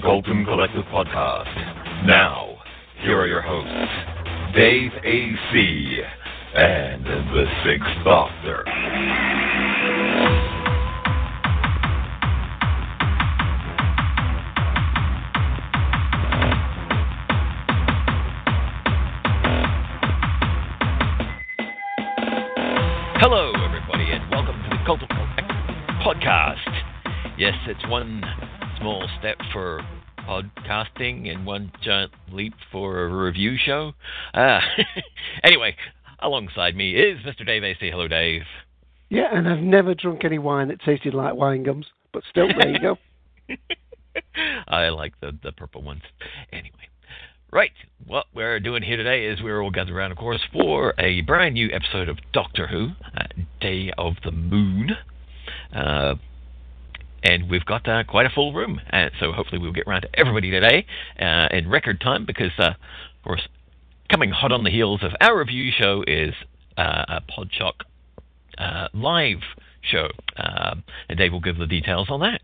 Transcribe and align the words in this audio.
The 0.00 0.06
Colton 0.06 0.44
Collective 0.44 0.84
Podcast. 0.92 2.06
Now, 2.06 2.56
here 3.02 3.18
are 3.18 3.26
your 3.26 3.42
hosts, 3.42 4.54
Dave 4.54 4.92
A.C. 5.02 5.98
and 6.54 7.04
the 7.04 7.44
Sixth 7.64 8.04
Doctor. 8.04 8.62
Hello, 23.18 23.52
everybody, 23.64 24.12
and 24.12 24.30
welcome 24.30 24.62
to 24.62 24.68
the 24.70 24.84
Colton 24.86 25.08
Collective 25.08 25.46
Podcast. 26.06 26.84
Yes, 27.36 27.54
it's 27.66 27.84
one 27.88 28.22
small 28.78 29.08
step 29.18 29.36
for 29.52 29.80
podcasting 30.20 31.30
and 31.30 31.46
one 31.46 31.72
giant 31.82 32.12
leap 32.32 32.54
for 32.70 33.04
a 33.04 33.08
review 33.08 33.56
show. 33.56 33.92
Uh, 34.34 34.60
anyway, 35.44 35.74
alongside 36.20 36.76
me 36.76 36.94
is 36.94 37.18
Mr. 37.24 37.46
Dave 37.46 37.64
AC. 37.64 37.78
Hello, 37.90 38.08
Dave. 38.08 38.42
Yeah, 39.08 39.28
and 39.32 39.48
I've 39.48 39.60
never 39.60 39.94
drunk 39.94 40.24
any 40.24 40.38
wine 40.38 40.68
that 40.68 40.80
tasted 40.82 41.14
like 41.14 41.34
wine 41.34 41.62
gums, 41.62 41.86
but 42.12 42.22
still, 42.28 42.48
there 42.48 42.70
you 42.70 42.80
go. 42.80 42.96
I 44.68 44.88
like 44.88 45.18
the 45.20 45.36
the 45.42 45.52
purple 45.52 45.82
ones. 45.82 46.02
Anyway, 46.52 46.88
right. 47.52 47.70
What 48.06 48.26
we're 48.34 48.60
doing 48.60 48.82
here 48.82 48.96
today 48.96 49.26
is 49.26 49.42
we're 49.42 49.62
all 49.62 49.70
gathered 49.70 49.94
around, 49.94 50.12
of 50.12 50.18
course, 50.18 50.40
for 50.52 50.94
a 50.98 51.22
brand 51.22 51.54
new 51.54 51.68
episode 51.72 52.08
of 52.08 52.18
Doctor 52.32 52.66
Who, 52.66 52.88
uh, 53.16 53.24
Day 53.60 53.92
of 53.98 54.14
the 54.24 54.30
Moon. 54.32 54.90
Uh, 55.74 56.14
and 57.22 57.50
we've 57.50 57.64
got 57.64 57.88
uh, 57.88 58.04
quite 58.04 58.26
a 58.26 58.30
full 58.30 58.52
room, 58.52 58.80
uh, 58.92 59.08
so 59.20 59.32
hopefully 59.32 59.60
we'll 59.60 59.72
get 59.72 59.86
around 59.86 60.02
to 60.02 60.08
everybody 60.14 60.50
today 60.50 60.86
uh, 61.20 61.48
in 61.50 61.68
record 61.68 62.00
time 62.00 62.24
because, 62.24 62.52
uh, 62.58 62.70
of 62.70 63.24
course, 63.24 63.48
coming 64.10 64.30
hot 64.30 64.52
on 64.52 64.64
the 64.64 64.70
heels 64.70 65.02
of 65.02 65.12
our 65.20 65.38
review 65.38 65.70
show 65.76 66.02
is 66.06 66.34
uh, 66.76 67.04
a 67.08 67.20
Podshock 67.20 67.84
uh, 68.56 68.88
live 68.94 69.42
show, 69.82 70.08
um, 70.36 70.82
and 71.08 71.18
Dave 71.18 71.32
will 71.32 71.40
give 71.40 71.58
the 71.58 71.66
details 71.66 72.08
on 72.10 72.20
that. 72.20 72.40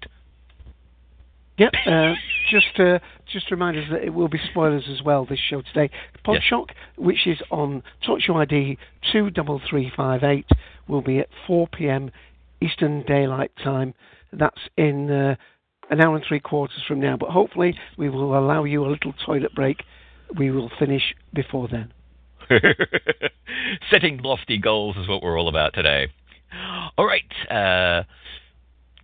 Yep. 1.59 1.73
Uh, 1.87 2.15
just 2.51 2.79
uh, 2.79 2.99
just 3.33 3.49
to 3.49 3.55
remind 3.55 3.77
us 3.77 3.85
that 3.91 4.03
it 4.03 4.13
will 4.13 4.29
be 4.29 4.41
spoilers 4.51 4.85
as 4.91 5.03
well. 5.03 5.25
This 5.25 5.39
show 5.39 5.63
today, 5.63 5.91
Podshock, 6.25 6.71
which 6.97 7.27
is 7.27 7.39
on 7.51 7.83
Talk 8.05 8.21
Show 8.21 8.37
ID 8.37 8.79
two 9.13 9.31
double 9.31 9.61
three 9.69 9.93
five 9.97 10.25
eight, 10.25 10.47
will 10.89 11.03
be 11.03 11.19
at 11.19 11.29
four 11.47 11.69
p.m. 11.69 12.11
Eastern 12.61 13.03
Daylight 13.03 13.53
Time. 13.63 13.95
That's 14.39 14.61
in 14.77 15.11
uh, 15.11 15.37
an 15.91 16.01
hour 16.01 16.17
and 16.17 16.25
three 16.27 16.41
quarters 16.41 16.83
from 16.87 17.01
now. 17.01 17.17
But 17.17 17.31
hopefully, 17.31 17.77
we 17.97 18.09
will 18.09 18.37
allow 18.39 18.65
you 18.65 18.85
a 18.85 18.91
little 18.91 19.13
toilet 19.25 19.55
break. 19.55 19.83
We 20.37 20.51
will 20.51 20.71
finish 20.79 21.15
before 21.33 21.69
then. 21.69 21.93
Setting 23.91 24.19
lofty 24.19 24.59
goals 24.59 24.97
is 24.97 25.09
what 25.09 25.23
we're 25.23 25.39
all 25.39 25.49
about 25.49 25.75
today. 25.75 26.09
All 26.97 27.07
right. 27.07 27.23
Uh, 27.51 28.05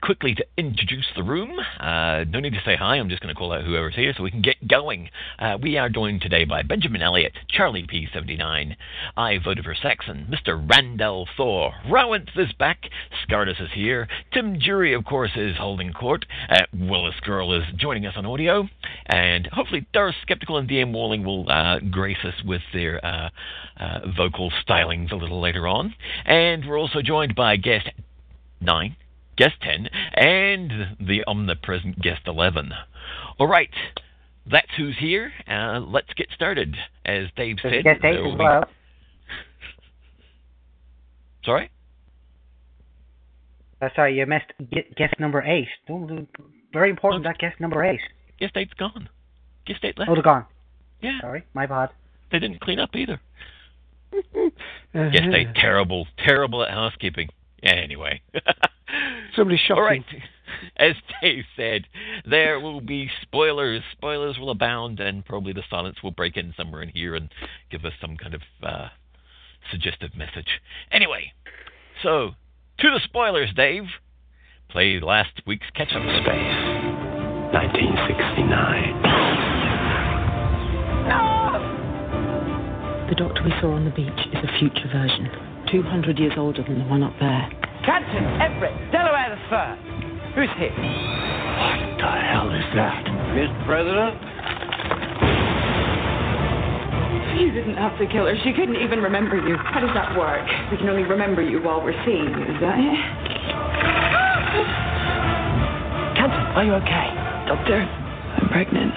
quickly 0.02 0.34
to 0.34 0.44
introduce 0.56 1.06
the 1.14 1.22
room. 1.22 1.58
Uh, 1.78 2.24
no 2.28 2.40
need 2.40 2.52
to 2.52 2.62
say 2.64 2.76
hi. 2.76 2.96
I'm 2.96 3.08
just 3.08 3.22
going 3.22 3.34
to 3.34 3.38
call 3.38 3.52
out 3.52 3.64
whoever's 3.64 3.94
here 3.94 4.12
so 4.16 4.22
we 4.22 4.30
can 4.30 4.42
get 4.42 4.66
going. 4.66 5.10
Uh, 5.38 5.58
we 5.60 5.76
are 5.76 5.88
joined 5.88 6.22
today 6.22 6.44
by 6.44 6.62
Benjamin 6.62 7.02
Elliott, 7.02 7.32
Charlie 7.48 7.86
P79. 7.86 8.76
I 9.16 9.38
voted 9.38 9.64
for 9.64 9.74
Saxon, 9.74 10.32
Mr. 10.32 10.68
Randall 10.68 11.28
Thor. 11.36 11.72
Rowanth 11.88 12.30
is 12.36 12.52
back. 12.58 12.88
Scardus 13.24 13.60
is 13.60 13.70
here. 13.74 14.08
Tim 14.32 14.58
Jury, 14.58 14.94
of 14.94 15.04
course, 15.04 15.32
is 15.36 15.56
holding 15.56 15.92
court. 15.92 16.24
Uh, 16.48 16.62
Willis 16.72 17.20
Girl 17.22 17.52
is 17.52 17.64
joining 17.76 18.06
us 18.06 18.14
on 18.16 18.26
audio. 18.26 18.68
And 19.06 19.48
hopefully, 19.52 19.86
Darth 19.92 20.16
Skeptical 20.22 20.56
and 20.56 20.68
DM 20.68 20.92
Walling 20.92 21.24
will 21.24 21.48
uh, 21.50 21.80
grace 21.90 22.24
us 22.24 22.42
with 22.44 22.62
their 22.72 23.04
uh, 23.04 23.28
uh, 23.78 24.00
vocal 24.16 24.50
stylings 24.66 25.12
a 25.12 25.16
little 25.16 25.40
later 25.40 25.68
on. 25.68 25.94
And 26.24 26.66
we're 26.66 26.78
also 26.78 27.02
joined 27.02 27.34
by 27.34 27.56
guest 27.56 27.88
9 28.60 28.96
guest 29.40 29.54
10 29.62 29.88
and 30.14 30.70
the 31.00 31.24
omnipresent 31.26 31.98
guest 32.02 32.20
11. 32.26 32.72
All 33.38 33.48
right, 33.48 33.70
that's 34.50 34.68
who's 34.76 34.96
here. 34.98 35.32
Uh, 35.48 35.80
let's 35.80 36.12
get 36.14 36.28
started. 36.34 36.76
As 37.06 37.28
Dave 37.36 37.56
said, 37.62 37.82
guest 37.82 38.04
8 38.04 38.16
as 38.18 38.38
well. 38.38 38.64
Sorry? 41.42 41.70
Uh, 43.80 43.88
sorry, 43.96 44.18
you 44.18 44.26
missed 44.26 44.52
guest 44.96 45.14
number 45.18 45.42
8. 45.42 45.66
Very 46.74 46.90
important, 46.90 47.24
that 47.24 47.38
guest 47.38 47.58
number 47.60 47.82
8. 47.82 47.98
Guest 48.38 48.54
8's 48.54 48.74
gone. 48.74 49.08
Guest 49.66 49.80
8 49.82 49.98
left. 49.98 50.10
Oh, 50.10 50.14
they're 50.14 50.22
gone. 50.22 50.44
Yeah. 51.00 51.18
Sorry, 51.22 51.44
my 51.54 51.64
bad. 51.64 51.88
They 52.30 52.40
didn't 52.40 52.60
clean 52.60 52.78
up 52.78 52.90
either. 52.94 53.18
guest 54.92 55.32
8, 55.32 55.54
terrible, 55.54 56.06
terrible 56.18 56.62
at 56.62 56.70
housekeeping. 56.70 57.30
Anyway. 57.62 58.20
Somebody 59.36 59.58
shocking. 59.58 59.82
All 59.82 59.82
right. 59.82 60.04
As 60.76 60.94
Dave 61.22 61.44
said, 61.56 61.86
there 62.28 62.58
will 62.60 62.80
be 62.80 63.08
spoilers. 63.22 63.82
Spoilers 63.92 64.38
will 64.38 64.50
abound, 64.50 65.00
and 65.00 65.24
probably 65.24 65.52
the 65.52 65.62
silence 65.70 66.02
will 66.02 66.10
break 66.10 66.36
in 66.36 66.52
somewhere 66.56 66.82
in 66.82 66.88
here 66.88 67.14
and 67.14 67.30
give 67.70 67.84
us 67.84 67.92
some 68.00 68.16
kind 68.16 68.34
of 68.34 68.42
uh, 68.62 68.88
suggestive 69.70 70.14
message. 70.16 70.60
Anyway, 70.90 71.32
so 72.02 72.30
to 72.80 72.90
the 72.90 73.00
spoilers, 73.04 73.50
Dave. 73.54 73.84
Play 74.70 75.00
last 75.00 75.42
week's 75.46 75.66
catch 75.74 75.90
up 75.90 76.02
space. 76.22 76.54
1969. 77.52 79.02
No! 81.10 81.26
The 83.10 83.16
doctor 83.16 83.42
we 83.42 83.50
saw 83.60 83.74
on 83.74 83.84
the 83.84 83.90
beach 83.90 84.06
is 84.32 84.38
a 84.44 84.58
future 84.60 84.86
version, 84.92 85.28
200 85.72 86.18
years 86.20 86.34
older 86.36 86.62
than 86.62 86.78
the 86.78 86.84
one 86.84 87.02
up 87.02 87.18
there. 87.18 87.50
Canton, 87.84 88.24
Everett, 88.40 88.92
Delaware 88.92 89.30
the 89.32 89.40
Third. 89.48 89.78
Who's 90.36 90.52
here? 90.58 90.70
What 90.70 91.96
the 91.96 92.12
hell 92.28 92.52
is 92.52 92.68
that? 92.76 93.04
Mr. 93.32 93.64
President? 93.64 94.20
You 97.40 97.50
didn't 97.52 97.76
have 97.76 97.96
to 97.98 98.06
kill 98.06 98.26
her. 98.26 98.36
She 98.44 98.52
couldn't 98.52 98.76
even 98.76 99.00
remember 99.00 99.36
you. 99.36 99.56
How 99.56 99.80
does 99.80 99.94
that 99.94 100.16
work? 100.18 100.44
We 100.70 100.76
can 100.76 100.88
only 100.90 101.04
remember 101.04 101.40
you 101.40 101.62
while 101.62 101.82
we're 101.82 101.96
seeing 102.04 102.28
you, 102.28 102.42
is 102.44 102.60
that 102.60 102.76
it? 102.76 103.00
Canton, 106.20 106.46
are 106.52 106.64
you 106.64 106.74
okay? 106.84 107.08
Doctor, 107.48 107.80
I'm 107.80 108.48
pregnant. 108.48 108.92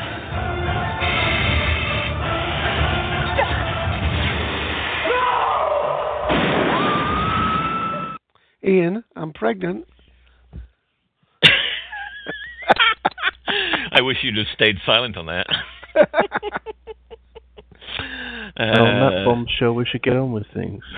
Ian, 8.66 9.04
I'm 9.16 9.34
pregnant. 9.34 9.86
I 13.92 14.02
wish 14.02 14.18
you'd 14.24 14.38
have 14.38 14.48
stayed 14.54 14.78
silent 14.86 15.18
on 15.18 15.26
that. 15.26 15.48
uh, 15.96 16.00
on 18.60 19.00
that 19.00 19.24
bombshell, 19.26 19.74
we 19.74 19.86
should 19.86 20.02
get 20.04 20.16
on 20.16 20.32
with 20.32 20.46
things. 20.54 20.84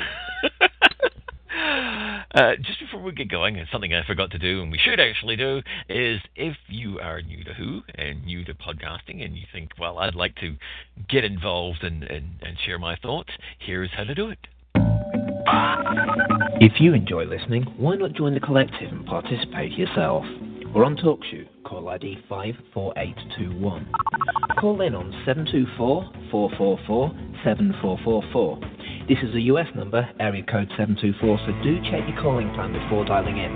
Uh, 2.36 2.58
just 2.58 2.82
before 2.82 3.02
we 3.02 3.14
get 3.14 3.30
going, 3.30 3.58
and 3.58 3.66
something 3.72 3.94
I 3.94 4.06
forgot 4.06 4.30
to 4.32 4.38
do, 4.38 4.62
and 4.62 4.70
we 4.70 4.78
should 4.78 5.00
actually 5.00 5.38
do, 5.38 5.62
is 5.88 6.20
if 6.36 6.58
you 6.68 7.00
are 7.00 7.22
new 7.22 7.46
to 7.46 7.54
Who 7.54 7.82
and 7.96 8.26
new 8.26 8.44
to 8.44 8.54
podcasting, 8.54 9.24
and 9.24 9.38
you 9.38 9.44
think, 9.54 9.72
well, 9.80 10.00
I'd 10.00 10.16
like 10.16 10.36
to 10.42 10.58
get 11.08 11.24
involved 11.24 11.82
and, 11.84 12.04
and, 12.04 12.32
and 12.42 12.58
share 12.66 12.78
my 12.78 12.98
thoughts, 12.98 13.30
here's 13.60 13.92
how 13.96 14.04
to 14.04 14.14
do 14.14 14.30
it. 14.30 14.40
If 15.47 16.80
you 16.80 16.94
enjoy 16.94 17.25
listening, 17.25 17.63
why 17.77 17.95
not 17.95 18.13
join 18.13 18.33
the 18.33 18.39
collective 18.39 18.92
and 18.92 19.06
participate 19.06 19.74
yourself? 19.74 20.25
We're 20.74 20.83
on 20.83 20.97
TalkShoe. 20.97 21.47
Call 21.63 21.88
ID 21.89 22.18
54821. 22.27 23.92
Call 24.59 24.81
in 24.81 24.95
on 24.95 25.12
724 25.25 26.09
444 26.31 27.12
7444. 27.44 28.59
This 29.07 29.19
is 29.21 29.36
a 29.36 29.42
US 29.53 29.68
number, 29.75 30.09
area 30.19 30.42
code 30.44 30.68
724, 30.77 31.38
so 31.45 31.51
do 31.62 31.80
check 31.92 32.07
your 32.09 32.19
calling 32.21 32.50
plan 32.56 32.74
before 32.74 33.06
dialing 33.06 33.38
in. 33.38 33.51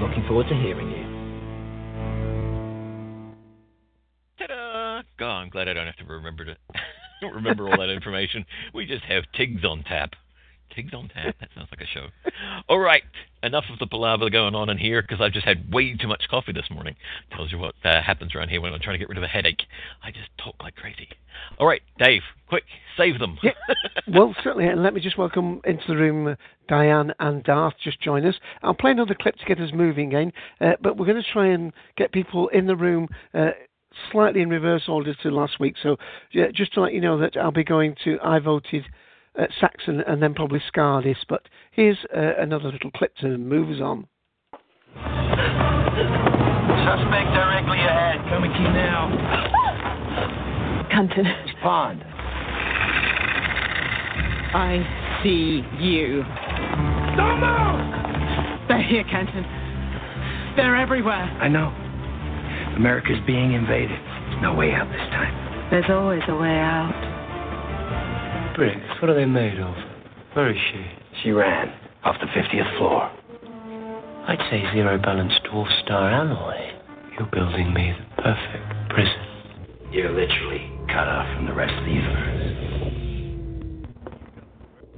Looking 0.01 0.25
forward 0.27 0.48
to 0.50 0.56
hearing 0.56 0.89
you. 0.89 1.04
Ta-da! 4.39 5.04
God, 5.19 5.42
I'm 5.42 5.50
glad 5.50 5.68
I 5.68 5.74
don't 5.74 5.86
have 5.86 5.98
to 5.98 6.06
remember 6.06 6.45
to 6.45 6.57
remember 7.31 7.69
all 7.69 7.77
that 7.77 7.92
information. 7.92 8.44
We 8.74 8.88
just 8.88 9.04
have 9.04 9.25
Tigs 9.38 9.63
on 9.63 9.83
tap. 9.83 10.15
Tigs 10.75 10.93
on 10.93 11.09
tap. 11.09 11.35
That 11.39 11.49
sounds 11.55 11.67
like 11.71 11.81
a 11.81 11.85
show. 11.85 12.07
All 12.67 12.79
right, 12.79 13.03
enough 13.43 13.65
of 13.71 13.77
the 13.77 13.85
palaver 13.85 14.29
going 14.29 14.55
on 14.55 14.69
in 14.69 14.77
here 14.77 15.01
because 15.01 15.21
I've 15.21 15.33
just 15.33 15.45
had 15.45 15.71
way 15.71 15.95
too 15.95 16.07
much 16.07 16.23
coffee 16.29 16.51
this 16.51 16.65
morning. 16.71 16.95
Tells 17.31 17.51
you 17.51 17.59
what 17.59 17.75
uh, 17.83 18.01
happens 18.01 18.33
around 18.33 18.49
here 18.49 18.59
when 18.61 18.73
I'm 18.73 18.79
trying 18.79 18.95
to 18.95 18.97
get 18.97 19.09
rid 19.09 19.17
of 19.17 19.23
a 19.23 19.27
headache. 19.27 19.63
I 20.03 20.09
just 20.11 20.29
talk 20.43 20.55
like 20.61 20.75
crazy. 20.75 21.09
All 21.59 21.67
right, 21.67 21.81
Dave, 21.99 22.21
quick, 22.47 22.63
save 22.97 23.19
them. 23.19 23.37
Yeah. 23.43 23.51
well, 24.07 24.35
certainly, 24.43 24.67
and 24.67 24.81
let 24.81 24.93
me 24.93 25.01
just 25.01 25.17
welcome 25.17 25.61
into 25.65 25.83
the 25.87 25.95
room 25.95 26.35
Diane 26.67 27.13
and 27.19 27.43
Darth. 27.43 27.75
Just 27.83 28.01
join 28.01 28.25
us. 28.25 28.35
I'll 28.63 28.73
play 28.73 28.91
another 28.91 29.15
clip 29.19 29.35
to 29.35 29.45
get 29.45 29.59
us 29.59 29.71
moving 29.73 30.07
again, 30.07 30.31
uh, 30.61 30.73
but 30.81 30.97
we're 30.97 31.05
going 31.05 31.21
to 31.21 31.31
try 31.31 31.47
and 31.47 31.71
get 31.97 32.11
people 32.11 32.47
in 32.49 32.65
the 32.65 32.75
room. 32.75 33.07
Uh, 33.33 33.51
slightly 34.11 34.41
in 34.41 34.49
reverse 34.49 34.83
order 34.87 35.13
to 35.13 35.29
last 35.29 35.59
week, 35.59 35.75
so 35.83 35.97
yeah, 36.31 36.47
just 36.51 36.73
to 36.73 36.81
let 36.81 36.93
you 36.93 37.01
know 37.01 37.19
that 37.19 37.37
I'll 37.37 37.51
be 37.51 37.63
going 37.63 37.95
to 38.05 38.17
I 38.23 38.39
voted 38.39 38.85
uh, 39.38 39.45
Saxon 39.59 40.01
and 40.01 40.21
then 40.21 40.33
probably 40.33 40.62
Scardis. 40.74 41.18
But 41.27 41.44
here's 41.71 41.97
uh, 42.15 42.33
another 42.39 42.71
little 42.71 42.91
clip 42.91 43.15
to 43.18 43.38
move 43.38 43.69
us 43.69 43.81
on. 43.81 44.07
Suspect 46.83 47.30
directly 47.33 47.80
ahead. 47.80 48.19
Coming 48.30 48.51
to 48.51 48.59
you 48.59 48.69
now. 48.69 49.09
Canton. 50.91 51.25
It's 51.25 51.53
Pond. 51.62 52.03
I 54.56 55.19
see 55.24 55.63
you. 55.80 56.24
Don't 57.18 57.39
move! 57.39 58.68
They're 58.68 58.83
here, 58.83 59.03
Canton. 59.06 59.44
They're 60.56 60.75
everywhere. 60.75 61.25
I 61.41 61.47
know. 61.47 61.74
America's 62.75 63.19
being 63.25 63.53
invaded. 63.53 63.89
There's 63.89 64.41
no 64.41 64.53
way 64.53 64.71
out 64.71 64.88
this 64.89 65.09
time. 65.09 65.69
There's 65.71 65.89
always 65.89 66.21
a 66.27 66.35
way 66.35 66.57
out. 66.59 67.12
Bricks, 68.55 69.01
what 69.01 69.09
are 69.09 69.15
they 69.15 69.25
made 69.25 69.59
of? 69.59 69.73
Where 70.33 70.51
is 70.51 70.57
she? 70.71 70.85
She 71.23 71.31
ran 71.31 71.73
off 72.03 72.15
the 72.21 72.27
50th 72.27 72.77
floor. 72.77 73.09
I'd 74.27 74.38
say 74.51 74.61
zero 74.73 74.97
balance 75.00 75.33
dwarf 75.45 75.67
star 75.83 76.11
alloy. 76.11 76.71
You're 77.17 77.29
building 77.31 77.73
me 77.73 77.94
the 77.97 78.21
perfect 78.21 78.89
prison. 78.89 79.25
You're 79.91 80.11
literally 80.11 80.71
cut 80.88 81.07
off 81.07 81.25
from 81.35 81.47
the 81.47 81.53
rest 81.53 81.73
of 81.73 81.83
the 81.83 81.91
universe. 81.91 82.53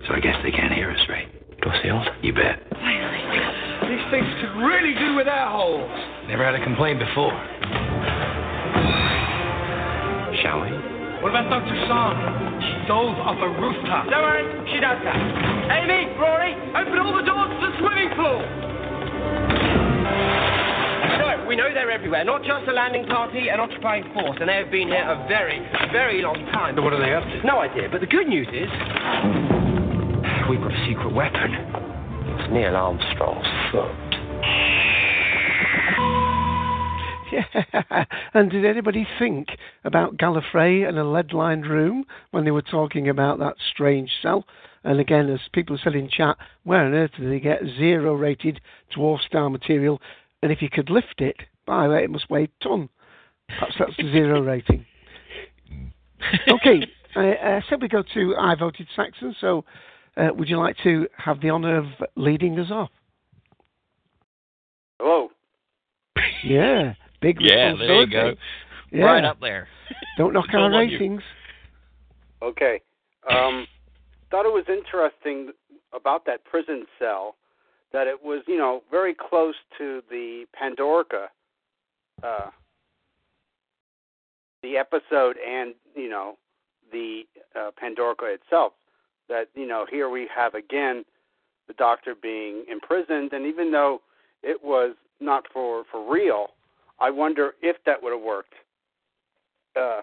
So 0.08 0.14
I 0.14 0.20
guess 0.20 0.36
they 0.44 0.52
can't 0.52 0.74
hear 0.74 0.92
us, 0.92 1.00
right? 1.10 1.28
Dorfield? 1.62 2.24
You 2.24 2.34
bet. 2.34 2.62
Finally. 2.72 3.96
These 3.96 4.12
things 4.12 4.28
could 4.42 4.56
really 4.62 4.94
do 5.00 5.16
with 5.16 5.28
air 5.28 5.48
holes. 5.50 5.90
Never 6.28 6.44
had 6.44 6.56
a 6.56 6.64
complaint 6.64 7.00
before. 7.00 7.32
Shall 10.44 10.62
we? 10.62 10.95
What 11.24 11.30
about 11.34 11.50
Dr. 11.50 11.76
Song? 11.90 12.14
She 12.62 12.74
dove 12.88 13.18
off 13.18 13.40
a 13.42 13.50
rooftop. 13.60 14.10
Don't 14.10 14.22
worry, 14.22 14.46
she 14.70 14.78
does 14.80 15.00
that. 15.04 15.18
Amy, 15.74 16.14
Rory, 16.22 16.54
open 16.78 17.00
all 17.02 17.16
the 17.18 17.26
doors 17.26 17.50
to 17.50 17.58
the 17.66 17.74
swimming 17.82 18.12
pool. 18.14 18.40
So, 21.18 21.26
we 21.48 21.56
know 21.56 21.74
they're 21.74 21.90
everywhere, 21.92 22.24
not 22.26 22.44
just 22.44 22.68
a 22.68 22.74
landing 22.74 23.06
party, 23.08 23.50
an 23.50 23.60
occupying 23.60 24.06
force, 24.14 24.38
and 24.40 24.50
they 24.50 24.56
have 24.58 24.70
been 24.72 24.88
here 24.90 25.02
a 25.06 25.26
very, 25.28 25.60
very 25.92 26.22
long 26.22 26.38
time. 26.54 26.76
So 26.78 26.82
what 26.84 26.94
are 26.94 27.02
they 27.02 27.14
up 27.14 27.24
to? 27.24 27.48
No 27.48 27.60
idea, 27.60 27.90
but 27.92 28.02
the 28.02 28.08
good 28.08 28.28
news 28.28 28.48
is 28.54 28.70
We've 30.50 30.62
got 30.62 30.72
a 30.72 30.82
secret 30.86 31.10
weapon. 31.14 31.52
it's 32.38 32.52
Neil 32.54 32.76
Armstrong's 32.76 33.48
foot. 33.74 33.90
Yeah. 37.36 38.06
And 38.34 38.52
did 38.52 38.66
anybody 38.66 39.08
think 39.18 39.48
about 39.86 40.18
Gallifrey 40.18 40.88
and 40.88 40.98
a 40.98 41.06
lead-lined 41.06 41.66
room 41.66 42.06
when 42.32 42.44
they 42.44 42.52
were 42.52 42.62
talking 42.62 43.08
about 43.08 43.40
that 43.40 43.56
strange 43.72 44.12
cell? 44.22 44.46
And 44.84 45.00
again, 45.00 45.30
as 45.30 45.40
people 45.54 45.78
said 45.82 45.96
in 45.96 46.10
chat, 46.10 46.38
where 46.64 46.86
on 46.86 46.94
earth 46.94 47.12
did 47.18 47.32
they 47.32 47.40
get 47.40 47.62
zero-rated 47.78 48.60
dwarf 48.96 49.20
star 49.26 49.50
material? 49.50 50.02
And 50.44 50.52
if 50.52 50.62
you 50.62 50.70
could 50.70 50.90
lift 50.90 51.20
it, 51.22 51.38
by 51.66 51.88
the 51.88 51.94
way, 51.94 52.04
it 52.04 52.10
must 52.10 52.30
weigh 52.30 52.44
a 52.44 52.64
ton. 52.64 52.90
Perhaps 53.48 53.76
that's 53.80 53.98
the 53.98 54.12
zero 54.12 54.42
rating. 54.44 54.86
Okay, 56.50 56.86
I, 57.16 57.22
I 57.22 57.64
said 57.70 57.82
we 57.82 57.88
go 57.88 58.04
to 58.14 58.36
I 58.38 58.56
voted 58.56 58.88
Saxon. 58.96 59.36
So, 59.40 59.64
uh, 60.18 60.30
would 60.34 60.50
you 60.50 60.58
like 60.58 60.76
to 60.84 61.08
have 61.18 61.42
the 61.42 61.52
honour 61.52 61.78
of 61.78 61.86
leading 62.16 62.60
us 62.60 62.72
off? 62.72 62.90
Hello. 65.00 65.30
Yeah, 66.44 66.94
big 67.22 67.38
Yeah, 67.40 67.74
there 67.78 68.02
you 68.02 68.08
go. 68.08 68.34
Yeah. 68.92 69.04
Right 69.06 69.26
up 69.26 69.40
there. 69.42 69.68
Don't 70.18 70.34
knock 70.34 70.46
It's 70.50 70.56
our 70.56 70.72
all 70.72 70.84
you. 70.84 70.98
ratings. 70.98 71.22
Okay. 72.42 72.82
Um, 73.30 73.68
thought 74.32 74.46
it 74.46 74.54
was 74.54 74.66
interesting 74.70 75.52
about 75.94 76.26
that 76.26 76.44
prison 76.46 76.86
cell 77.00 77.36
that 77.94 78.08
it 78.08 78.22
was, 78.22 78.44
you 78.48 78.58
know, 78.58 78.82
very 78.92 79.16
close 79.16 79.56
to 79.78 80.02
the 80.10 80.46
Pandorica, 80.62 81.28
uh, 82.24 82.50
the 84.62 84.78
episode, 84.78 85.38
and 85.38 85.74
you 85.96 86.10
know, 86.10 86.38
the 86.92 87.22
uh, 87.56 87.72
Pandorica 87.82 88.34
itself. 88.34 88.74
That 89.30 89.46
you 89.56 89.66
know, 89.66 89.86
here 89.90 90.10
we 90.10 90.28
have 90.36 90.54
again 90.54 91.06
the 91.68 91.74
doctor 91.74 92.14
being 92.22 92.66
imprisoned, 92.70 93.34
and 93.34 93.46
even 93.46 93.72
though 93.72 94.02
it 94.44 94.64
was 94.64 94.96
not 95.20 95.46
for 95.54 95.84
for 95.92 96.12
real, 96.12 96.48
I 97.00 97.10
wonder 97.10 97.54
if 97.62 97.78
that 97.86 98.02
would 98.02 98.14
have 98.14 98.22
worked. 98.22 98.54
Uh, 99.76 100.02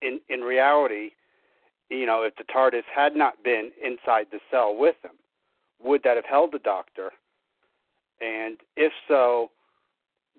in 0.00 0.20
in 0.28 0.40
reality, 0.40 1.10
you 1.90 2.06
know, 2.06 2.22
if 2.22 2.34
the 2.36 2.44
TARDIS 2.44 2.84
had 2.94 3.14
not 3.14 3.42
been 3.44 3.70
inside 3.82 4.26
the 4.30 4.40
cell 4.50 4.74
with 4.76 4.96
him, 5.02 5.12
would 5.82 6.02
that 6.04 6.16
have 6.16 6.24
held 6.24 6.52
the 6.52 6.58
Doctor? 6.58 7.10
And 8.20 8.58
if 8.76 8.92
so, 9.08 9.50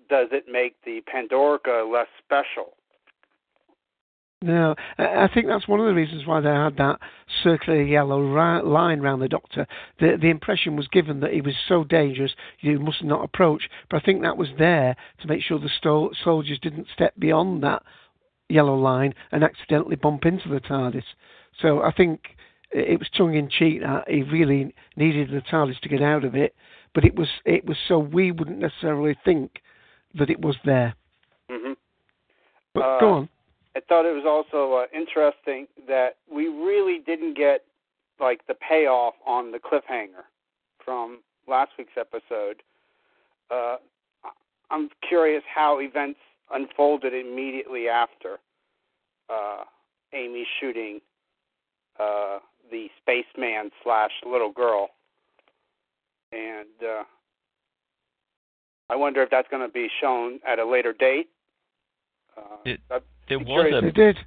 does 0.08 0.28
it 0.32 0.44
make 0.50 0.74
the 0.84 1.02
Pandorica 1.12 1.90
less 1.90 2.08
special? 2.24 2.74
No, 4.44 4.74
I 4.98 5.26
think 5.32 5.46
that's 5.46 5.66
one 5.66 5.80
of 5.80 5.86
the 5.86 5.94
reasons 5.94 6.26
why 6.26 6.42
they 6.42 6.50
had 6.50 6.76
that 6.76 7.00
circular 7.42 7.80
yellow 7.80 8.20
ri- 8.20 8.62
line 8.62 9.00
round 9.00 9.22
the 9.22 9.28
doctor. 9.28 9.66
The 10.00 10.18
the 10.20 10.28
impression 10.28 10.76
was 10.76 10.86
given 10.88 11.20
that 11.20 11.32
he 11.32 11.40
was 11.40 11.54
so 11.66 11.82
dangerous 11.82 12.34
you 12.60 12.78
must 12.78 13.02
not 13.02 13.24
approach. 13.24 13.70
But 13.88 14.02
I 14.02 14.04
think 14.04 14.20
that 14.20 14.36
was 14.36 14.48
there 14.58 14.96
to 15.22 15.28
make 15.28 15.42
sure 15.42 15.58
the 15.58 15.70
sto- 15.78 16.12
soldiers 16.22 16.58
didn't 16.60 16.88
step 16.92 17.14
beyond 17.18 17.62
that 17.62 17.82
yellow 18.50 18.76
line 18.76 19.14
and 19.32 19.42
accidentally 19.42 19.96
bump 19.96 20.26
into 20.26 20.50
the 20.50 20.60
TARDIS. 20.60 21.04
So 21.62 21.80
I 21.80 21.90
think 21.90 22.36
it 22.70 22.98
was 22.98 23.08
tongue 23.16 23.36
in 23.36 23.48
cheek 23.48 23.80
that 23.80 24.10
he 24.10 24.24
really 24.24 24.74
needed 24.96 25.30
the 25.30 25.40
TARDIS 25.40 25.80
to 25.80 25.88
get 25.88 26.02
out 26.02 26.22
of 26.22 26.34
it, 26.34 26.54
but 26.94 27.06
it 27.06 27.16
was 27.16 27.28
it 27.46 27.64
was 27.64 27.78
so 27.88 27.98
we 27.98 28.30
wouldn't 28.30 28.58
necessarily 28.58 29.16
think 29.24 29.62
that 30.18 30.28
it 30.28 30.40
was 30.42 30.56
there. 30.66 30.94
hmm 31.48 31.72
But 32.74 32.82
Uh, 32.84 33.00
go 33.00 33.10
on. 33.10 33.28
I 33.76 33.80
thought 33.80 34.06
it 34.06 34.12
was 34.14 34.24
also 34.26 34.74
uh, 34.74 34.86
interesting 34.96 35.66
that 35.88 36.16
we 36.32 36.46
really 36.48 37.00
didn't 37.04 37.36
get 37.36 37.64
like 38.20 38.46
the 38.46 38.54
payoff 38.54 39.14
on 39.26 39.50
the 39.50 39.58
cliffhanger 39.58 40.24
from 40.84 41.20
last 41.48 41.72
week's 41.76 41.92
episode. 41.98 42.62
Uh, 43.50 43.76
I'm 44.70 44.88
curious 45.06 45.42
how 45.52 45.80
events 45.80 46.20
unfolded 46.52 47.12
immediately 47.14 47.88
after 47.88 48.38
uh, 49.28 49.64
Amy 50.12 50.46
shooting 50.60 51.00
uh, 51.98 52.38
the 52.70 52.86
spaceman 53.02 53.70
slash 53.82 54.10
little 54.24 54.52
girl, 54.52 54.88
and 56.32 56.68
uh, 56.82 57.02
I 58.88 58.96
wonder 58.96 59.22
if 59.22 59.30
that's 59.30 59.48
going 59.50 59.66
to 59.66 59.72
be 59.72 59.88
shown 60.00 60.38
at 60.46 60.58
a 60.58 60.64
later 60.66 60.92
date. 60.92 61.28
Uh, 62.36 62.56
It- 62.64 62.80
I'd 62.90 63.02
There 63.28 63.38
was 63.38 63.46
curious. 63.46 63.78
a 63.78 63.80
They 63.86 63.90
did. 63.90 64.18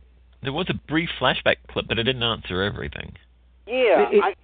there 0.44 0.54
was 0.54 0.68
a 0.70 0.74
brief 0.88 1.10
flashback 1.20 1.58
clip, 1.70 1.88
but 1.88 2.00
it 2.00 2.04
didn't 2.04 2.24
answer 2.24 2.62
everything. 2.64 3.14
Yeah, 3.68 4.10
It- 4.12 4.24
I, 4.24 4.36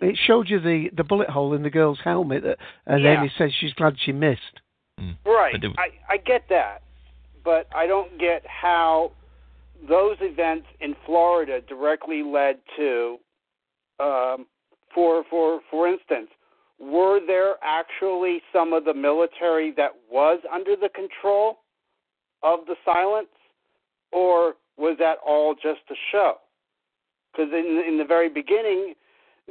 It 0.00 0.16
showed 0.26 0.50
you 0.50 0.58
the, 0.60 0.90
the 0.94 1.04
bullet 1.04 1.30
hole 1.30 1.54
in 1.54 1.62
the 1.62 1.70
girl's 1.70 2.00
helmet, 2.02 2.42
that, 2.42 2.58
and 2.86 3.02
Yeah. 3.02 3.14
then 3.16 3.24
it 3.24 3.32
says 3.38 3.52
she's 3.58 3.72
glad 3.74 3.96
she 4.00 4.12
missed. 4.12 4.60
Right. 5.24 5.52
But 5.52 5.60
there- 5.60 5.70
I, 5.78 5.90
I 6.14 6.16
get 6.18 6.48
that. 6.48 6.82
But 7.44 7.68
I 7.74 7.86
don't 7.86 8.18
get 8.18 8.44
how 8.46 9.12
those 9.88 10.16
events 10.20 10.66
in 10.80 10.94
Florida 11.06 11.60
directly 11.62 12.22
led 12.22 12.58
to 12.76 13.18
um 14.00 14.46
for 14.94 15.24
for 15.30 15.60
for 15.70 15.86
instance, 15.88 16.28
were 16.78 17.20
there 17.24 17.54
actually 17.62 18.40
some 18.52 18.72
of 18.72 18.84
the 18.84 18.94
military 18.94 19.72
that 19.72 19.90
was 20.10 20.40
under 20.52 20.74
the 20.76 20.88
control 20.88 21.60
of 22.42 22.60
the 22.66 22.76
silence 22.84 23.28
or 24.14 24.54
was 24.76 24.96
that 24.98 25.18
all 25.26 25.54
just 25.54 25.80
a 25.90 25.94
show? 26.12 26.34
Because 27.32 27.52
in 27.52 27.82
in 27.86 27.98
the 27.98 28.04
very 28.04 28.28
beginning, 28.28 28.94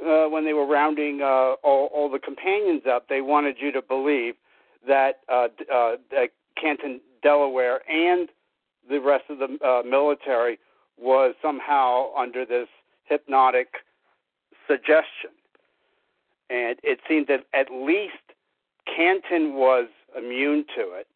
uh, 0.01 0.25
when 0.25 0.45
they 0.45 0.53
were 0.53 0.65
rounding 0.65 1.21
uh, 1.21 1.53
all, 1.63 1.89
all 1.93 2.09
the 2.09 2.19
companions 2.19 2.83
up, 2.89 3.07
they 3.09 3.21
wanted 3.21 3.57
you 3.59 3.71
to 3.73 3.81
believe 3.81 4.35
that 4.87 5.19
uh, 5.29 5.47
uh, 5.71 5.97
that 6.11 6.29
Canton, 6.59 7.01
Delaware, 7.21 7.81
and 7.91 8.29
the 8.89 8.99
rest 8.99 9.25
of 9.29 9.39
the 9.39 9.57
uh, 9.65 9.83
military 9.83 10.59
was 10.97 11.35
somehow 11.41 12.13
under 12.17 12.45
this 12.45 12.67
hypnotic 13.05 13.67
suggestion, 14.67 15.31
and 16.49 16.77
it 16.83 16.99
seemed 17.07 17.27
that 17.27 17.45
at 17.53 17.67
least 17.71 18.13
Canton 18.85 19.55
was 19.55 19.87
immune 20.17 20.65
to 20.75 20.93
it. 20.93 21.07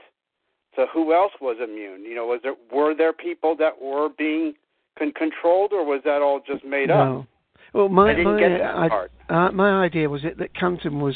So 0.77 0.85
who 0.93 1.11
else 1.11 1.31
was 1.41 1.57
immune? 1.61 2.03
You 2.03 2.15
know, 2.15 2.27
was 2.27 2.39
there 2.43 2.53
were 2.71 2.95
there 2.95 3.11
people 3.11 3.55
that 3.57 3.81
were 3.81 4.09
being 4.15 4.53
con- 4.97 5.11
controlled, 5.11 5.73
or 5.73 5.83
was 5.83 6.01
that 6.05 6.21
all 6.21 6.39
just 6.45 6.63
made 6.63 6.91
up? 6.91 7.25
Well, 7.73 7.89
my 7.89 8.11
I 8.11 8.13
didn't 8.13 8.33
my, 8.35 8.39
get 8.39 8.57
that 8.59 8.75
I- 8.75 8.87
part. 8.87 9.11
Uh, 9.27 9.51
my 9.51 9.83
idea 9.83 10.07
was 10.07 10.23
it 10.23 10.37
that 10.37 10.53
Canton 10.53 11.01
was 11.01 11.15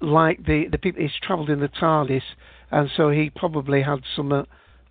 like 0.00 0.46
the 0.46 0.66
the 0.72 0.78
people 0.78 1.02
he's 1.02 1.12
travelled 1.22 1.50
in 1.50 1.60
the 1.60 1.68
TARDIS, 1.68 2.22
and 2.70 2.90
so 2.96 3.10
he 3.10 3.30
probably 3.30 3.82
had 3.82 4.00
some 4.16 4.32
uh, 4.32 4.44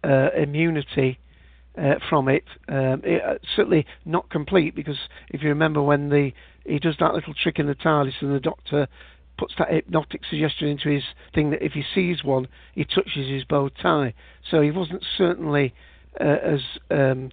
uh, 0.04 0.30
immunity 0.38 1.20
uh, 1.76 1.96
from 2.08 2.30
it. 2.30 2.44
Um, 2.70 3.02
it 3.04 3.24
uh, 3.24 3.40
certainly 3.56 3.88
not 4.06 4.30
complete 4.30 4.76
because 4.76 5.00
if 5.30 5.42
you 5.42 5.50
remember 5.50 5.82
when 5.82 6.10
the 6.10 6.32
he 6.64 6.78
does 6.78 6.96
that 7.00 7.16
little 7.16 7.34
trick 7.34 7.58
in 7.58 7.66
the 7.66 7.76
TARDIS 7.76 8.22
and 8.22 8.34
the 8.34 8.40
Doctor 8.40 8.88
puts 9.38 9.54
that 9.58 9.72
hypnotic 9.72 10.22
suggestion 10.30 10.68
into 10.68 10.90
his 10.90 11.04
thing 11.34 11.52
that 11.52 11.62
if 11.64 11.74
he 11.74 11.84
sees 11.94 12.24
one, 12.24 12.48
he 12.74 12.86
touches 12.86 13.28
his 13.30 13.44
bow 13.44 13.70
tie. 13.70 14.14
So 14.50 14.62
he 14.62 14.72
wasn't 14.72 15.04
certainly 15.18 15.74
uh, 16.20 16.24
as 16.24 16.60
um, 16.90 17.32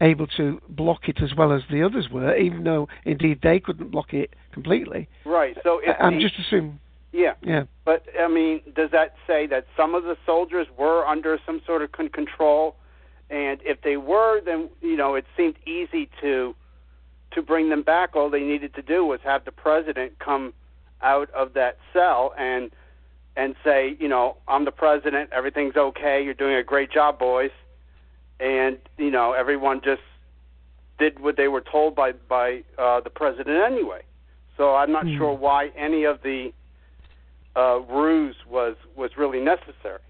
able 0.00 0.26
to 0.26 0.60
block 0.68 1.08
it 1.08 1.22
as 1.22 1.34
well 1.36 1.52
as 1.52 1.62
the 1.70 1.82
others 1.82 2.08
were, 2.10 2.36
even 2.36 2.64
though 2.64 2.88
indeed 3.04 3.40
they 3.42 3.60
couldn't 3.60 3.90
block 3.90 4.12
it 4.12 4.34
completely. 4.52 5.08
Right. 5.24 5.56
So 5.62 5.80
if 5.82 5.96
I'm 6.00 6.16
the- 6.16 6.22
just 6.22 6.34
assuming. 6.38 6.78
yeah. 7.12 7.34
Yeah. 7.42 7.64
But 7.84 8.04
I 8.18 8.28
mean, 8.28 8.60
does 8.74 8.90
that 8.92 9.14
say 9.26 9.46
that 9.48 9.66
some 9.76 9.94
of 9.94 10.04
the 10.04 10.16
soldiers 10.24 10.66
were 10.78 11.06
under 11.06 11.38
some 11.44 11.60
sort 11.66 11.82
of 11.82 11.92
con- 11.92 12.08
control? 12.08 12.76
And 13.30 13.60
if 13.64 13.80
they 13.82 13.96
were, 13.96 14.40
then 14.44 14.68
you 14.80 14.96
know 14.96 15.14
it 15.14 15.24
seemed 15.36 15.56
easy 15.66 16.10
to 16.20 16.54
to 17.32 17.42
bring 17.42 17.70
them 17.70 17.82
back. 17.82 18.14
All 18.14 18.28
they 18.28 18.42
needed 18.42 18.74
to 18.74 18.82
do 18.82 19.06
was 19.06 19.20
have 19.24 19.44
the 19.44 19.52
president 19.52 20.18
come 20.18 20.52
out 21.02 21.30
of 21.30 21.54
that 21.54 21.78
cell 21.92 22.32
and 22.38 22.70
and 23.34 23.54
say, 23.64 23.96
you 23.98 24.08
know, 24.08 24.36
I'm 24.46 24.66
the 24.66 24.70
president. 24.70 25.30
Everything's 25.32 25.76
okay. 25.76 26.22
You're 26.22 26.34
doing 26.34 26.54
a 26.54 26.62
great 26.62 26.92
job, 26.92 27.18
boys. 27.18 27.50
And 28.40 28.78
you 28.98 29.10
know, 29.10 29.32
everyone 29.32 29.80
just 29.82 30.02
did 30.98 31.20
what 31.20 31.36
they 31.36 31.48
were 31.48 31.62
told 31.62 31.94
by 31.94 32.12
by 32.12 32.62
uh, 32.78 33.00
the 33.00 33.10
president 33.10 33.62
anyway. 33.64 34.02
So 34.56 34.74
I'm 34.74 34.92
not 34.92 35.04
Hmm. 35.04 35.16
sure 35.16 35.32
why 35.34 35.70
any 35.76 36.04
of 36.04 36.22
the 36.22 36.52
uh, 37.56 37.80
ruse 37.88 38.36
was 38.48 38.76
was 38.96 39.10
really 39.16 39.40
necessary. 39.40 40.00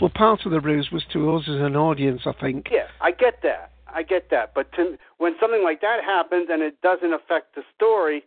Well, 0.00 0.10
part 0.14 0.46
of 0.46 0.52
the 0.52 0.60
ruse 0.60 0.90
was 0.90 1.04
to 1.12 1.34
us 1.34 1.42
as 1.46 1.60
an 1.60 1.76
audience, 1.76 2.22
I 2.26 2.32
think. 2.32 2.68
Yeah, 2.70 2.86
I 3.00 3.10
get 3.10 3.42
that. 3.42 3.70
I 3.86 4.02
get 4.02 4.30
that. 4.30 4.52
But 4.54 4.72
to, 4.72 4.96
when 5.18 5.36
something 5.40 5.62
like 5.62 5.80
that 5.82 6.02
happens 6.02 6.48
and 6.50 6.62
it 6.62 6.80
doesn't 6.80 7.12
affect 7.12 7.54
the 7.54 7.62
story, 7.76 8.24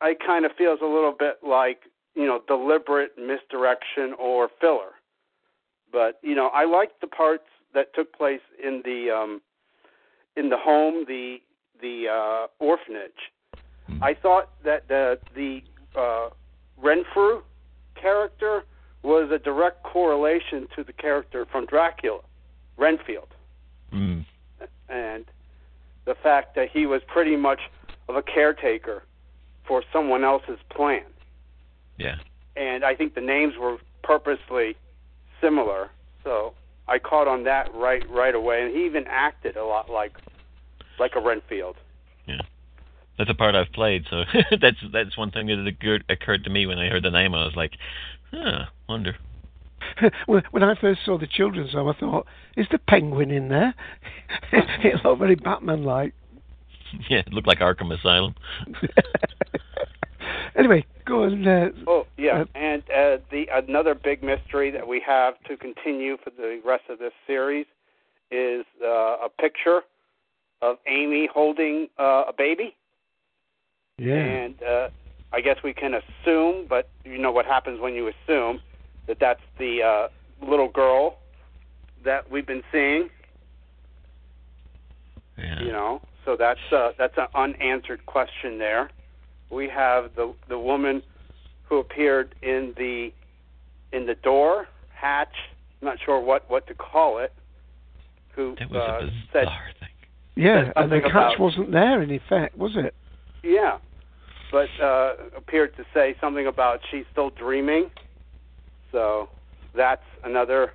I 0.00 0.14
kind 0.14 0.44
of 0.44 0.52
feels 0.56 0.80
a 0.82 0.86
little 0.86 1.14
bit 1.16 1.38
like 1.46 1.82
you 2.14 2.26
know 2.26 2.40
deliberate 2.46 3.12
misdirection 3.18 4.14
or 4.18 4.48
filler. 4.60 4.92
But 5.92 6.18
you 6.22 6.34
know, 6.34 6.48
I 6.48 6.64
liked 6.64 7.00
the 7.00 7.06
parts 7.06 7.44
that 7.74 7.94
took 7.94 8.16
place 8.16 8.40
in 8.62 8.82
the 8.84 9.10
um, 9.10 9.40
in 10.36 10.48
the 10.48 10.56
home, 10.56 11.04
the 11.06 11.38
the 11.80 12.08
uh, 12.08 12.46
orphanage. 12.64 13.12
I 14.02 14.14
thought 14.14 14.50
that 14.64 14.88
the 14.88 15.18
the 15.34 15.62
uh, 15.98 16.30
Renfrew 16.76 17.42
character 18.00 18.64
was 19.02 19.30
a 19.30 19.38
direct 19.38 19.82
correlation 19.82 20.68
to 20.76 20.84
the 20.84 20.92
character 20.92 21.46
from 21.50 21.66
Dracula, 21.66 22.20
Renfield, 22.76 23.28
Mm. 23.92 24.24
and 24.88 25.24
the 26.04 26.14
fact 26.14 26.54
that 26.54 26.68
he 26.70 26.86
was 26.86 27.02
pretty 27.08 27.34
much 27.34 27.60
of 28.08 28.14
a 28.14 28.22
caretaker 28.22 29.02
for 29.66 29.82
someone 29.92 30.24
else's 30.24 30.58
plan. 30.70 31.04
Yeah. 31.98 32.16
And 32.56 32.84
I 32.84 32.94
think 32.94 33.14
the 33.14 33.20
names 33.20 33.54
were 33.58 33.78
purposely 34.02 34.76
similar, 35.40 35.90
so 36.24 36.54
I 36.88 36.98
caught 36.98 37.28
on 37.28 37.44
that 37.44 37.72
right 37.74 38.08
right 38.10 38.34
away. 38.34 38.62
And 38.62 38.74
he 38.74 38.84
even 38.84 39.04
acted 39.08 39.56
a 39.56 39.64
lot 39.64 39.90
like 39.90 40.12
like 40.98 41.12
a 41.16 41.20
Renfield. 41.20 41.76
Yeah. 42.26 42.42
That's 43.18 43.30
a 43.30 43.34
part 43.34 43.54
I've 43.54 43.72
played, 43.72 44.06
so 44.08 44.24
that's 44.60 44.78
that's 44.92 45.16
one 45.16 45.30
thing 45.30 45.46
that 45.48 45.66
occurred, 45.66 46.04
occurred 46.08 46.44
to 46.44 46.50
me 46.50 46.66
when 46.66 46.78
I 46.78 46.88
heard 46.88 47.02
the 47.02 47.10
name. 47.10 47.34
I 47.34 47.44
was 47.44 47.54
like, 47.54 47.72
huh, 48.32 48.64
wonder. 48.88 49.16
when 50.26 50.42
when 50.50 50.62
I 50.62 50.74
first 50.74 51.00
saw 51.04 51.18
the 51.18 51.26
children's 51.26 51.72
home, 51.72 51.88
I 51.88 51.98
thought, 51.98 52.26
is 52.56 52.66
the 52.70 52.78
penguin 52.78 53.30
in 53.30 53.48
there? 53.48 53.74
it 54.52 55.04
looked 55.04 55.18
very 55.18 55.34
Batman-like. 55.34 56.14
Yeah, 57.08 57.18
it 57.18 57.32
looked 57.32 57.46
like 57.46 57.60
Arkham 57.60 57.96
Asylum. 57.96 58.34
Anyway, 60.56 60.84
go 61.06 61.24
on. 61.24 61.46
Uh, 61.46 61.70
Oh 61.86 62.06
yeah, 62.16 62.44
and 62.54 62.82
uh, 62.90 63.18
the 63.30 63.46
another 63.52 63.94
big 63.94 64.22
mystery 64.22 64.70
that 64.70 64.86
we 64.86 65.00
have 65.06 65.34
to 65.44 65.56
continue 65.56 66.16
for 66.22 66.30
the 66.30 66.60
rest 66.64 66.84
of 66.88 66.98
this 66.98 67.12
series 67.26 67.66
is 68.30 68.64
uh, 68.84 69.16
a 69.24 69.28
picture 69.40 69.82
of 70.60 70.76
Amy 70.86 71.28
holding 71.32 71.88
uh, 71.98 72.24
a 72.28 72.32
baby, 72.36 72.76
yeah. 73.98 74.14
and 74.14 74.62
uh, 74.62 74.88
I 75.32 75.40
guess 75.40 75.56
we 75.62 75.72
can 75.72 75.94
assume, 75.94 76.66
but 76.68 76.90
you 77.04 77.18
know 77.18 77.32
what 77.32 77.46
happens 77.46 77.80
when 77.80 77.94
you 77.94 78.08
assume 78.08 78.60
that 79.06 79.18
that's 79.20 79.40
the 79.58 79.82
uh, 79.82 80.08
little 80.46 80.68
girl 80.68 81.18
that 82.04 82.30
we've 82.30 82.46
been 82.46 82.62
seeing. 82.72 83.08
Yeah. 85.38 85.62
You 85.62 85.72
know, 85.72 86.02
so 86.30 86.36
that's 86.36 86.60
uh, 86.72 86.92
that's 86.96 87.16
an 87.16 87.26
unanswered 87.34 88.06
question 88.06 88.58
there. 88.58 88.88
We 89.50 89.68
have 89.68 90.14
the 90.14 90.32
the 90.48 90.58
woman 90.58 91.02
who 91.64 91.78
appeared 91.78 92.36
in 92.40 92.72
the 92.76 93.10
in 93.92 94.06
the 94.06 94.14
door 94.14 94.68
hatch. 94.94 95.34
I'm 95.82 95.88
not 95.88 95.98
sure 96.04 96.20
what 96.20 96.48
what 96.48 96.68
to 96.68 96.74
call 96.74 97.18
it. 97.18 97.32
Who 98.36 98.54
That 98.60 98.70
was 98.70 98.76
a 98.76 98.80
uh, 98.80 99.00
bizarre 99.00 99.20
said 99.32 99.80
thing. 99.80 99.88
Yeah, 100.36 100.72
and 100.76 100.92
the 100.92 101.00
something 101.02 101.10
catch 101.10 101.38
wasn't 101.40 101.72
there 101.72 102.00
in 102.00 102.12
effect, 102.12 102.56
was 102.56 102.76
it? 102.76 102.94
Yeah, 103.42 103.78
but 104.52 104.68
uh, 104.80 105.14
appeared 105.36 105.76
to 105.78 105.84
say 105.92 106.14
something 106.20 106.46
about 106.46 106.78
she's 106.92 107.06
still 107.10 107.30
dreaming. 107.30 107.90
So 108.92 109.28
that's 109.74 110.04
another 110.22 110.74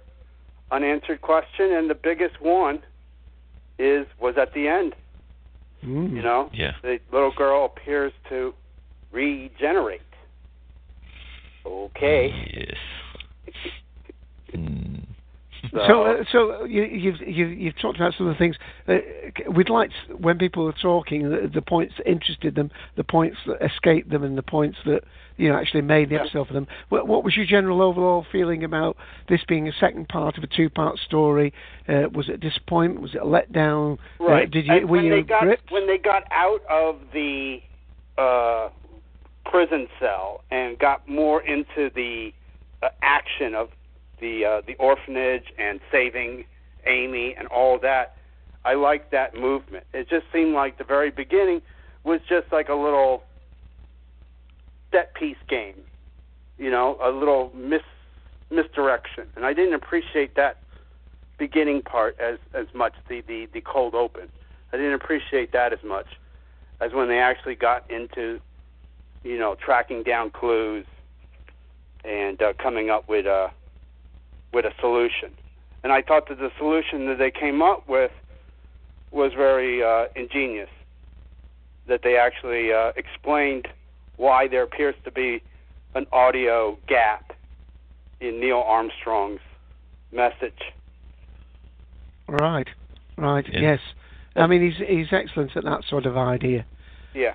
unanswered 0.69 1.21
question, 1.21 1.71
and 1.71 1.89
the 1.89 1.95
biggest 1.95 2.41
one 2.41 2.81
is 3.79 4.05
was 4.19 4.35
at 4.37 4.53
the 4.53 4.67
end. 4.67 4.95
Mm. 5.85 6.15
You 6.15 6.21
know, 6.21 6.49
Yeah. 6.53 6.71
the 6.81 6.99
little 7.11 7.31
girl 7.31 7.65
appears 7.65 8.11
to 8.29 8.53
regenerate. 9.11 10.01
Okay. 11.65 12.31
Yes. 12.53 13.55
Mm. 14.53 15.03
So, 15.87 16.03
uh, 16.03 16.23
so 16.31 16.63
you, 16.65 16.83
you've 16.83 17.21
you've 17.21 17.51
you've 17.57 17.79
talked 17.79 17.97
about 17.97 18.13
some 18.17 18.27
of 18.27 18.33
the 18.33 18.37
things. 18.39 18.55
Uh, 18.87 18.97
we'd 19.51 19.69
like 19.69 19.89
to- 20.07 20.15
when 20.15 20.37
people 20.37 20.67
are 20.67 20.73
talking, 20.81 21.29
the, 21.29 21.49
the 21.53 21.61
points 21.61 21.95
that 21.97 22.09
interested 22.09 22.55
them, 22.55 22.71
the 22.95 23.03
points 23.03 23.37
that 23.47 23.61
escaped 23.63 24.09
them, 24.09 24.23
and 24.23 24.37
the 24.37 24.41
points 24.43 24.77
that 24.85 25.01
you 25.37 25.49
know 25.49 25.55
actually 25.57 25.81
made 25.81 26.09
the 26.09 26.15
episode 26.15 26.47
for 26.47 26.53
them. 26.53 26.67
What, 26.89 27.07
what 27.07 27.23
was 27.23 27.35
your 27.35 27.45
general 27.45 27.81
overall 27.81 28.25
feeling 28.31 28.63
about 28.63 28.95
this 29.27 29.41
being 29.47 29.67
a 29.67 29.73
second 29.79 30.07
part 30.07 30.37
of 30.37 30.43
a 30.43 30.47
two-part 30.47 30.97
story? 30.99 31.53
Uh, 31.89 32.03
was 32.13 32.29
it 32.29 32.35
a 32.35 32.37
disappointment? 32.37 33.01
Was 33.01 33.15
it 33.15 33.21
a 33.21 33.25
letdown? 33.25 33.97
Uh, 34.19 34.23
Right. 34.25 34.49
did 34.49 34.65
you 34.65 34.73
And 34.73 34.89
were 34.89 34.97
when 34.97 35.05
you 35.05 35.15
they 35.15 35.21
got 35.23 35.41
gripped? 35.43 35.71
when 35.71 35.87
they 35.87 35.97
got 35.97 36.23
out 36.31 36.61
of 36.69 36.95
the 37.13 37.59
uh, 38.17 38.69
prison 39.45 39.87
cell 39.99 40.41
and 40.51 40.79
got 40.79 41.07
more 41.07 41.41
into 41.41 41.89
the 41.93 42.31
uh, 42.81 42.87
action 43.01 43.53
of 43.55 43.69
the 44.19 44.45
uh, 44.45 44.61
the 44.65 44.75
orphanage 44.75 45.45
and 45.57 45.79
saving 45.91 46.45
Amy 46.85 47.35
and 47.37 47.47
all 47.47 47.79
that. 47.79 48.17
I 48.63 48.73
liked 48.73 49.11
that 49.11 49.35
movement. 49.35 49.85
It 49.93 50.09
just 50.09 50.25
seemed 50.33 50.53
like 50.53 50.77
the 50.77 50.83
very 50.83 51.11
beginning 51.11 51.61
was 52.03 52.19
just 52.27 52.51
like 52.51 52.69
a 52.69 52.73
little 52.73 53.23
set 54.91 55.13
piece 55.13 55.37
game, 55.47 55.75
you 56.57 56.71
know, 56.71 56.97
a 57.01 57.09
little 57.09 57.51
mis 57.55 57.81
misdirection, 58.49 59.27
and 59.35 59.45
I 59.45 59.53
didn't 59.53 59.73
appreciate 59.73 60.35
that 60.35 60.57
beginning 61.37 61.81
part 61.81 62.17
as 62.19 62.37
as 62.53 62.67
much 62.73 62.93
the 63.09 63.21
the 63.21 63.47
the 63.53 63.61
cold 63.61 63.95
open. 63.95 64.29
I 64.71 64.77
didn't 64.77 64.93
appreciate 64.93 65.51
that 65.51 65.73
as 65.73 65.83
much 65.83 66.07
as 66.81 66.91
when 66.93 67.07
they 67.07 67.19
actually 67.19 67.55
got 67.55 67.89
into, 67.89 68.39
you 69.23 69.37
know, 69.37 69.55
tracking 69.55 70.03
down 70.03 70.31
clues 70.31 70.85
and 72.03 72.41
uh, 72.41 72.53
coming 72.53 72.89
up 72.89 73.07
with 73.07 73.25
a 73.25 73.51
with 74.55 74.65
a 74.65 74.71
solution. 74.79 75.31
And 75.83 75.91
I 75.93 76.01
thought 76.01 76.29
that 76.29 76.39
the 76.39 76.49
solution 76.57 77.05
that 77.07 77.19
they 77.19 77.29
came 77.29 77.61
up 77.61 77.87
with 77.87 78.09
was 79.11 79.33
very 79.33 79.83
uh, 79.83 80.05
ingenious. 80.15 80.69
That 81.87 82.01
they 82.03 82.17
actually 82.17 82.73
uh, 82.73 82.93
explained 82.95 83.67
why 84.17 84.47
there 84.47 84.63
appears 84.63 84.95
to 85.03 85.11
be 85.11 85.43
an 85.93 86.07
audio 86.11 86.77
gap 86.87 87.33
in 88.19 88.39
Neil 88.39 88.63
Armstrong's 88.65 89.41
message. 90.11 90.61
Right, 92.27 92.67
right, 93.17 93.45
Yeah. 93.51 93.59
yes. 93.61 93.79
I 94.37 94.47
mean, 94.47 94.61
he's 94.69 94.87
he's 94.87 95.07
excellent 95.13 95.55
at 95.55 95.63
that 95.63 95.83
sort 95.87 96.05
of 96.05 96.17
idea. 96.17 96.65
Yeah. 97.13 97.33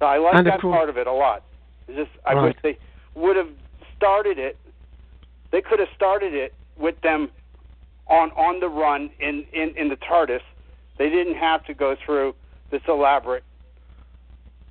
So 0.00 0.06
I 0.06 0.18
like 0.18 0.34
And 0.34 0.46
of 0.48 0.52
that 0.54 0.60
course- 0.60 0.74
part 0.76 0.88
of 0.88 0.96
it 0.96 1.06
a 1.06 1.12
lot. 1.12 1.42
It's 1.86 1.96
just 1.96 2.10
I 2.24 2.34
wish 2.34 2.56
they 2.62 2.78
would 3.14 3.36
have 3.36 3.48
started 3.96 4.38
it. 4.38 4.56
They 5.56 5.62
could 5.62 5.78
have 5.78 5.88
started 5.96 6.34
it 6.34 6.52
with 6.76 7.00
them 7.00 7.30
on 8.08 8.30
on 8.32 8.60
the 8.60 8.68
run 8.68 9.08
in 9.18 9.46
in 9.54 9.70
in 9.74 9.88
the 9.88 9.96
TARDIS. 9.96 10.42
They 10.98 11.08
didn't 11.08 11.36
have 11.36 11.64
to 11.64 11.72
go 11.72 11.96
through 12.04 12.34
this 12.70 12.82
elaborate. 12.86 13.42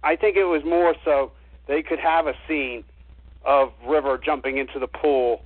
I 0.04 0.15
think 0.15 0.38
it 0.38 0.44
was 0.44 0.63
more 0.63 0.94
so 1.04 1.32
they 1.65 1.82
could 1.82 1.98
have 1.98 2.27
a 2.27 2.36
scene 2.48 2.84
of 3.44 3.74
River 3.84 4.20
jumping 4.24 4.60
into 4.60 4.77
the 4.77 4.86
pool, 4.86 5.42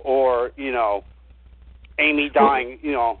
or 0.00 0.50
you 0.56 0.72
know, 0.72 1.04
Amy 2.00 2.28
dying. 2.28 2.80
You 2.82 2.90
know, 2.90 3.20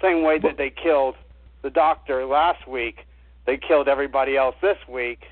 same 0.00 0.22
way 0.22 0.38
that 0.38 0.56
they 0.56 0.70
killed 0.70 1.16
the 1.60 1.68
Doctor 1.68 2.24
last 2.24 2.66
week. 2.66 3.04
They 3.44 3.58
killed 3.58 3.86
everybody 3.86 4.38
else 4.38 4.56
this 4.62 4.78
week. 4.88 5.24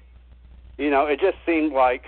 You 0.77 0.91
know, 0.91 1.07
it 1.07 1.21
just 1.21 1.39
seemed 1.47 1.73
like, 1.73 2.05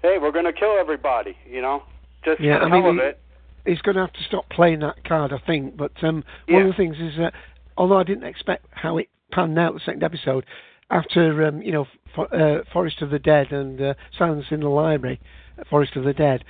hey, 0.00 0.18
we're 0.20 0.30
going 0.30 0.44
to 0.44 0.52
kill 0.52 0.76
everybody. 0.78 1.36
You 1.44 1.60
know, 1.60 1.82
just 2.30 2.40
Yeah, 2.40 2.58
I 2.58 2.68
mean, 2.68 2.82
he- 2.94 3.70
he's 3.72 3.80
going 3.82 3.94
to 3.96 4.00
have 4.02 4.12
to 4.12 4.22
stop 4.24 4.48
playing 4.48 4.80
that 4.80 5.04
card, 5.04 5.32
I 5.32 5.38
think. 5.38 5.76
But 5.76 5.92
um, 6.02 6.24
one 6.48 6.62
of 6.62 6.68
the 6.68 6.76
things 6.76 6.96
is 6.98 7.16
that 7.18 7.34
although 7.76 7.98
I 7.98 8.02
didn't 8.04 8.24
expect 8.24 8.66
how 8.70 8.98
it 8.98 9.08
panned 9.30 9.58
out 9.58 9.74
the 9.74 9.80
second 9.80 10.02
episode, 10.02 10.44
after 10.90 11.44
um, 11.46 11.60
you 11.62 11.72
know 11.72 11.86
for, 12.14 12.34
uh, 12.34 12.62
Forest 12.72 13.02
of 13.02 13.10
the 13.10 13.18
Dead 13.18 13.52
and 13.52 13.80
uh, 13.80 13.94
Silence 14.16 14.46
in 14.50 14.60
the 14.60 14.68
Library, 14.68 15.20
Forest 15.68 15.96
of 15.96 16.04
the 16.04 16.14
Dead, 16.14 16.44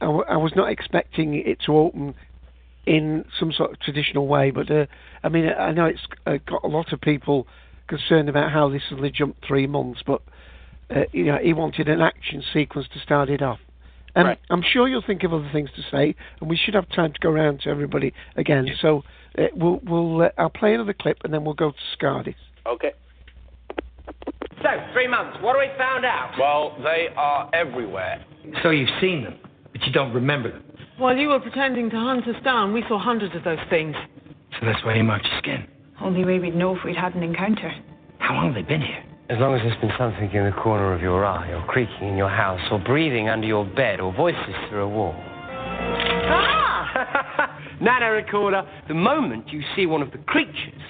I, 0.00 0.04
w- 0.06 0.24
I 0.28 0.36
was 0.36 0.52
not 0.54 0.70
expecting 0.70 1.34
it 1.34 1.58
to 1.66 1.76
open 1.76 2.14
in 2.86 3.24
some 3.38 3.52
sort 3.52 3.72
of 3.72 3.80
traditional 3.80 4.26
way. 4.26 4.50
But 4.50 4.70
uh, 4.70 4.86
I 5.24 5.28
mean, 5.28 5.48
I 5.48 5.72
know 5.72 5.86
it's 5.86 6.06
uh, 6.26 6.38
got 6.46 6.62
a 6.64 6.68
lot 6.68 6.92
of 6.92 7.00
people 7.00 7.46
concerned 7.88 8.28
about 8.28 8.52
how 8.52 8.68
this 8.68 8.82
suddenly 8.88 9.10
jumped 9.10 9.44
three 9.44 9.66
months, 9.66 10.02
but 10.06 10.22
uh, 10.94 11.02
you 11.12 11.24
know, 11.24 11.38
he 11.42 11.52
wanted 11.52 11.88
an 11.88 12.00
action 12.00 12.42
sequence 12.52 12.86
to 12.94 13.00
start 13.00 13.28
it 13.28 13.42
off. 13.42 13.58
Um, 14.20 14.26
Right. 14.26 14.38
I'm 14.50 14.62
sure 14.62 14.88
you'll 14.88 15.02
think 15.06 15.22
of 15.24 15.32
other 15.32 15.48
things 15.52 15.70
to 15.76 15.82
say, 15.90 16.14
and 16.40 16.50
we 16.50 16.56
should 16.56 16.74
have 16.74 16.88
time 16.90 17.12
to 17.12 17.18
go 17.20 17.30
around 17.30 17.60
to 17.62 17.70
everybody 17.70 18.12
again. 18.36 18.68
So 18.80 19.02
uh, 19.38 19.44
we'll 19.54 19.80
we'll 19.84 20.22
uh, 20.22 20.28
I'll 20.38 20.50
play 20.50 20.74
another 20.74 20.92
clip, 20.92 21.18
and 21.24 21.32
then 21.32 21.44
we'll 21.44 21.54
go 21.54 21.70
to 21.70 21.76
Scardis. 21.96 22.34
Okay. 22.66 22.92
So, 24.62 24.68
three 24.92 25.06
months. 25.08 25.38
What 25.40 25.56
have 25.56 25.70
we 25.70 25.78
found 25.78 26.04
out? 26.04 26.34
Well, 26.38 26.76
they 26.82 27.08
are 27.16 27.48
everywhere. 27.54 28.22
So 28.62 28.68
you've 28.70 28.90
seen 29.00 29.24
them, 29.24 29.38
but 29.72 29.82
you 29.86 29.92
don't 29.92 30.12
remember 30.12 30.50
them. 30.52 30.64
While 30.98 31.16
you 31.16 31.28
were 31.28 31.40
pretending 31.40 31.88
to 31.90 31.96
hunt 31.96 32.28
us 32.28 32.42
down, 32.44 32.74
we 32.74 32.82
saw 32.86 32.98
hundreds 32.98 33.34
of 33.34 33.42
those 33.42 33.58
things. 33.70 33.96
So 34.58 34.66
that's 34.66 34.84
why 34.84 34.96
you 34.96 35.04
marked 35.04 35.26
your 35.26 35.38
skin. 35.38 35.66
Only 36.02 36.24
way 36.26 36.38
we'd 36.38 36.54
know 36.54 36.76
if 36.76 36.84
we'd 36.84 36.96
had 36.96 37.14
an 37.14 37.22
encounter. 37.22 37.72
How 38.18 38.34
long 38.34 38.46
have 38.46 38.54
they 38.54 38.62
been 38.62 38.82
here? 38.82 39.02
As 39.30 39.38
long 39.38 39.54
as 39.54 39.62
there's 39.62 39.80
been 39.80 39.92
something 39.96 40.28
in 40.32 40.44
the 40.44 40.50
corner 40.60 40.92
of 40.92 41.00
your 41.00 41.24
eye, 41.24 41.52
or 41.52 41.64
creaking 41.66 42.08
in 42.08 42.16
your 42.16 42.28
house, 42.28 42.60
or 42.72 42.80
breathing 42.80 43.28
under 43.28 43.46
your 43.46 43.64
bed, 43.64 44.00
or 44.00 44.12
voices 44.12 44.56
through 44.68 44.82
a 44.82 44.88
wall. 44.88 45.14
Ah! 46.26 47.60
Nano 47.80 48.10
recorder, 48.10 48.68
the 48.88 48.94
moment 48.94 49.52
you 49.52 49.62
see 49.76 49.86
one 49.86 50.02
of 50.02 50.10
the 50.10 50.18
creatures, 50.18 50.82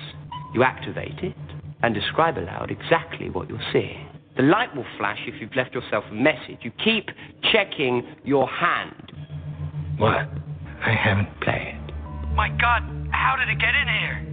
you 0.55 0.63
activate 0.63 1.19
it 1.19 1.37
and 1.83 1.95
describe 1.95 2.39
aloud 2.39 2.71
exactly 2.71 3.29
what 3.29 3.47
you're 3.51 3.61
seeing. 3.75 4.09
The 4.39 4.43
light 4.45 4.75
will 4.75 4.87
flash 4.97 5.19
if 5.27 5.39
you've 5.39 5.55
left 5.55 5.75
yourself 5.75 6.05
a 6.11 6.15
message. 6.15 6.61
You 6.63 6.73
keep 6.83 7.11
checking 7.53 8.07
your 8.25 8.49
hand. 8.49 9.13
What? 9.99 10.31
I 10.81 10.95
haven't 10.95 11.29
played. 11.43 11.79
My 12.35 12.49
God, 12.49 12.81
how 13.13 13.37
did 13.37 13.51
it 13.51 13.61
get 13.61 13.75
in 13.75 13.87
here? 13.87 14.30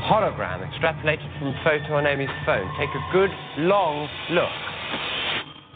Hologram 0.00 0.66
extrapolated 0.66 1.38
from 1.38 1.54
photo 1.64 1.96
on 1.96 2.06
Amy's 2.06 2.28
phone. 2.44 2.70
Take 2.78 2.90
a 2.90 3.12
good, 3.12 3.30
long 3.58 4.08
look. 4.30 4.50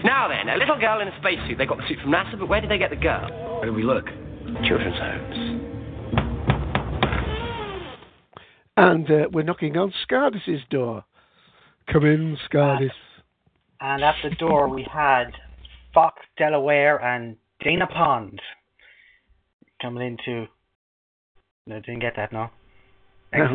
Now 0.04 0.28
then, 0.28 0.48
a 0.48 0.56
little 0.56 0.78
girl 0.78 1.00
in 1.00 1.08
a 1.08 1.16
spacesuit. 1.20 1.58
They 1.58 1.66
got 1.66 1.78
the 1.78 1.84
suit 1.88 1.98
from 2.02 2.12
NASA, 2.12 2.38
but 2.38 2.48
where 2.48 2.60
did 2.60 2.70
they 2.70 2.78
get 2.78 2.90
the 2.90 2.96
girl? 2.96 3.28
Where 3.58 3.66
do 3.66 3.72
we 3.72 3.82
look? 3.82 4.06
Children's 4.66 4.98
homes. 4.98 5.74
And 8.76 9.10
uh, 9.10 9.28
we're 9.32 9.44
knocking 9.44 9.76
on 9.76 9.92
Scardis's 10.06 10.62
door. 10.68 11.04
Come 11.92 12.04
in, 12.04 12.36
Scardis. 12.50 12.90
And 13.80 14.02
at 14.02 14.16
the 14.22 14.34
door 14.36 14.68
we 14.68 14.86
had 14.92 15.26
Fox, 15.92 16.22
Delaware, 16.36 16.98
and 17.02 17.36
Dana 17.60 17.86
Pond 17.86 18.40
coming 19.80 20.06
into. 20.06 20.46
No, 21.66 21.76
didn't 21.80 22.00
get 22.00 22.14
that. 22.16 22.32
No. 22.32 22.50
X 23.32 23.50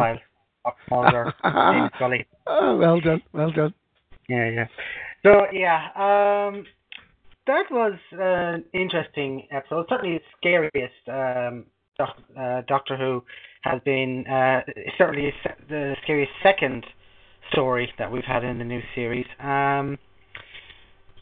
Files. 0.63 0.75
Fox 0.75 0.77
Mulder, 0.89 1.89
Scully. 1.95 2.25
Oh, 2.47 2.77
well 2.77 2.99
done, 2.99 3.21
well 3.33 3.51
done. 3.51 3.73
Yeah, 4.27 4.49
yeah. 4.49 4.65
So 5.23 5.45
yeah, 5.51 5.87
um, 5.95 6.65
that 7.47 7.65
was 7.71 7.93
an 8.11 8.63
interesting 8.73 9.47
episode. 9.51 9.85
Certainly 9.89 10.19
the 10.19 10.23
scariest 10.37 10.93
um, 11.07 11.65
doc, 11.97 12.17
uh, 12.39 12.61
Doctor 12.67 12.95
Who 12.95 13.23
has 13.61 13.81
been. 13.83 14.25
Uh, 14.27 14.61
certainly 14.97 15.33
the 15.67 15.95
scariest 16.03 16.31
second 16.43 16.85
story 17.51 17.91
that 17.97 18.11
we've 18.11 18.23
had 18.23 18.43
in 18.43 18.59
the 18.59 18.63
new 18.63 18.81
series. 18.95 19.25
Um, 19.39 19.97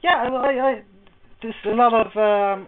yeah, 0.04 0.28
I, 0.30 0.50
I, 0.60 0.82
there's 1.42 1.56
a 1.66 1.70
lot 1.70 1.94
of 1.94 2.08
um, 2.18 2.68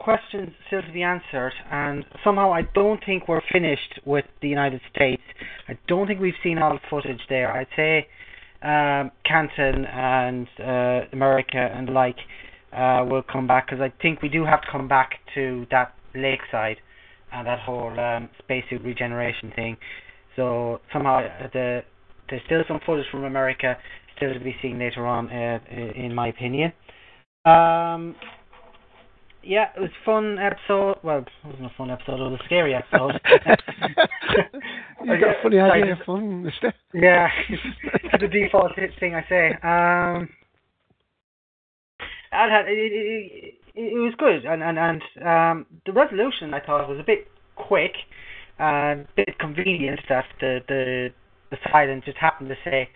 questions 0.00 0.50
still 0.66 0.82
to 0.82 0.92
be 0.92 1.02
answered, 1.02 1.52
and 1.70 2.04
somehow 2.24 2.52
I 2.52 2.62
don't 2.74 3.00
think 3.04 3.28
we're 3.28 3.42
finished 3.52 4.00
with 4.04 4.24
the 4.42 4.48
United 4.48 4.80
States. 4.94 5.22
I 5.68 5.78
don't 5.86 6.06
think 6.06 6.20
we've 6.20 6.40
seen 6.42 6.58
all 6.58 6.72
the 6.72 6.80
footage 6.88 7.20
there. 7.28 7.52
I'd 7.52 7.68
say 7.76 8.08
um, 8.62 9.10
Canton 9.24 9.84
and 9.84 10.48
uh, 10.58 11.06
America 11.12 11.58
and 11.58 11.88
the 11.88 11.92
like 11.92 12.16
uh, 12.72 13.04
will 13.08 13.22
come 13.22 13.46
back 13.46 13.68
because 13.68 13.80
I 13.80 13.92
think 14.02 14.22
we 14.22 14.28
do 14.28 14.44
have 14.44 14.62
to 14.62 14.68
come 14.72 14.88
back 14.88 15.12
to 15.34 15.66
that 15.70 15.94
lakeside 16.14 16.78
and 17.32 17.46
that 17.46 17.60
whole 17.60 17.98
um, 17.98 18.28
spacesuit 18.38 18.82
regeneration 18.82 19.52
thing. 19.54 19.76
So 20.36 20.80
somehow 20.92 21.18
uh, 21.18 21.48
the 21.52 21.80
there's 22.28 22.42
still 22.46 22.62
some 22.68 22.80
footage 22.86 23.06
from 23.10 23.24
America 23.24 23.76
still 24.16 24.32
to 24.32 24.40
be 24.40 24.54
seen 24.62 24.78
later 24.78 25.06
on, 25.06 25.28
uh, 25.30 25.58
in 25.96 26.14
my 26.14 26.28
opinion. 26.28 26.72
Um, 27.44 28.14
yeah, 29.42 29.68
it 29.76 29.80
was 29.80 29.90
fun 30.04 30.38
episode. 30.38 30.96
Well, 31.02 31.18
it 31.18 31.28
wasn't 31.44 31.66
a 31.66 31.72
fun 31.76 31.90
episode. 31.90 32.20
It 32.20 32.30
was 32.30 32.40
a 32.40 32.44
scary 32.44 32.74
episode. 32.74 33.20
You've 35.04 35.20
got 35.20 35.38
a 35.38 35.42
funny 35.42 35.58
idea 35.58 35.92
of 35.92 35.98
fun, 36.04 36.44
mister. 36.44 36.74
yeah, 36.94 37.28
the 38.20 38.28
default 38.28 38.72
thing 38.98 39.14
I 39.14 39.24
say. 39.28 39.48
Um, 39.62 40.28
I 42.32 42.48
had 42.48 42.66
it, 42.68 42.78
it, 42.78 43.54
it, 43.74 43.80
it 43.80 43.98
was 43.98 44.14
good, 44.18 44.44
and 44.44 44.62
and 44.62 44.78
and 44.78 45.02
um, 45.26 45.66
the 45.86 45.92
resolution 45.92 46.54
I 46.54 46.60
thought 46.60 46.88
was 46.88 47.00
a 47.00 47.04
bit 47.04 47.28
quick, 47.56 47.94
and 48.58 49.00
a 49.02 49.08
bit 49.16 49.38
convenient 49.38 50.00
that 50.08 50.26
the 50.40 50.60
the 50.68 51.08
the 51.50 51.56
silent 51.72 52.04
just 52.04 52.18
happened 52.18 52.50
to 52.50 52.56
say, 52.64 52.90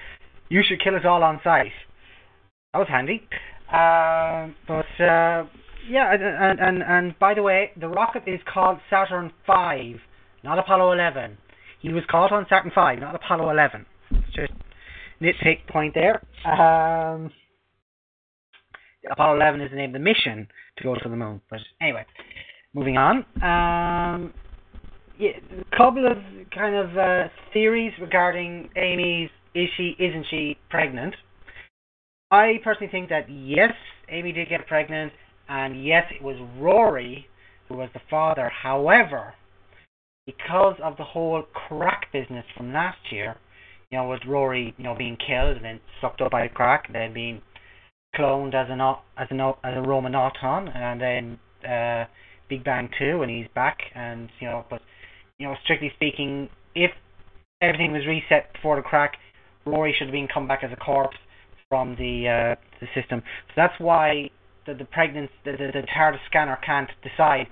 "You 0.51 0.63
should 0.63 0.83
kill 0.83 0.95
us 0.95 1.03
all 1.05 1.23
on 1.23 1.41
sight." 1.43 1.73
That 2.73 2.81
was 2.81 2.89
handy. 2.89 3.27
Um, 3.73 4.55
but 4.69 5.03
uh, 5.03 5.47
yeah, 5.89 6.13
and, 6.13 6.23
and 6.23 6.61
and 6.61 6.83
and 6.83 7.19
by 7.19 7.35
the 7.35 7.43
way, 7.43 7.71
the 7.79 7.89
rocket 7.89 8.25
is 8.27 8.41
called 8.53 8.79
Saturn 8.91 9.33
Five, 9.47 9.97
not 10.43 10.59
Apollo 10.59 10.93
Eleven. 10.93 11.39
He 11.81 11.93
was 11.93 12.03
caught 12.11 12.33
on 12.33 12.47
Saturn 12.49 12.73
Five, 12.75 13.01
not 13.01 13.15
Apollo 13.15 13.51
Eleven. 13.51 13.87
Just 14.35 14.53
nitpick 15.21 15.67
point 15.69 15.95
there. 15.95 16.23
Um, 16.47 17.31
Apollo 19.11 19.37
11 19.37 19.61
is 19.61 19.71
the 19.71 19.77
name 19.77 19.91
of 19.91 19.95
the 19.95 19.99
mission 19.99 20.49
to 20.79 20.85
go 20.85 20.95
to 20.95 21.09
the 21.09 21.17
moon. 21.17 21.41
But 21.51 21.61
anyway, 21.81 22.05
moving 22.75 22.97
on. 22.97 23.19
Um, 23.43 24.33
yeah, 25.19 25.31
a 25.61 25.77
couple 25.77 26.07
of 26.07 26.19
kind 26.55 26.75
of 26.75 26.97
uh, 26.97 27.29
theories 27.53 27.93
regarding 28.01 28.71
Amy's 28.77 29.31
is 29.55 29.69
she 29.77 29.95
isn't 29.99 30.27
she 30.31 30.57
pregnant. 30.71 31.15
I 32.31 32.55
personally 32.65 32.91
think 32.91 33.11
that 33.11 33.31
yes, 33.31 33.73
Amy 34.09 34.33
did 34.33 34.49
get 34.49 34.67
pregnant, 34.67 35.13
and 35.49 35.85
yes, 35.85 36.05
it 36.15 36.23
was 36.23 36.37
Rory 36.59 37.27
who 37.69 37.77
was 37.77 37.89
the 37.95 38.01
father. 38.11 38.51
However, 38.51 39.35
because 40.27 40.77
of 40.83 40.97
the 40.97 41.05
whole 41.05 41.43
crack 41.53 42.13
business 42.13 42.45
from 42.57 42.73
last 42.73 42.99
year, 43.11 43.37
you 43.91 43.99
know, 43.99 44.09
with 44.09 44.21
Rory, 44.27 44.75
you 44.77 44.85
know, 44.85 44.95
being 44.97 45.17
killed 45.17 45.57
and 45.57 45.65
then 45.65 45.81
sucked 46.01 46.21
up 46.21 46.33
by 46.33 46.49
crack, 46.49 46.93
then 46.93 47.13
being 47.13 47.41
cloned 48.17 48.55
as 48.55 48.69
an 48.71 48.81
as 48.81 49.29
an 49.31 49.41
as 49.41 49.77
a 49.77 49.83
Roman 49.83 50.15
Auton, 50.15 50.69
and 50.69 51.01
then 51.01 51.39
uh, 51.69 52.05
Big 52.49 52.65
Bang 52.65 52.89
Two, 52.99 53.23
and 53.23 53.31
he's 53.31 53.47
back, 53.55 53.79
and 53.95 54.29
you 54.41 54.49
know, 54.49 54.65
but 54.71 54.81
you 55.39 55.47
know, 55.47 55.55
strictly 55.65 55.93
speaking, 55.97 56.49
if 56.75 56.91
everything 57.61 57.93
was 57.93 58.07
reset 58.07 58.53
before 58.53 58.77
the 58.77 58.83
crack, 58.83 59.15
Rory 59.67 59.95
should 59.97 60.09
have 60.09 60.13
been 60.13 60.29
come 60.33 60.49
back 60.49 60.63
as 60.63 60.73
a 60.73 60.77
corpse 60.77 61.17
from 61.69 61.97
the 61.97 62.57
uh, 62.57 62.61
the 62.81 62.87
system. 63.01 63.23
So 63.49 63.53
that's 63.57 63.75
why 63.79 64.31
the 64.67 64.75
the 64.75 64.85
pregnant 64.85 65.31
the, 65.45 65.53
the 65.53 65.71
the 65.73 65.87
TARDIS 65.97 66.19
scanner 66.29 66.59
can't 66.65 66.91
decide 67.03 67.47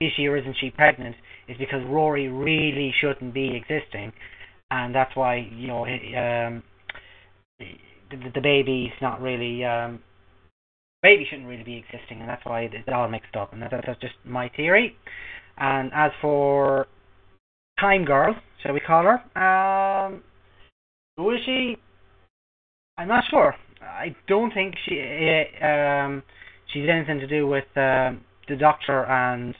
is 0.00 0.10
she 0.16 0.26
or 0.26 0.36
isn't 0.36 0.56
she 0.60 0.70
pregnant 0.70 1.16
is 1.48 1.56
because 1.58 1.82
Rory 1.86 2.28
really 2.28 2.92
shouldn't 3.00 3.34
be 3.34 3.54
existing, 3.56 4.12
and 4.70 4.94
that's 4.94 5.14
why 5.14 5.36
you 5.36 5.68
know 5.68 5.84
um, 5.84 6.62
the, 7.58 8.30
the 8.34 8.40
baby's 8.40 8.92
not 9.00 9.20
really 9.20 9.64
um, 9.64 10.00
baby 11.02 11.26
shouldn't 11.28 11.48
really 11.48 11.62
be 11.62 11.76
existing, 11.76 12.20
and 12.20 12.28
that's 12.28 12.44
why 12.44 12.62
it's 12.62 12.88
all 12.92 13.08
mixed 13.08 13.36
up, 13.36 13.52
and 13.52 13.62
that, 13.62 13.70
that's 13.70 14.00
just 14.00 14.14
my 14.24 14.50
theory. 14.56 14.96
And 15.58 15.92
as 15.94 16.10
for 16.20 16.86
Time 17.78 18.04
Girl, 18.04 18.34
shall 18.62 18.72
we 18.72 18.80
call 18.80 19.04
her? 19.04 19.38
Um, 19.40 20.22
who 21.16 21.30
is 21.30 21.40
she? 21.44 21.76
I'm 22.96 23.08
not 23.08 23.24
sure. 23.30 23.54
I 23.82 24.16
don't 24.28 24.52
think 24.52 24.74
she 24.88 25.46
uh, 25.62 25.66
um, 25.66 26.22
she's 26.74 26.88
anything 26.90 27.20
to 27.20 27.26
do 27.26 27.46
with 27.46 27.64
um, 27.76 28.20
the 28.48 28.56
Doctor 28.58 29.04
and 29.06 29.54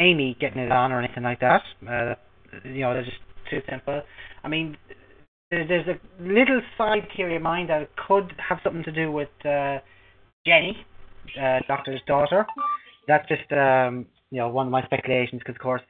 Amy 0.00 0.36
getting 0.40 0.62
it 0.62 0.70
on 0.70 0.92
or 0.92 1.00
anything 1.00 1.24
like 1.24 1.40
that. 1.40 1.62
Uh, 1.82 2.14
you 2.64 2.82
know, 2.82 2.94
they're 2.94 3.04
just 3.04 3.16
too 3.50 3.60
simple. 3.68 4.02
I 4.44 4.48
mean, 4.48 4.76
there's 5.50 5.86
a 5.88 5.98
little 6.22 6.60
side 6.76 7.08
theory 7.16 7.36
of 7.36 7.42
mine 7.42 7.66
that 7.68 7.82
it 7.82 7.90
could 8.06 8.32
have 8.38 8.58
something 8.62 8.84
to 8.84 8.92
do 8.92 9.10
with 9.10 9.28
uh, 9.44 9.78
Jenny, 10.46 10.76
uh, 11.40 11.60
Doctor's 11.66 12.00
daughter. 12.06 12.46
That's 13.08 13.26
just 13.28 13.50
um, 13.52 14.06
you 14.30 14.38
know 14.38 14.48
one 14.48 14.66
of 14.66 14.72
my 14.72 14.84
speculations 14.84 15.40
because 15.40 15.54
of 15.54 15.60
course, 15.60 15.82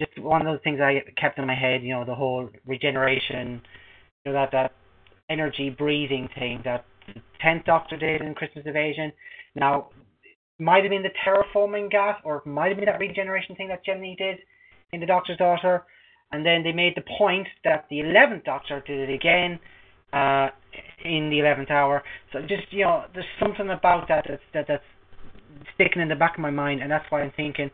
just 0.00 0.18
one 0.18 0.40
of 0.40 0.46
those 0.46 0.62
things 0.64 0.80
I 0.80 1.02
kept 1.20 1.38
in 1.38 1.46
my 1.46 1.54
head. 1.54 1.82
You 1.82 1.94
know, 1.94 2.04
the 2.04 2.14
whole 2.14 2.48
regeneration, 2.66 3.60
you 4.24 4.32
know 4.32 4.38
that 4.38 4.52
that 4.52 4.72
energy 5.28 5.70
breathing 5.70 6.28
thing 6.38 6.62
that 6.64 6.84
the 7.06 7.20
tenth 7.40 7.64
Doctor 7.64 7.96
did 7.96 8.22
in 8.22 8.34
Christmas 8.34 8.64
Invasion. 8.66 9.12
Now, 9.56 9.88
might 10.60 10.84
have 10.84 10.90
been 10.90 11.02
the 11.02 11.10
terraforming 11.26 11.90
gas, 11.90 12.20
or 12.24 12.42
might 12.46 12.68
have 12.68 12.76
been 12.76 12.86
that 12.86 13.00
regeneration 13.00 13.56
thing 13.56 13.68
that 13.68 13.84
Jenny 13.84 14.14
did 14.16 14.38
in 14.92 15.00
the 15.00 15.06
Doctor's 15.06 15.38
daughter. 15.38 15.84
And 16.32 16.44
then 16.44 16.62
they 16.62 16.72
made 16.72 16.94
the 16.96 17.04
point 17.18 17.46
that 17.64 17.86
the 17.88 18.00
eleventh 18.00 18.44
Doctor 18.44 18.82
did 18.86 19.08
it 19.08 19.12
again 19.14 19.58
uh, 20.12 20.48
in 21.04 21.30
the 21.30 21.38
eleventh 21.40 21.70
hour. 21.70 22.02
So 22.32 22.40
just 22.40 22.70
you 22.70 22.84
know, 22.84 23.04
there's 23.14 23.26
something 23.40 23.70
about 23.70 24.08
that 24.08 24.26
that's 24.28 24.42
that, 24.52 24.66
that's 24.68 24.82
sticking 25.74 26.02
in 26.02 26.08
the 26.08 26.16
back 26.16 26.34
of 26.36 26.40
my 26.40 26.50
mind, 26.50 26.82
and 26.82 26.90
that's 26.90 27.04
why 27.10 27.22
I'm 27.22 27.32
thinking 27.36 27.70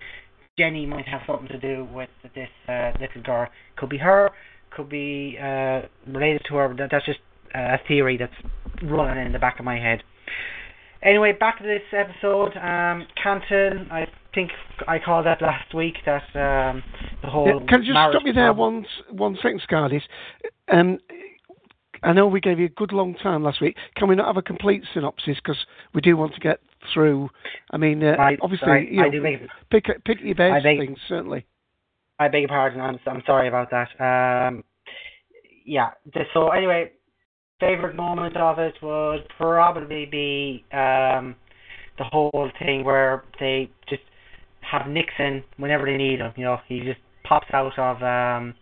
Jenny 0.59 0.85
might 0.85 1.09
have 1.09 1.23
something 1.27 1.49
to 1.49 1.59
do 1.59 1.89
with 1.93 2.11
this 2.35 2.49
uh, 2.69 2.93
little 3.01 3.23
girl. 3.25 3.49
Could 3.77 3.89
be 3.89 3.99
her, 3.99 4.31
could 4.77 4.91
be 4.91 5.39
uh, 5.41 5.83
related 6.07 6.43
to 6.49 6.57
her. 6.57 6.75
That, 6.77 6.89
that's 6.91 7.07
just 7.07 7.21
a 7.55 7.79
theory 7.89 8.19
that's 8.19 8.33
running 8.83 9.27
in 9.27 9.33
the 9.33 9.39
back 9.39 9.59
of 9.59 9.65
my 9.65 9.79
head. 9.79 10.03
Anyway, 11.03 11.33
back 11.33 11.59
to 11.59 11.65
this 11.65 11.83
episode. 11.93 12.57
Um, 12.57 13.07
Canton, 13.21 13.89
I 13.91 14.07
think 14.35 14.51
I 14.87 14.99
called 14.99 15.27
that 15.27 15.43
last 15.43 15.75
week. 15.75 15.97
That 16.07 16.23
um, 16.35 16.83
the 17.23 17.29
whole. 17.29 17.47
Yeah, 17.47 17.67
can 17.67 17.83
I 17.83 17.85
just 17.85 17.91
stop 17.91 18.23
you 18.25 18.33
there 18.33 18.53
one 18.53 18.87
one 19.11 19.37
second, 19.43 19.63
Scardis? 19.69 20.03
Um, 20.73 20.99
I 22.05 22.13
know 22.13 22.27
we 22.27 22.41
gave 22.41 22.59
you 22.59 22.67
a 22.67 22.71
good 22.71 22.93
long 22.93 23.15
time 23.15 23.43
last 23.43 23.61
week. 23.61 23.77
Can 23.97 24.09
we 24.09 24.15
not 24.15 24.27
have 24.27 24.37
a 24.37 24.43
complete 24.43 24.85
synopsis 24.93 25.37
because 25.37 25.59
we 25.95 26.01
do 26.01 26.17
want 26.17 26.35
to 26.35 26.41
get 26.41 26.61
through? 26.93 27.31
I 27.71 27.77
mean, 27.77 28.03
uh, 28.03 28.17
I, 28.19 28.37
obviously, 28.41 28.69
I, 28.69 28.79
you 28.79 28.97
know, 28.99 29.05
I 29.05 29.09
do 29.09 29.23
make, 29.23 29.41
pick 29.71 29.87
pick 30.05 30.19
your 30.21 30.35
best 30.35 30.63
beg, 30.63 30.79
things 30.79 30.99
certainly. 31.09 31.47
I 32.19 32.29
beg 32.29 32.43
your 32.43 32.49
pardon. 32.49 32.81
I'm 32.81 32.99
I'm 33.07 33.23
sorry 33.27 33.49
about 33.49 33.71
that. 33.71 33.89
Um, 34.49 34.65
yeah. 35.65 35.91
So 36.33 36.49
anyway, 36.49 36.93
favorite 37.63 37.95
moment 37.95 38.37
of 38.37 38.59
it 38.59 38.75
would 38.83 39.25
probably 39.39 40.05
be 40.05 40.65
um, 40.73 41.37
the 41.97 42.05
whole 42.05 42.51
thing 42.59 42.85
where 42.85 43.23
they 43.39 43.71
just 43.89 44.03
have 44.61 44.89
Nixon 44.89 45.45
whenever 45.59 45.87
they 45.87 45.97
need 45.97 46.19
him. 46.19 46.33
You 46.37 46.45
know, 46.45 46.59
he 46.67 46.81
just 46.81 46.99
pops 47.25 47.47
out 47.53 47.79
of 47.79 47.97
um, 48.03 48.55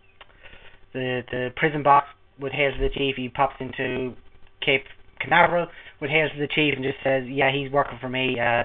the 0.93 1.21
the 1.31 1.49
prison 1.55 1.81
box 1.81 2.07
with 2.39 2.51
Hail 2.51 2.71
to 2.71 2.77
the 2.77 2.89
Chief. 2.93 3.15
He 3.15 3.29
pops 3.29 3.55
into 3.59 4.13
Cape 4.63 4.83
Canaveral 5.19 5.67
with 5.99 6.11
Hail 6.11 6.27
to 6.29 6.39
the 6.39 6.47
Chief 6.47 6.75
and 6.75 6.83
just 6.83 6.97
says, 7.03 7.23
"Yeah, 7.27 7.51
he's 7.51 7.71
working 7.71 7.97
for 7.99 8.09
me. 8.09 8.39
Uh, 8.39 8.63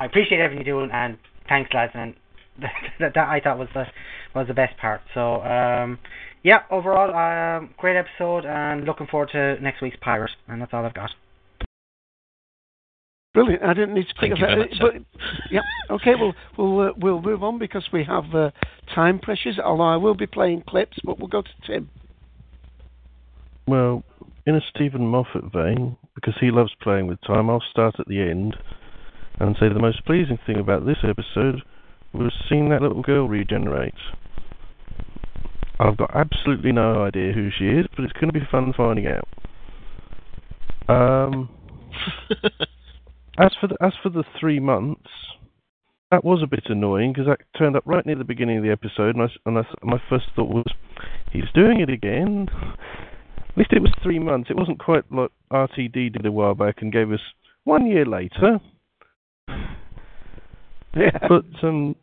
I 0.00 0.06
appreciate 0.06 0.40
everything 0.40 0.64
you're 0.64 0.78
doing, 0.78 0.90
and 0.92 1.18
thanks, 1.48 1.70
lads." 1.74 1.92
And 1.94 2.14
that, 3.00 3.14
that 3.14 3.28
I 3.28 3.40
thought 3.40 3.58
was 3.58 3.68
the 3.74 3.84
was 4.34 4.46
the 4.46 4.54
best 4.54 4.76
part. 4.78 5.00
So 5.14 5.42
um, 5.42 5.98
yeah, 6.42 6.60
overall, 6.70 7.14
um, 7.14 7.74
great 7.76 7.96
episode, 7.96 8.44
and 8.44 8.84
looking 8.84 9.06
forward 9.06 9.30
to 9.32 9.60
next 9.60 9.82
week's 9.82 9.96
Pirate. 10.00 10.30
And 10.48 10.60
that's 10.60 10.72
all 10.72 10.84
I've 10.84 10.94
got. 10.94 11.10
Brilliant. 13.34 13.62
I 13.62 13.74
didn't 13.74 13.94
need 13.94 14.08
to 14.08 14.14
pick 14.14 14.32
Thank 14.32 14.38
you 14.40 14.46
up 14.46 14.58
that. 14.58 14.78
But, 14.80 15.20
yeah. 15.50 15.60
Okay. 15.90 16.14
Well, 16.18 16.34
we'll 16.56 16.80
uh, 16.80 16.92
we'll 16.96 17.20
move 17.20 17.42
on 17.42 17.58
because 17.58 17.86
we 17.92 18.02
have 18.04 18.34
uh, 18.34 18.50
time 18.94 19.18
pressures. 19.18 19.58
Although 19.62 19.84
I 19.84 19.96
will 19.96 20.14
be 20.14 20.26
playing 20.26 20.64
clips, 20.66 20.98
but 21.04 21.18
we'll 21.18 21.28
go 21.28 21.42
to 21.42 21.48
Tim. 21.66 21.90
Well, 23.66 24.02
in 24.46 24.56
a 24.56 24.60
Steven 24.74 25.06
Moffat 25.06 25.52
vein, 25.52 25.98
because 26.14 26.34
he 26.40 26.50
loves 26.50 26.72
playing 26.80 27.06
with 27.06 27.20
time, 27.20 27.50
I'll 27.50 27.62
start 27.70 27.96
at 27.98 28.08
the 28.08 28.20
end 28.20 28.56
and 29.38 29.54
say 29.60 29.68
the 29.68 29.78
most 29.78 30.04
pleasing 30.06 30.38
thing 30.46 30.56
about 30.56 30.86
this 30.86 30.98
episode 31.04 31.62
was 32.14 32.32
seeing 32.48 32.70
that 32.70 32.80
little 32.80 33.02
girl 33.02 33.28
regenerate. 33.28 33.94
I've 35.80 35.96
got 35.96 36.14
absolutely 36.14 36.72
no 36.72 37.04
idea 37.04 37.32
who 37.32 37.50
she 37.56 37.66
is, 37.66 37.86
but 37.94 38.04
it's 38.04 38.12
going 38.14 38.32
to 38.32 38.38
be 38.38 38.46
fun 38.50 38.72
finding 38.76 39.06
out. 39.06 39.28
Um, 40.88 41.48
as 43.38 43.52
for 43.60 43.68
the, 43.68 43.76
as 43.80 43.92
for 44.02 44.08
the 44.08 44.24
three 44.40 44.58
months, 44.58 45.08
that 46.10 46.24
was 46.24 46.42
a 46.42 46.46
bit 46.46 46.64
annoying 46.66 47.12
because 47.12 47.26
that 47.26 47.40
turned 47.56 47.76
up 47.76 47.84
right 47.86 48.04
near 48.06 48.16
the 48.16 48.24
beginning 48.24 48.58
of 48.58 48.64
the 48.64 48.70
episode, 48.70 49.14
and, 49.14 49.22
I, 49.22 49.28
and 49.46 49.58
I, 49.58 49.62
my 49.82 50.02
first 50.08 50.26
thought 50.34 50.48
was, 50.48 50.66
he's 51.30 51.44
doing 51.54 51.80
it 51.80 51.90
again. 51.90 52.48
At 53.50 53.56
least 53.56 53.72
it 53.72 53.82
was 53.82 53.92
three 54.02 54.18
months. 54.18 54.50
It 54.50 54.56
wasn't 54.56 54.78
quite 54.78 55.04
like 55.12 55.30
RTD 55.52 56.12
did 56.12 56.26
a 56.26 56.32
while 56.32 56.54
back 56.54 56.76
and 56.80 56.92
gave 56.92 57.12
us 57.12 57.20
one 57.64 57.86
year 57.86 58.04
later. 58.04 58.60
Yeah. 60.96 61.18
But 61.28 61.44
um, 61.62 61.94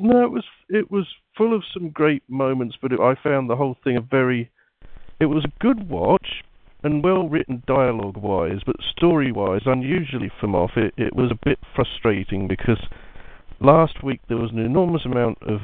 no, 0.00 0.24
it 0.24 0.30
was 0.30 0.44
it 0.68 0.90
was 0.90 1.06
full 1.36 1.54
of 1.54 1.62
some 1.72 1.90
great 1.90 2.22
moments, 2.28 2.76
but 2.80 2.92
it, 2.92 3.00
I 3.00 3.14
found 3.22 3.48
the 3.48 3.56
whole 3.56 3.76
thing 3.84 3.96
a 3.96 4.00
very. 4.00 4.50
It 5.20 5.26
was 5.26 5.44
a 5.44 5.62
good 5.62 5.88
watch 5.90 6.42
and 6.82 7.04
well 7.04 7.28
written 7.28 7.62
dialogue 7.66 8.16
wise, 8.16 8.60
but 8.64 8.76
story 8.96 9.30
wise, 9.30 9.62
unusually 9.66 10.30
for 10.40 10.46
Moffat, 10.46 10.94
it 10.96 11.14
was 11.14 11.30
a 11.30 11.38
bit 11.44 11.58
frustrating 11.76 12.48
because 12.48 12.80
last 13.60 14.02
week 14.02 14.20
there 14.28 14.38
was 14.38 14.50
an 14.50 14.58
enormous 14.58 15.04
amount 15.04 15.38
of 15.42 15.60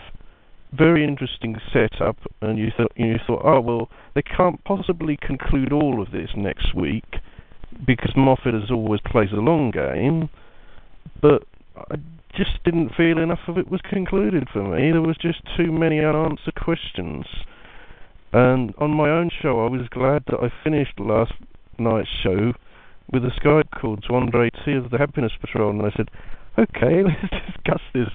very 0.72 1.04
interesting 1.04 1.56
setup, 1.72 2.16
and 2.42 2.58
you 2.58 2.68
thought 2.76 2.92
you 2.96 3.16
thought, 3.26 3.42
oh 3.44 3.60
well, 3.60 3.88
they 4.14 4.22
can't 4.22 4.62
possibly 4.64 5.16
conclude 5.20 5.72
all 5.72 6.02
of 6.02 6.10
this 6.10 6.30
next 6.36 6.74
week 6.74 7.16
because 7.86 8.12
Moffat 8.16 8.54
has 8.54 8.70
always 8.70 9.00
plays 9.10 9.32
a 9.32 9.36
long 9.36 9.70
game, 9.70 10.28
but 11.22 11.44
I 11.76 11.96
just 12.34 12.62
didn't 12.64 12.94
feel 12.96 13.18
enough 13.18 13.40
of 13.48 13.58
it 13.58 13.70
was 13.70 13.80
concluded 13.82 14.48
for 14.52 14.62
me. 14.62 14.90
There 14.92 15.02
was 15.02 15.16
just 15.16 15.40
too 15.56 15.72
many 15.72 16.00
unanswered 16.00 16.54
questions. 16.54 17.26
And 18.32 18.74
on 18.78 18.90
my 18.90 19.08
own 19.08 19.30
show, 19.42 19.64
I 19.64 19.70
was 19.70 19.88
glad 19.90 20.24
that 20.28 20.40
I 20.40 20.52
finished 20.64 20.98
last 20.98 21.32
night's 21.78 22.08
show 22.22 22.52
with 23.12 23.24
a 23.24 23.30
Skype 23.40 23.70
call 23.70 23.96
to 23.96 24.14
Andre 24.14 24.50
T 24.64 24.72
of 24.72 24.90
the 24.90 24.98
Happiness 24.98 25.32
Patrol, 25.40 25.70
and 25.70 25.82
I 25.82 25.90
said, 25.96 26.10
"Okay, 26.58 27.02
let's 27.04 27.46
discuss 27.46 27.82
this." 27.94 28.10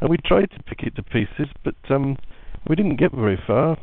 And 0.00 0.10
we 0.10 0.18
tried 0.18 0.50
to 0.50 0.62
pick 0.64 0.82
it 0.82 0.96
to 0.96 1.02
pieces, 1.02 1.48
but 1.64 1.76
um, 1.88 2.18
we 2.68 2.76
didn't 2.76 2.96
get 2.96 3.12
very 3.12 3.40
far. 3.46 3.78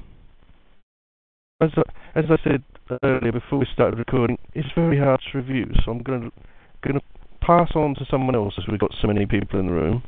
As 1.59 1.71
I, 1.75 1.81
as 2.15 2.25
I 2.29 2.37
said 2.43 2.63
earlier 3.03 3.31
before 3.31 3.59
we 3.59 3.67
started 3.73 3.97
recording, 3.97 4.37
it's 4.53 4.69
very 4.75 4.99
hard 4.99 5.21
to 5.31 5.37
review, 5.37 5.71
so 5.83 5.91
I'm 5.91 6.03
going 6.03 6.29
to 6.29 6.31
going 6.81 6.99
to 6.99 7.05
pass 7.41 7.71
on 7.75 7.95
to 7.95 8.05
someone 8.09 8.35
else 8.35 8.53
as 8.57 8.65
we've 8.67 8.79
got 8.79 8.93
so 9.01 9.07
many 9.07 9.25
people 9.25 9.59
in 9.59 9.67
the 9.67 9.73
room. 9.73 10.03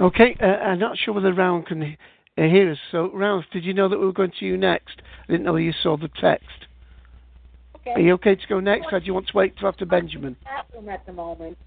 Okay, 0.00 0.36
uh, 0.40 0.46
I'm 0.46 0.78
not 0.78 0.96
sure 0.96 1.14
whether 1.14 1.32
Round 1.32 1.66
can 1.66 1.82
uh, 1.82 2.42
hear 2.42 2.70
us. 2.70 2.78
So, 2.90 3.10
Round, 3.12 3.44
did 3.52 3.64
you 3.64 3.74
know 3.74 3.88
that 3.88 3.98
we 3.98 4.06
were 4.06 4.12
going 4.12 4.32
to 4.40 4.46
you 4.46 4.56
next? 4.56 5.02
I 5.28 5.32
didn't 5.32 5.44
know 5.44 5.56
you 5.56 5.72
saw 5.82 5.96
the 5.96 6.08
text. 6.20 6.46
Okay. 7.76 7.92
Are 7.92 8.00
you 8.00 8.14
okay 8.14 8.34
to 8.34 8.46
go 8.48 8.60
next, 8.60 8.86
or 8.92 9.00
do 9.00 9.06
you 9.06 9.14
want 9.14 9.26
to 9.28 9.36
wait 9.36 9.56
till 9.58 9.68
after 9.68 9.84
Benjamin? 9.84 10.36
Chat 10.44 10.66
room 10.74 10.88
at 10.88 11.04
the 11.04 11.12
moment. 11.12 11.58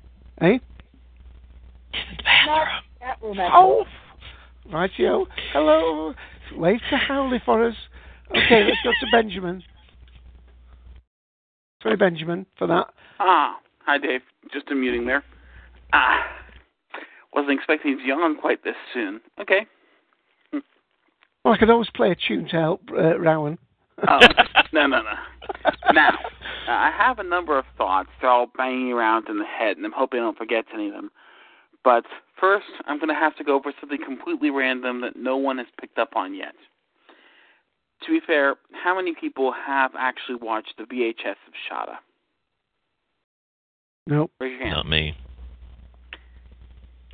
Eh? 0.41 0.57
Not 2.45 2.67
chat 2.99 3.17
room 3.21 3.39
at 3.39 3.51
Oh, 3.53 3.85
rightio. 4.71 5.25
Hello. 5.53 6.13
Wave 6.55 6.79
to 6.89 6.97
Howley 6.97 7.41
for 7.45 7.67
us. 7.67 7.75
Okay, 8.31 8.63
let's 8.63 8.77
go 8.83 8.91
to 8.91 9.07
Benjamin. 9.11 9.61
Sorry, 11.83 11.97
Benjamin, 11.97 12.45
for 12.57 12.65
that. 12.67 12.87
Ah, 13.19 13.59
hi 13.85 13.97
Dave. 13.97 14.21
Just 14.51 14.67
unmuting 14.67 15.05
there. 15.05 15.23
Ah, 15.93 16.25
wasn't 17.33 17.57
expecting 17.57 17.91
you 17.91 17.97
to 17.99 18.03
yawn 18.03 18.37
quite 18.37 18.63
this 18.63 18.75
soon. 18.93 19.21
Okay. 19.39 19.67
Well, 21.43 21.53
I 21.53 21.57
could 21.57 21.69
always 21.69 21.89
play 21.91 22.09
a 22.09 22.15
tune 22.15 22.47
to 22.49 22.59
help 22.59 22.81
uh, 22.91 23.19
Rowan. 23.19 23.59
Oh, 24.07 24.19
no, 24.73 24.87
no, 24.87 25.03
no. 25.03 25.13
Now, 25.93 26.17
I 26.67 26.91
have 26.97 27.19
a 27.19 27.23
number 27.23 27.59
of 27.59 27.65
thoughts. 27.77 28.09
They're 28.19 28.31
all 28.31 28.47
banging 28.57 28.91
around 28.91 29.29
in 29.29 29.37
the 29.37 29.45
head, 29.45 29.77
and 29.77 29.85
I'm 29.85 29.91
hoping 29.95 30.21
I 30.21 30.23
don't 30.23 30.37
forget 30.37 30.65
any 30.73 30.87
of 30.87 30.93
them. 30.93 31.11
But 31.83 32.05
first, 32.39 32.65
I'm 32.87 32.97
going 32.97 33.09
to 33.09 33.15
have 33.15 33.35
to 33.37 33.43
go 33.43 33.61
for 33.61 33.71
something 33.79 33.99
completely 34.03 34.49
random 34.49 35.01
that 35.01 35.15
no 35.15 35.37
one 35.37 35.59
has 35.59 35.67
picked 35.79 35.99
up 35.99 36.15
on 36.15 36.33
yet. 36.33 36.55
To 38.05 38.11
be 38.11 38.19
fair, 38.25 38.55
how 38.71 38.95
many 38.95 39.13
people 39.13 39.53
have 39.53 39.91
actually 39.97 40.35
watched 40.41 40.73
the 40.77 40.85
VHS 40.85 41.37
of 41.47 41.53
Shada? 41.69 41.97
Nope. 44.07 44.31
Raise 44.39 44.51
your 44.51 44.61
hand. 44.61 44.71
Not 44.71 44.87
me. 44.87 45.15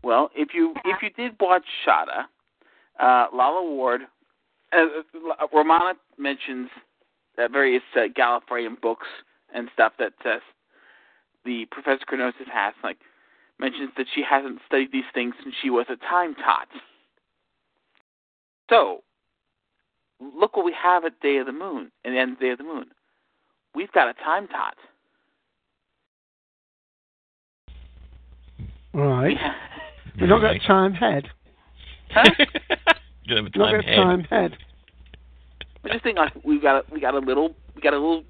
Well, 0.03 0.29
if 0.35 0.49
you 0.53 0.73
if 0.83 1.01
you 1.01 1.09
did 1.11 1.35
watch 1.39 1.63
Shada, 1.85 2.25
uh, 2.99 3.27
Lalla 3.33 3.63
Ward, 3.63 4.01
uh, 4.73 4.77
uh, 4.77 5.47
Romana 5.53 5.93
mentions 6.17 6.69
uh, 7.37 7.47
various 7.47 7.83
uh, 7.95 8.07
Gallifreyan 8.17 8.79
books 8.81 9.07
and 9.53 9.69
stuff 9.73 9.93
that 9.99 10.13
uh, 10.25 10.39
the 11.45 11.65
Professor 11.71 12.03
Chronotis 12.11 12.49
has, 12.51 12.73
like 12.83 12.97
mentions 13.59 13.91
that 13.97 14.07
she 14.13 14.23
hasn't 14.27 14.59
studied 14.65 14.91
these 14.91 15.03
things 15.13 15.35
since 15.43 15.55
she 15.61 15.69
was 15.69 15.85
a 15.89 15.95
time 15.97 16.35
tot. 16.35 16.67
So, 18.69 19.03
look 20.19 20.55
what 20.55 20.65
we 20.65 20.73
have 20.81 21.05
at 21.05 21.19
Day 21.19 21.37
of 21.37 21.45
the 21.45 21.51
Moon, 21.51 21.91
and 22.03 22.15
the 22.15 22.19
end 22.19 22.33
of 22.33 22.39
Day 22.39 22.49
of 22.49 22.57
the 22.57 22.63
Moon. 22.63 22.85
We've 23.75 23.91
got 23.91 24.09
a 24.09 24.13
time 24.13 24.47
tot. 24.47 24.75
Right. 28.93 29.37
We've 30.19 30.29
not 30.29 30.41
got 30.41 30.55
time 30.67 30.93
head. 30.93 31.27
You 33.23 33.35
have 33.37 33.45
a 33.45 33.57
Not 33.57 33.71
time 33.71 33.75
got 33.81 33.85
head. 33.85 33.95
time 33.95 34.23
head. 34.25 34.57
I 35.85 35.89
just 35.89 36.03
think 36.03 36.17
like 36.17 36.33
we've 36.43 36.61
got 36.61 36.77
a, 36.77 36.93
we 36.93 36.99
got 36.99 37.13
a 37.13 37.19
little 37.19 37.53
we 37.75 37.81
got 37.81 37.93
a 37.93 37.97
little 37.97 38.23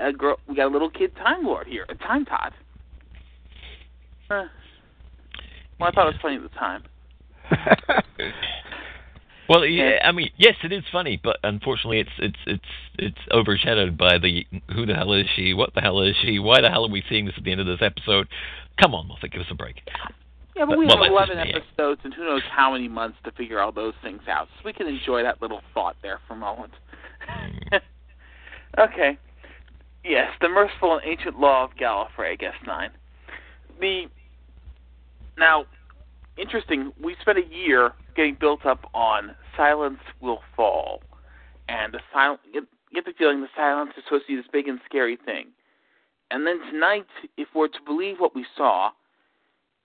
uh, 0.00 0.12
girl 0.12 0.38
we 0.48 0.54
got 0.54 0.66
a 0.66 0.72
little 0.72 0.88
kid 0.88 1.14
time 1.16 1.44
lord 1.44 1.66
here, 1.66 1.84
a 1.88 1.94
time 1.96 2.24
tot. 2.24 2.52
Uh, 4.30 4.44
well, 5.78 5.90
I 5.90 5.92
thought 5.92 6.06
it 6.06 6.14
was 6.14 6.20
funny 6.22 6.36
at 6.36 6.42
the 6.42 6.48
time. 6.50 6.84
Well, 9.48 9.66
yeah, 9.66 9.98
I 10.02 10.12
mean, 10.12 10.30
yes, 10.38 10.54
it 10.62 10.72
is 10.72 10.84
funny, 10.90 11.20
but 11.22 11.36
unfortunately, 11.42 12.00
it's 12.00 12.10
it's 12.18 12.38
it's 12.46 12.64
it's 12.98 13.18
overshadowed 13.30 13.98
by 13.98 14.18
the 14.18 14.46
who 14.72 14.86
the 14.86 14.94
hell 14.94 15.12
is 15.12 15.26
she? 15.36 15.52
What 15.52 15.74
the 15.74 15.82
hell 15.82 16.00
is 16.00 16.14
she? 16.22 16.38
Why 16.38 16.60
the 16.62 16.70
hell 16.70 16.86
are 16.86 16.90
we 16.90 17.02
seeing 17.08 17.26
this 17.26 17.34
at 17.36 17.44
the 17.44 17.52
end 17.52 17.60
of 17.60 17.66
this 17.66 17.82
episode? 17.82 18.28
Come 18.80 18.94
on, 18.94 19.06
Moffat, 19.08 19.32
give 19.32 19.42
us 19.42 19.46
a 19.50 19.54
break. 19.54 19.76
Yeah, 20.56 20.64
but 20.64 20.78
we 20.78 20.86
Well, 20.86 20.98
have 21.02 21.10
eleven 21.10 21.38
episodes 21.38 22.00
and 22.04 22.14
who 22.14 22.24
knows 22.24 22.42
how 22.50 22.72
many 22.72 22.88
months 22.88 23.18
to 23.24 23.32
figure 23.32 23.60
all 23.60 23.72
those 23.72 23.94
things 24.02 24.22
out. 24.28 24.48
So 24.56 24.62
we 24.64 24.72
can 24.72 24.86
enjoy 24.86 25.22
that 25.22 25.42
little 25.42 25.60
thought 25.74 25.96
there 26.00 26.20
for 26.26 26.34
a 26.34 26.36
moment. 26.36 26.72
Mm. 27.28 27.80
okay. 28.78 29.18
Yes, 30.04 30.30
the 30.40 30.48
merciful 30.48 30.94
and 30.94 31.02
ancient 31.04 31.38
law 31.38 31.64
of 31.64 31.70
Gallifrey, 31.80 32.32
I 32.32 32.36
guess 32.36 32.54
nine. 32.66 32.90
The 33.80 34.04
now 35.36 35.64
interesting. 36.38 36.92
We 37.02 37.16
spent 37.20 37.38
a 37.38 37.46
year 37.46 37.92
getting 38.14 38.36
built 38.38 38.66
up 38.66 38.88
on 38.94 39.34
silence 39.56 40.00
will 40.20 40.40
fall, 40.56 41.02
and 41.68 41.94
the 41.94 42.00
silent 42.12 42.40
get, 42.52 42.64
get 42.92 43.04
the 43.04 43.12
feeling 43.16 43.40
the 43.40 43.48
silence 43.56 43.92
is 43.96 44.04
supposed 44.04 44.26
to 44.26 44.32
be 44.32 44.36
this 44.36 44.50
big 44.52 44.68
and 44.68 44.80
scary 44.84 45.16
thing. 45.16 45.48
And 46.30 46.46
then 46.46 46.58
tonight, 46.70 47.06
if 47.36 47.48
we're 47.54 47.68
to 47.68 47.78
believe 47.84 48.16
what 48.18 48.34
we 48.34 48.46
saw, 48.56 48.90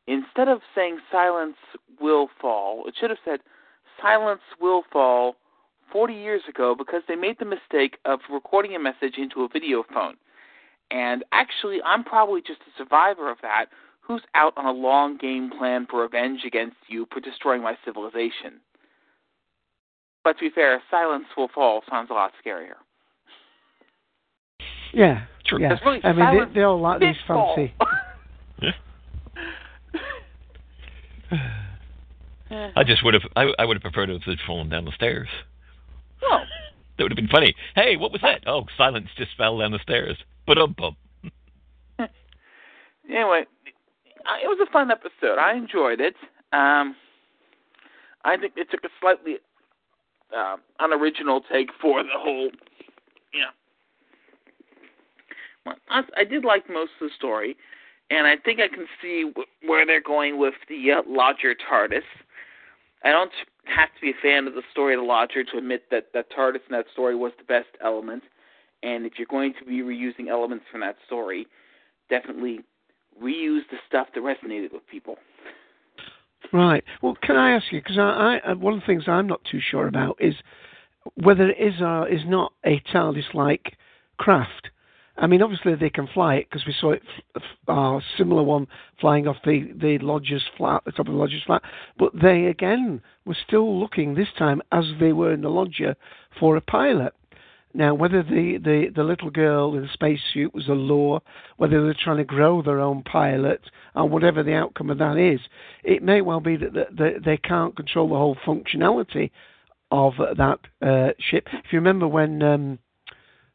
instead 0.08 0.48
of 0.48 0.62
saying 0.74 1.00
silence 1.12 1.58
will 2.00 2.30
fall, 2.42 2.84
it 2.88 2.96
should 3.00 3.10
have 3.10 3.20
said 3.26 3.42
silence 4.02 4.42
will 4.60 4.84
fall 4.92 5.36
40 5.92 6.14
years 6.14 6.42
ago 6.48 6.76
because 6.78 7.02
they 7.08 7.16
made 7.16 7.38
the 7.40 7.46
mistake 7.46 7.98
of 8.06 8.20
recording 8.32 8.76
a 8.76 8.80
message 8.80 9.18
into 9.18 9.44
a 9.44 9.48
video 9.48 9.84
phone. 9.94 10.16
And 10.92 11.24
actually, 11.32 11.80
I'm 11.86 12.04
probably 12.04 12.42
just 12.42 12.62
a 12.62 12.78
survivor 12.78 13.30
of 13.30 13.38
that 13.42 13.66
who's 14.10 14.24
out 14.34 14.54
on 14.58 14.66
a 14.66 14.72
long 14.72 15.18
game 15.18 15.52
plan 15.58 15.86
for 15.90 16.02
revenge 16.02 16.42
against 16.46 16.76
you 16.88 17.08
for 17.14 17.20
destroying 17.22 17.62
my 17.62 17.76
civilization. 17.86 18.60
But 20.24 20.34
to 20.40 20.50
be 20.50 20.50
fair, 20.50 20.82
silence 20.90 21.26
will 21.38 21.48
fall 21.54 21.84
sounds 21.90 22.10
a 22.10 22.14
lot 22.14 22.32
scarier. 22.44 22.74
Yeah. 24.92 25.26
True. 25.46 25.62
Yeah. 25.62 25.78
Really 25.86 26.04
I 26.04 26.12
mean, 26.12 26.48
they, 26.50 26.56
they 26.56 26.64
all 26.64 26.82
like 26.82 27.00
these 27.00 27.16
pitfall. 27.18 27.56
fancy. 27.56 27.74
I 32.52 32.84
just 32.84 33.04
would 33.06 33.14
have 33.14 33.24
I, 33.36 33.52
I 33.60 33.66
would 33.66 33.76
have 33.76 33.84
preferred 33.84 34.10
if 34.10 34.24
it 34.24 34.24
had 34.24 34.40
fallen 34.48 34.70
down 34.70 34.86
the 34.86 34.92
stairs. 34.92 35.30
Oh. 36.24 36.40
That 36.98 37.04
would 37.04 37.12
have 37.12 37.16
been 37.16 37.28
funny. 37.28 37.56
Hey, 37.76 37.96
what 37.96 38.12
was 38.12 38.22
that? 38.22 38.42
Oh, 38.48 38.66
silence 38.76 39.08
just 39.18 39.32
fell 39.38 39.60
down 39.60 39.72
the 39.72 39.80
stairs. 39.84 40.18
But 40.48 40.58
um 40.58 40.76
bum. 40.76 40.98
anyway, 43.08 43.46
I- 43.46 43.72
it 44.44 44.48
was 44.48 44.60
a 44.68 44.72
fun 44.72 44.92
episode. 44.92 45.38
I 45.40 45.56
enjoyed 45.56 46.00
it. 46.02 46.16
Um, 46.52 46.96
I 48.26 48.38
think 48.38 48.54
it 48.58 48.70
took 48.70 48.84
a 48.84 48.90
slightly 49.00 49.38
uh, 50.36 50.58
unoriginal 50.80 51.42
take 51.52 51.70
for 51.82 52.04
the 52.04 52.10
whole. 52.14 52.50
Yeah. 53.34 53.52
Well, 55.66 55.76
I, 55.90 56.04
I 56.18 56.24
did 56.24 56.44
like 56.44 56.70
most 56.70 56.92
of 57.02 57.10
the 57.10 57.16
story, 57.18 57.56
and 58.10 58.28
I 58.28 58.36
think 58.38 58.60
I 58.60 58.68
can 58.68 58.88
see 59.02 59.32
wh- 59.36 59.70
where 59.70 59.86
they're 59.86 60.02
going 60.02 60.38
with 60.38 60.56
the 60.68 60.92
uh, 60.92 61.02
Lodger 61.08 61.56
TARDIS. 61.56 62.04
I 63.04 63.12
don't 63.12 63.32
have 63.66 63.90
to 63.90 64.02
be 64.02 64.12
a 64.12 64.22
fan 64.22 64.48
of 64.48 64.56
the 64.56 64.64
story 64.72 64.96
of 64.96 65.02
the 65.02 65.06
Lodger 65.06 65.44
to 65.44 65.58
admit 65.58 65.84
that 65.92 66.08
that 66.14 66.32
TARDIS 66.32 66.62
in 66.70 66.72
that 66.72 66.86
story 66.92 67.16
was 67.16 67.32
the 67.38 67.46
best 67.46 67.70
element. 67.84 68.24
And 68.84 69.06
if 69.06 69.14
you're 69.18 69.28
going 69.28 69.54
to 69.60 69.66
be 69.66 69.82
reusing 69.82 70.30
elements 70.30 70.66
from 70.72 70.82
that 70.82 70.96
story, 71.06 71.48
definitely 72.10 72.62
reuse 73.22 73.62
the 73.72 73.78
stuff 73.88 74.08
that 74.14 74.22
resonated 74.22 74.74
with 74.74 74.86
people. 74.90 75.18
Right. 76.52 76.84
Well, 77.02 77.18
can 77.22 77.36
I 77.36 77.52
ask 77.52 77.66
you? 77.72 77.82
Because 77.82 77.98
I, 77.98 78.40
I, 78.46 78.52
uh, 78.52 78.56
one 78.56 78.74
of 78.74 78.80
the 78.80 78.86
things 78.86 79.04
I'm 79.08 79.28
not 79.28 79.42
too 79.50 79.60
sure 79.60 79.88
about 79.88 80.18
is 80.20 80.36
whether 81.16 81.50
it 81.50 81.58
is 81.60 81.82
or 81.82 82.08
is 82.08 82.22
not 82.26 82.54
a 82.66 82.82
TARDIS-like 82.92 83.78
craft. 84.18 84.70
I 85.18 85.28
mean, 85.28 85.42
obviously 85.42 85.76
they 85.76 85.90
can 85.90 86.08
fly 86.08 86.36
it 86.36 86.48
because 86.50 86.66
we 86.66 86.74
saw 86.80 86.92
it, 86.92 87.04
uh, 87.68 88.00
similar 88.18 88.42
one 88.42 88.68
flying 89.02 89.28
off 89.28 89.36
the 89.44 89.74
the 89.76 89.98
lodger's 90.00 90.46
flat, 90.58 90.84
the 90.86 90.92
top 90.92 91.08
of 91.08 91.14
the 91.14 91.20
lodger's 91.20 91.44
flat. 91.44 91.62
But 91.98 92.14
they 92.20 92.46
again 92.46 93.02
were 93.26 93.38
still 93.46 93.80
looking 93.80 94.16
this 94.16 94.30
time, 94.38 94.62
as 94.72 94.86
they 95.00 95.12
were 95.12 95.34
in 95.34 95.42
the 95.42 95.50
lodger, 95.50 95.96
for 96.40 96.56
a 96.56 96.62
pilot. 96.62 97.14
Now, 97.74 97.94
whether 97.94 98.24
the, 98.24 98.58
the, 98.64 98.88
the 98.96 99.04
little 99.04 99.30
girl 99.30 99.76
in 99.76 99.84
the 99.84 99.90
spacesuit 99.94 100.56
was 100.56 100.68
a 100.68 100.74
lure, 100.74 101.22
whether 101.58 101.84
they're 101.84 101.94
trying 101.94 102.18
to 102.18 102.24
grow 102.24 102.62
their 102.62 102.80
own 102.80 103.04
pilot, 103.04 103.62
or 103.96 104.10
whatever 104.10 104.42
the 104.42 104.56
outcome 104.56 104.90
of 104.90 104.98
that 104.98 105.18
is, 105.18 105.40
it 105.84 106.02
may 106.02 106.22
well 106.22 106.40
be 106.40 106.58
that, 106.58 106.74
that, 106.74 106.98
that 106.98 107.14
they 107.24 107.38
can't 107.38 107.76
control 107.76 108.10
the 108.10 108.16
whole 108.16 108.38
functionality 108.46 109.30
of 109.92 110.14
that 110.18 110.60
uh, 110.82 111.14
ship. 111.20 111.48
If 111.54 111.72
you 111.72 111.80
remember 111.80 112.08
when 112.08 112.42
um, 112.42 112.80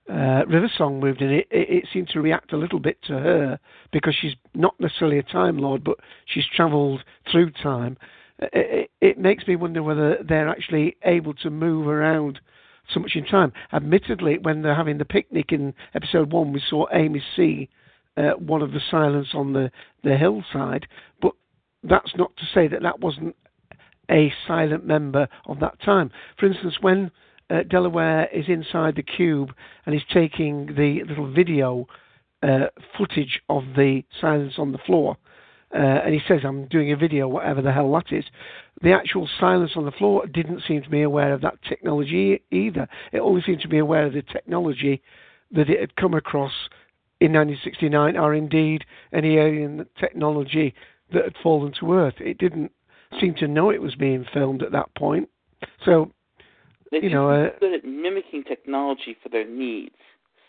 uh, 0.08 0.44
River 0.46 0.70
Song 0.76 1.00
moved 1.00 1.20
in, 1.20 1.30
it, 1.30 1.48
it, 1.50 1.68
it 1.70 1.84
seemed 1.92 2.08
to 2.10 2.20
react 2.20 2.52
a 2.52 2.56
little 2.56 2.80
bit 2.80 2.98
to 3.04 3.14
her 3.14 3.58
because 3.92 4.14
she's 4.20 4.34
not 4.54 4.78
necessarily 4.78 5.18
a 5.18 5.22
Time 5.24 5.58
Lord, 5.58 5.82
but 5.82 5.98
she's 6.26 6.44
travelled 6.54 7.02
through 7.30 7.50
time. 7.62 7.96
It, 8.38 8.50
it, 8.52 8.90
it 9.00 9.18
makes 9.18 9.46
me 9.46 9.56
wonder 9.56 9.82
whether 9.82 10.18
they're 10.22 10.48
actually 10.48 10.96
able 11.04 11.34
to 11.34 11.50
move 11.50 11.86
around 11.88 12.40
so 12.92 13.00
much 13.00 13.12
in 13.14 13.24
time. 13.24 13.52
Admittedly, 13.72 14.38
when 14.38 14.62
they're 14.62 14.74
having 14.74 14.98
the 14.98 15.04
picnic 15.04 15.52
in 15.52 15.74
episode 15.94 16.32
one, 16.32 16.52
we 16.52 16.62
saw 16.68 16.86
Amy 16.92 17.22
see 17.36 17.68
uh, 18.16 18.32
one 18.32 18.62
of 18.62 18.72
the 18.72 18.80
silence 18.90 19.28
on 19.34 19.52
the, 19.52 19.70
the 20.02 20.16
hillside, 20.16 20.86
but 21.20 21.32
that's 21.82 22.14
not 22.16 22.36
to 22.36 22.44
say 22.54 22.68
that 22.68 22.82
that 22.82 23.00
wasn't 23.00 23.34
a 24.10 24.32
silent 24.46 24.86
member 24.86 25.28
of 25.46 25.60
that 25.60 25.80
time. 25.80 26.10
For 26.38 26.46
instance, 26.46 26.76
when 26.80 27.10
uh, 27.50 27.62
Delaware 27.68 28.28
is 28.32 28.46
inside 28.48 28.96
the 28.96 29.02
cube 29.02 29.52
and 29.86 29.94
is 29.94 30.02
taking 30.12 30.66
the 30.66 31.02
little 31.06 31.30
video 31.30 31.86
uh, 32.42 32.66
footage 32.96 33.40
of 33.48 33.62
the 33.76 34.02
silence 34.20 34.54
on 34.58 34.72
the 34.72 34.78
floor, 34.78 35.16
uh, 35.74 36.02
and 36.04 36.14
he 36.14 36.20
says, 36.28 36.40
"I'm 36.44 36.66
doing 36.66 36.92
a 36.92 36.96
video, 36.96 37.26
whatever 37.26 37.60
the 37.60 37.72
hell 37.72 37.92
that 37.92 38.12
is." 38.12 38.24
The 38.82 38.92
actual 38.92 39.28
silence 39.40 39.72
on 39.76 39.84
the 39.84 39.92
floor 39.92 40.26
didn't 40.26 40.62
seem 40.66 40.82
to 40.82 40.90
be 40.90 41.02
aware 41.02 41.32
of 41.32 41.40
that 41.40 41.58
technology 41.68 42.42
either. 42.50 42.88
It 43.12 43.18
only 43.18 43.42
seemed 43.42 43.60
to 43.62 43.68
be 43.68 43.78
aware 43.78 44.06
of 44.06 44.12
the 44.12 44.22
technology 44.22 45.02
that 45.50 45.68
it 45.68 45.80
had 45.80 45.96
come 45.96 46.14
across 46.14 46.52
in 47.20 47.32
1969, 47.32 48.16
or 48.16 48.34
indeed 48.34 48.84
any 49.12 49.36
alien 49.36 49.86
technology 49.98 50.74
that 51.12 51.24
had 51.24 51.34
fallen 51.42 51.72
to 51.80 51.94
Earth. 51.94 52.14
It 52.18 52.38
didn't 52.38 52.72
seem 53.20 53.34
to 53.36 53.48
know 53.48 53.70
it 53.70 53.82
was 53.82 53.94
being 53.94 54.24
filmed 54.32 54.62
at 54.62 54.72
that 54.72 54.94
point. 54.94 55.28
So, 55.84 56.12
They 56.90 57.02
you 57.02 57.10
know, 57.10 57.30
uh, 57.30 57.50
good 57.60 57.74
at 57.74 57.84
mimicking 57.84 58.44
technology 58.44 59.16
for 59.22 59.28
their 59.28 59.46
needs. 59.46 59.94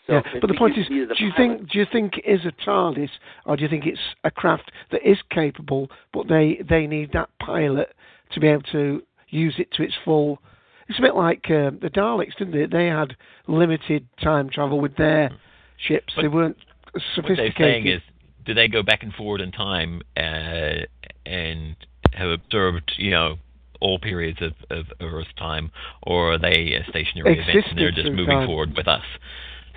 So 0.06 0.14
yeah, 0.14 0.22
but 0.40 0.46
the 0.46 0.54
point 0.54 0.78
is, 0.78 0.86
do 0.86 0.94
you 0.94 1.06
pilot- 1.08 1.36
think 1.36 1.70
do 1.70 1.78
you 1.78 1.86
think 1.90 2.18
it 2.18 2.24
is 2.26 2.44
a 2.44 2.52
TARDIS, 2.64 3.10
or 3.44 3.56
do 3.56 3.62
you 3.64 3.68
think 3.68 3.86
it's 3.86 4.00
a 4.24 4.30
craft 4.30 4.70
that 4.92 5.08
is 5.08 5.18
capable, 5.30 5.90
but 6.12 6.28
they 6.28 6.60
they 6.68 6.86
need 6.86 7.12
that 7.12 7.28
pilot 7.40 7.94
to 8.32 8.40
be 8.40 8.46
able 8.46 8.62
to 8.72 9.02
use 9.28 9.54
it 9.58 9.72
to 9.72 9.82
its 9.82 9.94
full? 10.04 10.40
It's 10.88 10.98
a 11.00 11.02
bit 11.02 11.16
like 11.16 11.46
uh, 11.46 11.70
the 11.82 11.90
Daleks, 11.92 12.36
didn't 12.38 12.52
they? 12.52 12.66
They 12.66 12.86
had 12.86 13.16
limited 13.48 14.06
time 14.22 14.48
travel 14.48 14.80
with 14.80 14.96
their 14.96 15.30
ships. 15.78 16.14
they 16.20 16.28
weren't 16.28 16.56
as 16.94 17.02
What 17.16 17.36
they're 17.36 17.52
saying 17.58 17.86
is, 17.86 18.00
do 18.44 18.54
they 18.54 18.68
go 18.68 18.82
back 18.82 19.02
and 19.02 19.12
forward 19.12 19.40
in 19.40 19.52
time 19.52 20.02
uh, 20.16 20.84
and 21.26 21.76
have 22.12 22.28
observed, 22.30 22.92
you 22.96 23.10
know, 23.10 23.36
all 23.80 23.98
periods 23.98 24.38
of, 24.40 24.52
of 24.70 24.86
Earth's 25.00 25.28
time, 25.36 25.70
or 26.02 26.34
are 26.34 26.38
they 26.38 26.72
a 26.74 26.84
stationary 26.88 27.38
event 27.38 27.66
and 27.70 27.78
they're 27.78 27.90
just 27.90 28.10
moving 28.10 28.28
time. 28.28 28.46
forward 28.46 28.74
with 28.76 28.88
us? 28.88 29.04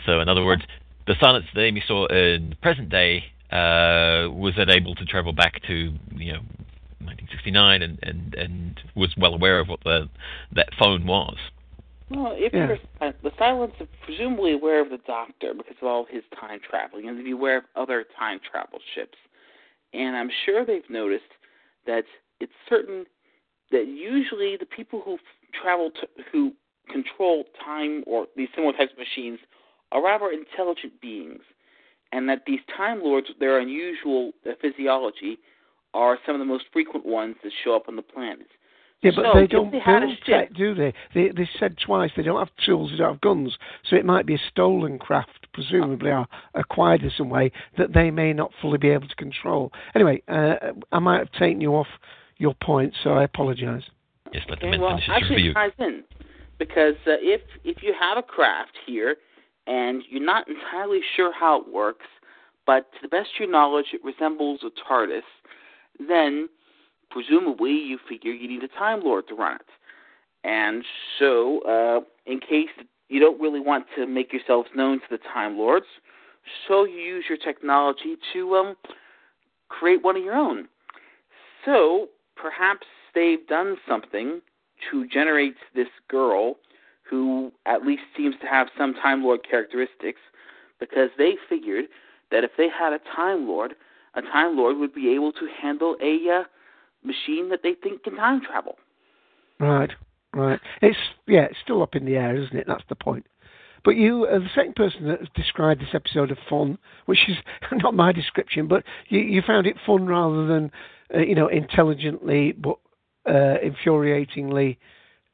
So, 0.05 0.19
in 0.19 0.29
other 0.29 0.43
words, 0.43 0.63
the 1.07 1.15
silence 1.19 1.45
that 1.53 1.61
Amy 1.61 1.83
saw 1.87 2.05
in 2.07 2.51
the 2.51 2.55
present 2.57 2.89
day 2.89 3.23
uh, 3.51 4.29
was 4.31 4.53
it 4.57 4.69
able 4.69 4.95
to 4.95 5.05
travel 5.05 5.33
back 5.33 5.61
to, 5.63 5.93
you 6.15 6.33
know, 6.33 6.41
1969 7.01 7.81
and, 7.81 7.99
and, 8.03 8.35
and 8.35 8.79
was 8.95 9.13
well 9.17 9.33
aware 9.33 9.59
of 9.59 9.67
what 9.69 9.79
the 9.83 10.09
that 10.51 10.69
phone 10.77 11.05
was. 11.07 11.37
Well, 12.09 12.33
if 12.35 12.53
Yeah. 12.53 12.67
you're 12.67 12.77
uh, 13.01 13.11
the 13.23 13.31
Silence 13.37 13.73
is 13.79 13.87
presumably 14.03 14.53
aware 14.53 14.81
of 14.81 14.89
the 14.89 14.97
Doctor 15.07 15.53
because 15.53 15.75
of 15.81 15.87
all 15.87 16.05
his 16.09 16.23
time 16.39 16.59
traveling, 16.59 17.07
and 17.07 17.17
to 17.17 17.23
be 17.23 17.31
aware 17.31 17.57
of 17.57 17.63
other 17.75 18.05
time 18.17 18.39
travel 18.51 18.79
ships, 18.95 19.17
and 19.93 20.15
I'm 20.15 20.29
sure 20.45 20.65
they've 20.65 20.89
noticed 20.89 21.31
that 21.85 22.03
it's 22.39 22.51
certain 22.67 23.05
that 23.71 23.87
usually 23.87 24.57
the 24.57 24.65
people 24.65 25.01
who 25.03 25.17
travel 25.61 25.91
to, 25.91 26.07
who 26.31 26.53
control 26.91 27.45
time 27.63 28.03
or 28.07 28.27
these 28.35 28.49
similar 28.55 28.73
types 28.73 28.91
of 28.91 28.97
machines 28.97 29.39
are 29.91 30.03
rather 30.03 30.31
intelligent 30.31 30.99
beings, 31.01 31.41
and 32.11 32.27
that 32.29 32.43
these 32.45 32.59
Time 32.75 33.01
Lords, 33.03 33.27
with 33.29 33.39
their 33.39 33.59
unusual 33.59 34.31
uh, 34.45 34.51
physiology, 34.61 35.37
are 35.93 36.17
some 36.25 36.35
of 36.35 36.39
the 36.39 36.45
most 36.45 36.65
frequent 36.71 37.05
ones 37.05 37.35
that 37.43 37.51
show 37.63 37.75
up 37.75 37.87
on 37.87 37.95
the 37.95 38.01
planet. 38.01 38.47
Yeah, 39.01 39.11
but 39.15 39.25
So, 39.31 39.39
they 39.39 39.47
don't 39.47 39.71
they 39.71 39.79
had 39.79 40.01
build 40.01 40.17
tech, 40.25 40.53
do 40.53 40.75
they? 40.75 40.93
They 41.13 41.29
they 41.29 41.49
said 41.57 41.77
twice 41.83 42.11
they 42.17 42.23
don't 42.23 42.39
have 42.39 42.53
tools, 42.65 42.91
they 42.91 42.97
don't 42.97 43.13
have 43.13 43.21
guns, 43.21 43.57
so 43.89 43.95
it 43.95 44.05
might 44.05 44.25
be 44.25 44.35
a 44.35 44.39
stolen 44.49 44.99
craft, 44.99 45.47
presumably 45.53 46.11
or 46.11 46.27
acquired 46.53 47.03
in 47.03 47.11
some 47.17 47.29
way 47.29 47.51
that 47.77 47.93
they 47.93 48.11
may 48.11 48.33
not 48.33 48.51
fully 48.61 48.77
be 48.77 48.89
able 48.89 49.07
to 49.07 49.15
control. 49.15 49.71
Anyway, 49.95 50.21
uh, 50.27 50.55
I 50.91 50.99
might 50.99 51.19
have 51.19 51.31
taken 51.31 51.61
you 51.61 51.75
off 51.75 51.87
your 52.37 52.55
point, 52.61 52.93
so 53.01 53.11
I 53.11 53.23
apologise. 53.23 53.83
Yes, 54.33 54.43
let 54.49 54.57
Okay, 54.57 54.77
well, 54.77 54.99
actually, 55.07 55.47
it 55.47 55.53
ties 55.53 55.71
in 55.79 56.03
because 56.57 56.95
uh, 57.07 57.15
if 57.21 57.41
if 57.63 57.81
you 57.81 57.93
have 57.97 58.17
a 58.17 58.23
craft 58.23 58.77
here 58.85 59.15
and 59.69 60.01
you're 60.09 60.25
not 60.25 60.47
entirely 60.49 60.99
sure 61.15 61.31
how 61.31 61.61
it 61.61 61.71
works, 61.71 62.07
but 62.65 62.91
to 62.93 62.97
the 63.03 63.07
best 63.07 63.29
of 63.35 63.39
your 63.39 63.51
knowledge, 63.51 63.87
it 63.93 64.03
resembles 64.03 64.61
a 64.63 64.71
TARDIS, 64.91 65.21
then 66.07 66.49
presumably 67.11 67.71
you 67.71 67.99
figure 68.09 68.31
you 68.31 68.47
need 68.47 68.63
a 68.63 68.67
Time 68.67 69.01
Lord 69.03 69.27
to 69.29 69.35
run 69.35 69.55
it. 69.55 69.67
And 70.43 70.83
so, 71.19 71.61
uh, 71.61 71.99
in 72.25 72.39
case 72.39 72.69
you 73.09 73.19
don't 73.19 73.39
really 73.39 73.59
want 73.59 73.85
to 73.95 74.07
make 74.07 74.33
yourselves 74.33 74.69
known 74.75 74.99
to 74.99 75.05
the 75.11 75.19
Time 75.33 75.55
Lords, 75.57 75.85
so 76.67 76.85
you 76.85 76.97
use 76.97 77.25
your 77.29 77.37
technology 77.37 78.15
to 78.33 78.55
um, 78.55 78.75
create 79.67 80.03
one 80.03 80.17
of 80.17 80.23
your 80.23 80.35
own. 80.35 80.67
So 81.63 82.07
perhaps 82.35 82.87
they've 83.13 83.45
done 83.47 83.77
something 83.87 84.41
to 84.89 85.07
generate 85.07 85.55
this 85.75 85.89
girl 86.09 86.55
who 87.09 87.51
at 87.65 87.85
least 87.85 88.03
seems 88.15 88.35
to 88.41 88.47
have 88.47 88.67
some 88.77 88.93
Time 88.93 89.23
Lord 89.23 89.41
characteristics 89.49 90.19
because 90.79 91.09
they 91.17 91.35
figured 91.47 91.85
that 92.31 92.43
if 92.43 92.51
they 92.57 92.67
had 92.69 92.93
a 92.93 92.99
Time 93.15 93.47
Lord, 93.47 93.75
a 94.15 94.21
Time 94.21 94.57
Lord 94.57 94.77
would 94.77 94.93
be 94.93 95.13
able 95.13 95.31
to 95.33 95.47
handle 95.61 95.95
a 96.01 96.39
uh, 96.39 96.43
machine 97.03 97.49
that 97.49 97.61
they 97.63 97.73
think 97.81 98.03
can 98.03 98.15
time 98.15 98.41
travel. 98.41 98.75
Right, 99.59 99.91
right. 100.33 100.59
It's 100.81 100.97
yeah, 101.27 101.45
it's 101.45 101.59
still 101.63 101.81
up 101.81 101.95
in 101.95 102.05
the 102.05 102.15
air, 102.15 102.35
isn't 102.35 102.55
it? 102.55 102.65
That's 102.67 102.83
the 102.89 102.95
point. 102.95 103.25
But 103.83 103.95
you, 103.95 104.25
uh, 104.25 104.39
the 104.39 104.49
second 104.53 104.75
person 104.75 105.07
that 105.07 105.19
has 105.19 105.29
described 105.35 105.81
this 105.81 105.93
episode 105.93 106.31
of 106.31 106.37
fun, 106.49 106.77
which 107.05 107.19
is 107.27 107.37
not 107.71 107.93
my 107.93 108.11
description, 108.11 108.67
but 108.67 108.83
you, 109.07 109.19
you 109.19 109.41
found 109.45 109.67
it 109.67 109.77
fun 109.85 110.05
rather 110.05 110.45
than, 110.47 110.71
uh, 111.15 111.19
you 111.19 111.35
know, 111.35 111.47
intelligently 111.47 112.51
but 112.51 112.77
uh, 113.25 113.55
infuriatingly 113.63 114.77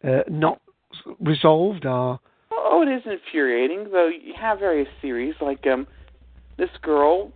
uh, 0.04 0.22
not 0.30 0.62
resolved. 1.20 1.86
Or 1.86 2.20
Oh, 2.52 2.82
it 2.82 2.90
is 2.90 3.04
infuriating, 3.06 3.92
though 3.92 4.08
you 4.08 4.34
have 4.40 4.60
various 4.60 4.88
theories, 5.02 5.36
like 5.42 5.66
um, 5.68 5.88
this 6.58 6.70
girl. 6.82 7.32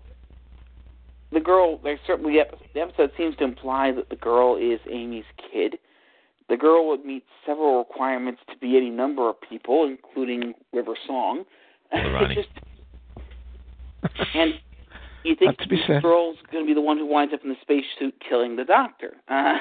The 1.32 1.40
girl, 1.40 1.80
there's 1.84 2.00
certainly 2.08 2.40
the 2.74 2.80
episode 2.82 3.12
seems 3.16 3.36
to 3.38 3.44
imply 3.44 3.92
that 3.92 4.10
the 4.10 4.16
girl 4.16 4.56
is 4.56 4.80
Amy's 4.92 5.26
kid. 5.52 5.78
The 6.50 6.58
girl 6.58 6.88
would 6.90 7.06
meet 7.06 7.24
several 7.46 7.78
requirements 7.78 8.42
to 8.50 8.58
be 8.58 8.76
any 8.76 8.90
number 8.90 9.30
of 9.30 9.36
people, 9.40 9.86
including 9.86 10.56
River 10.74 10.96
Song. 11.06 11.44
Ronnie. 11.94 12.36
Just, 12.36 12.50
and 14.34 14.54
you 15.24 15.36
think 15.36 15.58
to 15.60 15.70
this 15.70 15.80
said. 15.86 16.02
girl's 16.02 16.38
going 16.52 16.64
to 16.64 16.68
be 16.68 16.74
the 16.74 16.82
one 16.82 16.98
who 16.98 17.06
winds 17.06 17.34
up 17.34 17.42
in 17.44 17.50
the 17.50 17.56
spacesuit 17.62 18.16
killing 18.28 18.56
the 18.56 18.66
doctor? 18.66 19.14
Uh, 19.28 19.58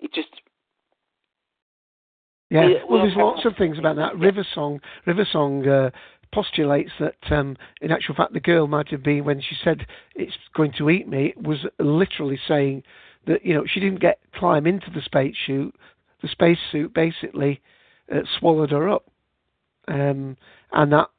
it 0.00 0.12
just 0.14 0.28
Yeah, 2.50 2.60
well, 2.60 2.76
well, 2.90 3.02
there's 3.02 3.16
lots 3.16 3.44
of 3.44 3.56
things 3.56 3.78
about 3.78 3.96
that. 3.96 4.16
River 4.18 4.46
Song, 4.54 4.80
River 5.06 5.26
Song 5.30 5.66
uh, 5.68 5.90
postulates 6.32 6.90
that, 6.98 7.16
um, 7.30 7.56
in 7.82 7.90
actual 7.90 8.14
fact, 8.14 8.32
the 8.32 8.40
girl 8.40 8.66
might 8.66 8.88
have 8.88 9.02
been 9.02 9.24
when 9.24 9.40
she 9.40 9.56
said 9.62 9.86
it's 10.14 10.36
going 10.54 10.72
to 10.78 10.88
eat 10.88 11.08
me, 11.08 11.34
was 11.36 11.58
literally 11.78 12.38
saying 12.48 12.82
that 13.26 13.44
you 13.44 13.54
know 13.54 13.64
she 13.66 13.80
didn't 13.80 14.00
get 14.00 14.18
climb 14.34 14.66
into 14.66 14.90
the 14.94 15.02
space 15.02 15.34
suit. 15.46 15.74
The 16.22 16.28
spacesuit 16.28 16.94
basically 16.94 17.60
uh, 18.12 18.20
swallowed 18.38 18.70
her 18.70 18.88
up, 18.88 19.04
um, 19.86 20.36
and 20.72 20.92
that 20.92 21.10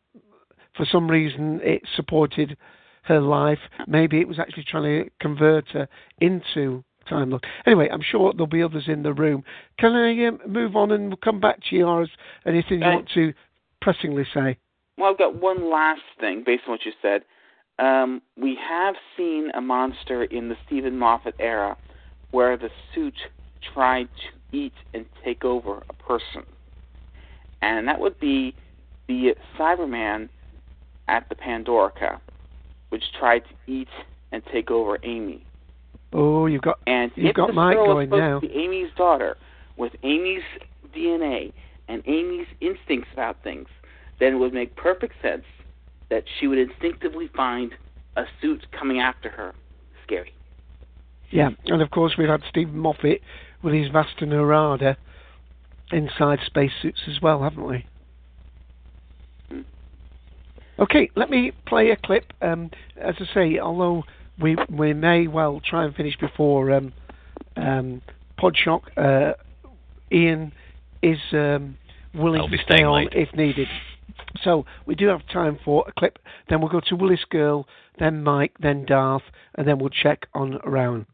for 0.76 0.86
some 0.92 1.10
reason 1.10 1.60
it 1.64 1.84
supported 1.96 2.58
her 3.04 3.22
life. 3.22 3.60
Maybe 3.88 4.20
it 4.20 4.28
was 4.28 4.40
actually 4.40 4.66
trying 4.70 5.04
to 5.04 5.10
convert 5.20 5.70
her 5.70 5.88
into 6.20 6.84
Time 7.10 7.32
Lord. 7.32 7.46
Anyway, 7.66 7.90
I'm 7.92 8.02
sure 8.02 8.32
there'll 8.34 8.48
be 8.48 8.62
others 8.64 8.86
in 8.88 9.04
the 9.04 9.14
room. 9.14 9.44
Can 9.80 9.94
I 9.96 10.28
um, 10.28 10.40
move 10.48 10.76
on 10.76 10.92
and 10.92 11.08
we'll 11.08 11.18
come 11.18 11.40
back 11.40 11.60
to 11.70 11.76
you, 11.76 11.86
or 11.86 12.04
is 12.04 12.10
anything 12.46 12.80
you 12.80 12.86
Right. 12.88 12.96
want 12.96 13.10
to 13.16 13.34
pressingly 13.82 14.26
say? 14.34 14.58
Well, 14.98 15.12
I've 15.12 15.18
got 15.18 15.36
one 15.36 15.70
last 15.70 16.02
thing 16.20 16.44
based 16.46 16.64
on 16.68 16.72
what 16.74 16.86
you 16.86 16.92
said. 17.02 17.24
Um, 17.80 18.22
we 18.36 18.56
have 18.56 18.96
seen 19.16 19.52
a 19.56 19.62
monster 19.62 20.26
in 20.26 20.50
the 20.50 20.58
Steven 20.66 20.98
Moffat 20.98 21.36
era 21.40 21.78
where 22.32 22.58
the 22.58 22.70
suit 22.94 23.16
tried 23.74 24.10
to 24.16 24.58
eat 24.58 24.74
and 24.94 25.06
take 25.24 25.46
over 25.46 25.84
a 25.90 25.94
person. 25.94 26.44
And 27.62 27.88
that 27.88 28.00
would 28.00 28.20
be 28.20 28.54
the 29.08 29.36
Cyberman 29.58 30.30
at 31.08 31.28
the 31.30 31.36
Pandorica, 31.36 32.20
which 32.90 33.04
tried 33.18 33.40
to 33.40 33.72
eat 33.72 33.88
and 34.32 34.44
take 34.52 34.70
over 34.70 35.00
Amy. 35.04 35.46
Oh, 36.14 36.48
you've 36.48 36.62
got 36.62 36.80
And 36.88 37.12
you've 37.16 37.28
if 37.28 37.36
got 37.36 37.48
this 37.48 37.56
Mike 37.56 37.76
girl 37.76 37.94
going 37.94 38.08
supposed 38.08 38.22
now. 38.22 38.40
to 38.40 38.48
be 38.48 38.54
Amy's 38.54 38.90
daughter, 38.96 39.38
with 39.78 39.94
Amy's 40.04 40.44
DNA 40.96 41.54
and 41.88 42.04
Amy's 42.08 42.48
instincts 42.62 43.10
about 43.14 43.42
things, 43.44 43.68
then 44.20 44.34
it 44.34 44.38
would 44.38 44.54
make 44.54 44.76
perfect 44.76 45.14
sense 45.22 45.46
that 46.10 46.24
she 46.40 46.48
would 46.48 46.58
instinctively 46.58 47.30
find 47.36 47.74
a 48.16 48.24
suit 48.42 48.66
coming 48.72 49.00
after 49.00 49.30
her 49.30 49.54
scary. 50.04 50.34
Yeah, 51.30 51.50
and 51.68 51.82
of 51.82 51.92
course 51.92 52.16
we've 52.18 52.28
had 52.28 52.42
Steven 52.50 52.78
Moffat 52.78 53.22
with 53.62 53.74
his 53.74 53.90
Vashta 53.90 54.24
Nerada 54.24 54.96
inside 55.92 56.40
spacesuits 56.46 57.02
as 57.08 57.22
well, 57.22 57.44
haven't 57.44 57.66
we? 57.66 57.86
Okay, 60.80 61.10
let 61.16 61.30
me 61.30 61.52
play 61.68 61.92
a 61.92 61.98
clip. 61.98 62.32
Um, 62.42 62.72
as 63.00 63.16
I 63.20 63.34
say, 63.34 63.60
although 63.60 64.04
we 64.42 64.58
we 64.70 64.94
may 64.94 65.28
well 65.28 65.62
try 65.64 65.86
and 65.86 65.96
finish 65.96 66.18
before 66.18 66.72
um, 66.72 66.94
um, 67.56 68.02
Podshock, 68.40 68.82
uh, 68.98 69.34
Ian 70.12 70.52
is 71.02 71.20
um, 71.32 71.78
willing 72.14 72.42
I'll 72.42 72.50
to 72.50 72.58
stay 72.66 72.84
on 72.84 73.06
late. 73.06 73.14
if 73.14 73.34
needed. 73.36 73.68
So 74.44 74.66
we 74.86 74.96
do 74.96 75.08
have 75.08 75.22
time 75.32 75.60
for 75.64 75.86
a 75.88 75.92
clip. 75.98 76.20
Then 76.50 76.62
we'll 76.62 76.70
go 76.70 76.82
to 76.88 76.96
Willis 76.96 77.24
Girl. 77.30 77.68
then 78.00 78.24
Mike, 78.24 78.54
then 78.60 78.86
Darth, 78.86 79.24
and 79.56 79.68
then 79.68 79.80
we'll 79.80 79.90
check 79.90 80.28
on 80.34 80.60
Rowan. 80.66 81.06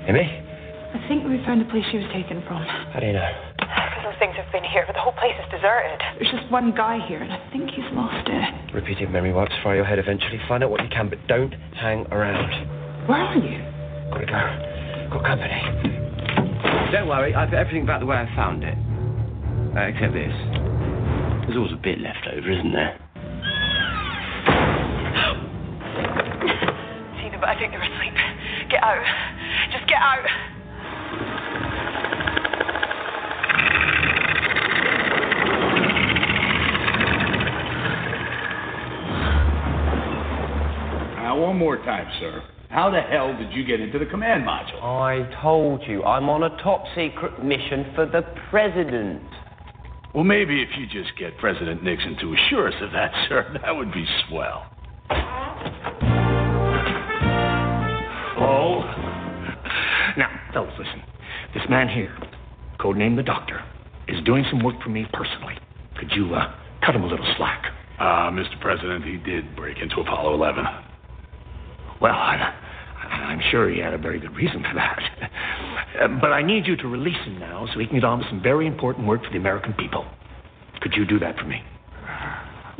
Amy? 0.00 0.20
I 0.20 1.08
think 1.08 1.24
we 1.24 1.42
found 1.44 1.60
the 1.60 1.70
place 1.70 1.84
she 1.90 1.98
was 1.98 2.06
taken 2.12 2.42
from. 2.46 2.62
How 2.64 3.00
do 3.00 3.06
you 3.06 3.12
know? 3.12 3.89
Because 4.00 4.16
those 4.16 4.18
things 4.18 4.32
have 4.40 4.48
been 4.50 4.64
here, 4.64 4.88
but 4.88 4.96
the 4.96 5.04
whole 5.04 5.12
place 5.12 5.36
is 5.36 5.44
deserted. 5.52 6.00
There's 6.16 6.32
just 6.32 6.48
one 6.50 6.72
guy 6.72 7.04
here, 7.06 7.20
and 7.20 7.30
I 7.30 7.36
think 7.52 7.68
he's 7.68 7.84
lost 7.92 8.26
it. 8.32 8.72
Repeating 8.72 9.12
memory 9.12 9.30
wipes 9.30 9.52
Fire 9.62 9.76
your 9.76 9.84
head 9.84 9.98
eventually. 9.98 10.40
Find 10.48 10.64
out 10.64 10.70
what 10.70 10.80
you 10.80 10.88
can, 10.88 11.10
but 11.10 11.18
don't 11.28 11.52
hang 11.76 12.06
around. 12.08 12.48
Where 13.06 13.20
are 13.20 13.36
you? 13.36 13.60
Gotta 14.08 14.24
go. 14.24 14.40
Got 15.12 15.20
company. 15.28 15.52
Don't 16.92 17.08
worry, 17.12 17.34
I've 17.34 17.50
got 17.50 17.58
everything 17.60 17.84
back 17.84 18.00
the 18.00 18.06
way 18.06 18.16
I 18.16 18.24
found 18.34 18.64
it. 18.64 18.72
Uh, 19.76 19.92
except 19.92 20.16
this. 20.16 20.32
There's 21.44 21.60
always 21.60 21.76
a 21.76 21.82
bit 21.84 22.00
left 22.00 22.24
over, 22.24 22.48
isn't 22.48 22.72
there? 22.72 22.96
Tina, 27.20 27.36
but 27.36 27.52
I 27.52 27.54
think 27.60 27.76
you're 27.76 27.84
asleep. 27.84 28.16
Get 28.72 28.80
out. 28.80 29.04
Just 29.76 29.84
get 29.84 30.00
out. 30.00 30.24
Now, 41.30 41.38
one 41.38 41.58
more 41.58 41.76
time, 41.76 42.10
sir. 42.18 42.42
How 42.70 42.90
the 42.90 43.00
hell 43.00 43.36
did 43.38 43.52
you 43.52 43.62
get 43.64 43.78
into 43.80 44.00
the 44.00 44.06
command 44.06 44.42
module? 44.42 44.82
I 44.82 45.30
told 45.40 45.80
you, 45.86 46.02
I'm 46.02 46.28
on 46.28 46.42
a 46.42 46.50
top 46.60 46.82
secret 46.96 47.44
mission 47.44 47.92
for 47.94 48.04
the 48.04 48.22
president. 48.50 49.22
Well, 50.12 50.24
maybe 50.24 50.60
if 50.60 50.70
you 50.76 50.86
just 50.88 51.16
get 51.16 51.38
President 51.38 51.84
Nixon 51.84 52.16
to 52.20 52.34
assure 52.34 52.66
us 52.66 52.74
of 52.82 52.90
that, 52.90 53.12
sir, 53.28 53.46
that 53.62 53.70
would 53.70 53.92
be 53.92 54.04
swell. 54.28 54.66
Oh. 58.42 58.82
Now, 60.18 60.30
fellas, 60.52 60.74
listen. 60.80 61.04
This 61.54 61.62
man 61.70 61.88
here, 61.88 62.18
codenamed 62.80 63.18
the 63.18 63.22
Doctor, 63.22 63.62
is 64.08 64.20
doing 64.24 64.44
some 64.50 64.64
work 64.64 64.82
for 64.82 64.90
me 64.90 65.06
personally. 65.12 65.54
Could 65.96 66.10
you 66.10 66.34
uh, 66.34 66.52
cut 66.84 66.96
him 66.96 67.04
a 67.04 67.06
little 67.06 67.34
slack? 67.36 67.66
Uh, 68.00 68.34
Mr. 68.34 68.60
President, 68.60 69.04
he 69.04 69.18
did 69.18 69.54
break 69.54 69.78
into 69.78 70.00
Apollo 70.00 70.34
11. 70.34 70.89
Well, 72.00 72.14
I, 72.14 72.54
I'm 73.10 73.40
sure 73.50 73.68
he 73.70 73.78
had 73.80 73.92
a 73.94 73.98
very 73.98 74.18
good 74.20 74.34
reason 74.34 74.62
for 74.62 74.74
that. 74.74 75.30
Uh, 76.00 76.08
but 76.20 76.32
I 76.32 76.42
need 76.42 76.66
you 76.66 76.76
to 76.76 76.88
release 76.88 77.18
him 77.24 77.38
now 77.38 77.66
so 77.72 77.78
he 77.80 77.86
can 77.86 77.96
get 77.96 78.04
on 78.04 78.18
with 78.20 78.28
some 78.28 78.40
very 78.42 78.66
important 78.66 79.06
work 79.06 79.22
for 79.24 79.30
the 79.30 79.36
American 79.36 79.72
people. 79.74 80.06
Could 80.80 80.94
you 80.94 81.04
do 81.04 81.18
that 81.18 81.36
for 81.36 81.44
me? 81.44 81.62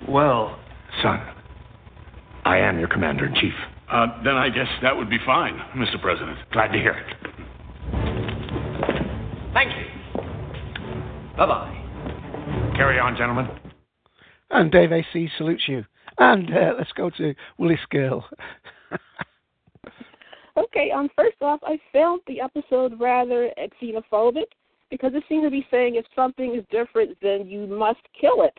Well, 0.09 0.59
Son, 1.03 1.21
I 2.45 2.59
am 2.59 2.79
your 2.79 2.89
commander 2.89 3.27
in 3.27 3.35
chief. 3.35 3.53
uh, 3.91 4.07
then 4.25 4.37
I 4.37 4.49
guess 4.49 4.69
that 4.83 4.97
would 4.97 5.11
be 5.11 5.19
fine, 5.27 5.55
Mr. 5.77 6.01
President. 6.01 6.39
Glad 6.53 6.69
to 6.69 6.79
hear 6.79 6.93
it. 6.93 7.17
Thank 9.53 9.73
you. 9.77 9.85
Bye 11.37 11.47
bye. 11.47 12.73
Carry 12.77 12.99
on, 12.99 13.17
gentlemen. 13.17 13.49
And 14.51 14.71
Dave 14.71 14.93
AC 14.93 15.29
salutes 15.37 15.65
you. 15.69 15.85
And 16.19 16.49
uh, 16.55 16.75
let's 16.79 16.93
go 16.93 17.11
to 17.11 17.35
Willis 17.59 17.81
Girl. 17.91 18.25
Okay, 20.57 20.91
um, 20.91 21.09
first 21.17 21.37
off, 21.41 21.61
I 21.63 21.79
found 21.93 22.21
the 22.27 22.41
episode 22.41 23.01
rather 23.01 23.51
xenophobic 23.81 24.51
because 24.91 25.13
it 25.15 25.23
seemed 25.29 25.45
to 25.45 25.51
be 25.51 25.67
saying 25.71 25.95
if 25.95 26.05
something 26.15 26.55
is 26.57 26.65
different, 26.71 27.17
then 27.23 27.47
you 27.47 27.67
must 27.67 28.01
kill 28.21 28.43
it. 28.43 28.55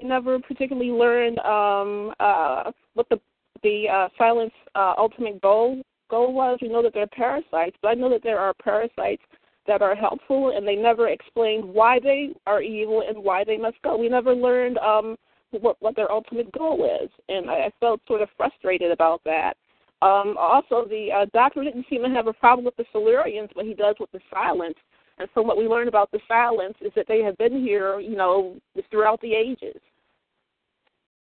We 0.00 0.08
never 0.08 0.38
particularly 0.40 0.90
learned 0.90 1.38
um, 1.38 2.12
uh, 2.20 2.72
what 2.94 3.08
the 3.08 3.20
the 3.62 3.88
uh, 3.90 4.08
silence 4.18 4.52
uh, 4.74 4.94
ultimate 4.98 5.40
goal 5.40 5.80
goal 6.10 6.34
was. 6.34 6.58
We 6.60 6.68
know 6.68 6.82
that 6.82 6.92
they're 6.92 7.06
parasites, 7.06 7.76
but 7.80 7.88
I 7.88 7.94
know 7.94 8.10
that 8.10 8.22
there 8.22 8.38
are 8.38 8.52
parasites 8.62 9.22
that 9.66 9.82
are 9.82 9.94
helpful, 9.94 10.52
and 10.54 10.66
they 10.66 10.76
never 10.76 11.08
explained 11.08 11.64
why 11.64 11.98
they 12.00 12.34
are 12.46 12.60
evil 12.60 13.02
and 13.08 13.22
why 13.22 13.44
they 13.44 13.56
must 13.56 13.80
go. 13.82 13.96
We 13.96 14.08
never 14.08 14.34
learned 14.34 14.78
um, 14.78 15.16
what 15.52 15.76
what 15.80 15.96
their 15.96 16.10
ultimate 16.12 16.52
goal 16.52 16.84
is, 17.02 17.08
and 17.28 17.48
I, 17.48 17.66
I 17.66 17.70
felt 17.80 18.00
sort 18.06 18.22
of 18.22 18.28
frustrated 18.36 18.90
about 18.90 19.22
that. 19.24 19.56
Um, 20.02 20.36
also, 20.38 20.84
the 20.88 21.10
uh, 21.10 21.26
doctor 21.32 21.64
didn't 21.64 21.86
seem 21.88 22.02
to 22.02 22.10
have 22.10 22.26
a 22.26 22.32
problem 22.32 22.64
with 22.64 22.76
the 22.76 22.84
Silurians, 22.94 23.48
but 23.54 23.64
he 23.64 23.74
does 23.74 23.96
with 23.98 24.12
the 24.12 24.20
silence. 24.30 24.76
And 25.18 25.28
so, 25.34 25.40
what 25.40 25.56
we 25.56 25.66
learned 25.66 25.88
about 25.88 26.10
the 26.10 26.20
silence 26.28 26.76
is 26.82 26.92
that 26.96 27.06
they 27.08 27.22
have 27.22 27.36
been 27.38 27.62
here, 27.62 27.98
you 28.00 28.16
know, 28.16 28.56
throughout 28.90 29.20
the 29.22 29.32
ages. 29.32 29.80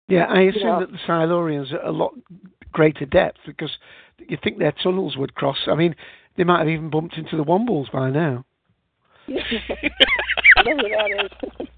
Yeah, 0.08 0.24
I 0.28 0.42
assume 0.42 0.62
Yeah. 0.62 0.78
that 0.80 0.90
the 0.90 0.98
Silurians 1.06 1.72
are 1.72 1.86
a 1.86 1.92
lot 1.92 2.14
greater 2.72 3.06
depth 3.06 3.38
because 3.46 3.70
you 4.18 4.36
think 4.42 4.58
their 4.58 4.72
tunnels 4.72 5.16
would 5.16 5.34
cross. 5.34 5.56
I 5.66 5.74
mean, 5.76 5.94
they 6.36 6.44
might 6.44 6.58
have 6.58 6.68
even 6.68 6.90
bumped 6.90 7.16
into 7.16 7.36
the 7.36 7.44
Wombles 7.44 7.90
by 7.92 8.10
now. 8.10 8.44
Whatever 9.26 10.82
that 10.82 11.30
is. 11.60 11.68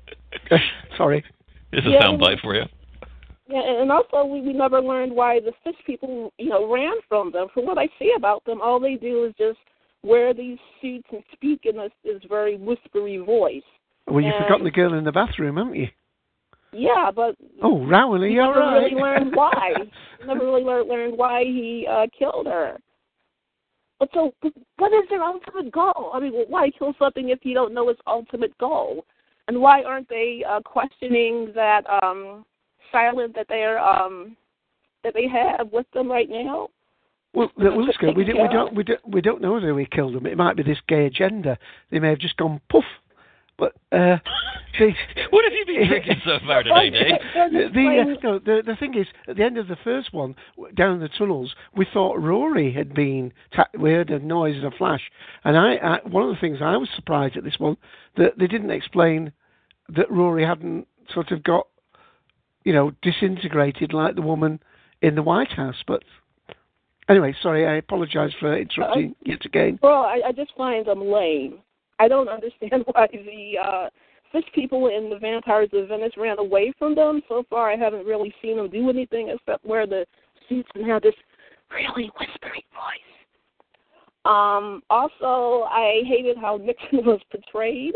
Sorry. 0.97 1.25
This 1.71 1.85
is 1.85 1.93
Yeah, 1.93 1.99
a 1.99 2.03
soundbite 2.03 2.41
for 2.41 2.55
you. 2.55 2.65
Yeah, 3.49 3.63
and 3.81 3.93
also 3.93 4.25
we, 4.25 4.41
we 4.41 4.53
never 4.53 4.81
learned 4.81 5.13
why 5.13 5.39
the 5.41 5.53
fish 5.63 5.77
people, 5.87 6.33
you 6.39 6.49
know, 6.49 6.71
ran 6.73 6.95
from 7.09 7.31
them. 7.31 7.47
From 7.55 7.65
what 7.67 7.79
I 7.79 7.89
see 7.99 8.13
about 8.17 8.45
them, 8.45 8.61
all 8.61 8.81
they 8.81 8.97
do 8.97 9.25
is 9.25 9.35
just 9.39 9.59
wear 10.03 10.35
these 10.35 10.59
suits 10.83 11.07
and 11.13 11.23
speak 11.33 11.61
in 11.65 11.77
this, 11.77 11.93
this 12.05 12.21
very 12.29 12.57
whispery 12.57 13.19
voice. 13.19 13.63
Well, 14.09 14.21
you've 14.21 14.35
And- 14.35 14.45
forgotten 14.45 14.65
the 14.65 14.71
girl 14.73 14.95
in 14.95 15.05
the 15.05 15.13
bathroom, 15.13 15.57
haven't 15.57 15.77
you? 15.77 15.89
Yeah, 16.73 17.11
but 17.15 17.37
Oh, 17.63 17.87
Rowley, 17.87 18.33
you 18.33 18.41
never 18.41 18.59
right? 18.61 18.83
really 18.91 19.01
learned 19.01 19.35
why. 19.35 19.73
Never 20.27 20.45
really 20.45 20.63
learned, 20.65 20.89
learned 20.89 21.17
why 21.17 21.45
he 21.45 21.87
uh, 21.89 22.07
killed 22.19 22.47
her. 22.47 22.77
But 24.01 24.09
so, 24.13 24.33
what 24.77 24.93
is 24.93 25.09
their 25.09 25.23
ultimate 25.23 25.71
goal? 25.73 26.11
I 26.13 26.21
mean, 26.21 26.33
why 26.49 26.71
kill 26.77 26.93
something 26.99 27.29
if 27.31 27.39
you 27.45 27.55
don't 27.55 27.73
know 27.73 27.89
its 27.89 28.01
ultimate 28.07 28.57
goal? 28.59 29.07
And 29.49 29.61
why 29.61 29.83
aren't 29.85 30.09
they 30.09 30.43
uh, 30.47 30.61
questioning 30.63 31.53
that 31.55 31.83
um, 32.03 32.45
silent 32.93 33.35
that 33.35 33.47
they're 33.49 33.79
um, 33.79 34.37
that 35.05 35.15
they 35.15 35.29
have 35.29 35.73
with 35.73 35.87
them 35.93 36.11
right 36.11 36.29
now? 36.29 36.69
Well, 37.35 37.51
well 37.57 37.85
let's 37.85 37.99
go. 37.99 38.13
We, 38.13 38.25
do, 38.25 38.33
we 38.33 38.49
don't 38.49 38.75
we 38.75 38.85
don't 38.85 39.01
we 39.09 39.21
don't 39.21 39.41
know 39.41 39.53
whether 39.53 39.75
we 39.75 39.87
killed 39.87 40.15
them. 40.15 40.27
It 40.27 40.37
might 40.37 40.57
be 40.57 40.63
this 40.63 40.79
gay 40.89 41.07
agenda. 41.07 41.59
They 41.91 41.99
may 41.99 42.11
have 42.11 42.19
just 42.19 42.37
gone 42.37 42.61
poof. 42.71 42.85
But 43.59 43.73
uh, 43.91 44.19
the, 44.79 44.93
what 45.31 45.45
have 45.45 45.53
you 45.53 45.65
been 45.67 45.89
drinking 45.89 46.21
so 46.25 46.39
far 46.47 46.63
today, 46.63 46.91
Dave? 46.91 47.15
the 47.35 47.71
the, 47.73 47.87
uh, 47.89 48.21
no, 48.23 48.39
the 48.39 48.63
the 48.67 48.77
thing 48.77 48.95
is, 48.95 49.07
at 49.29 49.37
the 49.37 49.45
end 49.45 49.59
of 49.59 49.69
the 49.69 49.77
first 49.83 50.13
one, 50.13 50.35
w- 50.57 50.75
down 50.75 51.01
the 51.01 51.09
tunnels, 51.09 51.55
we 51.75 51.87
thought 51.91 52.21
Rory 52.21 52.73
had 52.73 52.95
been. 52.95 53.33
Ta- 53.55 53.69
we 53.79 53.93
heard 53.93 54.11
a 54.11 54.19
noise 54.19 54.57
and 54.57 54.67
a 54.67 54.77
flash, 54.77 55.11
and 55.45 55.57
I, 55.57 55.77
I 55.77 55.99
one 56.07 56.25
of 56.25 56.35
the 56.35 56.41
things 56.41 56.59
I 56.61 56.77
was 56.77 56.89
surprised 56.95 57.37
at 57.37 57.45
this 57.45 57.59
one 57.59 57.77
that 58.17 58.39
they 58.39 58.47
didn't 58.47 58.71
explain 58.71 59.33
that 59.89 60.11
Rory 60.11 60.45
hadn't 60.45 60.87
sort 61.13 61.31
of 61.31 61.43
got, 61.43 61.67
you 62.67 62.73
know, 62.73 62.91
disintegrated 63.01 63.95
like 63.95 64.17
the 64.17 64.23
woman 64.23 64.59
in 65.01 65.15
the 65.15 65.23
White 65.23 65.53
House. 65.53 65.77
But 65.87 66.03
anyway, 67.09 67.33
sorry, 67.41 67.65
I 67.65 67.77
apologise 67.77 68.33
for 68.41 68.59
interrupting 68.59 69.15
yet 69.25 69.45
again. 69.45 69.79
Well, 69.83 70.03
I, 70.03 70.21
I 70.27 70.33
just 70.33 70.51
find 70.57 70.85
them 70.85 71.01
lame. 71.01 71.61
I 72.01 72.09
don't 72.09 72.29
understand 72.37 72.83
why 72.87 73.07
the 73.13 73.53
uh, 73.65 73.89
fish 74.33 74.45
people 74.53 74.89
in 74.89 75.09
the 75.09 75.17
Vampires 75.17 75.69
of 75.73 75.89
Venice 75.89 76.15
ran 76.17 76.41
away 76.41 76.73
from 76.77 76.97
them. 76.97 77.23
So 77.29 77.45
far, 77.49 77.71
I 77.71 77.77
haven't 77.77 78.05
really 78.05 78.35
seen 78.43 78.57
them 78.57 78.69
do 78.69 78.91
anything 78.91 79.29
except 79.33 79.65
wear 79.65 79.87
the 79.87 80.05
suits 80.49 80.69
and 80.75 80.85
have 80.91 81.03
this 81.03 81.15
really 81.71 82.11
whispery 82.19 82.65
voice. 82.75 83.15
Um, 84.25 84.83
also, 84.91 85.69
I 85.71 86.03
hated 86.05 86.37
how 86.37 86.57
Nixon 86.57 86.89
was 87.07 87.21
portrayed. 87.31 87.95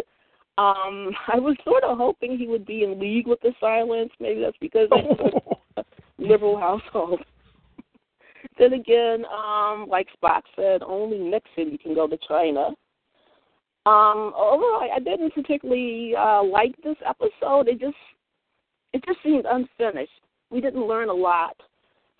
Um, 0.59 1.13
I 1.29 1.39
was 1.39 1.57
sort 1.65 1.85
of 1.85 1.99
hoping 1.99 2.39
he 2.39 2.47
would 2.47 2.67
be 2.67 2.85
in 2.85 3.01
league 3.01 3.27
with 3.27 3.41
the 3.41 3.53
silence. 3.61 4.11
Maybe 4.21 4.41
that's 4.41 4.57
because 4.61 4.89
liberal 6.19 6.59
household. 6.59 7.21
then 8.59 8.75
again, 8.75 9.25
um, 9.27 9.87
like 9.89 10.09
Spock 10.23 10.43
said, 10.57 10.83
only 10.83 11.19
Nixon 11.19 11.79
can 11.79 11.95
go 11.95 12.07
to 12.07 12.19
China. 12.29 12.71
Um, 13.87 14.35
overall, 14.37 14.83
I, 14.83 14.97
I 14.97 14.99
didn't 14.99 15.35
particularly 15.35 16.15
uh, 16.15 16.43
like 16.45 16.75
this 16.85 16.97
episode. 17.07 17.67
It 17.67 17.81
just 17.81 17.97
it 18.93 19.03
just 19.07 19.23
seemed 19.23 19.47
unfinished. 19.51 20.11
We 20.51 20.61
didn't 20.61 20.87
learn 20.87 21.09
a 21.09 21.15
lot. 21.15 21.57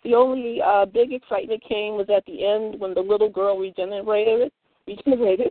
The 0.03 0.15
only 0.15 0.61
uh, 0.65 0.87
big 0.87 1.13
excitement 1.13 1.63
came 1.69 1.95
was 1.97 2.07
at 2.15 2.25
the 2.25 2.47
end 2.47 2.81
when 2.81 2.95
the 2.95 3.01
little 3.01 3.29
girl 3.29 3.59
regenerated, 3.59 4.51
regenerated, 4.87 5.51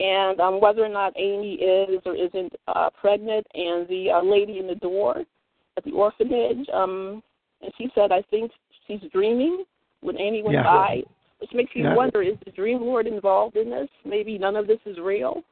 and 0.00 0.40
um, 0.40 0.60
whether 0.60 0.84
or 0.84 0.88
not 0.88 1.12
Amy 1.16 1.54
is 1.54 2.00
or 2.06 2.16
isn't 2.16 2.52
uh, 2.66 2.88
pregnant, 3.00 3.46
and 3.54 3.86
the 3.88 4.10
uh, 4.10 4.22
lady 4.22 4.58
in 4.58 4.66
the 4.66 4.74
door 4.76 5.22
at 5.76 5.84
the 5.84 5.92
orphanage, 5.92 6.66
um, 6.72 7.22
and 7.62 7.70
she 7.78 7.88
said, 7.94 8.10
"I 8.10 8.22
think 8.30 8.50
she's 8.86 9.00
dreaming." 9.12 9.64
When 10.02 10.18
Amy 10.18 10.42
went 10.42 10.54
Yeah. 10.54 10.62
by, 10.62 11.02
which 11.40 11.52
makes 11.52 11.72
you 11.74 11.84
Yeah. 11.84 11.94
wonder: 11.94 12.22
is 12.22 12.38
the 12.46 12.50
Dream 12.52 12.80
Lord 12.80 13.06
involved 13.06 13.56
in 13.56 13.68
this? 13.68 13.88
Maybe 14.04 14.38
none 14.38 14.56
of 14.56 14.66
this 14.66 14.80
is 14.86 14.98
real. 14.98 15.44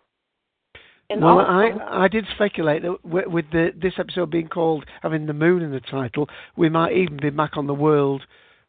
And 1.10 1.22
well, 1.22 1.40
also, 1.40 1.50
I 1.50 2.04
I 2.04 2.08
did 2.08 2.26
speculate 2.34 2.82
that 2.82 3.02
wi- 3.02 3.26
with 3.26 3.50
the, 3.50 3.72
this 3.76 3.94
episode 3.98 4.30
being 4.30 4.48
called 4.48 4.84
having 5.02 5.26
the 5.26 5.32
moon 5.32 5.62
in 5.62 5.70
the 5.70 5.80
title, 5.80 6.28
we 6.56 6.68
might 6.68 6.92
even 6.92 7.18
be 7.18 7.30
back 7.30 7.56
on 7.56 7.66
the 7.66 7.74
world 7.74 8.22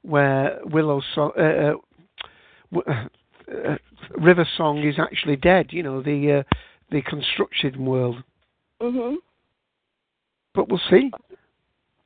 where 0.03 0.59
Willow 0.65 1.01
so- 1.15 1.31
uh, 1.31 2.77
uh, 2.77 3.07
uh, 3.51 3.77
River 4.17 4.47
Song 4.57 4.79
is 4.79 4.95
actually 4.99 5.35
dead. 5.35 5.67
You 5.71 5.83
know 5.83 6.01
the 6.01 6.39
uh, 6.39 6.55
the 6.91 7.01
construction 7.03 7.85
world. 7.85 8.23
Mhm. 8.81 9.15
But 10.53 10.69
we'll 10.69 10.81
see. 10.89 11.11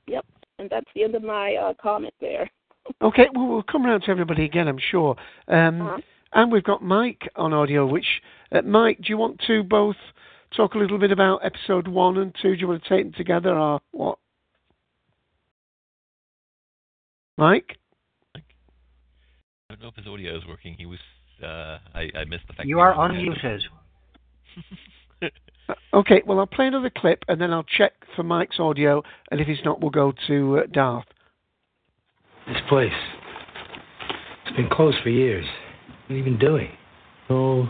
Yep. 0.07 0.25
And 0.59 0.69
that's 0.69 0.89
the 0.93 1.03
end 1.03 1.15
of 1.15 1.23
my 1.23 1.55
uh, 1.55 1.73
comment 1.81 2.13
there. 2.19 2.49
Okay, 3.01 3.27
well 3.33 3.47
we'll 3.47 3.63
come 3.63 3.85
around 3.85 4.01
to 4.01 4.09
everybody 4.11 4.43
again, 4.43 4.67
I'm 4.67 4.77
sure. 4.91 5.15
Um, 5.47 5.81
Uh-huh. 5.81 5.97
And 6.33 6.51
we've 6.51 6.63
got 6.65 6.83
Mike 6.83 7.29
on 7.37 7.53
audio. 7.53 7.85
Which 7.85 8.21
uh, 8.51 8.61
Mike, 8.63 8.97
do 8.97 9.05
you 9.07 9.17
want 9.17 9.39
to 9.47 9.63
both 9.63 9.95
talk 10.57 10.73
a 10.73 10.77
little 10.77 10.97
bit 10.99 11.11
about 11.11 11.45
episode 11.45 11.87
one 11.87 12.17
and 12.17 12.35
two? 12.41 12.55
Do 12.55 12.59
you 12.61 12.67
want 12.67 12.83
to 12.83 12.89
take 12.89 13.05
them 13.05 13.13
together 13.13 13.57
or 13.57 13.79
what? 13.91 14.17
Mike. 17.37 17.77
I 18.35 18.41
don't 19.69 19.81
know 19.81 19.87
if 19.87 19.95
his 19.95 20.07
audio 20.07 20.35
is 20.37 20.43
working. 20.45 20.75
He 20.77 20.85
was. 20.85 20.99
Uh, 21.41 21.79
I, 21.93 22.09
I 22.15 22.25
missed 22.25 22.47
the 22.47 22.53
fact. 22.53 22.67
You 22.67 22.79
are 22.79 22.93
he 23.13 23.29
was 23.29 23.37
unmuted. 23.43 23.59
Uh, 25.21 25.29
Okay, 25.93 26.21
well 26.25 26.39
I'll 26.39 26.45
play 26.45 26.67
another 26.67 26.91
clip 26.95 27.23
and 27.29 27.39
then 27.39 27.53
I'll 27.53 27.63
check 27.63 27.93
for 28.15 28.23
Mike's 28.23 28.59
audio, 28.59 29.01
and 29.31 29.39
if 29.39 29.47
he's 29.47 29.63
not, 29.63 29.79
we'll 29.79 29.91
go 29.91 30.13
to 30.27 30.59
uh, 30.59 30.63
Darth. 30.71 31.05
This 32.47 32.57
place. 32.67 32.91
It's 34.45 34.57
been 34.57 34.69
closed 34.69 34.97
for 35.01 35.09
years. 35.09 35.45
What 36.05 36.13
are 36.13 36.17
you 36.17 36.19
even 36.19 36.37
doing? 36.37 36.69
Oh, 37.29 37.69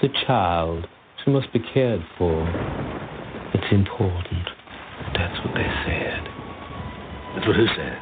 the 0.00 0.08
child. 0.26 0.86
She 1.24 1.30
must 1.30 1.52
be 1.52 1.58
cared 1.74 2.04
for. 2.16 2.46
It's 3.54 3.72
important. 3.72 4.48
That's 5.14 5.38
what 5.44 5.54
they 5.54 5.66
said. 5.84 6.28
That's 7.34 7.46
what 7.46 7.56
who 7.56 7.66
said? 7.66 7.98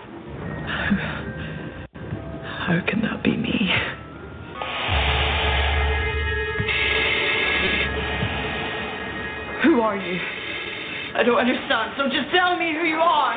How 2.43 2.81
can 2.87 3.03
that 3.03 3.23
be 3.25 3.37
me? 3.37 3.71
Who 9.63 9.81
are 9.81 9.97
you? 9.97 10.21
I 11.15 11.23
don't 11.23 11.39
understand, 11.39 11.93
so 11.99 12.09
just 12.09 12.31
tell 12.33 12.57
me 12.57 12.73
who 12.73 12.85
you 12.85 12.97
are. 12.97 13.35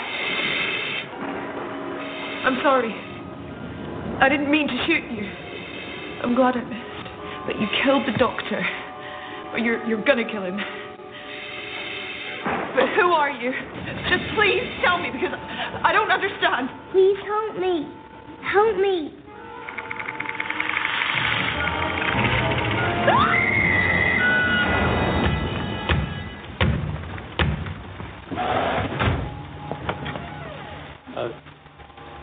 I'm 2.46 2.62
sorry. 2.62 2.94
I 4.22 4.30
didn't 4.30 4.50
mean 4.50 4.68
to 4.68 4.78
shoot 4.86 5.04
you. 5.12 5.30
I'm 6.24 6.36
glad 6.36 6.56
I 6.56 6.64
missed. 6.64 7.48
But 7.48 7.60
you 7.60 7.68
killed 7.84 8.08
the 8.08 8.18
doctor. 8.18 8.66
Or 9.52 9.60
you're, 9.60 9.84
you're 9.86 10.04
gonna 10.04 10.24
kill 10.24 10.44
him. 10.44 10.58
But 12.76 12.90
who 12.96 13.12
are 13.12 13.30
you? 13.30 13.52
Just 14.10 14.24
please 14.36 14.64
tell 14.84 14.98
me 14.98 15.10
because 15.12 15.34
I 15.34 15.92
don't 15.94 16.12
understand. 16.12 16.70
Please 16.92 17.18
help 17.26 17.58
me. 17.60 17.92
Help 18.44 18.78
me. 18.78 19.23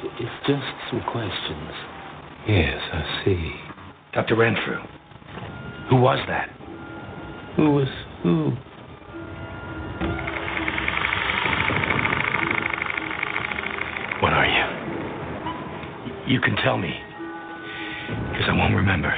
It's 0.03 0.47
just 0.47 0.65
some 0.91 1.03
questions. 1.13 1.73
Yes, 2.49 2.81
I 2.93 3.23
see. 3.25 3.53
Dr. 4.13 4.37
Renfrew. 4.37 4.81
Who 5.91 5.97
was 5.97 6.19
that? 6.29 6.49
Who 7.57 7.71
was 7.73 7.89
who? 8.23 8.51
What 14.23 14.33
are 14.33 14.47
you? 14.47 16.33
You 16.35 16.41
can 16.41 16.57
tell 16.57 16.77
me. 16.77 16.95
Because 18.33 18.49
I 18.49 18.53
won't 18.57 18.75
remember. 18.75 19.09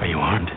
Are 0.00 0.06
you 0.06 0.18
armed? 0.18 0.50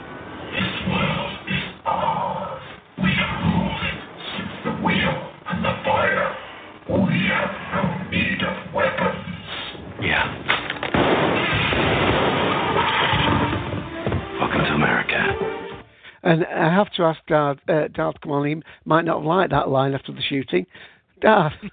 I 16.64 16.74
have 16.74 16.92
to 16.94 17.04
ask 17.04 17.20
Darth, 17.28 17.60
uh, 17.68 17.90
Darth 17.94 18.16
come 18.22 18.32
on, 18.32 18.48
he 18.48 18.56
might 18.86 19.04
not 19.04 19.18
have 19.18 19.26
liked 19.26 19.52
that 19.52 19.68
line 19.68 19.94
after 19.94 20.14
the 20.14 20.22
shooting. 20.22 20.66
Darth. 21.22 21.54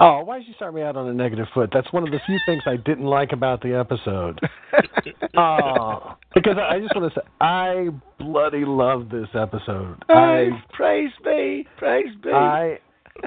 Oh, 0.00 0.22
why 0.22 0.38
did 0.38 0.46
you 0.46 0.54
start 0.54 0.74
me 0.74 0.82
out 0.82 0.96
on 0.96 1.08
a 1.08 1.12
negative 1.12 1.46
foot? 1.52 1.70
That's 1.72 1.92
one 1.92 2.04
of 2.04 2.12
the 2.12 2.20
few 2.24 2.38
things 2.46 2.62
I 2.66 2.76
didn't 2.76 3.04
like 3.04 3.32
about 3.32 3.60
the 3.60 3.74
episode. 3.74 4.38
oh, 5.36 6.16
because 6.34 6.56
I 6.56 6.78
just 6.78 6.94
want 6.94 7.12
to 7.12 7.20
say 7.20 7.26
I 7.40 7.88
bloody 8.16 8.64
love 8.64 9.08
this 9.10 9.26
episode. 9.34 9.96
I 10.08 10.50
praise 10.72 11.10
be, 11.24 11.66
praise 11.78 12.14
be. 12.22 12.30
I 12.30 12.78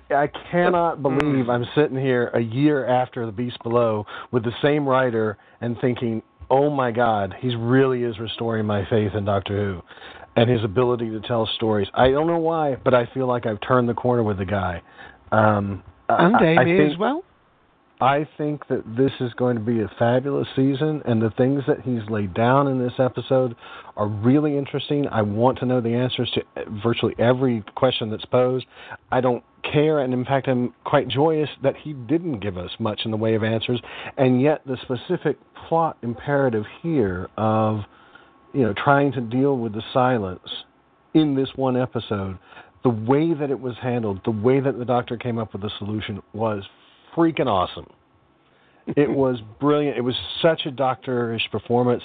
I 0.10 0.30
cannot 0.50 1.02
believe 1.04 1.50
I'm 1.50 1.66
sitting 1.76 1.98
here 1.98 2.28
a 2.34 2.40
year 2.40 2.88
after 2.88 3.26
The 3.26 3.34
Beast 3.34 3.58
Below 3.64 4.06
with 4.32 4.46
the 4.46 4.54
same 4.62 4.88
writer 4.88 5.38
and 5.60 5.78
thinking, 5.82 6.24
"Oh 6.52 6.70
my 6.70 6.91
God, 6.91 7.34
he 7.39 7.56
really 7.56 8.04
is 8.04 8.20
restoring 8.20 8.66
my 8.68 8.86
faith 8.86 9.16
in 9.16 9.26
Doctor 9.26 9.56
Who." 9.56 9.82
And 10.36 10.49
his 10.49 10.64
ability 10.64 11.10
to 11.10 11.20
tell 11.22 11.45
stories. 11.56 11.88
I 11.93 12.12
don't 12.12 12.28
know 12.28 12.38
why, 12.38 12.78
but 12.84 12.93
I 12.93 13.06
feel 13.14 13.26
like 13.26 13.45
I've 13.45 13.60
turned 13.62 13.89
the 13.89 13.93
corner 13.93 14.24
with 14.24 14.38
the 14.38 14.45
guy. 14.45 14.82
Um, 15.32 15.84
and 16.10 16.36
I- 16.36 16.62
I 16.62 16.64
think- 16.64 16.91
as 16.91 16.97
well. 16.97 17.24
I 18.02 18.28
think 18.36 18.68
that 18.68 18.84
this 18.97 19.12
is 19.20 19.32
going 19.34 19.58
to 19.58 19.62
be 19.62 19.82
a 19.82 19.91
fabulous 19.99 20.47
season, 20.56 21.04
and 21.06 21.22
the 21.22 21.30
things 21.38 21.62
that 21.68 21.82
he's 21.82 22.02
laid 22.10 22.34
down 22.34 22.68
in 22.68 22.80
this 22.80 22.93
episode 22.97 23.56
are 23.95 24.08
really 24.08 24.58
interesting. 24.58 25.08
I 25.08 25.22
want 25.22 25.60
to 25.60 25.68
know 25.68 25.82
the 25.82 25.93
answers 25.93 26.32
to 26.34 26.41
virtually 26.82 27.14
every 27.20 27.64
question 27.76 28.10
that's 28.10 28.26
posed. 28.26 28.66
I 29.12 29.22
don't 29.22 29.43
care, 29.72 29.99
and 29.99 30.16
in 30.16 30.26
fact, 30.26 30.47
I'm 30.47 30.74
quite 30.84 31.10
joyous 31.10 31.49
that 31.62 31.76
he 31.78 31.93
didn't 31.93 32.39
give 32.39 32.58
us 32.58 32.72
much 32.80 33.02
in 33.06 33.12
the 33.12 33.18
way 33.18 33.36
of 33.36 33.43
answers, 33.43 33.80
and 34.18 34.41
yet 34.41 34.64
the 34.66 34.78
specific 34.82 35.38
plot 35.68 35.95
imperative 36.02 36.66
here 36.82 37.30
of, 37.38 37.82
you 38.52 38.64
know, 38.64 38.74
trying 38.84 39.12
to 39.12 39.22
deal 39.22 39.60
with 39.60 39.74
the 39.74 39.84
silence 39.93 40.49
in 41.14 41.36
this 41.36 41.49
one 41.56 41.78
episode, 41.78 42.39
the 42.82 42.89
way 42.89 43.36
that 43.36 43.52
it 43.52 43.60
was 43.60 43.76
handled, 43.80 44.22
the 44.26 44.32
way 44.32 44.60
that 44.60 44.80
the 44.80 44.86
doctor 44.86 45.18
came 45.18 45.38
up 45.38 45.54
with 45.54 45.62
the 45.62 45.70
solution 45.78 46.20
was 46.34 46.64
freaking 47.16 47.47
awesome. 47.47 47.88
It 48.88 49.09
was 49.16 49.39
brilliant. 49.59 49.97
It 49.97 50.01
was 50.01 50.16
such 50.41 50.62
a 50.66 50.72
doctorish 50.72 51.49
performance. 51.51 52.03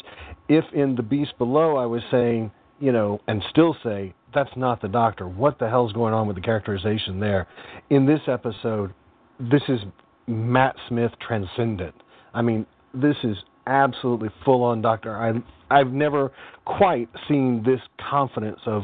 If 0.48 0.64
in 0.72 0.94
The 0.94 1.02
Beast 1.02 1.36
Below 1.38 1.76
I 1.76 1.86
was 1.86 2.02
saying, 2.10 2.50
you 2.80 2.92
know, 2.92 3.20
and 3.26 3.42
still 3.50 3.76
say, 3.82 4.14
that's 4.34 4.50
not 4.56 4.82
the 4.82 4.88
doctor. 4.88 5.28
What 5.28 5.58
the 5.58 5.68
hell's 5.68 5.92
going 5.92 6.12
on 6.12 6.26
with 6.26 6.36
the 6.36 6.42
characterization 6.42 7.20
there? 7.20 7.46
In 7.88 8.04
this 8.04 8.20
episode, 8.26 8.92
this 9.40 9.62
is 9.68 9.80
Matt 10.26 10.76
Smith 10.88 11.12
transcendent. 11.26 11.94
I 12.34 12.42
mean, 12.42 12.66
this 12.92 13.16
is 13.24 13.36
absolutely 13.66 14.28
full 14.44 14.62
on 14.62 14.82
doctor. 14.82 15.16
I 15.16 15.32
I've 15.70 15.92
never 15.92 16.32
quite 16.64 17.08
seen 17.28 17.62
this 17.64 17.80
confidence 18.10 18.60
of 18.66 18.82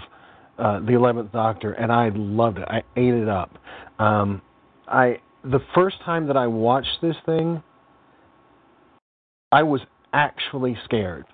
uh, 0.58 0.80
the 0.80 0.94
Eleventh 0.94 1.32
Doctor, 1.32 1.72
and 1.72 1.92
I 1.92 2.10
loved 2.14 2.58
it. 2.58 2.68
I 2.68 2.82
ate 2.96 3.14
it 3.14 3.28
up. 3.28 3.50
Um, 3.98 4.42
I 4.88 5.18
the 5.44 5.60
first 5.74 5.96
time 6.04 6.26
that 6.28 6.36
I 6.36 6.46
watched 6.46 6.98
this 7.00 7.16
thing, 7.26 7.62
I 9.50 9.62
was 9.62 9.80
actually 10.12 10.76
scared 10.84 11.26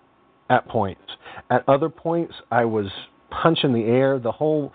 at 0.51 0.67
points. 0.69 1.01
At 1.51 1.69
other 1.69 1.89
points, 1.89 2.35
I 2.51 2.65
was 2.65 2.87
punching 3.31 3.73
the 3.73 3.85
air. 3.85 4.19
The 4.19 4.33
whole 4.33 4.73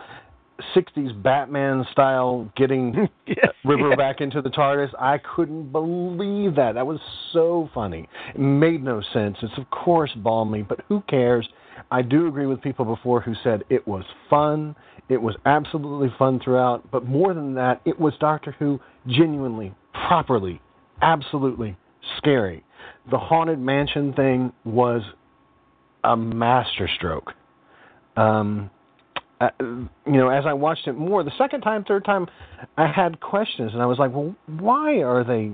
60s 0.75 1.21
Batman 1.21 1.85
style 1.91 2.51
getting 2.55 2.93
River 3.65 3.89
yeah. 3.89 3.95
back 3.95 4.21
into 4.21 4.41
the 4.41 4.49
TARDIS, 4.49 4.89
I 4.99 5.17
couldn't 5.35 5.71
believe 5.71 6.55
that. 6.55 6.73
That 6.73 6.85
was 6.85 6.99
so 7.31 7.69
funny. 7.73 8.07
It 8.33 8.39
made 8.39 8.83
no 8.83 9.01
sense. 9.13 9.37
It's, 9.41 9.57
of 9.57 9.69
course, 9.69 10.11
barmy, 10.17 10.61
but 10.61 10.81
who 10.89 11.01
cares? 11.09 11.47
I 11.91 12.01
do 12.01 12.27
agree 12.27 12.45
with 12.45 12.61
people 12.61 12.85
before 12.85 13.21
who 13.21 13.33
said 13.43 13.63
it 13.69 13.87
was 13.87 14.03
fun. 14.29 14.75
It 15.09 15.21
was 15.21 15.35
absolutely 15.45 16.13
fun 16.17 16.39
throughout, 16.43 16.89
but 16.91 17.05
more 17.05 17.33
than 17.33 17.53
that, 17.55 17.81
it 17.85 17.99
was 17.99 18.13
Doctor 18.19 18.55
Who 18.59 18.79
genuinely, 19.07 19.73
properly, 20.07 20.61
absolutely 21.01 21.77
scary. 22.17 22.63
The 23.11 23.17
Haunted 23.17 23.59
Mansion 23.59 24.13
thing 24.13 24.53
was 24.63 25.01
a 26.03 26.15
masterstroke. 26.15 27.33
Um, 28.15 28.69
uh, 29.41 29.49
you 29.59 29.91
know, 30.05 30.29
as 30.29 30.45
I 30.45 30.53
watched 30.53 30.87
it 30.87 30.93
more, 30.93 31.23
the 31.23 31.31
second 31.37 31.61
time, 31.61 31.83
third 31.83 32.05
time, 32.05 32.27
I 32.77 32.87
had 32.87 33.19
questions, 33.19 33.71
and 33.73 33.81
I 33.81 33.85
was 33.85 33.99
like, 33.99 34.13
well, 34.13 34.35
why 34.47 35.01
are 35.01 35.23
they, 35.23 35.51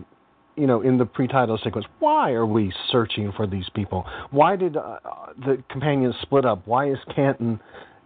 you 0.60 0.68
know, 0.68 0.82
in 0.82 0.98
the 0.98 1.06
pre-title 1.06 1.60
sequence? 1.64 1.86
Why 2.00 2.32
are 2.32 2.46
we 2.46 2.74
searching 2.92 3.32
for 3.36 3.48
these 3.48 3.70
people? 3.74 4.06
Why 4.32 4.56
did 4.56 4.78
uh, 4.78 4.98
the 5.46 5.64
companions 5.70 6.16
split 6.22 6.46
up? 6.46 6.68
Why 6.68 6.92
is 6.92 6.98
Canton, 7.16 7.60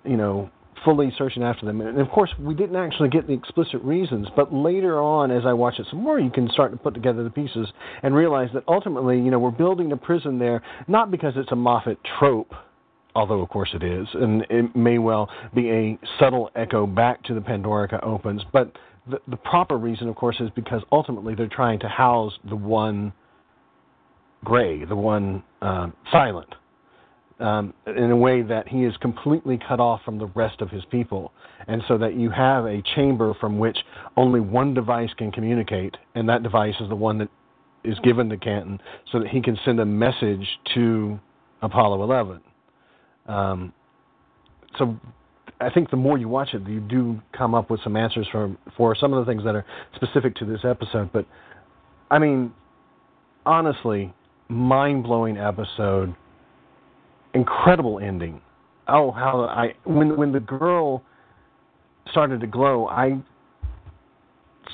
you 0.05 0.17
know, 0.17 0.49
fully 0.83 1.13
searching 1.17 1.43
after 1.43 1.65
them. 1.65 1.81
And 1.81 1.99
of 1.99 2.09
course, 2.09 2.29
we 2.39 2.53
didn't 2.53 2.75
actually 2.75 3.09
get 3.09 3.27
the 3.27 3.33
explicit 3.33 3.81
reasons, 3.81 4.27
but 4.35 4.53
later 4.53 5.01
on, 5.01 5.31
as 5.31 5.43
I 5.45 5.53
watch 5.53 5.79
it 5.79 5.87
some 5.89 6.03
more, 6.03 6.19
you 6.19 6.29
can 6.29 6.49
start 6.49 6.71
to 6.71 6.77
put 6.77 6.93
together 6.93 7.23
the 7.23 7.29
pieces 7.29 7.67
and 8.01 8.13
realize 8.13 8.49
that 8.53 8.63
ultimately, 8.67 9.17
you 9.17 9.31
know, 9.31 9.39
we're 9.39 9.51
building 9.51 9.91
a 9.91 9.97
prison 9.97 10.39
there 10.39 10.61
not 10.87 11.11
because 11.11 11.33
it's 11.35 11.51
a 11.51 11.55
Moffat 11.55 11.97
trope. 12.19 12.53
Although, 13.15 13.41
of 13.41 13.49
course, 13.49 13.69
it 13.75 13.83
is, 13.83 14.07
and 14.13 14.43
it 14.49 14.75
may 14.75 14.97
well 14.97 15.29
be 15.53 15.69
a 15.69 15.99
subtle 16.19 16.49
echo 16.55 16.87
back 16.87 17.23
to 17.25 17.35
the 17.35 17.41
Pandorica 17.41 18.03
opens, 18.03 18.41
but 18.51 18.71
the, 19.09 19.19
the 19.27 19.37
proper 19.37 19.77
reason, 19.77 20.07
of 20.07 20.15
course, 20.15 20.37
is 20.39 20.49
because 20.55 20.81
ultimately 20.91 21.35
they're 21.35 21.47
trying 21.47 21.79
to 21.79 21.89
house 21.89 22.33
the 22.49 22.55
one 22.55 23.13
gray, 24.43 24.85
the 24.85 24.95
one 24.95 25.43
uh, 25.61 25.87
silent, 26.11 26.53
um, 27.39 27.73
in 27.87 28.11
a 28.11 28.15
way 28.15 28.41
that 28.41 28.67
he 28.67 28.83
is 28.83 28.95
completely 28.97 29.59
cut 29.67 29.79
off 29.79 30.01
from 30.03 30.17
the 30.17 30.27
rest 30.27 30.61
of 30.61 30.69
his 30.69 30.83
people, 30.85 31.31
and 31.67 31.81
so 31.87 31.97
that 31.97 32.15
you 32.15 32.29
have 32.29 32.65
a 32.65 32.81
chamber 32.95 33.33
from 33.39 33.59
which 33.59 33.77
only 34.15 34.39
one 34.39 34.73
device 34.73 35.09
can 35.17 35.31
communicate, 35.31 35.95
and 36.15 36.27
that 36.29 36.43
device 36.43 36.75
is 36.79 36.89
the 36.89 36.95
one 36.95 37.17
that 37.17 37.29
is 37.83 37.97
given 37.99 38.29
to 38.29 38.37
Canton, 38.37 38.79
so 39.11 39.19
that 39.19 39.27
he 39.27 39.41
can 39.41 39.57
send 39.65 39.79
a 39.79 39.85
message 39.85 40.47
to 40.73 41.19
Apollo 41.61 42.03
11. 42.03 42.39
Um, 43.25 43.73
so 44.77 44.97
I 45.63 45.69
think 45.73 45.89
the 45.89 45.97
more 45.97 46.17
you 46.17 46.27
watch 46.27 46.53
it, 46.53 46.67
you 46.67 46.79
do 46.79 47.19
come 47.37 47.55
up 47.55 47.69
with 47.69 47.81
some 47.83 47.95
answers 47.95 48.27
for 48.31 48.55
for 48.77 48.95
some 48.95 49.13
of 49.13 49.25
the 49.25 49.31
things 49.31 49.43
that 49.43 49.55
are 49.55 49.65
specific 49.95 50.35
to 50.37 50.45
this 50.45 50.61
episode. 50.63 51.11
But 51.11 51.25
I 52.11 52.19
mean, 52.19 52.53
honestly, 53.45 54.13
mind 54.49 55.03
blowing 55.03 55.37
episode, 55.37 56.15
incredible 57.33 57.99
ending. 57.99 58.41
Oh, 58.87 59.11
how 59.11 59.43
I 59.43 59.75
when 59.85 60.17
when 60.17 60.31
the 60.31 60.39
girl 60.39 61.03
started 62.11 62.41
to 62.41 62.47
glow, 62.47 62.87
I 62.87 63.21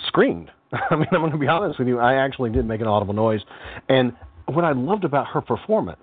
screamed. 0.07 0.51
I 0.71 0.95
mean, 0.95 1.07
I'm 1.11 1.21
going 1.21 1.31
to 1.31 1.37
be 1.37 1.47
honest 1.47 1.79
with 1.79 1.87
you. 1.87 1.99
I 1.99 2.15
actually 2.15 2.51
did 2.51 2.65
make 2.65 2.81
an 2.81 2.87
audible 2.87 3.13
noise, 3.13 3.41
and 3.87 4.13
what 4.45 4.65
I 4.65 4.71
loved 4.71 5.03
about 5.03 5.27
her 5.27 5.41
performance 5.41 5.99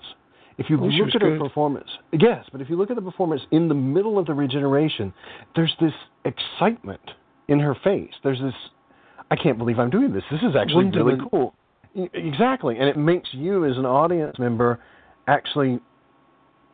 if 0.59 0.71
you 0.71 0.79
Oh, 0.81 0.87
look 0.87 1.15
at 1.15 1.23
her 1.23 1.39
performance, 1.39 1.89
yes, 2.13 2.45
but 2.51 2.61
if 2.61 2.71
you 2.71 2.77
look 2.77 2.91
at 2.91 2.97
the 2.97 3.03
performance 3.03 3.43
in 3.51 3.69
the 3.69 3.75
middle 3.75 4.19
of 4.19 4.27
the 4.27 4.35
regeneration, 4.35 5.13
there's 5.55 5.75
this 5.81 5.93
excitement 6.25 7.01
in 7.49 7.61
her 7.61 7.75
face. 7.85 8.13
There's 8.25 8.41
this, 8.41 8.55
I 9.31 9.37
can't 9.37 9.59
believe 9.59 9.79
I'm 9.79 9.91
doing 9.91 10.13
this. 10.13 10.25
This 10.31 10.41
is 10.41 10.57
actually 10.57 10.87
really 10.87 11.17
Wonderment. 11.17 11.31
cool. 11.31 11.55
Exactly, 12.15 12.77
and 12.79 12.89
it 12.89 12.97
makes 12.97 13.29
you 13.33 13.65
as 13.65 13.77
an 13.79 13.87
audience 13.87 14.39
member 14.39 14.81
actually 15.29 15.79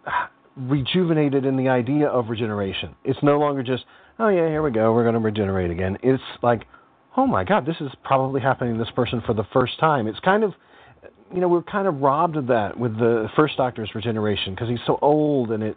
ah, 0.07 0.31
rejuvenated 0.57 1.45
in 1.45 1.57
the 1.57 1.69
idea 1.69 2.07
of 2.09 2.29
regeneration. 2.29 2.95
It's 3.05 3.19
no 3.23 3.39
longer 3.39 3.63
just, 3.63 3.85
oh 4.19 4.29
yeah, 4.29 4.49
here 4.49 4.63
we 4.63 4.71
go, 4.71 4.93
we're 4.93 5.05
going 5.05 5.15
to 5.15 5.21
regenerate 5.21 5.71
again. 5.71 5.97
It's 6.03 6.23
like, 6.43 6.63
oh 7.17 7.27
my 7.27 7.45
God, 7.45 7.67
this 7.67 7.77
is 7.81 7.89
probably 8.05 8.41
happening 8.41 8.75
to 8.75 8.79
this 8.79 8.93
person 8.95 9.23
for 9.27 9.33
the 9.35 9.45
first 9.53 9.79
time. 9.79 10.07
It's 10.07 10.21
kind 10.21 10.43
of 10.45 10.55
you 11.33 11.41
know, 11.41 11.49
we're 11.49 11.63
kind 11.63 11.89
of 11.89 12.01
robbed 12.01 12.37
of 12.37 12.47
that 12.49 12.79
with 12.79 12.99
the 12.99 13.29
first 13.37 13.57
Doctor's 13.57 13.91
regeneration 13.95 14.55
because 14.55 14.69
he's 14.69 14.81
so 14.87 14.99
old 15.01 15.51
and 15.51 15.63
it, 15.63 15.77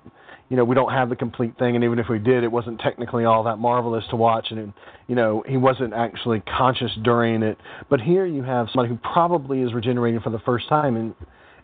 you 0.49 0.57
know, 0.57 0.63
we 0.63 0.75
don't 0.75 0.91
have 0.91 1.09
the 1.09 1.15
complete 1.15 1.57
thing. 1.57 1.75
And 1.75 1.83
even 1.83 1.97
if 1.97 2.07
we 2.09 2.19
did, 2.19 2.43
it 2.43 2.51
wasn't 2.51 2.79
technically 2.79 3.25
all 3.25 3.43
that 3.43 3.57
marvelous 3.57 4.03
to 4.09 4.15
watch. 4.15 4.47
And, 4.51 4.59
it, 4.59 4.69
you 5.07 5.15
know, 5.15 5.43
he 5.47 5.57
wasn't 5.57 5.93
actually 5.93 6.41
conscious 6.41 6.91
during 7.03 7.41
it. 7.41 7.57
But 7.89 8.01
here 8.01 8.25
you 8.25 8.43
have 8.43 8.67
somebody 8.71 8.89
who 8.89 8.99
probably 9.13 9.61
is 9.61 9.73
regenerating 9.73 10.19
for 10.19 10.29
the 10.29 10.39
first 10.39 10.67
time 10.69 10.95
and 10.95 11.15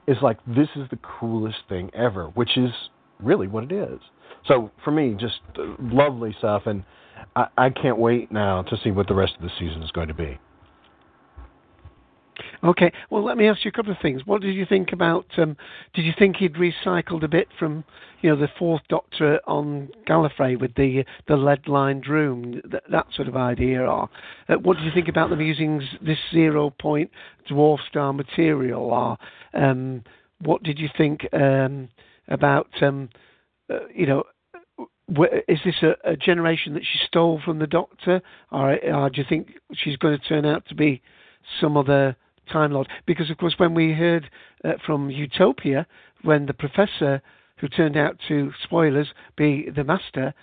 is 0.07 0.17
like, 0.21 0.37
this 0.47 0.69
is 0.75 0.89
the 0.89 0.99
coolest 1.19 1.59
thing 1.69 1.91
ever, 1.93 2.27
which 2.29 2.57
is 2.57 2.71
really 3.19 3.47
what 3.47 3.65
it 3.65 3.71
is. 3.71 3.99
So 4.47 4.71
for 4.83 4.91
me, 4.91 5.15
just 5.19 5.39
uh, 5.59 5.75
lovely 5.79 6.35
stuff. 6.39 6.63
And 6.65 6.83
I, 7.35 7.47
I 7.57 7.69
can't 7.69 7.97
wait 7.97 8.31
now 8.31 8.63
to 8.63 8.77
see 8.83 8.91
what 8.91 9.07
the 9.07 9.15
rest 9.15 9.33
of 9.35 9.41
the 9.41 9.51
season 9.59 9.83
is 9.83 9.91
going 9.91 10.07
to 10.07 10.13
be. 10.13 10.39
Okay. 12.63 12.91
Well, 13.09 13.23
let 13.23 13.37
me 13.37 13.47
ask 13.47 13.65
you 13.65 13.69
a 13.69 13.71
couple 13.71 13.91
of 13.91 13.97
things. 14.01 14.21
What 14.25 14.41
did 14.41 14.53
you 14.53 14.67
think 14.67 14.93
about? 14.93 15.25
Um, 15.37 15.57
did 15.95 16.05
you 16.05 16.13
think 16.17 16.35
he'd 16.35 16.53
recycled 16.53 17.23
a 17.23 17.27
bit 17.27 17.47
from, 17.57 17.83
you 18.21 18.29
know, 18.29 18.39
the 18.39 18.49
Fourth 18.59 18.83
Doctor 18.87 19.39
on 19.47 19.89
Gallifrey 20.07 20.59
with 20.59 20.75
the 20.75 21.03
the 21.27 21.35
lead-lined 21.35 22.07
room, 22.07 22.61
that, 22.71 22.83
that 22.91 23.07
sort 23.15 23.27
of 23.27 23.35
idea? 23.35 23.81
Or 23.81 24.09
uh, 24.47 24.55
what 24.55 24.77
did 24.77 24.85
you 24.85 24.91
think 24.93 25.07
about 25.07 25.31
them 25.31 25.41
using 25.41 25.81
this 26.05 26.19
zero-point 26.31 27.09
dwarf 27.49 27.79
star 27.89 28.13
material? 28.13 28.83
Or 28.83 29.17
um, 29.53 30.03
what 30.39 30.61
did 30.61 30.77
you 30.77 30.89
think 30.95 31.27
um, 31.33 31.89
about, 32.27 32.69
um, 32.81 33.09
uh, 33.71 33.87
you 33.93 34.05
know? 34.05 34.23
Is 35.47 35.59
this 35.65 35.75
a, 35.81 36.11
a 36.11 36.15
generation 36.15 36.73
that 36.75 36.83
she 36.83 36.99
stole 37.07 37.41
from 37.43 37.59
the 37.59 37.67
Doctor, 37.67 38.21
or, 38.51 38.77
or 38.85 39.09
do 39.09 39.19
you 39.19 39.25
think 39.27 39.53
she's 39.73 39.97
going 39.97 40.17
to 40.17 40.25
turn 40.25 40.45
out 40.45 40.65
to 40.69 40.75
be 40.75 41.01
some 41.59 41.75
other 41.75 42.15
Time 42.51 42.71
Lord? 42.71 42.89
Because 43.05 43.29
of 43.29 43.37
course, 43.37 43.55
when 43.57 43.73
we 43.73 43.93
heard 43.93 44.29
uh, 44.63 44.73
from 44.85 45.09
Utopia, 45.09 45.87
when 46.23 46.45
the 46.45 46.53
Professor, 46.53 47.21
who 47.57 47.67
turned 47.67 47.97
out 47.97 48.17
to 48.27 48.51
spoilers 48.63 49.07
be 49.35 49.69
the 49.73 49.83
Master, 49.83 50.33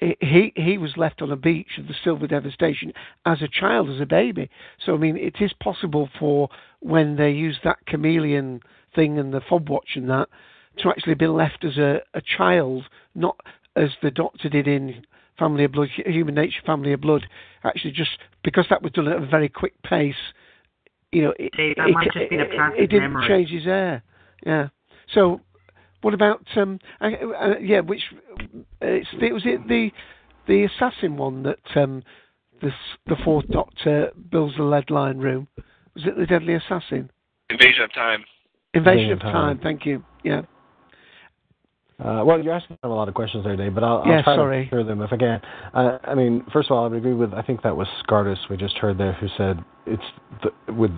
he 0.00 0.52
he 0.56 0.78
was 0.78 0.96
left 0.96 1.20
on 1.20 1.30
a 1.30 1.36
beach 1.36 1.78
of 1.78 1.88
the 1.88 1.94
Silver 2.04 2.26
Devastation 2.26 2.92
as 3.26 3.42
a 3.42 3.48
child, 3.48 3.90
as 3.90 4.00
a 4.00 4.06
baby. 4.06 4.48
So 4.84 4.94
I 4.94 4.98
mean, 4.98 5.16
it 5.16 5.36
is 5.40 5.52
possible 5.52 6.08
for 6.18 6.48
when 6.80 7.16
they 7.16 7.30
use 7.30 7.58
that 7.64 7.84
chameleon 7.86 8.60
thing 8.94 9.18
and 9.18 9.32
the 9.32 9.40
fob 9.40 9.68
watch 9.68 9.90
and 9.94 10.08
that 10.10 10.28
to 10.78 10.88
actually 10.88 11.14
be 11.14 11.26
left 11.26 11.64
as 11.64 11.76
a, 11.76 12.00
a 12.14 12.20
child, 12.20 12.84
not 13.14 13.36
as 13.76 13.90
the 14.02 14.10
Doctor 14.10 14.48
did 14.48 14.66
in 14.66 15.04
Family 15.38 15.64
of 15.64 15.72
Blood, 15.72 15.88
Human 16.06 16.34
Nature, 16.34 16.62
Family 16.64 16.92
of 16.92 17.00
Blood. 17.00 17.26
Actually, 17.64 17.92
just 17.92 18.18
because 18.44 18.66
that 18.70 18.82
was 18.82 18.92
done 18.92 19.08
at 19.08 19.22
a 19.22 19.26
very 19.26 19.48
quick 19.48 19.74
pace, 19.82 20.14
you 21.12 21.22
know, 21.22 21.34
it, 21.38 21.52
Dave, 21.56 21.76
that 21.76 21.88
it, 21.88 21.92
might 21.92 22.04
have 22.04 22.14
just 22.14 22.30
been 22.30 22.40
a 22.40 22.44
it- 22.44 22.56
passive 22.56 22.78
it 22.80 22.86
didn't 22.88 23.12
memory. 23.12 23.28
change 23.28 23.50
his 23.50 23.66
air. 23.66 24.02
Yeah. 24.44 24.68
So, 25.12 25.40
what 26.02 26.14
about 26.14 26.44
um? 26.56 26.78
Uh, 27.00 27.06
uh, 27.06 27.58
yeah, 27.60 27.80
which 27.80 28.02
uh, 28.12 28.56
it's 28.80 29.08
the, 29.20 29.32
was 29.32 29.42
it 29.44 29.66
the 29.68 29.90
the 30.46 30.64
assassin 30.64 31.16
one 31.16 31.42
that 31.42 31.58
um 31.76 32.02
the 32.62 32.70
the 33.06 33.16
fourth 33.24 33.48
Doctor 33.48 34.10
builds 34.30 34.56
the 34.56 34.62
lead 34.62 34.90
line 34.90 35.18
room? 35.18 35.48
Was 35.94 36.04
it 36.06 36.16
the 36.16 36.26
Deadly 36.26 36.54
Assassin? 36.54 37.10
Invasion 37.50 37.82
of 37.82 37.92
Time. 37.92 38.24
Invasion 38.74 39.12
of 39.12 39.20
Time. 39.20 39.58
Thank 39.58 39.84
you. 39.84 40.04
Yeah. 40.22 40.42
Uh, 42.04 42.24
well, 42.24 42.42
you're 42.42 42.54
asking 42.54 42.78
a 42.82 42.88
lot 42.88 43.08
of 43.08 43.14
questions 43.14 43.44
there, 43.44 43.56
Dave, 43.56 43.74
but 43.74 43.84
I'll, 43.84 43.98
I'll 43.98 44.22
try 44.22 44.36
to 44.36 44.42
answer 44.42 44.84
them 44.84 45.02
if 45.02 45.12
I 45.12 45.16
can. 45.16 45.40
Uh, 45.74 45.98
I 46.04 46.14
mean, 46.14 46.44
first 46.52 46.70
of 46.70 46.76
all, 46.76 46.84
I 46.84 46.88
would 46.88 46.96
agree 46.96 47.12
with, 47.14 47.34
I 47.34 47.42
think 47.42 47.62
that 47.62 47.76
was 47.76 47.86
Scartus 48.02 48.38
we 48.48 48.56
just 48.56 48.76
heard 48.78 48.96
there, 48.98 49.12
who 49.14 49.28
said 49.36 49.62
it's 49.86 50.02
the, 50.42 50.72
with 50.72 50.90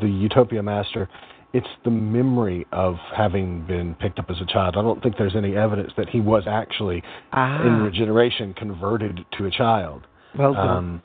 the 0.00 0.08
Utopia 0.08 0.62
Master, 0.62 1.08
it's 1.52 1.68
the 1.84 1.90
memory 1.90 2.66
of 2.72 2.96
having 3.14 3.66
been 3.66 3.94
picked 3.94 4.18
up 4.18 4.30
as 4.30 4.40
a 4.40 4.46
child. 4.46 4.76
I 4.76 4.82
don't 4.82 5.02
think 5.02 5.16
there's 5.16 5.36
any 5.36 5.56
evidence 5.56 5.92
that 5.96 6.08
he 6.08 6.20
was 6.20 6.44
actually, 6.46 7.02
Ah. 7.32 7.62
in 7.66 7.82
regeneration, 7.82 8.54
converted 8.54 9.24
to 9.36 9.46
a 9.46 9.50
child. 9.50 10.06
Well 10.38 10.54
done. 10.54 10.68
Um, 10.68 11.02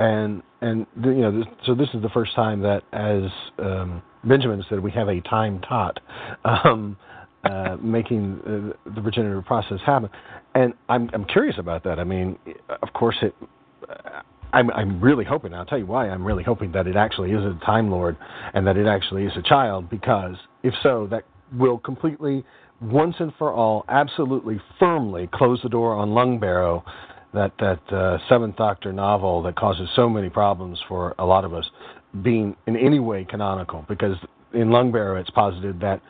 and 0.00 0.42
and 0.60 0.86
you 1.04 1.20
know, 1.20 1.38
this, 1.38 1.46
so 1.66 1.74
this 1.74 1.88
is 1.94 2.02
the 2.02 2.08
first 2.08 2.34
time 2.34 2.60
that, 2.62 2.82
as 2.92 3.30
um, 3.58 4.02
Benjamin 4.24 4.64
said, 4.68 4.80
we 4.80 4.90
have 4.92 5.08
a 5.08 5.20
time 5.20 5.60
tot 5.60 6.00
um, 6.44 6.96
uh, 7.44 7.76
making 7.80 8.40
uh, 8.86 8.90
the 8.94 9.00
regenerative 9.00 9.44
process 9.44 9.78
happen. 9.84 10.08
And 10.54 10.74
I'm 10.88 11.10
I'm 11.12 11.24
curious 11.24 11.56
about 11.58 11.84
that. 11.84 11.98
I 11.98 12.04
mean, 12.04 12.38
of 12.82 12.92
course, 12.92 13.16
it. 13.22 13.34
I'm 14.52 14.70
I'm 14.70 15.00
really 15.00 15.24
hoping. 15.24 15.52
I'll 15.52 15.66
tell 15.66 15.78
you 15.78 15.86
why. 15.86 16.08
I'm 16.08 16.24
really 16.24 16.44
hoping 16.44 16.72
that 16.72 16.86
it 16.86 16.96
actually 16.96 17.32
is 17.32 17.44
a 17.44 17.58
Time 17.64 17.90
Lord, 17.90 18.16
and 18.54 18.66
that 18.66 18.76
it 18.76 18.86
actually 18.86 19.24
is 19.24 19.32
a 19.36 19.42
child. 19.42 19.90
Because 19.90 20.36
if 20.62 20.74
so, 20.82 21.08
that 21.10 21.24
will 21.52 21.78
completely, 21.78 22.44
once 22.80 23.16
and 23.18 23.32
for 23.38 23.52
all, 23.52 23.84
absolutely 23.88 24.60
firmly 24.78 25.28
close 25.32 25.60
the 25.62 25.68
door 25.68 25.94
on 25.94 26.10
Lungbarrow 26.10 26.82
that 27.34 27.52
that 27.58 27.92
uh, 27.92 28.18
Seventh 28.28 28.56
Doctor 28.56 28.92
novel 28.92 29.42
that 29.42 29.56
causes 29.56 29.88
so 29.96 30.08
many 30.08 30.30
problems 30.30 30.80
for 30.88 31.14
a 31.18 31.26
lot 31.26 31.44
of 31.44 31.52
us 31.52 31.68
being 32.22 32.56
in 32.66 32.76
any 32.76 33.00
way 33.00 33.24
canonical. 33.28 33.84
Because 33.88 34.16
in 34.52 34.68
Lungbarrow, 34.68 35.20
it's 35.20 35.30
posited 35.30 35.80
that 35.80 36.00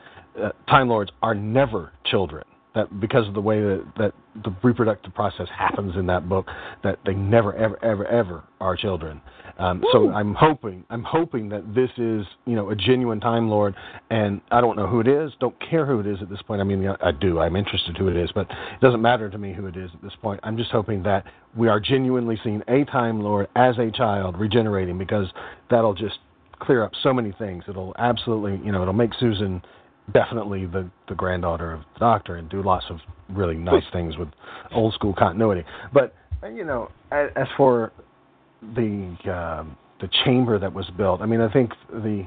uh, 0.43 0.51
Time 0.69 0.89
Lords 0.89 1.11
are 1.23 1.35
never 1.35 1.93
children. 2.07 2.45
That 2.75 3.01
because 3.01 3.29
of 3.29 3.35
the 3.35 3.41
way 3.41 3.61
that, 3.61 3.85
that 3.99 4.13
the 4.43 4.53
reproductive 4.65 5.15
process 5.15 5.47
happens 5.57 5.95
in 5.95 6.07
that 6.07 6.29
book, 6.29 6.47
that 6.83 6.99
they 7.07 7.15
never 7.15 7.55
ever 7.55 7.83
ever 7.85 8.05
ever 8.07 8.43
are 8.61 8.77
children. 8.77 9.21
Um, 9.59 9.85
so 9.93 10.11
I'm 10.11 10.35
hoping 10.35 10.85
I'm 10.91 11.05
hoping 11.05 11.49
that 11.51 11.75
this 11.75 11.91
is 11.99 12.27
you 12.45 12.57
know 12.57 12.71
a 12.71 12.75
genuine 12.75 13.21
Time 13.21 13.49
Lord, 13.49 13.77
and 14.11 14.41
I 14.51 14.61
don't 14.61 14.77
know 14.77 14.89
who 14.89 14.99
it 14.99 15.07
is. 15.07 15.31
Don't 15.39 15.55
care 15.61 15.87
who 15.87 16.01
it 16.01 16.07
is 16.07 16.19
at 16.21 16.29
this 16.29 16.43
point. 16.43 16.61
I 16.61 16.65
mean 16.65 16.85
I 17.01 17.13
do. 17.13 17.39
I'm 17.39 17.55
interested 17.55 17.97
who 17.97 18.09
it 18.09 18.17
is, 18.17 18.31
but 18.35 18.51
it 18.51 18.81
doesn't 18.81 19.01
matter 19.01 19.31
to 19.31 19.39
me 19.39 19.53
who 19.53 19.67
it 19.67 19.77
is 19.77 19.91
at 19.95 20.03
this 20.03 20.15
point. 20.21 20.41
I'm 20.43 20.57
just 20.57 20.73
hoping 20.73 21.05
that 21.05 21.25
we 21.57 21.69
are 21.69 21.79
genuinely 21.79 22.39
seeing 22.43 22.63
a 22.67 22.85
Time 22.87 23.21
Lord 23.21 23.47
as 23.55 23.79
a 23.79 23.93
child 23.93 24.37
regenerating 24.37 24.99
because 24.99 25.29
that'll 25.71 25.95
just 25.95 26.19
clear 26.59 26.83
up 26.83 26.91
so 27.05 27.15
many 27.15 27.31
things. 27.39 27.63
It'll 27.69 27.95
absolutely 27.99 28.61
you 28.67 28.73
know 28.73 28.83
it'll 28.83 28.93
make 28.93 29.15
Susan 29.21 29.63
definitely 30.13 30.67
the 30.67 30.91
the 31.09 31.15
granddaughter 31.15 31.73
of 31.73 31.81
the 31.95 32.01
Doctor 32.01 32.37
and 32.37 32.49
do 32.49 32.63
lots 32.63 32.85
of 32.91 32.99
really 33.31 33.57
nice 33.57 33.85
things 33.93 34.17
with 34.17 34.29
old 34.75 34.95
school 34.95 35.15
continuity. 35.15 35.65
But 35.93 36.15
you 36.55 36.65
know, 36.65 36.91
as, 37.11 37.31
as 37.37 37.47
for 37.57 37.93
the 38.63 39.17
uh, 39.25 39.65
the 40.01 40.09
chamber 40.25 40.59
that 40.59 40.73
was 40.73 40.89
built, 40.97 41.21
I 41.21 41.27
mean, 41.27 41.41
I 41.41 41.51
think 41.53 41.71
the 41.91 42.27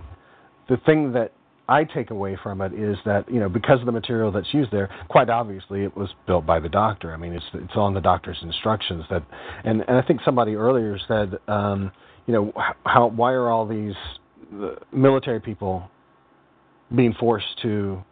the 0.70 0.78
thing 0.86 1.14
that 1.14 1.34
I 1.70 1.84
take 1.84 2.12
away 2.12 2.38
from 2.42 2.62
it 2.62 2.74
is 2.74 2.98
that 3.06 3.32
you 3.32 3.40
know 3.40 3.50
because 3.50 3.80
of 3.80 3.86
the 3.86 3.92
material 3.92 4.32
that's 4.32 4.54
used 4.54 4.72
there, 4.72 4.90
quite 5.10 5.30
obviously 5.30 5.84
it 5.84 5.96
was 5.96 6.10
built 6.26 6.46
by 6.46 6.60
the 6.60 6.70
doctor. 6.70 7.14
I 7.14 7.18
mean, 7.18 7.34
it's 7.34 7.46
it's 7.54 7.76
on 7.76 7.94
the 7.94 8.02
doctor's 8.02 8.40
instructions 8.42 9.04
that, 9.10 9.24
and 9.64 9.84
and 9.88 9.98
I 9.98 10.02
think 10.02 10.22
somebody 10.24 10.56
earlier 10.56 10.98
said, 11.08 11.38
um, 11.48 11.92
you 12.26 12.34
know, 12.34 12.54
how 12.86 13.08
why 13.08 13.34
are 13.34 13.50
all 13.50 13.68
these 13.68 13.96
uh, 14.62 14.76
military 14.92 15.42
people 15.42 15.90
being 16.96 17.14
forced 17.20 17.62
to 17.62 18.04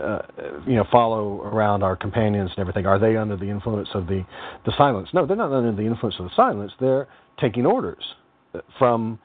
uh, 0.00 0.18
you 0.66 0.74
know 0.74 0.84
follow 0.90 1.42
around 1.42 1.82
our 1.82 1.96
companions 1.96 2.50
and 2.50 2.58
everything? 2.58 2.86
Are 2.86 2.98
they 2.98 3.16
under 3.16 3.36
the 3.36 3.48
influence 3.48 3.88
of 3.94 4.06
the 4.06 4.24
the 4.66 4.72
silence? 4.76 5.08
No, 5.12 5.26
they're 5.26 5.36
not 5.36 5.52
under 5.52 5.72
the 5.72 5.86
influence 5.86 6.16
of 6.18 6.26
the 6.26 6.34
silence. 6.34 6.72
They're 6.80 7.08
taking 7.40 7.66
orders 7.66 8.02
from 8.78 9.18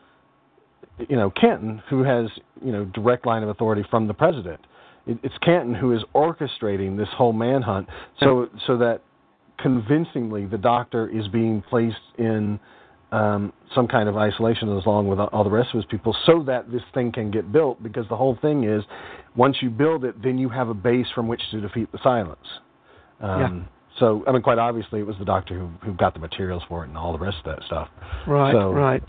you 1.08 1.16
know 1.16 1.32
Canton, 1.32 1.82
who 1.90 2.04
has 2.04 2.30
you 2.64 2.72
know 2.72 2.86
direct 2.86 3.26
line 3.26 3.44
of 3.44 3.50
authority 3.50 3.84
from 3.90 4.08
the 4.08 4.14
president. 4.14 4.60
It's 5.08 5.38
Canton 5.42 5.74
who 5.74 5.94
is 5.94 6.04
orchestrating 6.14 6.98
this 6.98 7.08
whole 7.16 7.34
manhunt, 7.34 7.88
so 8.20 8.48
so 8.68 8.78
that 8.78 9.02
convincingly 9.58 10.46
the 10.46 10.58
doctor 10.58 11.10
is 11.10 11.28
being 11.30 11.64
placed 11.70 11.96
in 12.18 12.60
um, 13.12 13.53
some 13.74 13.88
kind 13.88 14.07
of 14.07 14.18
isolation 14.18 14.68
along 14.70 15.07
with 15.07 15.20
all 15.20 15.43
the 15.43 15.49
rest 15.49 15.70
of 15.74 15.78
his 15.78 15.86
people, 15.86 16.16
so 16.26 16.43
that 16.43 16.72
this 16.72 16.82
thing 16.93 17.12
can 17.12 17.32
get 17.32 17.51
built. 17.51 17.82
Because 17.82 18.07
the 18.10 18.16
whole 18.16 18.38
thing 18.41 18.64
is, 18.64 18.84
once 19.36 19.57
you 19.62 19.70
build 19.70 20.05
it, 20.05 20.22
then 20.22 20.38
you 20.38 20.49
have 20.49 20.70
a 20.70 20.74
base 20.74 21.07
from 21.14 21.28
which 21.28 21.41
to 21.51 21.62
defeat 21.62 21.91
the 21.91 21.99
silence. 22.03 22.47
Um, 23.22 23.39
Yeah. 23.39 23.76
So 23.99 24.24
I 24.28 24.32
mean, 24.32 24.41
quite 24.41 24.60
obviously, 24.60 24.99
it 25.01 25.07
was 25.07 25.18
the 25.18 25.26
doctor 25.26 25.57
who 25.57 25.70
who 25.84 25.93
got 25.93 26.14
the 26.14 26.20
materials 26.20 26.64
for 26.70 26.84
it 26.84 26.88
and 26.89 26.97
all 26.97 27.12
the 27.12 27.20
rest 27.20 27.38
of 27.43 27.55
that 27.55 27.66
stuff. 27.66 27.89
Right, 28.28 28.53
So, 28.53 28.72
right. 28.72 29.03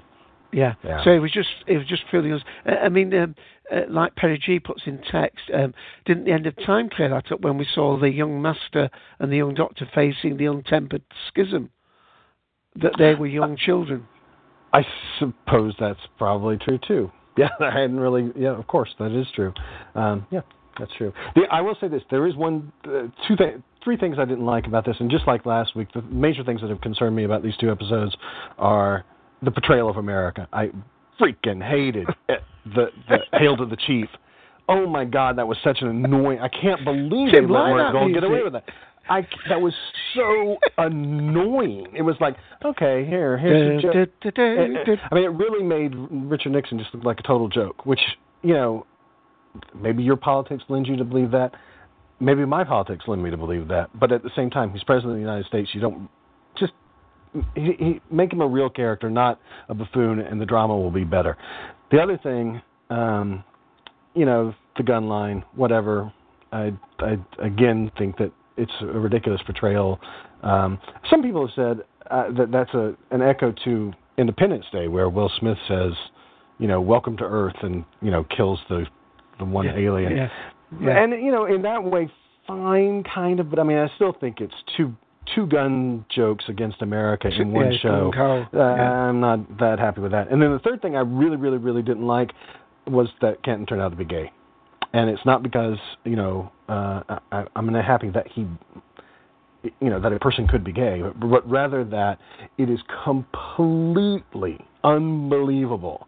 Yeah. 0.53 0.75
Yeah. 0.83 1.05
So 1.05 1.11
it 1.11 1.21
was 1.21 1.31
just 1.31 1.49
it 1.67 1.79
was 1.79 1.87
just 1.87 2.03
filling 2.11 2.33
us. 2.33 2.43
uh, 2.67 2.77
I 2.83 2.89
mean, 2.89 3.15
um, 3.15 3.37
uh, 3.71 3.83
like 3.89 4.17
Perry 4.17 4.39
G 4.39 4.59
puts 4.59 4.83
in 4.87 4.99
text, 5.11 5.39
um, 5.55 5.75
didn't 6.07 6.25
the 6.25 6.33
end 6.33 6.47
of 6.47 6.57
time 6.67 6.89
clear 6.89 7.09
that 7.11 7.31
up 7.31 7.41
when 7.41 7.57
we 7.57 7.67
saw 7.73 7.99
the 7.99 8.11
young 8.11 8.43
master 8.43 8.91
and 9.21 9.31
the 9.31 9.37
young 9.37 9.55
doctor 9.55 9.89
facing 9.95 10.39
the 10.39 10.47
untempered 10.47 11.03
schism? 11.29 11.71
That 12.77 12.93
they 12.99 13.15
were 13.15 13.27
young 13.27 13.57
children. 13.57 14.07
I 14.73 14.83
suppose 15.19 15.75
that's 15.79 16.01
probably 16.19 16.57
true 16.59 16.79
too. 16.87 17.11
Yeah, 17.37 17.49
I 17.61 17.71
hadn't 17.71 17.99
really. 17.99 18.31
Yeah, 18.37 18.57
of 18.57 18.67
course 18.67 18.91
that 18.99 19.13
is 19.13 19.27
true. 19.35 19.53
Um, 19.95 20.27
yeah, 20.31 20.43
that's 20.79 20.93
true. 20.97 21.13
The, 21.35 21.43
I 21.51 21.61
will 21.61 21.77
say 21.81 21.89
this: 21.89 22.03
there 22.11 22.27
is 22.27 22.37
one, 22.37 22.73
uh, 22.85 23.09
two, 23.27 23.37
th- 23.37 23.57
three 23.83 23.97
things 23.97 24.17
I 24.19 24.25
didn't 24.25 24.47
like 24.47 24.67
about 24.67 24.85
this, 24.85 24.97
and 25.01 25.11
just 25.11 25.27
like 25.27 25.47
last 25.47 25.75
week, 25.75 25.89
the 25.93 26.03
major 26.03 26.45
things 26.45 26.61
that 26.61 26.71
have 26.71 26.81
concerned 26.81 27.17
me 27.17 27.25
about 27.25 27.43
these 27.43 27.57
two 27.59 27.71
episodes 27.71 28.17
are 28.59 29.05
the 29.43 29.51
portrayal 29.51 29.89
of 29.89 29.97
America. 29.97 30.49
I 30.53 30.71
freaking 31.21 31.63
hated 31.67 32.07
the 32.65 32.87
the 33.09 33.19
Hail 33.33 33.57
to 33.57 33.67
the 33.67 33.77
Chief. 33.87 34.09
Oh 34.69 34.87
my 34.87 35.05
God, 35.05 35.37
that 35.39 35.49
was 35.49 35.59
such 35.65 35.79
an 35.81 35.89
annoying. 35.89 36.39
I 36.39 36.49
can't 36.49 36.85
believe 36.85 37.33
they 37.33 37.41
let 37.41 37.49
Warren 37.49 38.13
get 38.13 38.23
away 38.23 38.43
with 38.45 38.53
that. 38.53 38.65
I 39.11 39.27
that 39.49 39.61
was 39.61 39.75
so 40.15 40.57
annoying. 40.79 41.93
It 41.97 42.03
was 42.03 42.17
like, 42.21 42.37
okay, 42.65 43.05
here, 43.05 43.37
here's 43.37 43.83
the 43.83 43.83
joke. 43.83 43.93
I 45.11 45.15
mean, 45.15 45.25
it 45.25 45.33
really 45.33 45.63
made 45.63 45.95
Richard 46.11 46.53
Nixon 46.53 46.79
just 46.79 46.95
look 46.95 47.05
like 47.05 47.21
a 47.21 47.25
total 47.25 47.49
joke. 47.49 47.85
Which 47.85 48.01
you 48.43 48.55
know, 48.55 48.87
maybe 49.75 50.03
your 50.03 50.17
politics 50.17 50.63
lends 50.69 50.89
you 50.89 50.97
to 50.97 51.05
believe 51.05 51.33
that. 51.33 51.53
Maybe 52.21 52.45
my 52.45 52.65
politics 52.65 53.05
lend 53.09 53.23
me 53.23 53.31
to 53.31 53.37
believe 53.37 53.69
that. 53.69 53.91
But 53.99 54.13
at 54.13 54.23
the 54.23 54.31
same 54.37 54.51
time, 54.51 54.73
he's 54.73 54.85
president 54.85 55.13
of 55.13 55.17
the 55.17 55.21
United 55.21 55.47
States. 55.47 55.71
You 55.73 55.81
don't 55.81 56.09
just 56.59 56.73
he, 57.55 57.73
he, 57.79 58.01
make 58.11 58.33
him 58.33 58.41
a 58.41 58.47
real 58.47 58.71
character, 58.71 59.11
not 59.11 59.41
a 59.69 59.75
buffoon, 59.75 60.21
and 60.21 60.41
the 60.41 60.47
drama 60.47 60.77
will 60.77 60.91
be 60.91 61.05
better. 61.05 61.37
The 61.91 61.99
other 61.99 62.19
thing, 62.19 62.63
um, 62.91 63.43
you 64.15 64.25
know, 64.25 64.55
the 64.77 64.85
gun 64.85 65.09
line, 65.09 65.45
whatever. 65.57 66.13
I, 66.53 66.73
I 66.99 67.17
again 67.41 67.93
think 67.97 68.19
that 68.19 68.33
it's 68.57 68.73
a 68.81 68.87
ridiculous 68.87 69.41
portrayal. 69.47 69.99
Um, 70.43 70.79
some 71.09 71.23
people 71.23 71.47
have 71.47 71.55
said 71.55 71.85
uh, 72.11 72.31
that 72.33 72.51
that's 72.51 72.73
a 72.75 72.95
an 73.11 73.23
echo 73.23 73.53
to 73.65 73.93
Independence 74.19 74.65
Day, 74.73 74.89
where 74.89 75.09
Will 75.09 75.31
Smith 75.39 75.59
says, 75.69 75.93
you 76.59 76.67
know, 76.69 76.81
"Welcome 76.81 77.17
to 77.19 77.25
Earth," 77.25 77.57
and 77.63 77.85
you 78.03 78.11
know, 78.11 78.25
kills 78.37 78.59
the 78.69 78.87
the 79.39 79.45
one 79.45 79.67
Yeah, 79.67 79.77
alien. 79.77 80.17
yeah, 80.17 80.29
yeah. 80.81 81.03
And 81.03 81.13
you 81.13 81.33
know, 81.33 81.47
in 81.47 81.63
that 81.63 81.83
way, 81.83 82.11
fine, 82.47 83.03
kind 83.05 83.41
of. 83.41 83.49
But 83.51 83.59
I 83.59 83.63
mean, 83.63 83.79
I 83.79 83.89
still 83.97 84.13
think 84.21 84.41
it's 84.41 84.55
two 84.77 84.95
two 85.35 85.47
gun 85.47 86.05
jokes 86.15 86.45
against 86.49 86.83
America 86.83 87.29
in 87.29 87.53
one 87.53 87.71
Yeah, 87.73 87.79
show. 87.79 88.11
Uh, 88.17 88.57
yeah. 88.57 88.61
I'm 88.63 89.21
not 89.21 89.59
that 89.59 89.79
happy 89.79 90.01
with 90.01 90.13
that. 90.13 90.31
And 90.31 90.43
then 90.43 90.53
the 90.53 90.59
third 90.59 90.83
thing 90.83 90.97
I 90.97 91.01
really, 91.01 91.37
really, 91.37 91.59
really 91.59 91.83
didn't 91.83 92.07
like 92.07 92.31
was 92.87 93.09
that 93.21 93.43
Canton 93.45 93.67
turned 93.67 93.81
out 93.81 93.91
to 93.91 93.97
be 93.97 94.05
gay. 94.05 94.33
And 94.93 95.09
it's 95.09 95.25
not 95.25 95.43
because 95.43 95.79
you 96.05 96.17
know 96.17 96.51
uh, 96.69 97.03
I, 97.33 97.45
I'm 97.57 97.73
not 97.73 97.85
happy 97.85 98.11
that 98.11 98.27
he, 98.29 98.47
you 99.81 99.91
know, 99.91 100.01
that 100.01 100.13
a 100.13 100.19
person 100.19 100.47
could 100.49 100.65
be 100.65 100.73
gay, 100.73 101.03
but, 101.03 101.31
but 101.31 101.51
rather 101.51 101.85
that 101.85 102.19
it 102.59 102.71
is 102.71 102.81
completely 103.05 104.59
unbelievable 104.85 106.07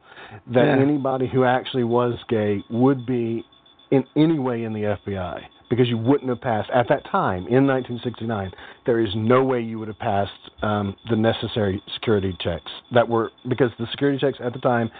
that 0.54 0.64
Yeah. 0.66 0.78
anybody 0.80 1.26
who 1.28 1.44
actually 1.44 1.84
was 1.84 2.18
gay 2.28 2.62
would 2.70 3.04
be 3.06 3.44
in 3.90 4.04
any 4.16 4.38
way 4.38 4.64
in 4.64 4.72
the 4.72 4.96
FBI 5.06 5.40
because 5.68 5.88
you 5.88 5.98
wouldn't 5.98 6.28
have 6.28 6.40
passed 6.40 6.70
at 6.74 6.88
that 6.88 7.04
time 7.10 7.46
in 7.48 7.66
1969. 7.66 8.50
There 8.86 9.00
is 9.00 9.10
no 9.14 9.42
way 9.44 9.60
you 9.60 9.78
would 9.78 9.88
have 9.88 9.98
passed 9.98 10.50
um, 10.62 10.96
the 11.10 11.16
necessary 11.16 11.82
security 11.94 12.36
checks 12.40 12.70
that 12.92 13.08
were 13.08 13.30
because 13.48 13.70
the 13.78 13.86
security 13.90 14.18
checks 14.18 14.38
at 14.42 14.52
the 14.52 14.58
time 14.60 14.90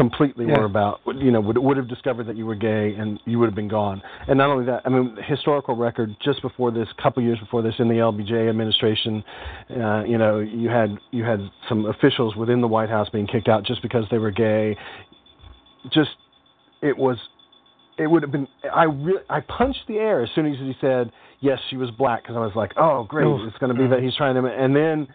completely 0.00 0.46
Yeah. 0.46 0.58
were 0.58 0.64
about 0.64 1.00
you 1.16 1.30
know 1.30 1.40
would 1.40 1.58
would 1.58 1.76
have 1.76 1.88
discovered 1.88 2.26
that 2.26 2.36
you 2.36 2.46
were 2.46 2.54
gay 2.54 2.94
and 2.94 3.20
you 3.26 3.38
would 3.38 3.46
have 3.46 3.54
been 3.54 3.68
gone. 3.68 4.02
And 4.28 4.38
not 4.38 4.48
only 4.48 4.64
that, 4.64 4.82
I 4.86 4.88
mean 4.88 5.14
the 5.14 5.22
historical 5.22 5.76
record 5.76 6.16
just 6.24 6.40
before 6.42 6.70
this, 6.70 6.88
a 6.96 7.02
couple 7.02 7.22
years 7.22 7.38
before 7.38 7.62
this, 7.62 7.74
in 7.78 7.88
the 7.88 7.96
LBJ 7.96 8.48
administration, 8.48 9.22
uh, 9.70 10.04
you 10.04 10.18
know 10.18 10.38
you 10.38 10.68
had 10.70 10.98
you 11.10 11.24
had 11.24 11.40
some 11.68 11.86
officials 11.86 12.34
within 12.36 12.60
the 12.60 12.68
White 12.68 12.88
House 12.88 13.08
being 13.10 13.26
kicked 13.26 13.48
out 13.48 13.64
just 13.64 13.82
because 13.82 14.04
they 14.10 14.18
were 14.18 14.30
gay. 14.30 14.76
Just 15.92 16.10
it 16.82 16.96
was 16.96 17.18
it 17.98 18.06
would 18.06 18.22
have 18.22 18.32
been 18.32 18.48
I 18.74 18.84
really 18.84 19.22
I 19.28 19.40
punched 19.40 19.84
the 19.86 19.98
air 19.98 20.22
as 20.22 20.30
soon 20.34 20.46
as 20.46 20.58
he 20.58 20.74
said 20.80 21.12
yes 21.40 21.58
she 21.68 21.76
was 21.76 21.90
black 21.90 22.22
because 22.22 22.36
I 22.36 22.40
was 22.40 22.52
like 22.54 22.72
oh 22.76 23.04
great 23.04 23.26
it's 23.46 23.58
going 23.58 23.74
to 23.74 23.80
be 23.80 23.86
that 23.88 24.02
he's 24.02 24.16
trying 24.16 24.34
to 24.34 24.46
and 24.46 24.74
then 24.74 25.06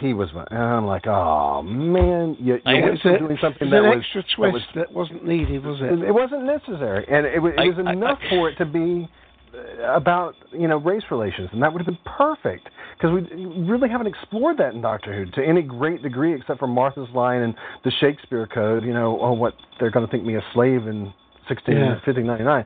he 0.00 0.12
was 0.12 0.28
and 0.50 0.58
I'm 0.58 0.86
like 0.86 1.06
oh 1.06 1.62
man 1.62 2.36
you, 2.40 2.58
you 2.66 2.82
went 2.82 3.00
from 3.00 3.18
doing 3.18 3.38
something 3.40 3.70
that 3.70 3.82
was 3.82 4.02
extra 4.04 4.22
that 4.22 4.52
was 4.52 4.62
twist 4.62 4.66
that 4.76 4.92
wasn't 4.92 5.26
needed, 5.26 5.64
was 5.64 5.78
it? 5.80 6.02
it 6.06 6.12
wasn't 6.12 6.44
necessary, 6.44 7.06
and 7.10 7.26
it, 7.26 7.40
wa- 7.40 7.48
it 7.50 7.58
I- 7.58 7.66
was 7.66 7.86
I- 7.86 7.92
enough 7.92 8.18
for 8.30 8.48
it 8.50 8.56
to 8.58 8.64
be 8.66 9.08
uh, 9.54 9.94
about 9.94 10.34
you 10.52 10.68
know 10.68 10.76
race 10.78 11.04
relations, 11.10 11.48
and 11.52 11.62
that 11.62 11.72
would 11.72 11.80
have 11.80 11.86
been 11.86 11.98
perfect 12.04 12.68
because 12.96 13.10
we 13.14 13.44
really 13.64 13.88
haven't 13.88 14.06
explored 14.06 14.58
that 14.58 14.74
in 14.74 14.80
Doctor 14.82 15.14
Who 15.14 15.30
to 15.32 15.46
any 15.46 15.62
great 15.62 16.02
degree, 16.02 16.34
except 16.34 16.58
for 16.58 16.66
Martha's 16.66 17.08
line 17.14 17.42
and 17.42 17.54
the 17.84 17.90
Shakespeare 18.00 18.46
Code. 18.46 18.84
You 18.84 18.92
know, 18.92 19.18
oh, 19.20 19.32
what 19.32 19.54
they're 19.80 19.90
going 19.90 20.04
to 20.06 20.10
think 20.10 20.24
me 20.24 20.36
a 20.36 20.42
slave 20.52 20.86
in 20.86 21.12
sixteen 21.48 21.76
Yeah. 21.78 22.00
fifteen 22.04 22.26
ninety 22.26 22.44
nine. 22.44 22.64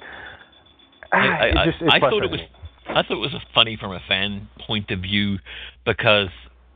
I, 1.13 1.17
Ah, 1.17 1.61
I, 1.63 1.65
just, 1.67 1.79
I 1.93 2.01
thought 2.01 2.23
it 2.25 2.31
was 2.31 2.41
I 2.89 3.03
thought 3.03 3.13
it 3.13 3.21
was 3.21 3.35
funny 3.55 3.77
from 3.81 3.93
a 3.93 4.01
fan 4.09 4.49
point 4.67 4.91
of 4.91 5.01
view 5.01 5.39
because 5.85 6.29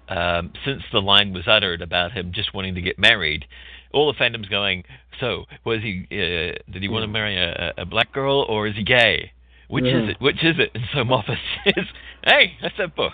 um, 0.09 0.53
since 0.65 0.83
the 0.93 1.01
line 1.01 1.33
was 1.33 1.45
uttered 1.47 1.83
about 1.83 2.13
him 2.13 2.33
just 2.35 2.53
wanting 2.55 2.75
to 2.75 2.81
get 2.83 2.99
married, 2.99 3.47
all 3.93 4.13
the 4.13 4.19
fandom's 4.19 4.49
going. 4.49 4.85
So 5.21 5.45
was 5.65 5.81
he? 5.83 6.07
Uh, 6.11 6.59
did 6.73 6.83
he 6.83 6.89
want 6.89 7.05
to 7.05 7.09
marry 7.09 7.37
a, 7.37 7.73
a 7.79 7.85
black 7.85 8.13
girl 8.13 8.45
or 8.49 8.67
is 8.67 8.75
he 8.77 8.83
gay? 8.83 9.33
Which 9.69 9.85
Yeah. 9.85 10.03
is 10.03 10.11
it? 10.11 10.21
Which 10.21 10.43
is 10.45 10.57
it? 10.59 10.71
And 10.75 10.85
so 10.93 11.05
Moffat 11.05 11.39
says, 11.65 11.85
"Hey, 12.25 12.55
I 12.63 12.71
said 12.77 12.95
both." 12.95 13.13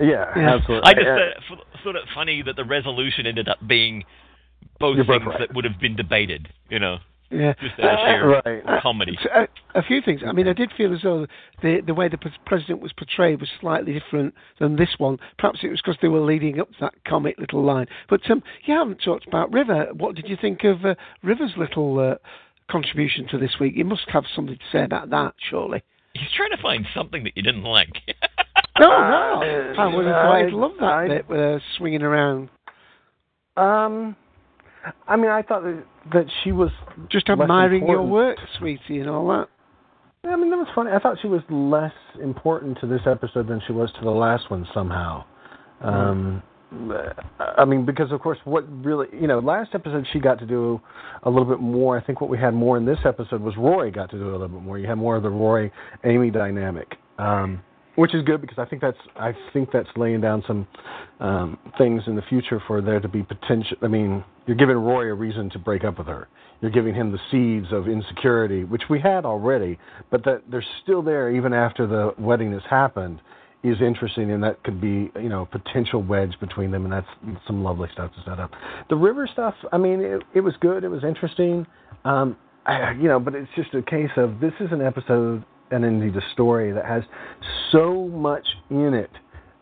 Yeah, 0.00 0.24
absolutely. 0.34 0.90
I 0.90 0.94
just 0.94 1.06
Uh, 1.06 1.54
f- 1.54 1.82
thought 1.84 1.94
it 1.96 2.04
funny 2.14 2.42
that 2.42 2.56
the 2.56 2.64
resolution 2.64 3.26
ended 3.26 3.48
up 3.48 3.58
being 3.66 4.04
both 4.78 4.96
You're 4.96 5.04
both 5.04 5.20
things 5.22 5.26
right. 5.28 5.38
that 5.40 5.54
would 5.54 5.64
have 5.64 5.78
been 5.78 5.94
debated. 5.94 6.48
You 6.70 6.78
know. 6.78 6.98
Yeah, 7.30 7.54
Just 7.60 7.78
out 7.78 7.92
of 7.92 7.98
sheer 8.08 8.62
right. 8.64 8.82
comedy. 8.82 9.16
A, 9.32 9.46
a 9.78 9.82
few 9.82 10.02
things. 10.02 10.22
I 10.26 10.32
mean, 10.32 10.48
I 10.48 10.52
did 10.52 10.72
feel 10.76 10.92
as 10.92 11.02
though 11.02 11.26
the 11.62 11.80
the 11.86 11.94
way 11.94 12.08
the 12.08 12.18
pres- 12.18 12.68
was 12.80 12.92
portrayed 12.92 13.38
was 13.40 13.48
slightly 13.60 13.92
different 13.92 14.34
than 14.58 14.74
this 14.74 14.88
one. 14.98 15.16
Perhaps 15.38 15.60
it 15.62 15.68
was 15.68 15.80
because 15.80 15.96
they 16.02 16.08
were 16.08 16.20
leading 16.20 16.58
up 16.60 16.68
to 16.70 16.76
that 16.80 16.94
comic 17.06 17.38
little 17.38 17.62
line. 17.64 17.86
But 18.08 18.28
um, 18.30 18.42
you 18.64 18.74
haven't 18.74 18.98
talked 19.04 19.28
about 19.28 19.52
River. 19.52 19.88
What 19.92 20.16
did 20.16 20.28
you 20.28 20.36
think 20.40 20.64
of 20.64 20.84
uh, 20.84 20.96
River's 21.22 21.52
little 21.56 22.00
uh, 22.00 22.14
contribution 22.68 23.28
to 23.28 23.38
this 23.38 23.54
week? 23.60 23.74
You 23.76 23.84
must 23.84 24.08
have 24.08 24.24
something 24.34 24.56
to 24.56 24.64
say 24.72 24.82
about 24.82 25.10
that, 25.10 25.34
surely. 25.50 25.82
He's 26.14 26.30
trying 26.36 26.50
to 26.50 26.60
find 26.60 26.84
something 26.94 27.22
that 27.22 27.36
you 27.36 27.42
didn't 27.42 27.64
like. 27.64 27.90
No, 28.78 28.86
no. 28.88 29.74
I 29.78 29.94
would 29.94 30.06
have 30.06 30.14
I- 30.16 30.26
quite 30.26 30.52
loved 30.54 30.80
that 30.80 30.84
I- 30.92 31.08
bit 31.08 31.28
with 31.28 31.38
her 31.38 31.60
swinging 31.76 32.00
around. 32.02 32.48
Um, 33.56 34.16
I 35.06 35.16
mean, 35.16 35.30
I 35.30 35.42
thought 35.42 35.62
that, 35.62 35.84
that 36.12 36.26
she 36.42 36.52
was 36.52 36.70
Just 37.10 37.28
admiring 37.28 37.86
your 37.86 38.02
work, 38.02 38.38
sweetie, 38.58 39.00
and 39.00 39.08
all 39.08 39.28
that. 39.28 39.48
I 40.24 40.36
mean, 40.36 40.50
that 40.50 40.56
was 40.56 40.68
funny. 40.74 40.90
I 40.90 40.98
thought 40.98 41.16
she 41.22 41.28
was 41.28 41.42
less 41.48 41.92
important 42.22 42.78
to 42.80 42.86
this 42.86 43.00
episode 43.06 43.48
than 43.48 43.60
she 43.66 43.72
was 43.72 43.90
to 43.98 44.04
the 44.04 44.10
last 44.10 44.50
one 44.50 44.66
somehow. 44.74 45.24
Um, 45.80 46.42
I 47.58 47.64
mean, 47.64 47.84
because 47.84 48.12
of 48.12 48.20
course, 48.20 48.38
what 48.44 48.64
really, 48.84 49.08
you 49.12 49.26
know, 49.26 49.40
last 49.40 49.70
episode 49.74 50.06
she 50.12 50.20
got 50.20 50.38
to 50.38 50.46
do 50.46 50.80
a 51.24 51.30
little 51.30 51.46
bit 51.46 51.60
more. 51.60 51.98
I 51.98 52.04
think 52.04 52.20
what 52.20 52.30
we 52.30 52.38
had 52.38 52.54
more 52.54 52.76
in 52.76 52.84
this 52.84 52.98
episode 53.04 53.40
was 53.40 53.56
Roy 53.56 53.90
got 53.90 54.10
to 54.10 54.18
do 54.18 54.30
a 54.30 54.32
little 54.32 54.48
bit 54.48 54.62
more. 54.62 54.78
You 54.78 54.86
had 54.86 54.98
more 54.98 55.16
of 55.16 55.22
the 55.22 55.30
Roy 55.30 55.70
Amy 56.04 56.30
dynamic, 56.30 56.96
um, 57.18 57.62
which 58.00 58.14
is 58.14 58.22
good 58.24 58.40
because 58.40 58.58
I 58.58 58.64
think 58.64 58.80
that's 58.80 58.96
I 59.14 59.34
think 59.52 59.68
that's 59.70 59.88
laying 59.94 60.22
down 60.22 60.42
some 60.46 60.66
um, 61.20 61.58
things 61.76 62.02
in 62.06 62.16
the 62.16 62.22
future 62.22 62.58
for 62.66 62.80
there 62.80 62.98
to 62.98 63.08
be 63.08 63.22
potential. 63.22 63.76
I 63.82 63.88
mean, 63.88 64.24
you're 64.46 64.56
giving 64.56 64.76
Roy 64.76 65.04
a 65.04 65.14
reason 65.14 65.50
to 65.50 65.58
break 65.58 65.84
up 65.84 65.98
with 65.98 66.06
her. 66.06 66.26
You're 66.62 66.70
giving 66.70 66.94
him 66.94 67.12
the 67.12 67.18
seeds 67.30 67.70
of 67.74 67.88
insecurity, 67.88 68.64
which 68.64 68.84
we 68.88 69.00
had 69.00 69.26
already, 69.26 69.78
but 70.10 70.24
that 70.24 70.44
they're 70.50 70.64
still 70.82 71.02
there 71.02 71.30
even 71.30 71.52
after 71.52 71.86
the 71.86 72.14
wedding 72.18 72.52
has 72.52 72.62
happened 72.70 73.20
is 73.62 73.76
interesting, 73.82 74.30
and 74.30 74.42
that 74.42 74.62
could 74.62 74.80
be 74.80 75.12
you 75.20 75.28
know 75.28 75.46
potential 75.52 76.02
wedge 76.02 76.32
between 76.40 76.70
them, 76.70 76.84
and 76.84 76.92
that's 76.94 77.38
some 77.46 77.62
lovely 77.62 77.90
stuff 77.92 78.10
to 78.14 78.30
set 78.30 78.40
up. 78.40 78.50
The 78.88 78.96
river 78.96 79.28
stuff, 79.30 79.54
I 79.74 79.76
mean, 79.76 80.00
it, 80.00 80.22
it 80.34 80.40
was 80.40 80.54
good, 80.62 80.84
it 80.84 80.88
was 80.88 81.04
interesting, 81.04 81.66
um, 82.06 82.38
I, 82.64 82.92
you 82.92 83.08
know, 83.08 83.20
but 83.20 83.34
it's 83.34 83.50
just 83.54 83.74
a 83.74 83.82
case 83.82 84.10
of 84.16 84.40
this 84.40 84.54
is 84.58 84.72
an 84.72 84.80
episode 84.80 85.44
and 85.70 85.84
indeed 85.84 86.16
a 86.16 86.32
story 86.32 86.72
that 86.72 86.84
has 86.84 87.02
so 87.72 88.08
much 88.08 88.46
in 88.70 88.94
it 88.94 89.10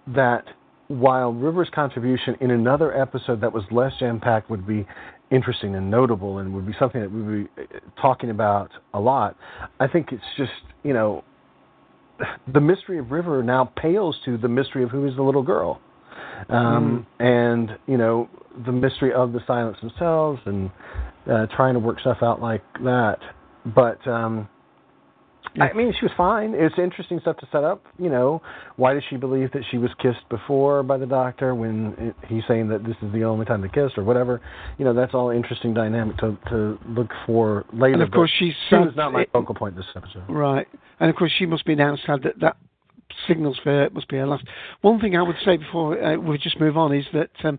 that 0.07 0.45
while 0.89 1.33
River's 1.33 1.69
contribution 1.75 2.37
in 2.41 2.51
another 2.51 2.99
episode 2.99 3.41
that 3.43 3.53
was 3.53 3.65
less 3.71 3.93
jam 3.99 4.21
packed 4.21 4.51
would 4.51 4.67
be 4.67 4.87
interesting 5.31 5.75
and 5.75 5.91
notable 5.91 6.39
and 6.39 6.55
would 6.55 6.67
be 6.67 6.73
something 6.79 7.01
that 7.01 7.13
we'd 7.13 7.45
be 7.45 7.63
uh, 7.63 7.79
talking 8.01 8.31
about 8.31 8.71
a 8.95 9.01
lot, 9.01 9.37
I 9.79 9.87
think 9.87 10.13
it's 10.13 10.23
just 10.37 10.51
you 10.83 10.95
know 10.95 11.25
the 12.53 12.61
mystery 12.61 12.99
of 12.99 13.11
River 13.11 13.43
now 13.43 13.71
pales 13.77 14.17
to 14.25 14.39
the 14.39 14.49
mystery 14.49 14.83
of 14.83 14.91
who 14.91 15.07
is 15.07 15.15
the 15.17 15.23
little 15.23 15.43
girl, 15.43 15.81
um, 16.49 17.07
and 17.19 17.79
you 17.87 17.99
know 17.99 18.29
the 18.65 18.73
mystery 18.73 19.13
of 19.13 19.33
the 19.33 19.41
silence 19.47 19.77
themselves, 19.81 20.41
and 20.47 20.71
uh, 21.31 21.47
trying 21.55 21.75
to 21.75 21.81
work 21.81 22.01
stuff 22.01 22.19
out 22.23 22.41
like 22.41 22.63
that. 22.83 23.19
But 23.75 24.05
um, 24.07 24.49
I 25.61 25.73
mean, 25.73 25.93
she 25.99 26.05
was 26.05 26.13
fine. 26.17 26.55
It's 26.55 26.75
interesting 26.79 27.21
stuff 27.21 27.37
to 27.39 27.49
set 27.51 27.65
up. 27.65 27.83
You 27.99 28.11
know, 28.11 28.43
why 28.77 28.95
does 28.95 29.03
she 29.09 29.17
believe 29.17 29.53
that 29.53 29.63
she 29.71 29.79
was 29.79 29.91
kissed 30.01 30.29
before 30.29 30.83
by 30.83 30.99
the 30.99 31.07
doctor 31.07 31.55
when 31.55 31.95
it, 31.99 32.15
he's 32.29 32.43
saying 32.49 32.69
that 32.69 32.85
this 32.85 32.97
is 33.03 33.13
the 33.13 33.25
only 33.25 33.45
time 33.45 33.63
they 33.63 33.69
kissed 33.69 33.99
or 33.99 34.05
whatever? 34.05 34.41
You 34.79 34.85
know, 34.85 34.95
that's 34.95 35.15
all 35.15 35.31
interesting 35.31 35.75
dynamic 35.75 36.17
to 36.19 36.37
to 36.51 36.79
look 36.89 37.11
for 37.27 37.65
later. 37.73 37.95
And 37.95 38.03
of 38.03 38.11
course, 38.11 38.31
she's 38.39 38.55
she 38.69 38.77
was 38.77 38.95
not 38.97 39.13
my 39.13 39.23
it- 39.23 39.31
focal 39.33 39.55
point 39.55 39.77
this 39.77 39.87
episode. 39.97 40.25
Right. 40.29 40.67
And 41.01 41.11
of 41.11 41.17
course, 41.17 41.33
she 41.39 41.47
must 41.47 41.65
be 41.65 41.75
now 41.75 41.97
sad 42.07 42.23
that 42.25 42.41
that 42.41 42.57
signals 43.27 43.59
for 43.63 43.71
her 43.71 43.85
it 43.85 43.95
must 43.95 44.09
be 44.09 44.17
her 44.17 44.27
last. 44.27 44.45
One 44.83 45.01
thing 45.01 45.17
I 45.17 45.23
would 45.23 45.37
say 45.45 45.57
before 45.57 46.03
uh, 46.03 46.17
we 46.17 46.39
just 46.39 46.61
move 46.61 46.77
on 46.77 46.95
is 46.95 47.05
that 47.13 47.31
um, 47.45 47.59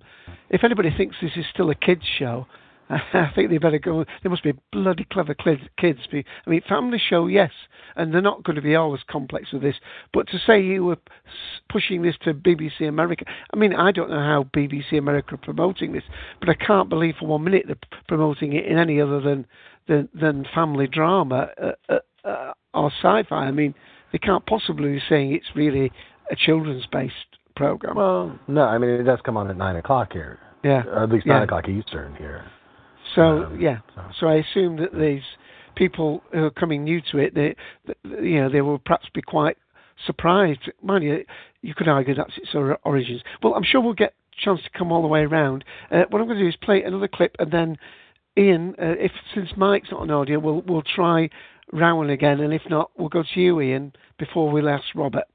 if 0.50 0.64
anybody 0.64 0.90
thinks 0.96 1.16
this 1.22 1.32
is 1.36 1.46
still 1.54 1.70
a 1.70 1.76
kids' 1.76 2.04
show, 2.18 2.46
I 3.14 3.32
think 3.36 3.52
they 3.52 3.60
better 3.60 3.78
go. 3.78 4.04
They 4.24 4.30
must 4.30 4.44
be 4.44 4.54
bloody 4.72 5.06
clever 5.12 5.36
kids. 5.36 6.00
I 6.12 6.24
mean, 6.48 6.62
family 6.68 7.00
show, 7.00 7.28
yes, 7.28 7.52
and 7.96 8.12
they're 8.12 8.22
not 8.22 8.44
going 8.44 8.56
to 8.56 8.64
be 8.64 8.76
always 8.76 9.02
complex 9.08 9.54
with 9.54 9.62
this. 9.62 9.76
But 10.12 10.28
to 10.30 10.40
say 10.40 10.60
you 10.62 10.86
were 10.86 10.98
pushing 11.70 12.02
this 12.02 12.16
to 12.24 12.34
BBC 12.34 12.88
America, 12.88 13.26
I 13.54 13.58
mean, 13.58 13.76
I 13.76 13.92
don't 13.92 14.10
know 14.10 14.20
how 14.20 14.48
BBC 14.56 14.98
America 14.98 15.36
are 15.36 15.38
promoting 15.38 15.94
this, 15.94 16.04
but 16.40 16.50
I 16.50 16.56
can't 16.56 16.90
believe 16.90 17.16
for 17.20 17.28
one 17.28 17.44
minute 17.44 17.66
they're 17.68 17.78
promoting 18.08 18.54
it 18.54 18.66
in 18.66 18.78
any 18.80 19.00
other 19.00 19.22
than 19.22 19.46
than, 19.88 20.10
than 20.14 20.46
family 20.54 20.88
drama 20.88 21.50
uh, 21.62 21.72
uh, 21.90 22.28
uh, 22.28 22.54
or 22.74 22.92
sci-fi. 23.02 23.46
I 23.46 23.52
mean, 23.52 23.76
they 24.12 24.18
can't 24.20 24.46
possibly 24.48 24.94
be 24.94 25.02
saying 25.08 25.34
it's 25.34 25.56
really 25.56 25.92
a 26.32 26.36
children's-based 26.36 27.14
program. 27.56 27.96
Well, 27.96 28.40
no, 28.48 28.62
I 28.64 28.80
mean 28.80 28.90
it 28.92 29.04
does 29.04 29.20
come 29.24 29.38
on 29.38 29.48
at 29.50 29.58
nine 29.58 29.76
o'clock 29.76 30.14
here. 30.14 30.40
Yeah. 30.64 30.84
Or 30.88 31.04
at 31.04 31.10
least 31.10 31.28
nine 31.28 31.38
Yeah. 31.40 31.44
o'clock 31.44 31.70
Eastern 31.70 32.16
here. 32.16 32.46
So 33.16 33.46
Um, 33.46 33.60
yeah, 33.60 33.80
so 34.20 34.28
I 34.28 34.36
assume 34.36 34.78
that 34.78 34.94
these 34.94 35.24
people 35.76 36.24
who 36.32 36.46
are 36.46 36.52
coming 36.52 36.84
new 36.84 37.02
to 37.12 37.18
it, 37.18 37.34
they, 37.34 37.56
th 37.86 37.98
you 38.22 38.42
know, 38.42 38.50
they 38.50 38.62
will 38.62 38.80
perhaps 38.80 39.08
be 39.14 39.22
quite 39.22 39.58
surprised. 40.06 40.70
Mind 40.82 41.04
you, 41.04 41.26
you 41.62 41.74
could 41.74 41.88
argue 41.88 42.16
that's 42.16 42.38
its 42.38 42.54
origins. 42.84 43.22
Well, 43.42 43.54
I'm 43.56 43.64
sure 43.64 43.82
we'll 43.82 43.94
get 43.94 44.14
a 44.34 44.42
chance 44.46 44.62
to 44.64 44.70
come 44.78 44.92
all 44.92 45.02
the 45.02 45.08
way 45.08 45.22
around. 45.22 45.64
Uh, 45.92 46.04
what 46.10 46.22
I'm 46.22 46.28
going 46.28 46.40
to 46.40 46.44
do 46.44 46.50
is 46.50 46.56
play 46.58 46.84
another 46.84 47.08
clip, 47.08 47.36
and 47.40 47.52
then 47.52 47.78
Ian, 48.38 48.76
uh, 48.82 48.96
if 48.98 49.12
since 49.34 49.50
Mike's 49.58 49.92
not 49.92 50.02
on 50.02 50.12
audio, 50.12 50.40
we'll 50.40 50.62
we'll 50.68 50.84
try 50.84 51.30
Rowan 51.72 52.10
again, 52.10 52.40
and 52.40 52.54
if 52.54 52.64
not, 52.70 52.92
we'll 52.98 53.10
go 53.10 53.24
to 53.24 53.40
you, 53.40 53.62
Ian, 53.62 53.94
before 54.18 54.52
we 54.52 54.68
ask 54.68 54.86
Robert. 54.96 55.26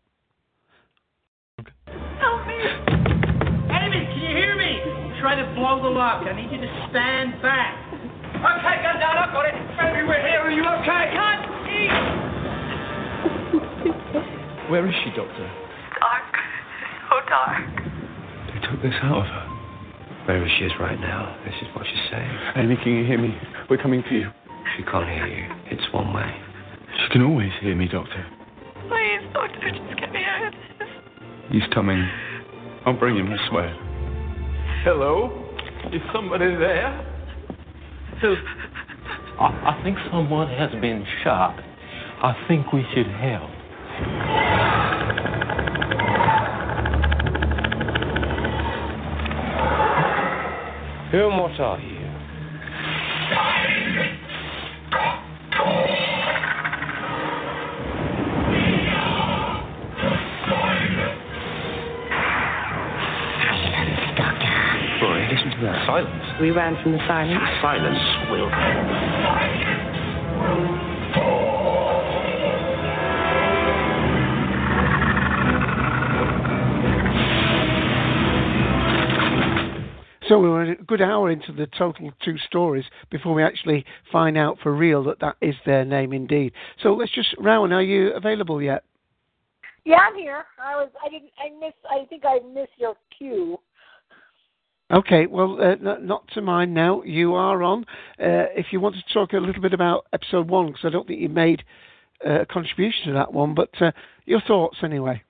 Try 5.75 5.83
to 5.83 5.89
the 5.91 5.95
lock. 5.99 6.23
I 6.23 6.31
need 6.39 6.53
you 6.55 6.61
to 6.63 6.71
stand 6.91 7.43
back. 7.43 7.75
Okay, 7.91 8.79
gun 8.87 9.01
down. 9.03 9.19
I've 9.19 9.35
got 9.35 9.43
it. 9.43 9.55
Baby, 9.75 10.07
we're 10.07 10.23
here. 10.23 10.39
Are 10.39 10.51
you 10.55 10.63
okay? 10.63 11.11
Can't 11.11 11.43
Where 14.71 14.87
is 14.87 14.95
she, 15.03 15.11
Doctor? 15.11 15.51
Dark. 15.99 16.31
So 17.11 17.17
dark. 17.27 17.59
They 18.55 18.61
took 18.71 18.83
this 18.83 18.95
out 19.03 19.19
of 19.19 19.27
her. 19.27 19.47
Wherever 20.27 20.47
she 20.47 20.65
is 20.65 20.73
right 20.79 21.01
now, 21.01 21.37
this 21.45 21.55
is 21.61 21.67
what 21.75 21.87
she's 21.91 22.07
saying. 22.09 22.31
Amy, 22.55 22.77
can 22.77 22.95
you 22.95 23.05
hear 23.05 23.19
me? 23.19 23.37
We're 23.69 23.83
coming 23.83 24.05
for 24.07 24.15
you. 24.15 24.31
She 24.77 24.85
can't 24.85 25.09
hear 25.09 25.27
you. 25.27 25.49
It's 25.73 25.93
one 25.93 26.15
way. 26.15 26.31
She 27.03 27.09
can 27.11 27.23
always 27.23 27.51
hear 27.61 27.75
me, 27.75 27.89
Doctor. 27.89 28.25
Please, 28.87 29.27
Doctor, 29.33 29.71
just 29.71 29.99
get 29.99 30.13
me 30.13 30.23
out 30.23 30.47
of 30.47 30.55
this. 30.79 30.89
He's 31.51 31.67
coming. 31.75 32.09
I'll 32.87 32.97
bring 32.97 33.17
him, 33.17 33.27
I 33.27 33.49
swear. 33.49 33.75
Hello? 34.85 35.44
Is 35.93 36.03
somebody 36.13 36.47
there? 36.57 37.11
I, 39.39 39.77
I 39.77 39.81
think 39.85 39.99
someone 40.11 40.49
has 40.49 40.71
been 40.81 41.05
shot. 41.23 41.57
I 42.23 42.35
think 42.49 42.73
we 42.73 42.85
should 42.95 43.07
help. 43.07 43.51
Who 51.13 51.29
and 51.29 51.39
what 51.39 51.61
are 51.61 51.79
you? 51.81 51.94
Roy, 65.65 65.73
listen 65.73 65.87
to 65.87 65.87
that. 65.87 65.87
Silence. 65.87 66.41
We 66.41 66.51
ran 66.51 66.83
from 66.83 66.93
the 66.93 66.99
silence. 67.07 67.43
Silence 67.61 67.99
will. 68.31 68.51
So 80.27 80.39
we 80.39 80.49
were 80.49 80.63
a 80.63 80.77
good 80.77 81.03
hour 81.03 81.31
into 81.31 81.53
the 81.53 81.67
total 81.79 82.11
two 82.25 82.39
stories 82.49 82.85
before 83.11 83.35
we 83.35 83.43
actually 83.43 83.85
find 84.11 84.39
out 84.39 84.59
for 84.63 84.75
real 84.75 85.05
that 85.05 85.21
that 85.21 85.37
is 85.43 85.55
their 85.67 85.85
name 85.85 86.15
indeed. 86.15 86.55
So 86.83 86.95
let's 86.95 87.13
just, 87.13 87.35
Rowan, 87.39 87.75
are 87.75 87.83
you 87.83 88.11
available 88.15 88.63
yet? 88.63 88.85
Yeah, 89.85 89.99
I'm 89.99 90.17
here. 90.17 90.47
I 90.59 90.77
was. 90.77 90.89
I 91.05 91.11
didn't. 91.11 91.31
I 91.39 91.51
miss. 91.61 91.75
I 91.91 92.07
think 92.07 92.25
I 92.25 92.39
missed 92.55 92.73
your 92.79 92.95
cue. 93.19 93.59
Okay, 94.95 95.27
well, 95.27 95.59
uh, 95.61 95.73
n- 95.73 96.07
not 96.07 96.29
to 96.35 96.41
mind 96.41 96.73
now. 96.73 97.03
You 97.03 97.35
are 97.35 97.65
on. 97.65 97.85
Uh, 98.21 98.47
if 98.55 98.67
you 98.71 98.79
want 98.79 98.95
to 98.95 99.13
talk 99.13 99.33
a 99.33 99.39
little 99.39 99.61
bit 99.61 99.75
about 99.75 100.07
episode 100.13 100.49
one, 100.49 100.69
because 100.69 100.85
I 100.85 100.91
don't 100.91 101.07
think 101.07 101.21
you 101.21 101.29
made 101.29 101.65
uh, 102.25 102.43
a 102.43 102.47
contribution 102.47 103.09
to 103.09 103.13
that 103.15 103.33
one, 103.33 103.57
but 103.57 103.71
uh, 103.81 103.91
your 104.25 104.41
thoughts 104.43 104.77
anyway. 104.85 105.21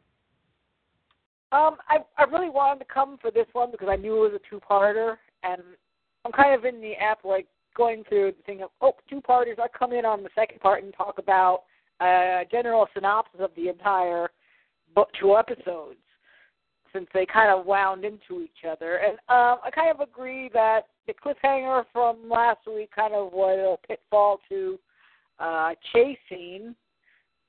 Um, 1.51 1.77
I 1.89 1.99
I 2.19 2.25
really 2.25 2.51
wanted 2.51 2.81
to 2.81 2.93
come 2.93 3.17
for 3.23 3.31
this 3.31 3.47
one 3.55 3.71
because 3.71 3.89
I 3.91 3.97
knew 3.97 4.17
it 4.17 4.33
was 4.33 4.41
a 4.41 4.51
two-parter, 4.51 5.17
and 5.45 5.63
I'm 6.27 6.33
kind 6.33 6.55
of 6.55 6.67
in 6.67 6.83
the 6.83 6.95
app 6.97 7.25
like 7.25 7.47
going 7.75 8.05
through 8.07 8.33
the 8.37 8.43
thing 8.45 8.63
of 8.63 8.71
oh 8.83 8.95
two-parters. 9.09 9.57
I 9.63 9.69
come 9.69 9.93
in 9.93 10.05
on 10.05 10.23
the 10.23 10.31
second 10.35 10.61
part 10.61 10.83
and 10.83 10.93
talk 10.93 11.19
about 11.19 11.63
a 12.01 12.43
general 12.51 12.87
synopsis 12.93 13.41
of 13.41 13.51
the 13.57 13.69
entire 13.69 14.29
book, 14.95 15.09
two 15.19 15.37
episodes, 15.37 16.01
since 16.95 17.09
they 17.13 17.27
kind 17.27 17.51
of 17.51 17.67
wound 17.67 18.05
into 18.05 18.43
each 18.43 18.65
other. 18.71 19.01
And 19.05 19.15
um, 19.29 19.59
I 19.65 19.71
kind 19.75 19.91
of 19.91 20.01
agree 20.01 20.49
that 20.55 20.83
the 21.07 21.13
cliffhanger 21.13 21.85
from 21.93 22.31
last 22.31 22.61
week 22.67 22.91
kind 22.95 23.13
of 23.13 23.33
was 23.33 23.79
a 23.83 23.87
pitfall 23.87 24.39
to 24.49 24.79
uh, 25.39 25.71
chasing. 25.93 26.75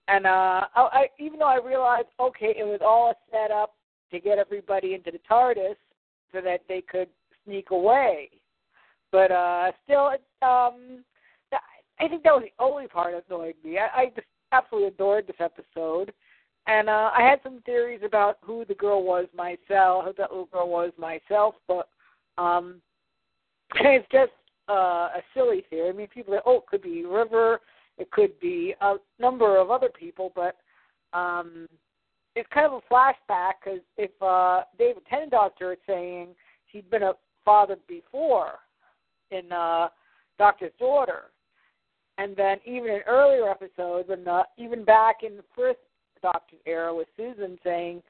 And 0.07 0.25
uh, 0.25 0.65
I, 0.75 0.81
I, 0.91 1.05
even 1.19 1.39
though 1.39 1.45
I 1.47 1.59
realized, 1.65 2.07
okay, 2.19 2.55
it 2.57 2.65
was 2.65 2.79
all 2.83 3.11
a 3.11 3.15
setup 3.31 3.75
to 4.11 4.19
get 4.19 4.37
everybody 4.37 4.93
into 4.93 5.11
the 5.11 5.19
TARDIS 5.29 5.75
so 6.31 6.41
that 6.41 6.61
they 6.67 6.81
could 6.81 7.07
sneak 7.45 7.71
away. 7.71 8.29
but 9.11 9.31
uh 9.31 9.71
still, 9.83 10.09
it, 10.09 10.23
um, 10.41 11.03
I 11.99 12.07
think 12.09 12.23
that 12.23 12.33
was 12.33 12.43
the 12.43 12.63
only 12.63 12.87
part 12.87 13.13
that 13.13 13.23
annoyed 13.33 13.55
me. 13.63 13.77
I, 13.77 14.01
I 14.01 14.05
just 14.07 14.27
absolutely 14.51 14.89
adored 14.89 15.27
this 15.27 15.37
episode, 15.39 16.11
and 16.67 16.89
uh 16.89 17.11
I 17.15 17.21
had 17.21 17.39
some 17.43 17.61
theories 17.65 18.01
about 18.03 18.37
who 18.41 18.65
the 18.65 18.75
girl 18.75 19.03
was 19.03 19.27
myself, 19.35 20.05
who 20.05 20.13
that 20.17 20.31
little 20.31 20.49
girl 20.51 20.69
was 20.69 20.91
myself, 20.97 21.55
but 21.67 21.89
um, 22.37 22.81
it's 23.75 24.07
just 24.11 24.31
uh, 24.69 25.09
a 25.15 25.21
silly 25.33 25.63
theory. 25.69 25.89
I 25.89 25.93
mean, 25.93 26.07
people 26.07 26.33
say, 26.33 26.41
oh, 26.45 26.57
it 26.57 26.65
could 26.67 26.81
be 26.81 27.05
River, 27.05 27.61
it 27.97 28.11
could 28.11 28.39
be 28.39 28.73
a 28.81 28.95
number 29.19 29.57
of 29.57 29.71
other 29.71 29.89
people, 29.89 30.31
but 30.35 30.57
um, 31.13 31.67
it's 32.35 32.49
kind 32.53 32.65
of 32.65 32.73
a 32.73 32.93
flashback 32.93 33.53
because 33.63 33.79
if 33.97 34.11
uh, 34.21 34.61
David 34.77 35.03
Tennant 35.09 35.31
Doctor 35.31 35.73
is 35.73 35.79
saying 35.87 36.29
she'd 36.71 36.89
been 36.89 37.03
a 37.03 37.13
father 37.45 37.77
before 37.87 38.59
in 39.31 39.51
uh, 39.51 39.87
Doctor's 40.37 40.73
Daughter, 40.79 41.23
and 42.17 42.35
then 42.35 42.57
even 42.65 42.89
in 42.89 43.01
earlier 43.07 43.49
episodes, 43.49 44.09
and 44.09 44.27
uh, 44.27 44.43
even 44.57 44.83
back 44.83 45.17
in 45.23 45.37
the 45.37 45.43
first 45.55 45.79
Doctor's 46.25 46.59
era 46.65 46.93
with 46.93 47.07
Susan 47.15 47.59
saying, 47.63 48.01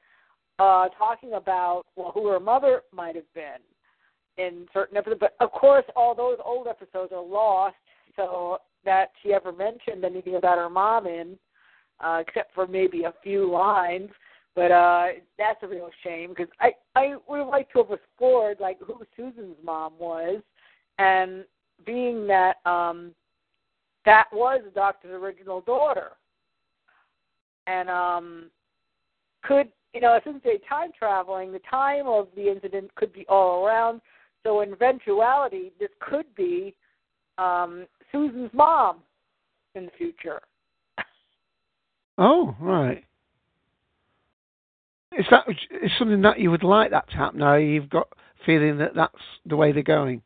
uh, 0.57 0.87
talking 0.97 1.33
about 1.33 1.83
well 1.97 2.11
who 2.13 2.27
her 2.27 2.39
mother 2.39 2.81
might 2.93 3.15
have 3.15 3.31
been 3.33 3.59
in 4.37 4.67
certain 4.73 4.95
episodes. 4.95 5.19
But 5.19 5.35
of 5.41 5.51
course, 5.51 5.83
all 5.97 6.15
those 6.15 6.37
old 6.45 6.67
episodes 6.67 7.11
are 7.11 7.21
lost, 7.21 7.75
so 8.15 8.59
that 8.85 9.11
she 9.21 9.33
ever 9.33 9.51
mentioned 9.51 10.05
anything 10.05 10.35
about 10.35 10.57
her 10.57 10.69
mom 10.69 11.07
in, 11.07 11.37
uh, 11.99 12.23
except 12.25 12.55
for 12.55 12.67
maybe 12.67 13.03
a 13.03 13.13
few 13.21 13.51
lines. 13.51 14.09
But 14.55 14.71
uh, 14.71 15.07
that's 15.37 15.61
a 15.63 15.67
real 15.67 15.89
shame 16.01 16.29
because 16.29 16.47
I 16.61 16.71
I 16.95 17.15
would 17.27 17.47
liked 17.47 17.73
to 17.73 17.79
have 17.79 17.91
explored 17.91 18.61
like 18.61 18.79
who 18.79 19.01
Susan's 19.17 19.57
mom 19.61 19.93
was, 19.99 20.41
and 20.99 21.43
being 21.85 22.27
that 22.27 22.65
um, 22.65 23.11
that 24.05 24.27
was 24.31 24.61
doctor's 24.73 25.11
original 25.21 25.59
daughter, 25.59 26.11
and 27.67 27.89
um, 27.89 28.49
could 29.43 29.69
you 29.93 30.01
know 30.01 30.19
since 30.23 30.41
they're 30.43 30.57
time 30.69 30.91
traveling, 30.97 31.51
the 31.51 31.59
time 31.69 32.07
of 32.07 32.27
the 32.35 32.49
incident 32.49 32.93
could 32.95 33.13
be 33.13 33.25
all 33.27 33.65
around. 33.65 34.01
So 34.43 34.61
in 34.61 34.73
eventuality, 34.73 35.71
this 35.79 35.89
could 35.99 36.27
be 36.35 36.75
um, 37.37 37.87
Susan's 38.11 38.51
mom 38.53 38.97
in 39.75 39.85
the 39.85 39.91
future. 39.97 40.41
Oh, 42.17 42.55
right. 42.61 43.03
Is 45.17 45.25
that 45.31 45.43
is 45.49 45.91
something 45.99 46.21
that 46.21 46.39
you 46.39 46.49
would 46.49 46.63
like 46.63 46.91
that 46.91 47.09
to 47.09 47.15
happen? 47.17 47.39
Now 47.39 47.55
you've 47.55 47.89
got 47.89 48.07
feeling 48.45 48.77
that 48.77 48.95
that's 48.95 49.13
the 49.45 49.55
way 49.55 49.71
they're 49.71 49.83
going. 49.83 50.21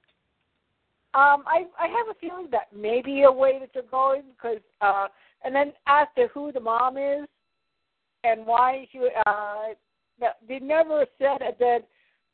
Um, 1.16 1.44
I 1.48 1.66
I 1.80 1.88
have 1.88 2.16
a 2.16 2.20
feeling 2.20 2.48
that 2.52 2.68
maybe 2.76 3.24
a 3.24 3.32
way 3.32 3.58
that 3.60 3.70
they're 3.74 3.84
going 3.90 4.24
because 4.36 4.60
uh, 4.82 5.08
and 5.44 5.56
then 5.56 5.74
as 5.88 6.08
to 6.16 6.28
who 6.34 6.52
the 6.52 6.60
mom 6.60 6.98
is 6.98 7.28
and 8.24 8.46
why 8.46 8.88
she 8.92 9.00
uh, 9.26 9.74
they 10.48 10.60
never 10.60 11.06
said 11.18 11.40
that. 11.60 11.88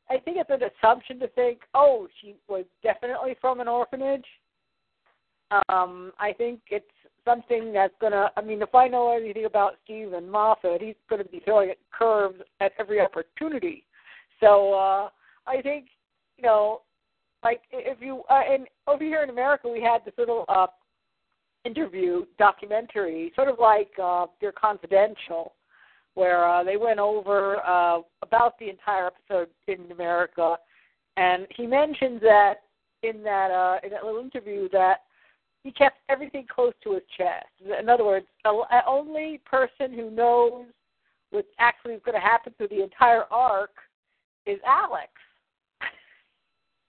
I 0.08 0.18
think 0.20 0.38
it's 0.38 0.50
an 0.52 0.70
assumption 0.84 1.20
to 1.20 1.28
think, 1.30 1.62
oh, 1.74 2.08
she 2.22 2.36
was 2.48 2.66
definitely 2.84 3.36
from 3.42 3.60
an 3.60 3.68
orphanage. 3.68 4.26
Um, 5.70 6.12
I 6.20 6.32
think 6.34 6.60
it's 6.70 6.86
something 7.24 7.74
that's 7.74 7.94
gonna. 8.00 8.32
I 8.38 8.42
mean, 8.42 8.62
if 8.62 8.74
I 8.74 8.88
know 8.88 9.16
anything 9.16 9.46
about 9.46 9.78
Steven 9.84 10.30
Moffat, 10.30 10.82
he's 10.82 10.96
to 11.10 11.24
be 11.26 11.42
throwing 11.44 11.74
curves 11.92 12.40
at 12.60 12.74
every 12.80 13.02
opportunity. 13.02 13.84
So 14.40 14.74
uh, 14.74 15.10
I 15.48 15.62
think 15.62 15.86
you 16.38 16.44
know, 16.44 16.82
like 17.44 17.62
if 17.72 18.00
you 18.02 18.24
uh, 18.30 18.42
and 18.48 18.68
over 18.88 19.04
here 19.04 19.24
in 19.24 19.30
America, 19.30 19.68
we 19.68 19.82
had 19.82 20.04
this 20.06 20.14
little 20.18 20.46
uh, 20.50 20.68
interview 21.66 22.26
documentary, 22.38 23.32
sort 23.36 23.50
of 23.50 23.60
like 23.60 23.92
uh, 24.02 24.28
They're 24.40 24.52
Confidential, 24.52 25.54
where 26.14 26.48
uh, 26.48 26.64
they 26.64 26.78
went 26.78 27.00
over 27.00 27.58
uh, 27.66 28.00
about 28.22 28.58
the 28.60 28.70
entire 28.70 29.08
episode 29.08 29.50
in 29.68 29.92
America, 29.92 30.58
and 31.18 31.48
he 31.56 31.66
mentions 31.66 32.22
that 32.22 32.56
in 33.04 33.24
that 33.24 33.52
uh, 33.52 33.80
in 33.84 33.92
that 33.92 34.04
little 34.04 34.22
interview 34.22 34.70
that 34.70 35.02
he 35.64 35.72
kept 35.72 35.98
everything 36.10 36.46
close 36.54 36.74
to 36.84 36.94
his 36.94 37.04
chest. 37.18 37.48
In 37.80 37.90
other 37.90 38.06
words, 38.06 38.28
the 38.44 38.62
only 38.88 39.42
person 39.46 39.92
who 39.94 40.12
knows 40.12 40.66
what 41.32 41.46
actually 41.60 41.96
is 41.96 42.02
going 42.06 42.16
to 42.16 42.22
happen 42.22 42.54
through 42.56 42.68
the 42.70 42.84
entire 42.84 43.24
arc 43.32 43.72
is 44.46 44.60
Alex. 44.66 45.10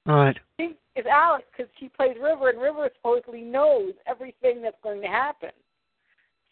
Right. 0.07 0.37
Is 0.59 1.05
Alex 1.11 1.45
because 1.55 1.71
she 1.79 1.91
plays 1.91 2.17
River, 2.21 2.49
and 2.49 2.61
River 2.61 2.89
supposedly 2.97 3.43
knows 3.43 3.93
everything 4.07 4.63
that's 4.63 4.77
going 4.83 5.03
to 5.03 5.09
happen. 5.09 5.51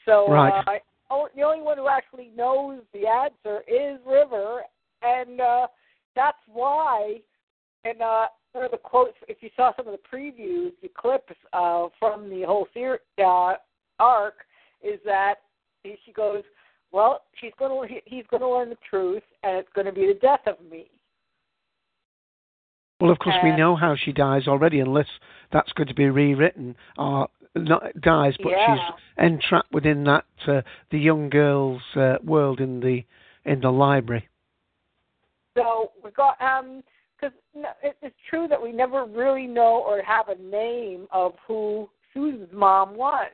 So 0.05 0.29
right. 0.29 0.63
uh, 1.11 1.17
the 1.35 1.43
only 1.43 1.63
one 1.63 1.79
who 1.79 1.89
actually 1.89 2.31
knows 2.37 2.81
the 2.93 3.07
answer 3.07 3.63
is 3.67 3.99
River, 4.07 4.63
and 5.03 5.41
uh, 5.41 5.67
that's 6.15 6.39
why. 6.53 7.21
And 7.85 8.03
uh, 8.03 8.27
one 8.53 8.65
of 8.65 8.71
the 8.71 8.77
quotes, 8.77 9.17
if 9.29 9.39
you 9.41 9.51
saw 9.57 9.73
some 9.77 9.87
of 9.89 9.95
the 9.95 10.17
previews, 10.17 10.73
the 10.83 10.91
clips 10.95 11.33
uh, 11.53 11.87
from 11.99 12.29
the 12.29 12.43
whole 12.43 12.67
series, 12.75 13.01
uh, 13.19 13.55
arc, 13.99 14.35
is 14.83 15.01
that 15.05 15.37
she 15.85 16.13
goes, 16.13 16.43
"Well, 16.93 17.23
she's 17.41 17.53
going 17.59 17.89
to 17.89 17.95
he's 18.05 18.25
going 18.31 18.43
to 18.43 18.49
learn 18.49 18.69
the 18.69 18.79
truth, 18.89 19.23
and 19.43 19.57
it's 19.57 19.69
going 19.75 19.87
to 19.87 19.93
be 19.93 20.07
the 20.07 20.19
death 20.21 20.47
of 20.47 20.57
me." 20.71 20.91
Well, 23.01 23.11
of 23.11 23.19
course, 23.19 23.37
we 23.43 23.51
know 23.53 23.75
how 23.75 23.97
she 23.97 24.13
dies 24.13 24.47
already, 24.47 24.81
unless 24.81 25.09
that's 25.53 25.73
going 25.73 25.89
to 25.89 25.95
be 25.95 26.09
rewritten 26.09 26.77
or 26.97 27.29
not 27.57 27.83
dies, 28.01 28.37
but 28.43 28.53
Yeah. 28.53 28.77
she's 28.77 28.95
entrapped 29.19 29.73
within 29.73 30.05
that 30.05 30.25
uh, 30.47 30.63
the 30.91 30.99
young 30.99 31.29
girl's 31.29 31.83
uh, 31.97 32.19
world 32.23 32.61
in 32.61 32.81
the 32.81 33.05
in 33.45 33.61
the 33.61 33.71
library. 33.71 34.29
So 35.57 35.93
we 36.03 36.11
got 36.11 36.41
um 36.41 36.83
because 37.17 37.37
it, 37.83 37.97
it's 38.03 38.17
true 38.29 38.49
that 38.49 38.61
we 38.61 38.73
never 38.73 39.05
really 39.05 39.47
know 39.47 39.85
or 39.87 40.03
have 40.03 40.29
a 40.29 40.37
name 40.37 41.07
of 41.13 41.35
who 41.47 41.89
Susan's 42.13 42.53
mom 42.53 42.97
was, 42.97 43.31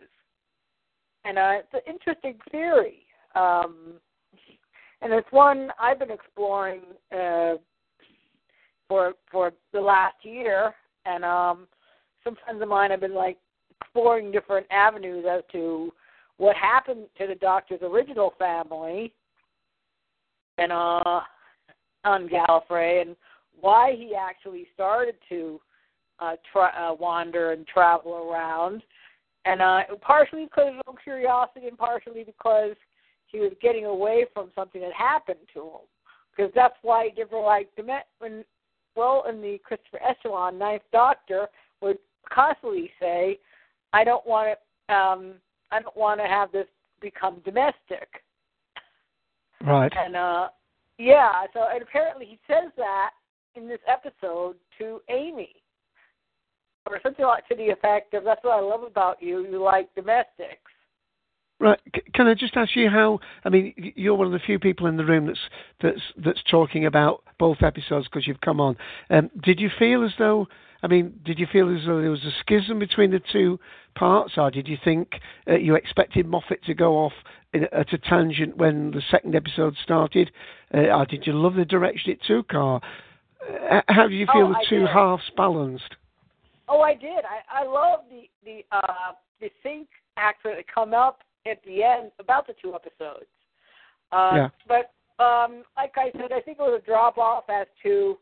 and 1.24 1.38
uh, 1.38 1.52
it's 1.58 1.74
an 1.74 1.80
interesting 1.86 2.38
theory. 2.50 3.06
Um, 3.34 3.94
and 5.02 5.14
it's 5.14 5.30
one 5.30 5.70
I've 5.80 5.98
been 5.98 6.10
exploring 6.10 6.82
uh, 7.10 7.54
for 8.90 9.12
for 9.30 9.52
the 9.72 9.80
last 9.80 10.16
year, 10.24 10.74
and 11.06 11.24
um, 11.24 11.68
some 12.24 12.36
friends 12.44 12.60
of 12.60 12.68
mine 12.68 12.90
have 12.90 13.00
been 13.00 13.14
like 13.14 13.38
exploring 13.80 14.32
different 14.32 14.66
avenues 14.72 15.24
as 15.30 15.42
to 15.52 15.92
what 16.38 16.56
happened 16.56 17.06
to 17.16 17.28
the 17.28 17.36
doctor's 17.36 17.80
original 17.82 18.34
family, 18.36 19.14
and 20.58 20.72
uh, 20.72 21.20
on 22.04 22.28
Gallifrey, 22.28 23.02
and 23.02 23.14
why 23.60 23.94
he 23.96 24.16
actually 24.16 24.66
started 24.74 25.14
to 25.28 25.60
uh, 26.18 26.34
tra- 26.52 26.74
uh, 26.76 26.92
wander 26.92 27.52
and 27.52 27.68
travel 27.68 28.28
around, 28.28 28.82
and 29.44 29.62
uh, 29.62 29.82
partially 30.02 30.46
because 30.46 30.70
of 30.70 30.74
his 30.74 30.82
own 30.88 30.96
curiosity, 31.04 31.68
and 31.68 31.78
partially 31.78 32.24
because 32.24 32.74
he 33.26 33.38
was 33.38 33.52
getting 33.62 33.84
away 33.84 34.26
from 34.34 34.50
something 34.56 34.80
that 34.80 34.92
happened 34.92 35.38
to 35.54 35.60
him. 35.60 35.86
Because 36.36 36.50
that's 36.56 36.74
why 36.82 37.10
different 37.10 37.44
like 37.44 37.68
when 38.18 38.44
well 38.96 39.24
in 39.28 39.40
the 39.40 39.58
Christopher 39.64 40.00
Eccleston 40.02 40.58
Ninth 40.58 40.82
Doctor 40.92 41.48
would 41.80 41.98
constantly 42.28 42.90
say, 43.00 43.38
"I 43.92 44.04
don't 44.04 44.26
want 44.26 44.58
to, 44.88 44.94
um, 44.94 45.34
I 45.70 45.80
don't 45.80 45.96
want 45.96 46.20
to 46.20 46.26
have 46.26 46.52
this 46.52 46.66
become 47.00 47.40
domestic." 47.44 48.08
Right. 49.64 49.92
And 49.96 50.16
uh, 50.16 50.48
yeah, 50.98 51.44
so 51.52 51.66
and 51.72 51.82
apparently 51.82 52.26
he 52.26 52.38
says 52.46 52.70
that 52.76 53.10
in 53.54 53.68
this 53.68 53.80
episode 53.88 54.56
to 54.78 55.00
Amy, 55.08 55.54
or 56.86 57.00
something 57.02 57.24
like 57.24 57.46
to 57.48 57.56
the 57.56 57.70
effect 57.70 58.14
of, 58.14 58.24
"That's 58.24 58.42
what 58.42 58.58
I 58.58 58.60
love 58.60 58.82
about 58.82 59.22
you. 59.22 59.46
You 59.46 59.62
like 59.62 59.94
domestics." 59.94 60.72
Right. 61.60 61.78
Can 62.14 62.26
I 62.26 62.32
just 62.32 62.56
ask 62.56 62.74
you 62.74 62.88
how? 62.88 63.20
I 63.44 63.50
mean, 63.50 63.74
you're 63.94 64.14
one 64.14 64.26
of 64.26 64.32
the 64.32 64.38
few 64.38 64.58
people 64.58 64.86
in 64.86 64.96
the 64.96 65.04
room 65.04 65.26
that's 65.26 65.38
that's 65.82 66.00
that's 66.16 66.42
talking 66.50 66.86
about 66.86 67.22
both 67.38 67.58
episodes 67.62 68.08
because 68.08 68.26
you've 68.26 68.40
come 68.40 68.60
on. 68.60 68.78
Um, 69.10 69.30
did 69.42 69.60
you 69.60 69.68
feel 69.78 70.02
as 70.02 70.12
though? 70.18 70.48
I 70.82 70.86
mean, 70.86 71.20
did 71.22 71.38
you 71.38 71.46
feel 71.52 71.68
as 71.76 71.84
though 71.86 72.00
there 72.00 72.10
was 72.10 72.24
a 72.24 72.32
schism 72.40 72.78
between 72.78 73.10
the 73.10 73.20
two 73.30 73.60
parts, 73.94 74.32
or 74.38 74.50
did 74.50 74.68
you 74.68 74.78
think 74.82 75.20
uh, 75.46 75.56
you 75.56 75.74
expected 75.74 76.26
Moffat 76.26 76.64
to 76.64 76.72
go 76.72 76.94
off 76.94 77.12
in, 77.52 77.64
at 77.64 77.92
a 77.92 77.98
tangent 77.98 78.56
when 78.56 78.90
the 78.92 79.02
second 79.10 79.34
episode 79.34 79.76
started, 79.82 80.30
uh, 80.72 80.78
or 80.78 81.04
did 81.04 81.26
you 81.26 81.34
love 81.34 81.56
the 81.56 81.66
direction 81.66 82.10
it 82.12 82.20
took, 82.26 82.54
or 82.54 82.80
uh, 83.70 83.82
how 83.88 84.08
do 84.08 84.14
you 84.14 84.24
feel 84.32 84.46
Oh, 84.46 84.48
the 84.52 84.56
I 84.56 84.64
two 84.66 84.78
did. 84.80 84.88
halves 84.88 85.30
balanced? 85.36 85.96
Oh, 86.68 86.80
I 86.80 86.94
did. 86.94 87.24
I 87.26 87.60
I 87.60 87.66
love 87.66 88.00
the 88.08 88.22
the 88.46 88.64
uh 88.72 89.12
the 89.42 89.50
sync 89.62 89.88
acts 90.16 90.40
that 90.44 90.64
come 90.74 90.94
up 90.94 91.18
at 91.46 91.62
the 91.64 91.82
end 91.82 92.10
about 92.18 92.46
the 92.46 92.54
two 92.60 92.74
episodes. 92.74 93.26
Uh, 94.12 94.32
Yeah. 94.34 94.48
But 94.66 94.92
um, 95.22 95.64
like 95.76 95.92
I 95.96 96.10
said, 96.12 96.32
I 96.32 96.40
think 96.40 96.58
it 96.58 96.62
was 96.62 96.80
a 96.82 96.86
drop 96.86 97.18
off 97.18 97.44
as 97.50 97.66
to 97.82 98.16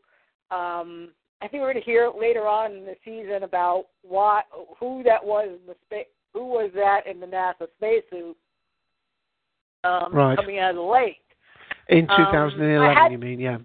um, 0.51 1.09
I 1.41 1.47
think 1.47 1.61
we're 1.61 1.71
going 1.71 1.83
to 1.83 1.89
hear 1.89 2.09
later 2.19 2.45
on 2.47 2.73
in 2.73 2.85
the 2.85 2.95
season 3.05 3.43
about 3.43 3.85
what 4.03 4.45
who 4.79 5.03
that 5.03 5.23
was 5.23 5.47
in 5.49 5.65
the 5.67 5.75
space 5.85 6.07
who 6.33 6.45
was 6.45 6.71
that 6.75 7.07
in 7.07 7.19
the 7.19 7.25
NASA 7.25 7.67
spacesuit 7.77 8.35
um, 9.83 10.13
Right. 10.13 10.35
coming 10.37 10.59
out 10.59 10.71
of 10.71 10.75
the 10.75 10.81
lake. 10.81 11.21
In 11.87 12.09
Um, 12.09 12.17
2011, 12.17 12.81
I 12.85 12.93
had- 13.03 13.11
you 13.11 13.17
mean? 13.17 13.39
Yeah. 13.39 13.57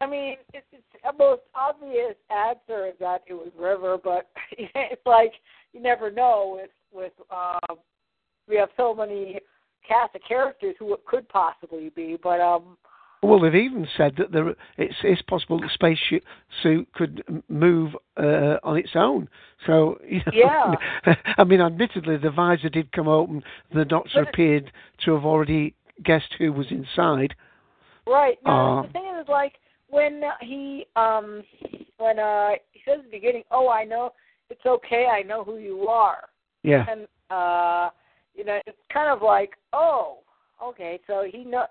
I 0.00 0.06
mean, 0.06 0.36
it's, 0.54 0.66
it's 0.70 0.84
the 1.02 1.12
most 1.18 1.42
obvious 1.56 2.14
answer 2.30 2.86
is 2.86 2.94
that 3.00 3.22
it 3.26 3.32
was 3.34 3.50
River, 3.56 3.98
but 3.98 4.28
it's 4.52 5.04
like 5.06 5.32
you 5.72 5.80
never 5.80 6.10
know 6.10 6.58
with 6.60 6.70
with 6.92 7.12
uh, 7.30 7.58
we 8.48 8.56
have 8.56 8.70
so 8.76 8.94
many 8.94 9.40
cast 9.86 10.14
of 10.14 10.22
characters 10.26 10.74
who 10.78 10.92
it 10.94 11.04
could 11.06 11.28
possibly 11.28 11.90
be, 11.94 12.18
but 12.22 12.40
um, 12.40 12.76
Well, 13.22 13.40
they've 13.40 13.54
even 13.54 13.86
said 13.96 14.14
that 14.18 14.32
there, 14.32 14.54
it's, 14.76 14.94
it's 15.02 15.22
possible 15.22 15.60
the 15.60 15.68
space 15.72 15.98
sh- 16.08 16.24
suit 16.62 16.88
could 16.94 17.22
move 17.48 17.94
uh, 18.16 18.56
on 18.62 18.76
its 18.76 18.90
own. 18.94 19.28
So, 19.66 19.98
you 20.08 20.20
know, 20.26 20.32
Yeah. 20.32 21.14
I 21.38 21.44
mean, 21.44 21.60
admittedly, 21.60 22.16
the 22.18 22.30
visor 22.30 22.68
did 22.68 22.92
come 22.92 23.08
open. 23.08 23.42
The 23.74 23.84
doctor 23.84 24.20
But 24.24 24.28
appeared 24.28 24.70
to 25.04 25.14
have 25.14 25.24
already 25.24 25.74
guessed 26.04 26.34
who 26.38 26.52
was 26.52 26.66
inside. 26.70 27.34
Right. 28.06 28.38
Now 28.44 28.80
Uh, 28.80 28.82
the 28.82 28.92
thing 28.92 29.14
is, 29.20 29.28
like 29.28 29.54
when 29.88 30.22
he 30.40 30.86
um 30.96 31.42
when 31.98 32.18
uh 32.18 32.50
he 32.72 32.80
says 32.84 32.98
at 33.00 33.04
the 33.04 33.10
beginning, 33.10 33.44
"Oh, 33.50 33.68
I 33.68 33.84
know 33.84 34.12
it's 34.48 34.64
okay. 34.64 35.06
I 35.06 35.22
know 35.22 35.44
who 35.44 35.58
you 35.58 35.88
are." 35.88 36.28
Yeah. 36.62 36.86
And 36.88 37.06
uh, 37.30 37.90
you 38.38 38.44
know, 38.44 38.58
it's 38.66 38.78
kind 38.92 39.10
of 39.10 39.20
like, 39.20 39.54
oh, 39.72 40.18
okay. 40.62 41.00
So 41.06 41.26
he 41.30 41.44
know. 41.44 41.66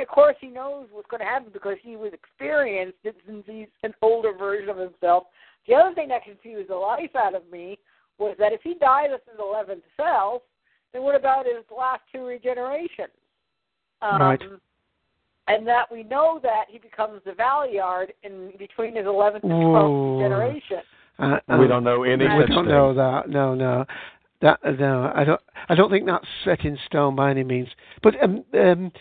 Of 0.00 0.08
course, 0.08 0.36
he 0.38 0.48
knows 0.48 0.86
what's 0.92 1.08
going 1.08 1.20
to 1.20 1.26
happen 1.26 1.48
because 1.50 1.76
he 1.82 1.96
was 1.96 2.12
experienced 2.12 2.98
it 3.04 3.16
since 3.26 3.42
he's 3.46 3.68
an 3.82 3.94
older 4.02 4.32
version 4.34 4.68
of 4.68 4.76
himself. 4.76 5.24
The 5.66 5.74
other 5.74 5.94
thing 5.94 6.08
that 6.08 6.24
confused 6.24 6.68
the 6.68 6.74
life 6.74 7.16
out 7.16 7.34
of 7.34 7.42
me 7.50 7.78
was 8.18 8.36
that 8.38 8.52
if 8.52 8.60
he 8.62 8.74
died 8.74 9.10
as 9.14 9.20
his 9.28 9.40
eleventh 9.40 9.82
self, 9.96 10.42
then 10.92 11.02
what 11.02 11.14
about 11.14 11.46
his 11.46 11.64
last 11.76 12.02
two 12.12 12.18
regenerations? 12.18 13.16
Um, 14.02 14.20
Right. 14.20 14.42
and 15.48 15.66
that 15.66 15.90
we 15.90 16.02
know 16.02 16.38
that 16.42 16.64
he 16.68 16.78
becomes 16.78 17.22
the 17.24 17.32
Valeyard 17.32 18.08
in 18.22 18.52
between 18.58 18.94
his 18.96 19.06
11th 19.06 19.42
and 19.42 19.52
12th 19.52 20.20
generation. 20.20 20.82
Uh, 21.18 21.38
We 21.48 21.54
um, 21.54 21.68
don't 21.68 21.84
know 21.84 22.02
any 22.02 22.24
We 22.24 22.46
don't 22.46 22.68
know 22.68 22.92
that. 22.94 23.28
No, 23.28 23.54
no. 23.54 23.84
That 24.42 24.58
no, 24.78 25.10
I 25.14 25.24
don't. 25.24 25.40
I 25.68 25.74
don't 25.74 25.90
think 25.90 26.04
that's 26.06 26.26
set 26.44 26.64
in 26.64 26.76
stone 26.86 27.14
by 27.14 27.30
any 27.30 27.44
means. 27.44 27.68
But 28.02 28.22
um, 28.22 28.44
um, 28.54 28.92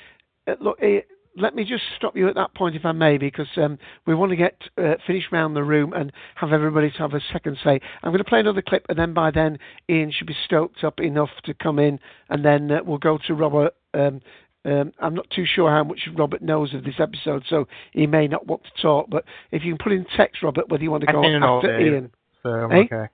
uh, 0.47 0.53
look, 0.61 0.77
uh, 0.81 0.99
let 1.35 1.55
me 1.55 1.63
just 1.63 1.83
stop 1.97 2.15
you 2.15 2.27
at 2.27 2.35
that 2.35 2.53
point, 2.53 2.75
if 2.75 2.85
I 2.85 2.91
may, 2.91 3.17
because 3.17 3.47
um, 3.57 3.79
we 4.05 4.13
want 4.13 4.29
to 4.29 4.35
get 4.35 4.55
uh, 4.77 4.93
finished 5.07 5.31
round 5.31 5.55
the 5.55 5.63
room 5.63 5.93
and 5.93 6.11
have 6.35 6.53
everybody 6.53 6.91
to 6.91 6.97
have 6.99 7.13
a 7.13 7.21
second 7.33 7.57
say. 7.63 7.79
I'm 8.03 8.11
going 8.11 8.19
to 8.23 8.29
play 8.29 8.39
another 8.39 8.61
clip, 8.61 8.85
and 8.87 8.99
then 8.99 9.13
by 9.13 9.31
then 9.31 9.57
Ian 9.89 10.11
should 10.11 10.27
be 10.27 10.35
stoked 10.45 10.83
up 10.83 10.99
enough 10.99 11.29
to 11.45 11.53
come 11.55 11.79
in, 11.79 11.99
and 12.29 12.45
then 12.45 12.69
uh, 12.69 12.79
we'll 12.85 12.99
go 12.99 13.17
to 13.25 13.33
Robert. 13.33 13.73
Um, 13.95 14.21
um, 14.63 14.91
I'm 14.99 15.15
not 15.15 15.27
too 15.31 15.45
sure 15.45 15.71
how 15.71 15.83
much 15.83 16.01
Robert 16.15 16.43
knows 16.43 16.75
of 16.75 16.83
this 16.83 16.99
episode, 16.99 17.43
so 17.49 17.67
he 17.93 18.05
may 18.05 18.27
not 18.27 18.45
want 18.45 18.63
to 18.63 18.81
talk. 18.81 19.09
But 19.09 19.25
if 19.51 19.63
you 19.63 19.71
can 19.75 19.83
put 19.83 19.91
in 19.93 20.05
text, 20.15 20.43
Robert, 20.43 20.69
whether 20.69 20.83
you 20.83 20.91
want 20.91 21.01
to 21.03 21.09
I've 21.09 21.15
go 21.15 21.23
seen 21.23 21.33
it 21.33 21.41
all, 21.43 21.57
after 21.57 21.79
Ian. 21.79 22.11
so 22.43 22.69
Eh? 22.69 22.83
okay. 22.85 23.07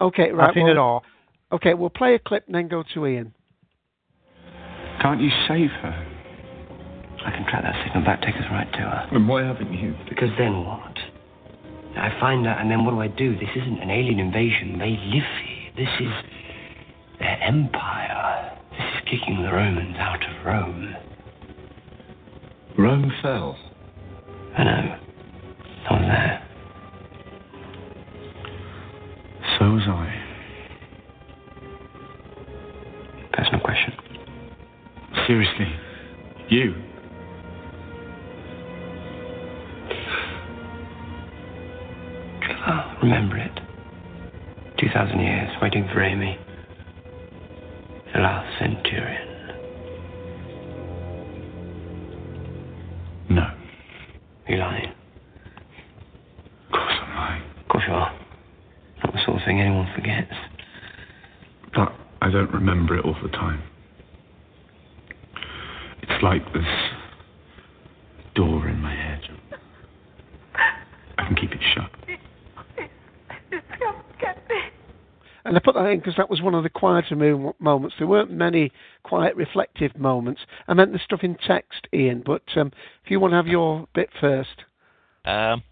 Okay, 0.00 0.30
right. 0.30 0.48
I've 0.48 0.54
seen 0.54 0.64
well- 0.64 0.72
it 0.72 0.78
all. 0.78 1.02
Okay, 1.52 1.74
we'll 1.74 1.90
play 1.90 2.14
a 2.14 2.18
clip 2.18 2.46
and 2.46 2.54
then 2.54 2.68
go 2.68 2.82
to 2.94 3.06
Ian. 3.06 3.34
Can't 5.02 5.20
you 5.20 5.30
save 5.48 5.70
her? 5.70 6.08
I 7.24 7.30
can 7.30 7.44
track 7.44 7.62
that 7.62 7.84
signal 7.84 8.04
back, 8.04 8.22
take 8.22 8.34
us 8.36 8.44
right 8.50 8.70
to 8.72 8.78
her. 8.78 9.08
And 9.12 9.28
why 9.28 9.44
haven't 9.44 9.72
you? 9.72 9.94
Because 10.08 10.30
then 10.38 10.64
what? 10.64 10.96
I 11.96 12.08
find 12.18 12.46
out, 12.46 12.60
and 12.60 12.70
then 12.70 12.84
what 12.84 12.92
do 12.92 13.00
I 13.00 13.08
do? 13.08 13.34
This 13.34 13.50
isn't 13.54 13.80
an 13.80 13.90
alien 13.90 14.18
invasion. 14.18 14.78
They 14.78 14.90
live 14.90 15.28
here. 15.44 15.72
This 15.76 15.88
is 16.00 16.12
their 17.18 17.38
empire. 17.42 18.58
This 18.70 18.80
is 18.80 19.10
kicking 19.10 19.42
the 19.42 19.52
Romans 19.52 19.96
out 19.98 20.22
of 20.24 20.46
Rome. 20.46 20.96
Rome 22.78 23.12
fell. 23.20 23.58
I 24.56 24.64
know. 24.64 24.98
I 25.90 25.92
was 25.92 26.02
there. 26.02 26.48
So 29.58 29.70
was 29.70 29.82
I. 29.86 30.21
Personal 33.32 33.60
question. 33.60 33.92
Seriously. 35.26 35.66
You. 36.48 36.74
Trevor, 42.42 42.96
remember 43.02 43.38
it. 43.38 43.60
2,000 44.78 45.20
years 45.20 45.50
waiting 45.62 45.88
for 45.92 46.02
Amy. 46.02 46.38
The 48.12 48.20
last 48.20 48.58
centurion. 48.58 49.28
No. 53.30 53.50
You 54.48 54.56
lying? 54.58 54.92
Of 56.66 56.72
course 56.72 56.92
I'm 57.00 57.14
lying. 57.16 57.42
Of 57.62 57.68
course 57.68 57.84
you 57.86 57.94
are. 57.94 58.12
Not 59.04 59.12
the 59.14 59.20
sort 59.24 59.38
of 59.40 59.44
thing 59.46 59.60
anyone 59.60 59.88
forgets. 59.94 60.34
But 62.22 62.28
I 62.28 62.32
don't 62.32 62.52
remember 62.52 62.96
it 62.96 63.04
all 63.04 63.16
the 63.20 63.28
time. 63.28 63.62
It's 66.02 66.22
like 66.22 66.44
this 66.52 66.62
door 68.36 68.68
in 68.68 68.78
my 68.78 68.94
head. 68.94 69.20
I 71.18 71.26
can 71.26 71.34
keep 71.34 71.50
it 71.50 71.60
shut. 71.74 71.90
And 75.44 75.56
I 75.56 75.60
put 75.64 75.74
that 75.74 75.86
in 75.86 75.98
because 75.98 76.14
that 76.16 76.30
was 76.30 76.40
one 76.40 76.54
of 76.54 76.62
the 76.62 76.70
quieter 76.70 77.16
moments. 77.58 77.96
There 77.98 78.06
weren't 78.06 78.30
many 78.30 78.70
quiet, 79.02 79.34
reflective 79.34 79.98
moments. 79.98 80.42
I 80.68 80.74
meant 80.74 80.92
the 80.92 81.00
stuff 81.04 81.20
in 81.24 81.36
text, 81.44 81.88
Ian. 81.92 82.22
But 82.24 82.42
um, 82.54 82.70
if 83.04 83.10
you 83.10 83.18
want 83.18 83.32
to 83.32 83.36
have 83.36 83.48
your 83.48 83.88
bit 83.94 84.10
first, 84.20 84.62
Um, 85.24 85.64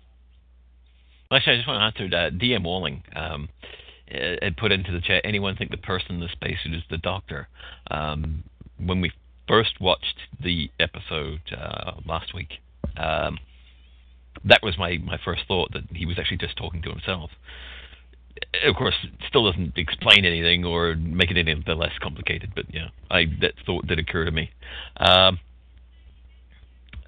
well, 1.31 1.39
actually, 1.39 1.53
I 1.53 1.57
just 1.59 1.69
want 1.69 1.79
to 1.79 2.03
answer 2.03 2.11
that. 2.11 2.39
DM 2.39 2.65
Walling 2.65 3.05
um, 3.15 3.49
uh, 4.13 4.51
put 4.57 4.73
into 4.73 4.93
the 4.93 5.01
chat. 5.01 5.23
Anyone 5.25 5.57
think 5.57 5.71
the 5.71 5.77
person 5.77 6.17
in 6.17 6.21
the 6.21 6.29
spacesuit 6.29 6.75
is 6.75 6.83
the 6.91 6.99
Doctor? 6.99 7.49
Um, 7.91 8.45
when 8.79 9.01
we 9.01 9.13
first 9.49 9.81
watched 9.81 10.17
the 10.43 10.71
episode 10.79 11.41
uh, 11.57 11.93
last 12.07 12.35
week, 12.35 12.61
um, 12.97 13.39
that 14.45 14.61
was 14.63 14.79
my, 14.79 14.99
my 14.99 15.19
first 15.25 15.43
thought 15.47 15.73
that 15.73 15.85
he 15.93 16.07
was 16.07 16.19
actually 16.19 16.39
just 16.39 16.57
talking 16.57 16.83
to 16.83 16.91
himself. 16.91 17.31
Of 18.65 18.75
course, 18.77 18.95
it 19.03 19.11
still 19.29 19.51
doesn't 19.51 19.77
explain 19.77 20.25
anything 20.25 20.65
or 20.65 20.95
make 20.95 21.31
it 21.31 21.37
any 21.37 21.55
less 21.67 21.93
complicated. 22.01 22.53
But 22.55 22.73
yeah, 22.73 22.89
I 23.11 23.27
that 23.41 23.55
thought 23.67 23.87
did 23.87 23.99
occur 23.99 24.25
to 24.25 24.31
me. 24.31 24.51
Um, 24.97 25.41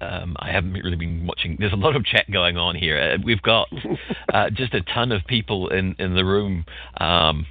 um, 0.03 0.35
I 0.39 0.51
haven't 0.51 0.73
really 0.73 0.95
been 0.95 1.25
watching. 1.25 1.57
There's 1.59 1.73
a 1.73 1.77
lot 1.77 1.95
of 1.95 2.05
chat 2.05 2.29
going 2.31 2.57
on 2.57 2.75
here. 2.75 2.97
Uh, 2.97 3.17
we've 3.23 3.41
got 3.41 3.69
uh, 4.33 4.49
just 4.49 4.73
a 4.73 4.81
ton 4.81 5.11
of 5.11 5.25
people 5.25 5.69
in 5.69 5.95
in 5.99 6.15
the 6.15 6.25
room. 6.25 6.65
Um, 6.97 7.47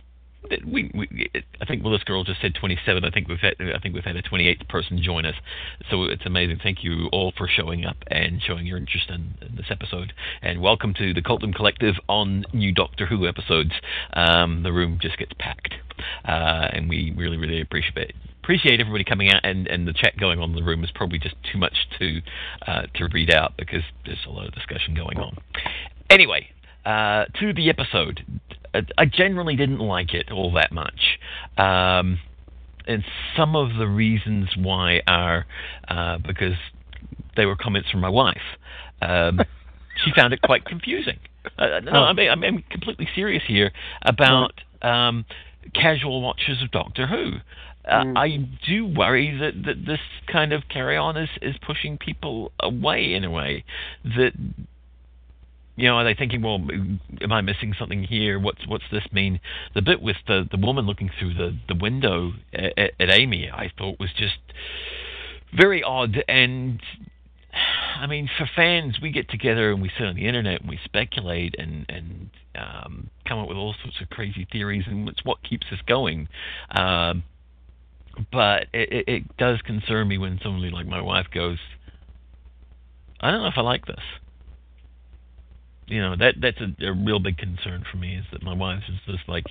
we, 0.66 0.90
we, 0.94 1.30
I 1.60 1.64
think 1.64 1.84
Willis 1.84 2.02
Girl 2.04 2.24
just 2.24 2.40
said 2.40 2.54
27. 2.54 3.04
I 3.04 3.10
think 3.10 3.28
we've 3.28 3.38
had, 3.38 3.54
I 3.60 3.78
think 3.78 3.94
we've 3.94 4.04
had 4.04 4.16
a 4.16 4.22
28th 4.22 4.68
person 4.68 5.00
join 5.02 5.24
us. 5.24 5.34
So 5.90 6.04
it's 6.04 6.26
amazing. 6.26 6.58
Thank 6.62 6.82
you 6.82 7.08
all 7.12 7.32
for 7.36 7.48
showing 7.48 7.84
up 7.84 7.96
and 8.08 8.42
showing 8.42 8.66
your 8.66 8.76
interest 8.76 9.08
in, 9.08 9.34
in 9.40 9.56
this 9.56 9.66
episode. 9.70 10.12
And 10.42 10.60
welcome 10.60 10.94
to 10.94 11.14
the 11.14 11.22
Cultum 11.22 11.54
Collective 11.54 11.94
on 12.08 12.44
new 12.52 12.72
Doctor 12.72 13.06
Who 13.06 13.26
episodes. 13.26 13.72
Um, 14.12 14.62
the 14.62 14.72
room 14.72 14.98
just 15.00 15.16
gets 15.18 15.32
packed, 15.38 15.74
uh, 16.24 16.68
and 16.72 16.88
we 16.88 17.14
really, 17.16 17.36
really 17.36 17.60
appreciate 17.60 18.10
it 18.10 18.14
appreciate 18.42 18.80
everybody 18.80 19.04
coming 19.04 19.30
out 19.30 19.40
and, 19.44 19.66
and 19.68 19.86
the 19.86 19.92
chat 19.92 20.16
going 20.18 20.38
on 20.38 20.50
in 20.50 20.56
the 20.56 20.62
room 20.62 20.82
is 20.84 20.90
probably 20.94 21.18
just 21.18 21.36
too 21.50 21.58
much 21.58 21.74
to 21.98 22.20
uh, 22.66 22.82
to 22.94 23.08
read 23.12 23.30
out 23.30 23.54
because 23.56 23.82
there's 24.04 24.24
a 24.26 24.30
lot 24.30 24.46
of 24.46 24.54
discussion 24.54 24.94
going 24.94 25.18
on. 25.18 25.36
Anyway, 26.10 26.48
uh, 26.84 27.26
to 27.40 27.52
the 27.52 27.68
episode. 27.70 28.24
I 28.96 29.04
generally 29.04 29.54
didn't 29.54 29.80
like 29.80 30.14
it 30.14 30.30
all 30.32 30.50
that 30.52 30.72
much. 30.72 31.18
Um, 31.58 32.18
and 32.86 33.04
some 33.36 33.54
of 33.54 33.76
the 33.76 33.86
reasons 33.86 34.48
why 34.56 35.02
are 35.06 35.44
uh, 35.88 36.16
because 36.18 36.56
they 37.36 37.44
were 37.44 37.54
comments 37.54 37.90
from 37.90 38.00
my 38.00 38.08
wife. 38.08 38.40
Um, 39.02 39.40
she 40.04 40.10
found 40.16 40.32
it 40.32 40.40
quite 40.42 40.64
confusing. 40.64 41.18
Uh, 41.58 41.80
no, 41.80 41.92
I 41.92 42.12
mean, 42.12 42.30
I'm 42.30 42.64
completely 42.70 43.08
serious 43.14 43.42
here 43.46 43.72
about 44.02 44.52
um, 44.80 45.24
casual 45.74 46.22
watchers 46.22 46.62
of 46.62 46.70
Doctor 46.70 47.06
Who. 47.06 47.32
Uh, 47.84 48.04
Mm. 48.04 48.16
I 48.16 48.36
do 48.66 48.86
worry 48.86 49.36
that, 49.38 49.64
that 49.64 49.84
this 49.86 50.00
kind 50.26 50.52
of 50.52 50.68
carry 50.68 50.96
on 50.96 51.16
is, 51.16 51.30
is 51.40 51.56
pushing 51.66 51.98
people 51.98 52.52
away 52.60 53.12
in 53.12 53.24
a 53.24 53.30
way 53.30 53.64
that 54.04 54.32
you 55.74 55.88
know, 55.88 55.96
are 55.96 56.04
they 56.04 56.14
thinking, 56.14 56.42
well, 56.42 56.56
am 57.22 57.32
I 57.32 57.40
missing 57.40 57.74
something 57.78 58.04
here? 58.04 58.38
What's 58.38 58.66
what's 58.66 58.84
this 58.92 59.04
mean? 59.10 59.40
The 59.74 59.80
bit 59.80 60.02
with 60.02 60.16
the 60.26 60.46
the 60.50 60.58
woman 60.58 60.84
looking 60.84 61.10
through 61.18 61.34
the 61.34 61.56
the 61.66 61.74
window 61.74 62.32
at, 62.52 62.92
at 63.00 63.10
Amy, 63.10 63.50
I 63.50 63.72
thought 63.76 63.98
was 63.98 64.10
just 64.16 64.38
very 65.56 65.82
odd 65.82 66.22
and 66.28 66.80
I 68.00 68.06
mean, 68.06 68.28
for 68.36 68.48
fans, 68.54 68.98
we 69.00 69.10
get 69.12 69.28
together 69.30 69.70
and 69.70 69.82
we 69.82 69.90
sit 69.96 70.06
on 70.06 70.16
the 70.16 70.26
internet 70.26 70.60
and 70.60 70.68
we 70.70 70.78
speculate 70.84 71.54
and 71.58 71.86
and 71.88 72.30
um, 72.54 73.10
come 73.26 73.38
up 73.38 73.48
with 73.48 73.56
all 73.56 73.74
sorts 73.82 74.00
of 74.00 74.10
crazy 74.10 74.46
theories, 74.50 74.84
and 74.86 75.08
it's 75.08 75.24
what 75.24 75.42
keeps 75.42 75.66
us 75.72 75.78
going. 75.86 76.28
Um, 76.70 77.22
but 78.30 78.66
it, 78.72 78.92
it, 78.92 79.08
it 79.08 79.36
does 79.36 79.60
concern 79.62 80.08
me 80.08 80.18
when 80.18 80.38
somebody 80.42 80.70
like 80.70 80.86
my 80.86 81.00
wife 81.00 81.26
goes, 81.32 81.58
"I 83.20 83.30
don't 83.30 83.42
know 83.42 83.48
if 83.48 83.58
I 83.58 83.62
like 83.62 83.86
this." 83.86 84.02
You 85.86 86.00
know 86.00 86.16
that 86.16 86.34
that's 86.40 86.58
a, 86.60 86.86
a 86.86 86.92
real 86.92 87.18
big 87.18 87.38
concern 87.38 87.84
for 87.90 87.96
me 87.96 88.16
is 88.16 88.24
that 88.32 88.42
my 88.42 88.54
wife 88.54 88.82
is 88.88 88.96
just 89.06 89.28
like, 89.28 89.46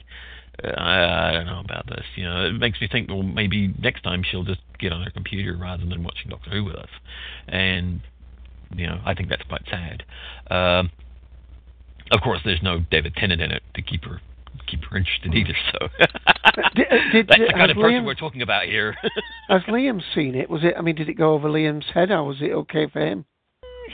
I, 0.64 1.30
I 1.30 1.32
don't 1.34 1.46
know 1.46 1.62
about 1.64 1.88
this. 1.88 2.06
You 2.16 2.24
know, 2.24 2.46
it 2.46 2.54
makes 2.54 2.80
me 2.82 2.88
think, 2.92 3.10
well, 3.10 3.24
maybe 3.24 3.74
next 3.80 4.02
time 4.02 4.24
she'll 4.24 4.44
just 4.44 4.62
get 4.80 4.94
on 4.94 5.04
her 5.04 5.12
computer 5.12 5.58
rather 5.58 5.86
than 5.86 6.04
watching 6.04 6.30
Doctor 6.30 6.52
Who 6.52 6.64
with 6.64 6.76
us, 6.76 6.90
and 7.48 8.02
you 8.76 8.88
know, 8.88 9.02
I 9.06 9.14
think 9.14 9.30
that's 9.30 9.44
quite 9.44 9.64
sad. 9.70 10.04
Um, 10.50 10.92
of 12.12 12.22
course, 12.22 12.42
there's 12.44 12.62
no 12.62 12.80
David 12.92 13.16
Tennant 13.16 13.42
in 13.42 13.52
it 13.52 13.64
to 13.76 13.82
keep 13.82 14.06
her 14.06 14.22
keep 14.68 14.84
her 14.86 14.98
interested 14.98 15.34
either. 15.34 15.56
So 15.72 15.88
did, 16.76 16.88
did, 17.12 17.28
that's 17.28 17.40
the 17.40 17.54
kind 17.54 17.72
of 17.72 17.76
person 17.76 18.02
Liam- 18.02 18.06
we're 18.06 18.16
talking 18.16 18.42
about 18.42 18.66
here. 18.66 18.96
Has 19.50 19.62
Liam 19.64 20.02
seen 20.16 20.36
it? 20.36 20.50
Was 20.50 20.64
it? 20.64 20.76
I 20.78 20.82
mean, 20.82 20.96
did 20.96 21.10
it 21.10 21.16
go 21.16 21.34
over 21.34 21.50
Liam's 21.50 21.88
head, 21.94 22.12
or 22.12 22.24
was 22.24 22.38
it 22.42 22.52
okay 22.52 22.88
for 22.92 23.00
him? 23.00 23.26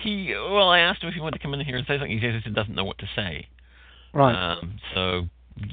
he 0.04 0.34
well, 0.36 0.70
I 0.70 0.80
asked 0.80 1.02
him 1.02 1.10
if 1.10 1.16
he 1.16 1.22
wanted 1.22 1.38
to 1.38 1.44
come 1.44 1.54
in 1.54 1.60
here 1.62 1.76
and 1.76 1.86
say 1.86 1.96
something. 1.96 2.12
He 2.12 2.22
says 2.22 2.42
he 2.44 2.52
doesn't 2.52 2.76
know 2.76 2.86
what 2.86 2.98
to 3.00 3.08
say. 3.16 3.48
Right. 4.14 4.54
Um, 4.54 4.80
so 4.94 5.28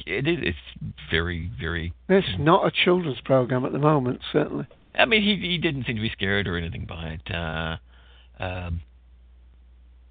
it 0.06 0.26
is. 0.26 0.38
It's 0.42 0.94
very, 1.10 1.50
very. 1.58 1.92
It's 2.08 2.26
not 2.38 2.66
a 2.66 2.70
children's 2.70 3.20
program 3.20 3.64
at 3.64 3.72
the 3.72 3.78
moment, 3.78 4.20
certainly. 4.32 4.66
I 4.94 5.04
mean, 5.04 5.22
he 5.22 5.36
he 5.48 5.58
didn't 5.58 5.86
seem 5.86 5.96
to 5.96 6.02
be 6.02 6.10
scared 6.10 6.46
or 6.46 6.56
anything 6.56 6.86
by 6.86 7.18
it. 7.18 7.34
Uh, 7.34 7.76
um, 8.42 8.80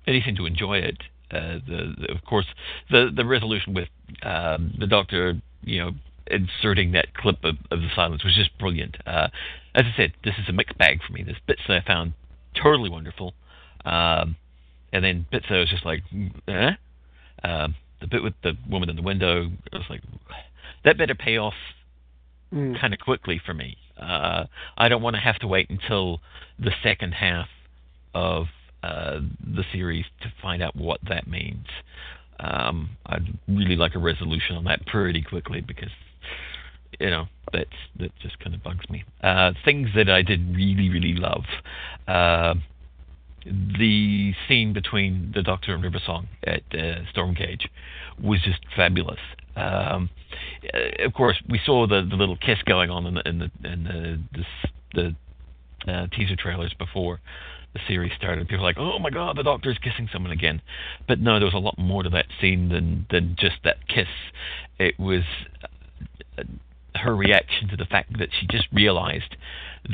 and 0.06 0.16
he 0.16 0.22
seemed 0.22 0.38
to 0.38 0.46
enjoy 0.46 0.78
it. 0.78 0.98
Uh, 1.32 1.60
the, 1.68 1.96
the 2.00 2.12
of 2.12 2.24
course 2.26 2.46
the 2.92 3.10
the 3.16 3.26
resolution 3.26 3.74
with 3.74 3.90
um, 4.24 4.74
the 4.80 4.88
doctor, 4.88 5.42
you 5.64 5.80
know, 5.80 5.92
inserting 6.28 6.92
that 6.92 7.14
clip 7.16 7.44
of, 7.44 7.56
of 7.72 7.80
the 7.82 7.90
silence 7.96 8.24
was 8.24 8.36
just 8.36 8.56
brilliant. 8.58 8.98
Uh, 9.06 9.30
as 9.76 9.86
I 9.86 9.98
said, 9.98 10.14
this 10.24 10.36
is 10.38 10.48
a 10.50 10.54
mixed 10.54 10.78
bag 10.78 11.00
for 11.06 11.14
me. 11.14 11.24
There's 11.24 11.38
bits 11.48 11.62
that 11.68 11.78
I 11.78 11.88
found 11.88 12.14
totally 12.62 12.90
wonderful, 12.90 13.34
um, 13.86 14.36
and 14.92 15.04
then 15.04 15.26
bits 15.32 15.46
that 15.50 15.56
I 15.56 15.60
was 15.60 15.70
just 15.70 15.86
like, 15.86 16.04
eh? 16.48 16.72
Um, 17.44 17.76
the 18.00 18.08
bit 18.08 18.22
with 18.22 18.36
the 18.44 18.54
woman 18.70 18.90
in 18.90 18.96
the 18.96 19.02
window, 19.02 19.50
I 19.72 19.78
was 19.78 19.88
like, 19.90 20.02
that 20.84 20.98
better 20.98 21.16
pay 21.16 21.38
off 21.38 21.56
Mm. 22.54 22.80
kind 22.80 22.94
of 22.94 23.00
quickly 23.00 23.42
for 23.44 23.54
me. 23.54 23.78
Uh, 24.00 24.46
I 24.78 24.88
don't 24.88 25.02
want 25.02 25.16
to 25.16 25.20
have 25.22 25.40
to 25.40 25.48
wait 25.48 25.70
until 25.72 26.22
the 26.60 26.72
second 26.84 27.14
half 27.14 27.48
of 28.14 28.46
uh, 28.84 29.20
the 29.42 29.64
series 29.72 30.06
to 30.22 30.32
find 30.42 30.62
out 30.62 30.76
what 30.76 31.00
that 31.08 31.28
means. 31.28 31.66
Um, 32.40 32.98
I'd 33.06 33.40
really 33.48 33.78
like 33.78 33.96
a 33.96 34.00
resolution 34.00 34.56
on 34.58 34.66
that 34.66 34.86
pretty 34.86 35.22
quickly 35.22 35.62
because 35.62 35.92
you 37.00 37.10
know 37.10 37.28
that's 37.52 37.70
that 38.00 38.12
just 38.22 38.40
kind 38.40 38.54
of 38.54 38.64
bugs 38.64 38.90
me. 38.90 39.06
Uh, 39.22 39.54
things 39.64 39.90
that 39.96 40.10
I 40.10 40.22
did 40.22 40.56
really 40.56 40.90
really 40.90 41.14
love. 41.14 41.46
Uh, 42.08 42.56
the 43.46 44.34
scene 44.48 44.74
between 44.74 45.32
the 45.36 45.44
Doctor 45.44 45.74
and 45.74 45.84
River 45.84 46.00
Song 46.06 46.28
at 46.46 46.62
uh, 46.72 47.04
Stormcage 47.14 47.68
was 48.22 48.42
just 48.42 48.60
fabulous. 48.76 49.20
Um, 49.56 50.10
uh, 50.74 51.06
of 51.06 51.14
course, 51.14 51.38
we 51.50 51.60
saw 51.66 51.88
the, 51.88 52.08
the 52.10 52.16
little 52.16 52.38
kiss 52.38 52.58
going 52.66 52.90
on 52.90 53.06
in 53.06 53.14
the 53.16 53.30
in 53.30 53.40
the 53.40 53.70
in 53.72 53.84
the 53.84 54.44
the, 54.94 55.16
the 55.86 55.92
uh, 55.92 56.08
teaser 56.08 56.36
trailers 56.36 56.74
before 56.74 57.20
the 57.74 57.80
series 57.88 58.12
started. 58.16 58.48
People 58.48 58.64
were 58.64 58.70
like, 58.70 58.78
"Oh 58.78 59.00
my 59.00 59.10
God, 59.10 59.38
the 59.38 59.44
Doctor's 59.44 59.78
kissing 59.78 60.10
someone 60.12 60.32
again," 60.32 60.62
but 61.08 61.20
no, 61.20 61.40
there 61.40 61.46
was 61.46 61.54
a 61.54 61.60
lot 61.60 61.78
more 61.78 62.04
to 62.04 62.10
that 62.10 62.28
scene 62.40 62.70
than 62.70 63.06
than 63.10 63.36
just 63.40 63.58
that 63.64 63.88
kiss. 63.88 64.08
It 64.80 65.00
was 65.00 65.24
uh, 66.38 66.44
her 66.96 67.16
reaction 67.16 67.68
to 67.70 67.78
the 67.78 67.86
fact 67.86 68.18
that 68.20 68.30
she 68.40 68.48
just 68.48 68.68
realized 68.72 69.36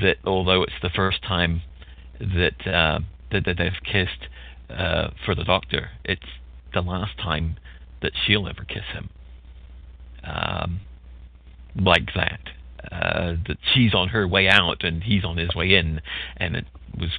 that 0.02 0.18
although 0.26 0.64
it's 0.64 0.74
the 0.82 0.90
first 0.90 1.24
time 1.24 1.62
that 2.20 2.68
uh, 2.68 3.00
that, 3.32 3.46
that 3.46 3.58
they've 3.58 3.84
kissed 3.84 4.28
uh, 4.70 5.10
for 5.26 5.36
the 5.36 5.44
Doctor, 5.44 5.92
it's 6.04 6.22
the 6.74 6.82
last 6.82 7.18
time 7.18 7.58
that 8.02 8.12
she'll 8.26 8.48
ever 8.48 8.64
kiss 8.64 8.86
him. 8.94 9.10
Um, 10.24 10.82
like 11.76 12.14
that. 12.16 12.40
Uh, 12.92 13.36
that 13.46 13.58
she's 13.74 13.94
on 13.94 14.08
her 14.10 14.26
way 14.26 14.48
out 14.48 14.84
and 14.84 15.04
he's 15.04 15.26
on 15.26 15.38
his 15.38 15.54
way 15.54 15.76
in, 15.76 16.00
and 16.38 16.56
it 16.56 16.66
was 16.98 17.10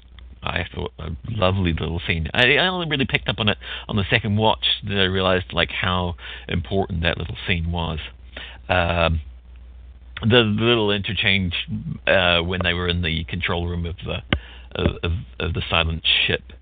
I 0.43 0.65
thought 0.75 0.93
a 0.99 1.11
lovely 1.29 1.73
little 1.73 2.01
scene. 2.07 2.29
I, 2.33 2.57
I 2.57 2.69
only 2.69 2.89
really 2.89 3.07
picked 3.07 3.29
up 3.29 3.37
on 3.39 3.49
it 3.49 3.59
on 3.89 3.97
the 3.97 4.05
second 4.09 4.37
watch 4.37 4.65
that 4.87 4.99
I 4.99 5.05
realized 5.05 5.53
like 5.53 5.71
how 5.71 6.17
important 6.49 7.03
that 7.03 7.19
little 7.19 7.37
scene 7.47 7.71
was. 7.73 7.99
Um, 8.69 9.21
the, 10.23 10.43
little 10.43 10.91
interchange 10.91 11.55
uh, 12.07 12.41
when 12.41 12.61
they 12.63 12.75
were 12.75 12.89
in 12.89 13.03
the 13.03 13.25
control 13.25 13.67
room 13.67 13.87
of 13.87 13.97
the 14.05 14.19
of, 14.73 14.97
of, 15.03 15.13
of 15.41 15.55
the 15.55 15.63
silent 15.69 16.07
ship, 16.27 16.53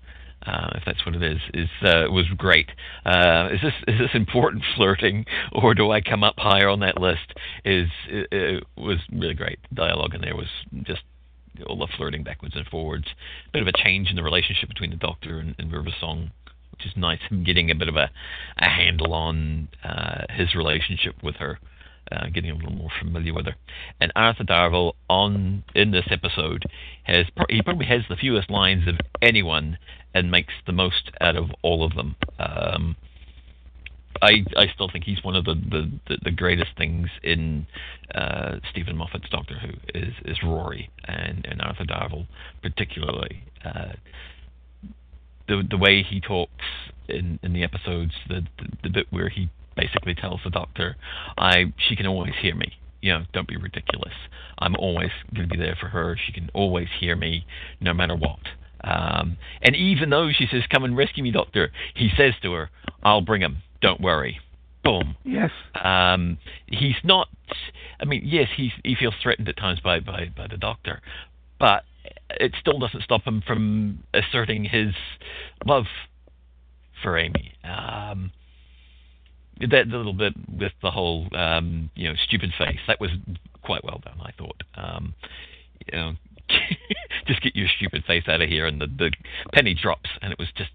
uh, 0.45 0.69
if 0.75 0.83
that's 0.85 1.05
what 1.05 1.15
it 1.15 1.21
is, 1.21 1.39
is 1.53 1.69
uh, 1.83 2.05
was 2.09 2.25
great. 2.37 2.69
Uh, 3.05 3.49
is 3.51 3.59
this 3.61 3.73
is 3.87 3.99
this 3.99 4.09
important 4.13 4.63
flirting, 4.75 5.25
or 5.51 5.73
do 5.73 5.91
I 5.91 6.01
come 6.01 6.23
up 6.23 6.35
higher 6.37 6.69
on 6.69 6.79
that 6.79 6.99
list? 6.99 7.33
Is 7.65 7.89
it, 8.07 8.27
it 8.31 8.63
was 8.77 8.97
really 9.11 9.33
great. 9.33 9.59
Dialogue 9.73 10.15
in 10.15 10.21
there 10.21 10.35
was 10.35 10.47
just 10.83 11.01
all 11.67 11.77
the 11.77 11.87
flirting 11.97 12.23
backwards 12.23 12.55
and 12.55 12.65
forwards. 12.67 13.07
A 13.47 13.51
Bit 13.51 13.61
of 13.61 13.67
a 13.67 13.71
change 13.73 14.09
in 14.09 14.15
the 14.15 14.23
relationship 14.23 14.69
between 14.69 14.91
the 14.91 14.97
Doctor 14.97 15.39
and, 15.39 15.55
and 15.57 15.71
River 15.71 15.91
Song, 15.99 16.31
which 16.71 16.85
is 16.85 16.93
nice. 16.95 17.19
Him 17.29 17.43
getting 17.43 17.69
a 17.71 17.75
bit 17.75 17.89
of 17.89 17.95
a, 17.95 18.09
a 18.57 18.69
handle 18.69 19.13
on 19.13 19.69
uh, 19.83 20.25
his 20.29 20.55
relationship 20.55 21.15
with 21.23 21.35
her. 21.35 21.59
Uh, 22.11 22.25
getting 22.33 22.49
a 22.49 22.55
little 22.55 22.71
more 22.71 22.89
familiar 22.99 23.35
with 23.35 23.45
her, 23.45 23.55
and 24.01 24.11
Arthur 24.15 24.43
Darvill 24.43 24.93
on 25.11 25.63
in 25.75 25.91
this 25.91 26.07
episode 26.09 26.63
has 27.03 27.27
he 27.49 27.61
probably 27.61 27.85
has 27.85 28.01
the 28.09 28.15
fewest 28.15 28.49
lines 28.49 28.87
of 28.87 28.95
anyone 29.21 29.77
and 30.15 30.31
makes 30.31 30.53
the 30.65 30.71
most 30.71 31.11
out 31.21 31.35
of 31.35 31.51
all 31.61 31.85
of 31.85 31.93
them. 31.93 32.15
Um, 32.39 32.95
I 34.21 34.43
I 34.57 34.67
still 34.73 34.89
think 34.91 35.05
he's 35.05 35.23
one 35.23 35.35
of 35.35 35.45
the 35.45 35.55
the, 35.55 36.17
the, 36.23 36.31
greatest 36.31 36.71
things 36.77 37.09
in 37.23 37.67
uh, 38.13 38.57
Steven 38.71 38.95
Moffat's 38.97 39.29
Doctor 39.29 39.55
Who 39.59 39.69
is 39.93 40.13
is 40.25 40.37
Rory 40.43 40.89
and, 41.05 41.45
and 41.49 41.61
Arthur 41.61 41.85
Darvill 41.85 42.27
particularly. 42.61 43.43
Uh, 43.63 43.93
the 45.47 45.63
the 45.69 45.77
way 45.77 46.03
he 46.03 46.21
talks 46.21 46.65
in, 47.07 47.39
in 47.43 47.53
the 47.53 47.63
episodes, 47.63 48.13
the, 48.27 48.41
the 48.57 48.65
the 48.83 48.89
bit 48.89 49.07
where 49.09 49.29
he 49.29 49.49
basically 49.75 50.15
tells 50.15 50.41
the 50.43 50.49
Doctor, 50.49 50.95
"I 51.37 51.73
she 51.77 51.95
can 51.95 52.07
always 52.07 52.33
hear 52.41 52.55
me. 52.55 52.73
You 53.01 53.13
know, 53.13 53.23
don't 53.33 53.47
be 53.47 53.57
ridiculous. 53.57 54.13
I'm 54.59 54.75
always 54.75 55.11
going 55.33 55.47
to 55.47 55.55
be 55.55 55.61
there 55.61 55.77
for 55.79 55.87
her. 55.87 56.17
She 56.25 56.33
can 56.33 56.49
always 56.53 56.87
hear 56.99 57.15
me, 57.15 57.45
no 57.79 57.93
matter 57.93 58.15
what." 58.15 58.39
Um, 58.81 59.37
and 59.61 59.75
even 59.75 60.09
though 60.09 60.29
she 60.31 60.47
says, 60.51 60.63
"Come 60.69 60.83
and 60.83 60.95
rescue 60.95 61.23
me, 61.23 61.31
Doctor," 61.31 61.71
he 61.95 62.09
says 62.15 62.33
to 62.43 62.53
her, 62.53 62.69
"I'll 63.03 63.21
bring 63.21 63.41
him. 63.41 63.57
Don't 63.81 64.01
worry." 64.01 64.39
Boom. 64.83 65.15
Yes. 65.23 65.51
Um, 65.83 66.37
he's 66.67 66.95
not. 67.03 67.27
I 67.99 68.05
mean, 68.05 68.21
yes, 68.25 68.47
he's, 68.55 68.71
he 68.83 68.95
feels 68.95 69.13
threatened 69.21 69.49
at 69.49 69.57
times 69.57 69.81
by, 69.81 69.99
by, 69.99 70.31
by 70.35 70.47
the 70.47 70.57
Doctor, 70.57 71.01
but 71.59 71.83
it 72.29 72.53
still 72.59 72.79
doesn't 72.79 73.03
stop 73.03 73.23
him 73.23 73.43
from 73.45 74.03
asserting 74.13 74.63
his 74.63 74.93
love 75.65 75.85
for 77.03 77.17
Amy. 77.17 77.53
Um, 77.63 78.31
that 79.59 79.87
little 79.87 80.13
bit 80.13 80.33
with 80.47 80.71
the 80.81 80.91
whole, 80.91 81.27
um, 81.35 81.89
you 81.95 82.07
know, 82.07 82.15
stupid 82.27 82.51
face 82.57 82.79
that 82.87 83.01
was 83.01 83.11
quite 83.61 83.83
well 83.83 84.01
done. 84.03 84.17
I 84.21 84.31
thought. 84.31 84.63
Um, 84.75 85.13
you 85.91 85.99
know, 85.99 86.13
just 87.27 87.41
get 87.41 87.55
your 87.55 87.67
stupid 87.77 88.05
face 88.05 88.23
out 88.27 88.41
of 88.41 88.49
here, 88.49 88.65
and 88.65 88.79
the 88.79 88.87
the 88.87 89.11
penny 89.51 89.73
drops, 89.73 90.09
and 90.21 90.31
it 90.31 90.39
was 90.39 90.47
just 90.55 90.71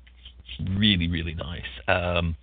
really 0.77 1.09
really 1.09 1.35
nice. 1.35 1.63
Um, 1.89 2.37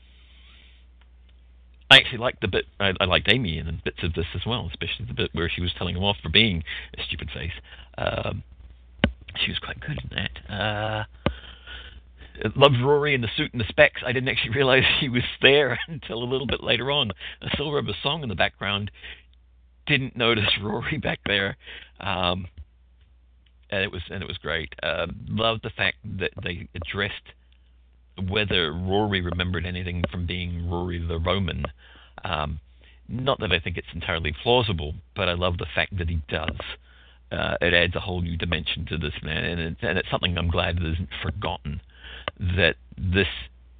I 1.91 1.97
actually 1.97 2.19
liked 2.19 2.39
the 2.39 2.47
bit. 2.47 2.65
I, 2.79 2.93
I 3.01 3.03
liked 3.03 3.27
Amy 3.29 3.57
in 3.57 3.81
bits 3.83 4.01
of 4.01 4.13
this 4.13 4.27
as 4.33 4.45
well, 4.47 4.69
especially 4.69 5.05
the 5.07 5.13
bit 5.13 5.29
where 5.33 5.49
she 5.53 5.61
was 5.61 5.73
telling 5.77 5.97
him 5.97 6.03
off 6.03 6.15
for 6.23 6.29
being 6.29 6.63
a 6.97 7.03
stupid 7.03 7.29
face. 7.33 7.51
Um, 7.97 8.43
she 9.43 9.51
was 9.51 9.59
quite 9.59 9.81
good 9.81 9.99
in 10.01 10.09
that. 10.15 10.53
Uh, 10.53 11.03
loved 12.55 12.77
Rory 12.81 13.13
in 13.13 13.19
the 13.19 13.27
suit 13.35 13.51
and 13.51 13.59
the 13.59 13.65
specs. 13.67 14.03
I 14.05 14.13
didn't 14.13 14.29
actually 14.29 14.51
realize 14.55 14.83
he 15.01 15.09
was 15.09 15.23
there 15.41 15.77
until 15.89 16.23
a 16.23 16.31
little 16.31 16.47
bit 16.47 16.63
later 16.63 16.89
on. 16.91 17.11
I 17.41 17.49
still 17.55 17.69
remember 17.69 17.91
a 17.91 18.01
song 18.01 18.23
in 18.23 18.29
the 18.29 18.35
background. 18.35 18.89
Didn't 19.85 20.15
notice 20.15 20.45
Rory 20.63 20.97
back 20.97 21.19
there. 21.25 21.57
Um, 21.99 22.47
and 23.69 23.83
it 23.83 23.91
was 23.91 24.01
and 24.09 24.23
it 24.23 24.27
was 24.27 24.37
great. 24.37 24.73
Uh, 24.81 25.07
loved 25.27 25.63
the 25.63 25.71
fact 25.71 25.97
that 26.19 26.31
they 26.41 26.69
addressed 26.73 27.33
whether 28.29 28.71
Rory 28.71 29.21
remembered 29.21 29.65
anything 29.65 30.03
from 30.11 30.25
being 30.25 30.69
Rory 30.69 30.99
the 30.99 31.19
Roman. 31.19 31.65
Um, 32.23 32.59
not 33.07 33.39
that 33.39 33.51
I 33.51 33.59
think 33.59 33.77
it's 33.77 33.87
entirely 33.93 34.33
plausible, 34.43 34.93
but 35.15 35.27
I 35.27 35.33
love 35.33 35.57
the 35.57 35.65
fact 35.75 35.97
that 35.97 36.09
he 36.09 36.21
does. 36.29 36.57
uh, 37.31 37.55
it 37.61 37.73
adds 37.73 37.95
a 37.95 37.99
whole 37.99 38.21
new 38.21 38.37
dimension 38.37 38.85
to 38.87 38.97
this 38.97 39.13
man, 39.23 39.43
and 39.43 39.59
it's, 39.61 39.79
and 39.81 39.97
it's 39.97 40.09
something 40.09 40.37
I'm 40.37 40.49
glad 40.49 40.77
isn't 40.77 41.09
forgotten. 41.23 41.81
That 42.39 42.75
this 42.97 43.27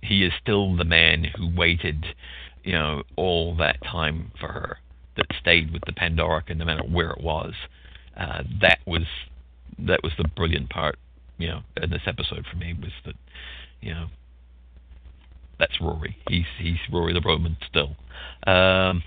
he 0.02 0.24
is 0.24 0.32
still 0.42 0.76
the 0.76 0.86
man 0.86 1.26
who 1.36 1.54
waited, 1.56 2.06
you 2.64 2.74
know, 2.74 3.04
all 3.18 3.56
that 3.58 3.84
time 3.84 4.32
for 4.40 4.48
her, 4.48 4.78
that 5.18 5.26
stayed 5.40 5.72
with 5.72 5.84
the 5.86 5.92
Pandorica 5.92 6.56
no 6.56 6.66
matter 6.66 6.84
where 6.84 7.12
it 7.12 7.22
was. 7.22 7.54
Uh, 8.18 8.44
that 8.62 8.80
was 8.86 9.04
that 9.80 10.02
was 10.04 10.14
the 10.18 10.28
brilliant 10.36 10.70
part, 10.70 10.98
you 11.38 11.48
know, 11.48 11.62
in 11.82 11.90
this 11.90 12.02
episode 12.06 12.46
for 12.50 12.58
me 12.58 12.74
was 12.74 12.92
that, 13.06 13.16
you 13.82 13.94
know, 13.94 14.08
that's 15.62 15.80
Rory. 15.80 16.18
He's 16.28 16.46
he's 16.60 16.80
Rory 16.92 17.14
the 17.14 17.22
Roman 17.22 17.56
still. 17.70 17.96
Um, 18.48 19.04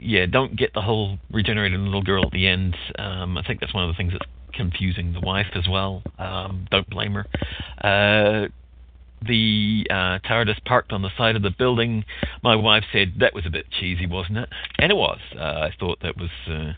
yeah, 0.00 0.26
don't 0.26 0.56
get 0.56 0.72
the 0.74 0.80
whole 0.80 1.18
regenerated 1.32 1.80
little 1.80 2.04
girl 2.04 2.24
at 2.24 2.30
the 2.30 2.46
end. 2.46 2.76
Um, 2.98 3.36
I 3.36 3.42
think 3.42 3.60
that's 3.60 3.74
one 3.74 3.82
of 3.82 3.88
the 3.88 3.96
things 3.96 4.12
that's 4.12 4.30
confusing 4.54 5.12
the 5.12 5.20
wife 5.20 5.48
as 5.54 5.66
well. 5.68 6.02
Um, 6.18 6.68
don't 6.70 6.88
blame 6.88 7.14
her. 7.14 7.26
Uh, 7.82 8.48
the 9.26 9.86
uh, 9.90 10.20
TARDIS 10.24 10.64
parked 10.64 10.92
on 10.92 11.02
the 11.02 11.10
side 11.18 11.34
of 11.34 11.42
the 11.42 11.50
building. 11.50 12.04
My 12.44 12.54
wife 12.54 12.84
said 12.92 13.14
that 13.18 13.34
was 13.34 13.44
a 13.44 13.50
bit 13.50 13.66
cheesy, 13.80 14.06
wasn't 14.06 14.38
it? 14.38 14.48
And 14.78 14.92
it 14.92 14.94
was. 14.94 15.18
Uh, 15.36 15.40
I 15.40 15.70
thought 15.80 15.98
that 16.02 16.16
was. 16.16 16.30
Uh, 16.48 16.74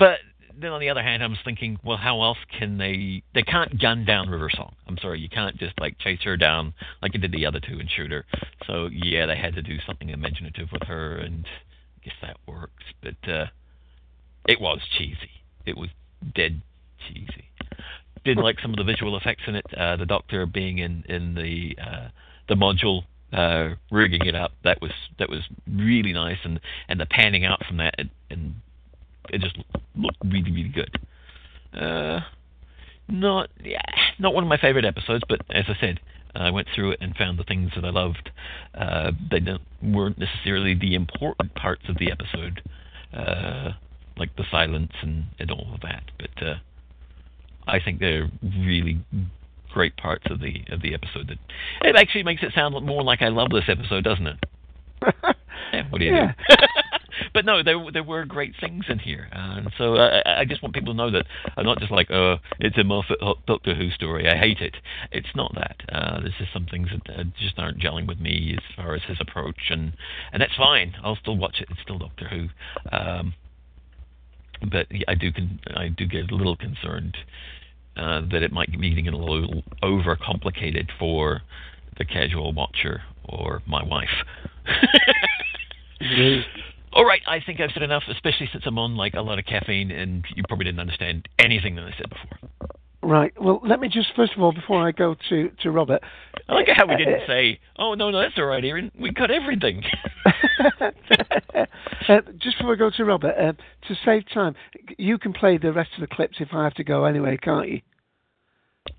but 0.00 0.18
then 0.60 0.72
on 0.72 0.80
the 0.80 0.88
other 0.88 1.02
hand, 1.02 1.22
I 1.22 1.26
was 1.26 1.38
thinking, 1.44 1.78
well, 1.84 1.96
how 1.96 2.22
else 2.22 2.38
can 2.58 2.78
they? 2.78 3.22
They 3.34 3.42
can't 3.42 3.80
gun 3.80 4.04
down 4.04 4.28
River 4.28 4.50
Song. 4.54 4.74
I'm 4.86 4.98
sorry, 4.98 5.20
you 5.20 5.28
can't 5.28 5.56
just 5.56 5.78
like 5.80 5.98
chase 5.98 6.20
her 6.24 6.36
down 6.36 6.74
like 7.02 7.14
you 7.14 7.20
did 7.20 7.32
the 7.32 7.46
other 7.46 7.60
two 7.60 7.78
and 7.78 7.88
shoot 7.90 8.10
her. 8.10 8.24
So 8.66 8.88
yeah, 8.92 9.26
they 9.26 9.36
had 9.36 9.54
to 9.54 9.62
do 9.62 9.78
something 9.86 10.08
imaginative 10.08 10.68
with 10.72 10.82
her, 10.84 11.16
and 11.16 11.44
I 11.46 12.04
guess 12.04 12.14
that 12.22 12.36
works. 12.46 12.84
But 13.02 13.30
uh, 13.30 13.46
it 14.48 14.60
was 14.60 14.80
cheesy. 14.96 15.42
It 15.66 15.76
was 15.76 15.90
dead 16.34 16.62
cheesy. 17.08 17.50
Did 18.24 18.38
like 18.38 18.56
some 18.60 18.72
of 18.72 18.78
the 18.78 18.84
visual 18.84 19.16
effects 19.16 19.42
in 19.46 19.56
it. 19.56 19.66
Uh, 19.76 19.96
the 19.96 20.06
Doctor 20.06 20.46
being 20.46 20.78
in 20.78 21.04
in 21.08 21.34
the 21.34 21.76
uh, 21.82 22.08
the 22.48 22.54
module 22.54 23.02
uh, 23.32 23.74
rigging 23.90 24.26
it 24.26 24.34
up. 24.34 24.52
That 24.62 24.80
was 24.80 24.92
that 25.18 25.28
was 25.28 25.40
really 25.70 26.12
nice, 26.12 26.38
and 26.44 26.60
and 26.88 27.00
the 27.00 27.06
panning 27.06 27.44
out 27.44 27.64
from 27.66 27.78
that, 27.78 27.94
and, 27.98 28.10
and 28.30 28.54
it 29.30 29.40
just 29.40 29.56
looked 29.96 30.18
really 30.24 30.50
really 30.52 30.68
good. 30.68 30.98
Uh, 31.78 32.20
not 33.08 33.50
yeah, 33.62 33.82
not 34.18 34.34
one 34.34 34.44
of 34.44 34.48
my 34.48 34.56
favorite 34.58 34.84
episodes, 34.84 35.22
but 35.28 35.40
as 35.50 35.64
I 35.68 35.74
said, 35.80 36.00
I 36.34 36.50
went 36.50 36.68
through 36.74 36.92
it 36.92 36.98
and 37.00 37.14
found 37.16 37.38
the 37.38 37.44
things 37.44 37.72
that 37.74 37.84
I 37.84 37.90
loved. 37.90 38.30
Uh, 38.74 39.12
they 39.30 39.40
don't, 39.40 39.62
weren't 39.82 40.18
necessarily 40.18 40.74
the 40.74 40.94
important 40.94 41.54
parts 41.54 41.82
of 41.88 41.98
the 41.98 42.10
episode, 42.10 42.62
uh, 43.12 43.72
like 44.16 44.34
the 44.36 44.44
silence 44.50 44.92
and, 45.02 45.24
and 45.38 45.50
all 45.50 45.68
of 45.74 45.80
that, 45.82 46.04
but. 46.18 46.42
Uh, 46.42 46.54
I 47.66 47.80
think 47.80 47.98
they're 47.98 48.28
really 48.42 48.98
great 49.72 49.96
parts 49.96 50.24
of 50.28 50.38
the 50.40 50.62
of 50.70 50.82
the 50.82 50.92
episode. 50.92 51.28
That 51.28 51.38
it 51.88 51.96
actually 51.96 52.22
makes 52.22 52.42
it 52.42 52.52
sound 52.54 52.74
more 52.84 53.02
like 53.02 53.22
I 53.22 53.28
love 53.28 53.48
this 53.48 53.64
episode, 53.68 54.04
doesn't 54.04 54.26
it? 54.26 54.38
yeah, 55.72 55.82
what 55.88 55.98
do 55.98 56.04
you 56.04 56.12
Yeah. 56.14 56.32
do? 56.50 56.56
but 57.32 57.44
no, 57.44 57.62
there 57.62 57.78
there 57.92 58.02
were 58.02 58.24
great 58.24 58.54
things 58.60 58.84
in 58.88 58.98
here, 58.98 59.28
and 59.32 59.70
so 59.78 59.94
uh, 59.94 60.22
I 60.24 60.40
I 60.40 60.44
just 60.44 60.62
want 60.62 60.74
people 60.74 60.92
to 60.92 60.96
know 60.96 61.10
that 61.10 61.26
I'm 61.56 61.64
not 61.64 61.78
just 61.78 61.92
like, 61.92 62.10
oh, 62.10 62.36
it's 62.60 62.76
a 62.78 62.84
Moffat 62.84 63.18
Doctor 63.46 63.74
Who 63.74 63.90
story. 63.90 64.28
I 64.28 64.36
hate 64.36 64.60
it. 64.60 64.76
It's 65.12 65.34
not 65.34 65.54
that. 65.54 65.76
Uh, 65.90 66.20
there's 66.20 66.34
just 66.38 66.52
some 66.52 66.66
things 66.66 66.88
that 66.90 67.18
uh, 67.18 67.24
just 67.40 67.58
aren't 67.58 67.78
gelling 67.78 68.06
with 68.06 68.20
me 68.20 68.56
as 68.56 68.76
far 68.76 68.94
as 68.94 69.02
his 69.06 69.18
approach, 69.20 69.70
and 69.70 69.92
and 70.32 70.40
that's 70.40 70.56
fine. 70.56 70.94
I'll 71.02 71.16
still 71.16 71.36
watch 71.36 71.56
it. 71.60 71.68
It's 71.70 71.80
still 71.82 71.98
Doctor 71.98 72.28
Who. 72.28 72.48
Um, 72.96 73.34
but 74.70 74.86
I 75.08 75.14
do 75.14 75.32
con- 75.32 75.60
I 75.74 75.88
do 75.88 76.06
get 76.06 76.30
a 76.30 76.34
little 76.34 76.56
concerned 76.56 77.16
uh, 77.96 78.22
that 78.30 78.42
it 78.42 78.52
might 78.52 78.70
be 78.70 78.90
getting 78.90 79.08
a 79.08 79.16
little 79.16 79.62
overcomplicated 79.82 80.88
for 80.98 81.42
the 81.98 82.04
casual 82.04 82.52
watcher 82.52 83.02
or 83.28 83.62
my 83.66 83.82
wife. 83.84 84.08
All 86.94 87.04
right, 87.04 87.20
I 87.26 87.40
think 87.44 87.60
I've 87.60 87.70
said 87.74 87.82
enough, 87.82 88.04
especially 88.08 88.48
since 88.52 88.64
I'm 88.66 88.78
on 88.78 88.96
like 88.96 89.14
a 89.14 89.20
lot 89.20 89.40
of 89.40 89.44
caffeine 89.46 89.90
and 89.90 90.24
you 90.36 90.44
probably 90.48 90.64
didn't 90.64 90.78
understand 90.78 91.28
anything 91.40 91.74
that 91.74 91.84
I 91.84 91.90
said 91.98 92.08
before. 92.08 92.70
Right. 93.02 93.32
Well, 93.38 93.60
let 93.64 93.80
me 93.80 93.88
just 93.88 94.08
first 94.16 94.32
of 94.34 94.42
all, 94.42 94.52
before 94.52 94.86
I 94.86 94.92
go 94.92 95.14
to 95.28 95.50
to 95.62 95.70
Robert. 95.70 96.00
I 96.48 96.54
like 96.54 96.68
how 96.74 96.86
we 96.86 96.94
uh, 96.94 96.98
didn't 96.98 97.26
say, 97.26 97.60
"Oh 97.78 97.94
no, 97.94 98.10
no, 98.10 98.20
that's 98.20 98.38
all 98.38 98.46
right, 98.46 98.64
Aaron. 98.64 98.90
We 98.98 99.12
cut 99.12 99.30
everything." 99.30 99.82
uh, 100.80 102.20
just 102.38 102.56
before 102.58 102.72
I 102.72 102.76
go 102.76 102.90
to 102.96 103.04
Robert, 103.04 103.34
uh, 103.38 103.52
to 103.88 103.94
save 104.06 104.22
time, 104.32 104.54
you 104.96 105.18
can 105.18 105.34
play 105.34 105.58
the 105.58 105.72
rest 105.72 105.90
of 105.96 106.00
the 106.00 106.14
clips 106.14 106.36
if 106.40 106.48
I 106.54 106.64
have 106.64 106.74
to 106.74 106.84
go 106.84 107.04
anyway, 107.04 107.36
can't 107.36 107.68
you? 107.68 107.80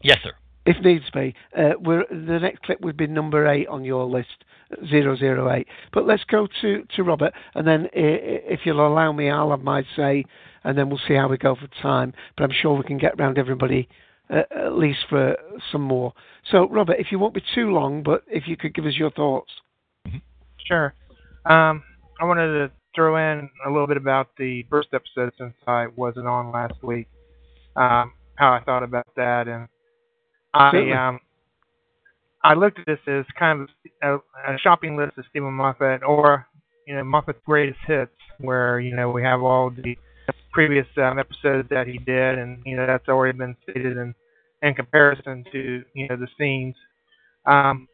yes, 0.01 0.19
sir. 0.23 0.33
If 0.65 0.83
needs 0.83 1.05
be. 1.11 1.33
Uh, 1.57 1.71
we're, 1.79 2.05
the 2.09 2.39
next 2.39 2.61
clip 2.63 2.81
would 2.81 2.97
be 2.97 3.07
number 3.07 3.47
eight 3.47 3.67
on 3.67 3.83
your 3.83 4.05
list, 4.05 4.43
008. 4.91 5.67
But 5.93 6.05
let's 6.05 6.23
go 6.25 6.47
to, 6.61 6.83
to 6.95 7.03
Robert, 7.03 7.33
and 7.53 7.67
then 7.67 7.87
if 7.93 8.61
you'll 8.65 8.85
allow 8.85 9.11
me, 9.11 9.29
I'll 9.29 9.51
have 9.51 9.61
my 9.61 9.83
say, 9.95 10.25
and 10.63 10.77
then 10.77 10.89
we'll 10.89 11.01
see 11.07 11.13
how 11.13 11.27
we 11.27 11.37
go 11.37 11.55
for 11.55 11.67
time. 11.81 12.13
But 12.37 12.45
I'm 12.45 12.55
sure 12.61 12.73
we 12.73 12.83
can 12.83 12.97
get 12.97 13.19
round 13.19 13.37
everybody 13.37 13.87
uh, 14.29 14.41
at 14.55 14.73
least 14.77 14.99
for 15.09 15.35
some 15.71 15.81
more. 15.81 16.13
So, 16.51 16.67
Robert, 16.69 16.97
if 16.99 17.11
you 17.11 17.19
won't 17.19 17.33
be 17.33 17.43
too 17.53 17.71
long, 17.71 18.03
but 18.03 18.23
if 18.27 18.47
you 18.47 18.57
could 18.57 18.73
give 18.73 18.85
us 18.85 18.95
your 18.95 19.11
thoughts. 19.11 19.51
Sure. 20.65 20.93
Um, 21.45 21.83
I 22.19 22.25
wanted 22.25 22.47
to 22.47 22.71
throw 22.95 23.17
in 23.17 23.49
a 23.65 23.69
little 23.69 23.87
bit 23.87 23.97
about 23.97 24.29
the 24.37 24.65
first 24.69 24.89
episode 24.93 25.31
since 25.37 25.53
I 25.67 25.87
wasn't 25.95 26.27
on 26.27 26.51
last 26.51 26.81
week. 26.81 27.07
Um, 27.75 28.13
how 28.35 28.53
I 28.53 28.61
thought 28.63 28.83
about 28.83 29.07
that, 29.15 29.47
and 29.47 29.67
I 30.53 30.91
um, 31.07 31.19
I 32.45 32.53
looked 32.53 32.77
at 32.77 32.85
this 32.85 32.99
as 33.07 33.25
kind 33.39 33.61
of 33.61 33.69
a, 34.03 34.53
a 34.53 34.57
shopping 34.59 34.95
list 34.95 35.17
of 35.17 35.25
Steven 35.31 35.53
Moffat, 35.53 36.03
or 36.03 36.45
you 36.85 36.95
know 36.95 37.03
Moffat's 37.03 37.39
greatest 37.43 37.79
hits, 37.87 38.11
where 38.39 38.79
you 38.79 38.95
know 38.95 39.09
we 39.09 39.23
have 39.23 39.41
all 39.41 39.71
the 39.71 39.97
previous 40.53 40.85
um, 40.97 41.17
episodes 41.17 41.67
that 41.69 41.87
he 41.87 41.97
did, 41.97 42.37
and 42.37 42.61
you 42.63 42.77
know 42.77 42.85
that's 42.85 43.07
already 43.09 43.35
been 43.35 43.55
stated 43.63 43.97
in 43.97 44.13
in 44.61 44.75
comparison 44.75 45.43
to 45.51 45.83
you 45.95 46.07
know 46.07 46.17
the 46.17 46.27
scenes. 46.37 46.75
Um, 47.47 47.87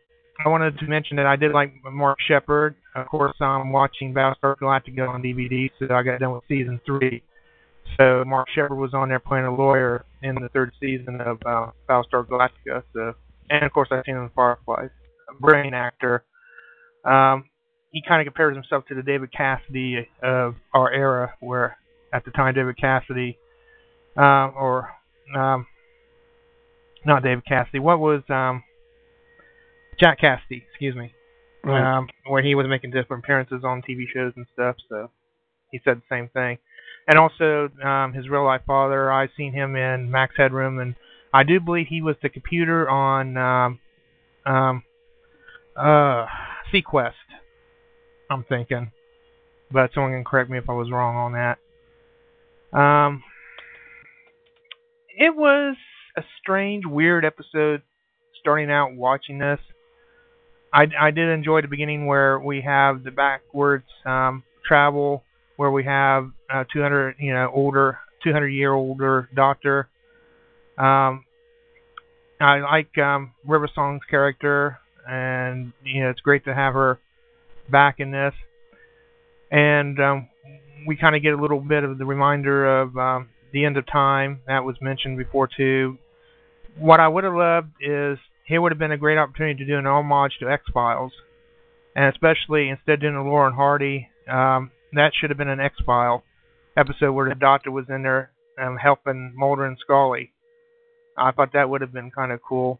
I 0.46 0.50
wanted 0.50 0.78
to 0.80 0.88
mention 0.88 1.16
that 1.18 1.26
I 1.26 1.38
did 1.38 1.54
like 1.54 1.74
Mark 1.86 2.18
Sheppard. 2.28 2.76
Of 2.96 3.08
course, 3.08 3.36
I'm 3.40 3.72
watching 3.72 4.14
Battlestar 4.14 4.58
Galactica 4.58 5.08
on 5.08 5.24
DVD, 5.24 5.70
so 5.80 5.94
I 5.94 6.04
got 6.04 6.20
done 6.20 6.34
with 6.34 6.44
season 6.50 6.82
three. 6.86 7.24
So 7.98 8.24
Mark 8.26 8.48
Sheppard 8.54 8.78
was 8.78 8.94
on 8.94 9.10
there 9.10 9.20
playing 9.20 9.46
a 9.46 9.56
lawyer 9.56 10.04
in 10.24 10.36
the 10.36 10.50
third 10.50 10.74
season 10.82 11.22
of 11.22 11.38
uh, 11.46 11.72
Battlestar 11.88 12.26
Galactica. 12.28 12.84
So, 12.94 13.14
and 13.52 13.66
of 13.66 13.74
course, 13.74 13.90
I've 13.92 14.04
seen 14.06 14.16
him 14.16 14.24
in 14.24 14.30
Fireflies. 14.36 14.90
A 15.30 15.40
brilliant 15.40 15.76
actor. 15.76 16.24
Um, 17.06 17.46
he 17.92 18.02
kind 18.08 18.22
of 18.22 18.26
compares 18.26 18.56
himself 18.56 18.86
to 18.88 18.96
the 18.96 19.02
David 19.02 19.32
Cassidy 19.34 20.08
of 20.24 20.56
our 20.74 20.92
era, 20.92 21.34
where 21.42 21.78
at 22.14 22.24
the 22.26 22.32
time 22.32 22.54
David 22.54 22.78
Cassidy, 22.78 23.38
um, 24.18 24.54
or 24.58 24.90
um, 25.36 25.68
not 27.06 27.24
David 27.24 27.46
Cassidy, 27.46 27.80
what 27.80 28.00
was 28.00 28.22
um, 28.30 28.64
Jack 30.00 30.20
Cassidy? 30.20 30.66
Excuse 30.70 30.96
me. 30.96 31.14
Right. 31.64 31.98
Um, 31.98 32.08
where 32.28 32.42
he 32.42 32.56
was 32.56 32.66
making 32.68 32.92
different 32.92 33.24
appearances 33.24 33.64
on 33.64 33.82
TV 33.82 34.06
shows 34.12 34.34
and 34.36 34.46
stuff. 34.54 34.78
So 34.90 35.12
he 35.72 35.80
said 35.84 35.98
the 35.98 36.16
same 36.16 36.30
thing. 36.30 36.58
And 37.08 37.20
also 37.20 37.70
um, 37.84 38.14
his 38.14 38.30
real 38.30 38.46
life 38.46 38.62
father. 38.66 39.12
I've 39.12 39.30
seen 39.36 39.54
him 39.54 39.76
in 39.76 40.10
Max 40.10 40.36
Headroom, 40.38 40.80
and 40.80 40.96
I 41.34 41.44
do 41.44 41.60
believe 41.60 41.88
he 41.88 42.02
was 42.02 42.16
the 42.22 42.30
computer 42.30 42.90
on 42.90 43.38
um, 43.38 43.80
um, 44.46 44.84
uh, 45.78 46.26
SeaQuest. 46.74 47.12
I'm 48.30 48.44
thinking, 48.48 48.92
but 49.72 49.92
someone 49.94 50.14
can 50.14 50.24
correct 50.24 50.50
me 50.50 50.58
if 50.58 50.70
I 50.70 50.74
was 50.74 50.92
wrong 50.92 51.16
on 51.16 51.34
that. 51.34 52.78
Um, 52.78 53.24
it 55.18 55.36
was 55.36 55.76
a 56.18 56.24
strange, 56.42 56.86
weird 56.86 57.26
episode. 57.26 57.82
Starting 58.40 58.72
out 58.72 58.96
watching 58.96 59.38
this, 59.38 59.60
I, 60.74 60.88
I 61.00 61.12
did 61.12 61.30
enjoy 61.30 61.62
the 61.62 61.68
beginning 61.68 62.08
where 62.08 62.40
we 62.40 62.62
have 62.62 63.04
the 63.04 63.12
backwards 63.12 63.86
um, 64.04 64.44
travel, 64.66 65.24
where 65.58 65.70
we 65.70 65.84
have 65.84 66.32
uh, 66.52 66.64
200, 66.74 67.18
you 67.20 67.34
know, 67.34 67.52
older, 67.54 68.00
200 68.24 68.48
year 68.48 68.74
older 68.74 69.30
doctor. 69.36 69.90
Um, 70.78 71.26
I 72.40 72.60
like 72.60 72.98
um, 72.98 73.34
River 73.46 73.70
Song's 73.74 74.02
character, 74.10 74.80
and 75.08 75.74
you 75.84 76.04
know, 76.04 76.10
it's 76.10 76.22
great 76.22 76.46
to 76.46 76.54
have 76.54 76.74
her 76.74 77.00
back 77.70 78.00
in 78.00 78.12
this. 78.12 78.34
And 79.52 80.00
um, 80.00 80.30
we 80.88 80.96
kind 80.96 81.16
of 81.16 81.22
get 81.22 81.34
a 81.34 81.42
little 81.42 81.60
bit 81.60 81.84
of 81.84 81.98
the 81.98 82.06
reminder 82.06 82.82
of 82.82 82.98
um, 82.98 83.30
the 83.54 83.66
end 83.66 83.78
of 83.78 83.86
time 83.86 84.40
that 84.48 84.64
was 84.64 84.76
mentioned 84.82 85.18
before 85.18 85.48
too. 85.56 85.98
What 86.78 87.00
I 87.00 87.08
would 87.08 87.24
have 87.26 87.34
loved 87.34 87.72
is 87.82 88.18
here 88.46 88.62
would 88.62 88.72
have 88.72 88.80
been 88.80 88.92
a 88.92 88.98
great 88.98 89.18
opportunity 89.18 89.60
to 89.60 89.66
do 89.66 89.78
an 89.78 89.86
homage 89.86 90.34
to 90.40 90.50
X 90.50 90.64
Files, 90.74 91.12
and 91.96 92.06
especially 92.06 92.70
instead 92.70 92.94
of 92.94 93.02
doing 93.02 93.16
a 93.16 93.24
Lauren 93.24 93.54
Hardy, 93.54 94.10
um, 94.30 94.72
that 94.94 95.12
should 95.20 95.30
have 95.30 95.38
been 95.38 95.50
an 95.50 95.60
X 95.60 95.76
File 95.86 96.24
episode 96.78 97.12
where 97.12 97.30
the 97.30 97.36
doctor 97.36 97.72
was 97.72 97.86
in 97.90 98.04
there 98.04 98.32
um, 98.62 98.78
helping 98.78 99.34
Mulder 99.36 99.66
and 99.66 99.78
Scully. 99.80 100.31
I 101.18 101.32
thought 101.32 101.54
that 101.54 101.70
would 101.70 101.82
have 101.82 101.94
been 101.94 102.12
kind 102.12 102.32
of 102.32 102.42
cool. 102.42 102.80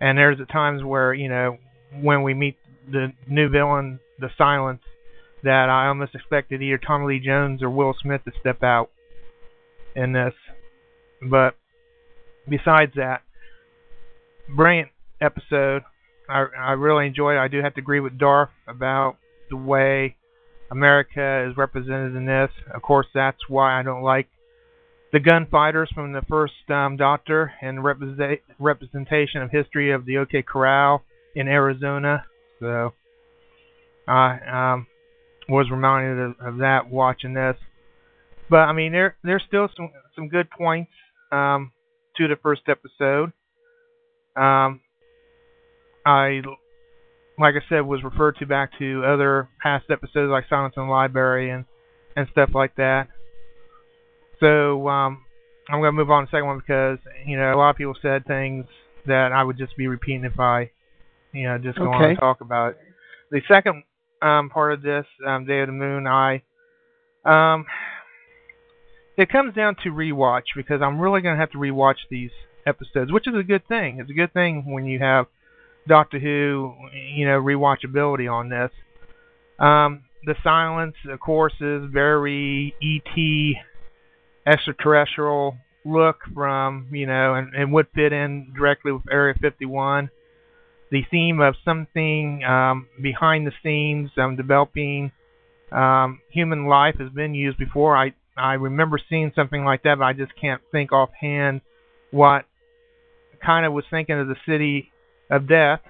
And 0.00 0.18
there's 0.18 0.40
at 0.40 0.50
times 0.50 0.82
where 0.82 1.14
you 1.14 1.28
know 1.28 1.58
when 2.00 2.22
we 2.22 2.34
meet 2.34 2.56
the 2.90 3.12
new 3.28 3.48
villain, 3.48 4.00
the 4.18 4.30
Silence, 4.36 4.82
that 5.44 5.68
I 5.68 5.88
almost 5.88 6.14
expected 6.14 6.62
either 6.62 6.78
Tommy 6.78 7.14
Lee 7.14 7.24
Jones 7.24 7.62
or 7.62 7.70
Will 7.70 7.94
Smith 8.00 8.24
to 8.24 8.32
step 8.40 8.62
out 8.62 8.90
in 9.94 10.12
this. 10.12 10.34
But 11.30 11.54
besides 12.48 12.92
that, 12.96 13.22
brilliant 14.48 14.88
episode. 15.20 15.82
I 16.28 16.46
I 16.58 16.72
really 16.72 17.06
enjoyed 17.06 17.36
it. 17.36 17.40
I 17.40 17.48
do 17.48 17.62
have 17.62 17.74
to 17.74 17.80
agree 17.80 18.00
with 18.00 18.18
Darth 18.18 18.50
about 18.66 19.16
the 19.50 19.56
way 19.56 20.16
America 20.70 21.48
is 21.48 21.56
represented 21.56 22.16
in 22.16 22.26
this. 22.26 22.50
Of 22.74 22.82
course, 22.82 23.06
that's 23.14 23.48
why 23.48 23.78
I 23.78 23.82
don't 23.82 24.02
like 24.02 24.28
the 25.12 25.20
gunfighters 25.20 25.90
from 25.94 26.12
the 26.12 26.22
first 26.28 26.54
um, 26.70 26.96
Doctor 26.96 27.52
and 27.60 27.84
represent, 27.84 28.40
representation 28.58 29.42
of 29.42 29.50
history 29.50 29.92
of 29.92 30.06
the 30.06 30.18
OK 30.18 30.42
Corral 30.42 31.02
in 31.34 31.48
Arizona. 31.48 32.24
So 32.60 32.94
I 34.08 34.72
um, 34.72 34.86
was 35.48 35.70
reminded 35.70 36.18
of, 36.18 36.34
of 36.40 36.56
that 36.58 36.90
watching 36.90 37.34
this. 37.34 37.56
But 38.48 38.60
I 38.60 38.72
mean, 38.72 38.92
there 38.92 39.16
there's 39.22 39.42
still 39.46 39.68
some 39.76 39.90
some 40.16 40.28
good 40.28 40.50
points 40.50 40.90
um, 41.30 41.72
to 42.16 42.28
the 42.28 42.36
first 42.42 42.62
episode. 42.68 43.32
Um, 44.34 44.80
I, 46.06 46.40
like 47.38 47.54
I 47.54 47.68
said, 47.68 47.80
was 47.80 48.02
referred 48.02 48.36
to 48.38 48.46
back 48.46 48.70
to 48.78 49.04
other 49.04 49.48
past 49.62 49.86
episodes 49.90 50.30
like 50.30 50.44
Silence 50.48 50.74
in 50.76 50.84
the 50.84 50.90
Library 50.90 51.50
and 51.50 51.66
and 52.16 52.28
stuff 52.32 52.50
like 52.54 52.76
that. 52.76 53.08
So 54.42 54.88
um, 54.88 55.24
I'm 55.70 55.80
going 55.80 55.92
to 55.92 55.92
move 55.92 56.10
on 56.10 56.24
to 56.24 56.26
the 56.26 56.36
second 56.36 56.46
one 56.46 56.58
because 56.58 56.98
you 57.24 57.38
know 57.38 57.54
a 57.54 57.56
lot 57.56 57.70
of 57.70 57.76
people 57.76 57.94
said 58.02 58.26
things 58.26 58.66
that 59.06 59.30
I 59.32 59.44
would 59.44 59.56
just 59.56 59.76
be 59.76 59.86
repeating 59.86 60.24
if 60.24 60.38
I, 60.38 60.70
you 61.32 61.44
know, 61.44 61.58
just 61.58 61.78
go 61.78 61.92
on 61.92 62.04
and 62.04 62.18
talk 62.18 62.40
about 62.40 62.70
it. 62.70 62.78
The 63.30 63.40
second 63.48 63.84
um, 64.20 64.50
part 64.50 64.72
of 64.72 64.82
this, 64.82 65.06
um, 65.26 65.46
Day 65.46 65.60
of 65.60 65.68
the 65.68 65.72
Moon, 65.72 66.06
I, 66.06 66.42
um, 67.24 67.66
it 69.16 69.28
comes 69.30 69.54
down 69.54 69.76
to 69.84 69.90
rewatch 69.90 70.54
because 70.56 70.80
I'm 70.82 70.98
really 70.98 71.20
going 71.20 71.36
to 71.36 71.40
have 71.40 71.52
to 71.52 71.58
rewatch 71.58 71.96
these 72.10 72.30
episodes, 72.66 73.12
which 73.12 73.28
is 73.28 73.34
a 73.38 73.42
good 73.42 73.66
thing. 73.68 73.98
It's 74.00 74.10
a 74.10 74.14
good 74.14 74.32
thing 74.32 74.72
when 74.72 74.86
you 74.86 74.98
have 74.98 75.26
Doctor 75.86 76.18
Who, 76.18 76.74
you 77.14 77.26
know, 77.26 77.40
rewatchability 77.40 78.32
on 78.32 78.48
this. 78.48 78.70
Um, 79.58 80.04
the 80.24 80.34
silence, 80.42 80.94
of 81.08 81.20
course, 81.20 81.54
is 81.60 81.82
very 81.92 82.74
ET 82.82 83.56
extraterrestrial 84.46 85.56
look 85.84 86.20
from, 86.34 86.88
you 86.92 87.06
know, 87.06 87.34
and, 87.34 87.54
and 87.54 87.72
would 87.72 87.86
fit 87.94 88.12
in 88.12 88.52
directly 88.56 88.92
with 88.92 89.02
Area 89.10 89.34
51. 89.40 90.10
The 90.90 91.02
theme 91.10 91.40
of 91.40 91.54
something 91.64 92.44
um, 92.44 92.86
behind 93.00 93.46
the 93.46 93.52
scenes, 93.62 94.10
um, 94.18 94.36
developing 94.36 95.10
um, 95.70 96.20
human 96.30 96.66
life 96.66 96.96
has 96.98 97.10
been 97.10 97.34
used 97.34 97.58
before. 97.58 97.96
I 97.96 98.12
I 98.36 98.54
remember 98.54 98.98
seeing 99.10 99.32
something 99.34 99.64
like 99.64 99.82
that, 99.82 99.98
but 99.98 100.04
I 100.04 100.12
just 100.14 100.32
can't 100.40 100.62
think 100.70 100.92
offhand 100.92 101.60
what 102.10 102.46
kind 103.44 103.66
of 103.66 103.72
was 103.72 103.84
thinking 103.90 104.18
of 104.18 104.28
the 104.28 104.36
city 104.46 104.90
of 105.30 105.48
death 105.48 105.80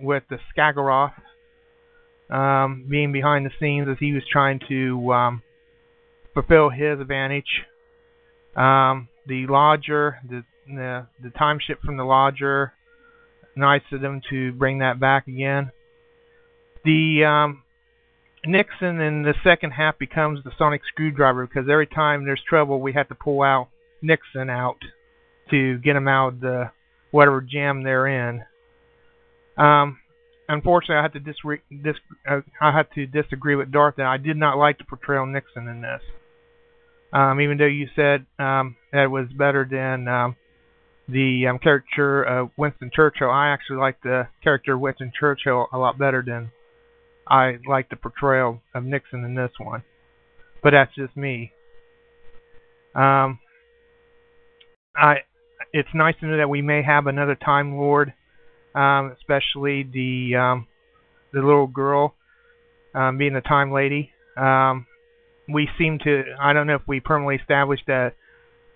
with 0.00 0.22
the 0.28 0.38
Scaroth 0.54 1.12
um, 2.30 2.86
being 2.88 3.12
behind 3.12 3.46
the 3.46 3.50
scenes 3.60 3.88
as 3.90 3.96
he 3.98 4.12
was 4.12 4.22
trying 4.30 4.60
to 4.68 5.12
um, 5.12 5.42
fulfill 6.34 6.70
his 6.70 7.00
advantage. 7.00 7.64
Um, 8.56 9.08
the 9.26 9.46
lodger, 9.48 10.18
the, 10.28 10.44
the 10.66 11.06
the 11.22 11.30
time 11.30 11.58
ship 11.64 11.80
from 11.84 11.96
the 11.96 12.04
lodger, 12.04 12.72
nice 13.54 13.82
of 13.92 14.00
them 14.00 14.20
to 14.30 14.52
bring 14.52 14.78
that 14.78 14.98
back 14.98 15.28
again. 15.28 15.70
The 16.84 17.24
um, 17.24 17.62
Nixon 18.46 19.00
in 19.00 19.22
the 19.22 19.34
second 19.44 19.72
half 19.72 19.98
becomes 19.98 20.42
the 20.44 20.52
sonic 20.56 20.82
screwdriver 20.88 21.46
because 21.46 21.68
every 21.70 21.86
time 21.86 22.24
there's 22.24 22.42
trouble, 22.48 22.80
we 22.80 22.92
have 22.92 23.08
to 23.08 23.14
pull 23.14 23.42
out 23.42 23.68
Nixon 24.02 24.48
out 24.48 24.78
to 25.50 25.78
get 25.78 25.96
him 25.96 26.08
out 26.08 26.34
of 26.34 26.40
the 26.40 26.70
whatever 27.10 27.40
jam 27.40 27.82
they're 27.82 28.06
in. 28.06 28.42
Um, 29.56 29.98
unfortunately, 30.48 30.96
I 30.96 31.02
have 31.02 31.12
to 31.12 31.20
dis- 31.20 31.94
uh, 32.28 32.40
I 32.60 32.72
have 32.72 32.90
to 32.90 33.06
disagree 33.06 33.56
with 33.56 33.72
Darth 33.72 33.96
that 33.96 34.06
I 34.06 34.16
did 34.16 34.36
not 34.36 34.58
like 34.58 34.78
the 34.78 34.84
portrayal 34.84 35.24
of 35.24 35.30
Nixon 35.30 35.68
in 35.68 35.80
this. 35.80 36.02
Um, 37.12 37.40
even 37.40 37.58
though 37.58 37.66
you 37.66 37.88
said 37.94 38.26
um, 38.38 38.76
that 38.92 39.04
it 39.04 39.10
was 39.10 39.28
better 39.36 39.66
than 39.70 40.08
um, 40.08 40.36
the 41.08 41.46
um, 41.48 41.58
character 41.58 42.22
of 42.22 42.50
Winston 42.56 42.90
Churchill, 42.94 43.30
I 43.30 43.48
actually 43.48 43.78
like 43.78 44.02
the 44.02 44.28
character 44.42 44.74
of 44.74 44.80
Winston 44.80 45.12
Churchill 45.18 45.66
a 45.72 45.78
lot 45.78 45.98
better 45.98 46.22
than 46.26 46.50
I 47.28 47.58
like 47.68 47.88
the 47.88 47.96
portrayal 47.96 48.60
of 48.74 48.84
Nixon 48.84 49.24
in 49.24 49.34
this 49.34 49.52
one. 49.58 49.82
But 50.62 50.70
that's 50.70 50.94
just 50.94 51.16
me. 51.16 51.52
Um, 52.94 53.38
I 54.96 55.16
it's 55.72 55.88
nice 55.94 56.14
to 56.20 56.26
know 56.26 56.38
that 56.38 56.48
we 56.48 56.62
may 56.62 56.82
have 56.82 57.06
another 57.06 57.34
Time 57.34 57.76
Lord, 57.76 58.12
um, 58.74 59.14
especially 59.16 59.82
the 59.82 60.36
um, 60.36 60.66
the 61.32 61.40
little 61.40 61.66
girl 61.66 62.14
um, 62.94 63.18
being 63.18 63.34
the 63.34 63.42
Time 63.42 63.72
Lady. 63.72 64.10
Um, 64.36 64.86
we 65.48 65.68
seem 65.78 65.98
to 66.04 66.24
I 66.40 66.52
don't 66.52 66.66
know 66.66 66.74
if 66.74 66.86
we 66.86 67.00
permanently 67.00 67.36
established 67.36 67.88
a, 67.88 68.12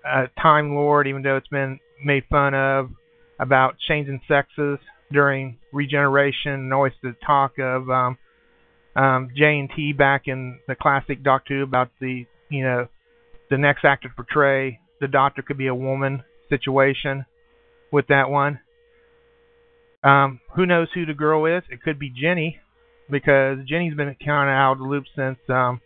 a 0.05 0.29
Time 0.41 0.75
Lord, 0.75 1.07
even 1.07 1.23
though 1.23 1.37
it's 1.37 1.49
been 1.49 1.81
made 2.05 2.25
fun 2.31 2.55
of 2.55 2.91
about 3.39 3.77
changing 3.89 4.21
sexes 4.29 4.79
during 5.13 5.59
regeneration, 5.73 6.53
and 6.53 6.73
always 6.73 6.93
the 7.03 7.15
talk 7.27 7.59
of 7.59 7.91
um, 7.91 8.19
um, 8.95 9.29
JNT 9.39 9.97
back 9.97 10.23
in 10.27 10.61
the 10.69 10.75
classic 10.75 11.23
Doctor 11.23 11.59
Who 11.59 11.63
about 11.63 11.91
the 12.01 12.27
you 12.49 12.65
know 12.65 12.89
the 13.51 13.59
next 13.59 13.85
actor 13.85 14.09
to 14.09 14.15
portray 14.15 14.79
the 15.01 15.09
Doctor 15.09 15.43
could 15.43 15.59
be 15.59 15.67
a 15.67 15.75
woman 15.75 16.23
situation 16.49 17.25
with 17.91 18.07
that 18.09 18.31
one. 18.31 18.61
Um, 20.03 20.41
who 20.55 20.67
knows 20.67 20.89
who 20.95 21.05
the 21.05 21.15
girl 21.15 21.47
is? 21.47 21.63
It 21.71 21.83
could 21.83 21.99
be 21.99 22.11
Jenny 22.11 22.59
because 23.11 23.59
Jenny's 23.67 23.95
been 23.95 24.15
kind 24.25 24.49
of 24.49 24.55
out 24.55 24.73
of 24.73 24.79
the 24.79 24.85
loop 24.85 25.05
since 25.15 25.39
um, 25.49 25.81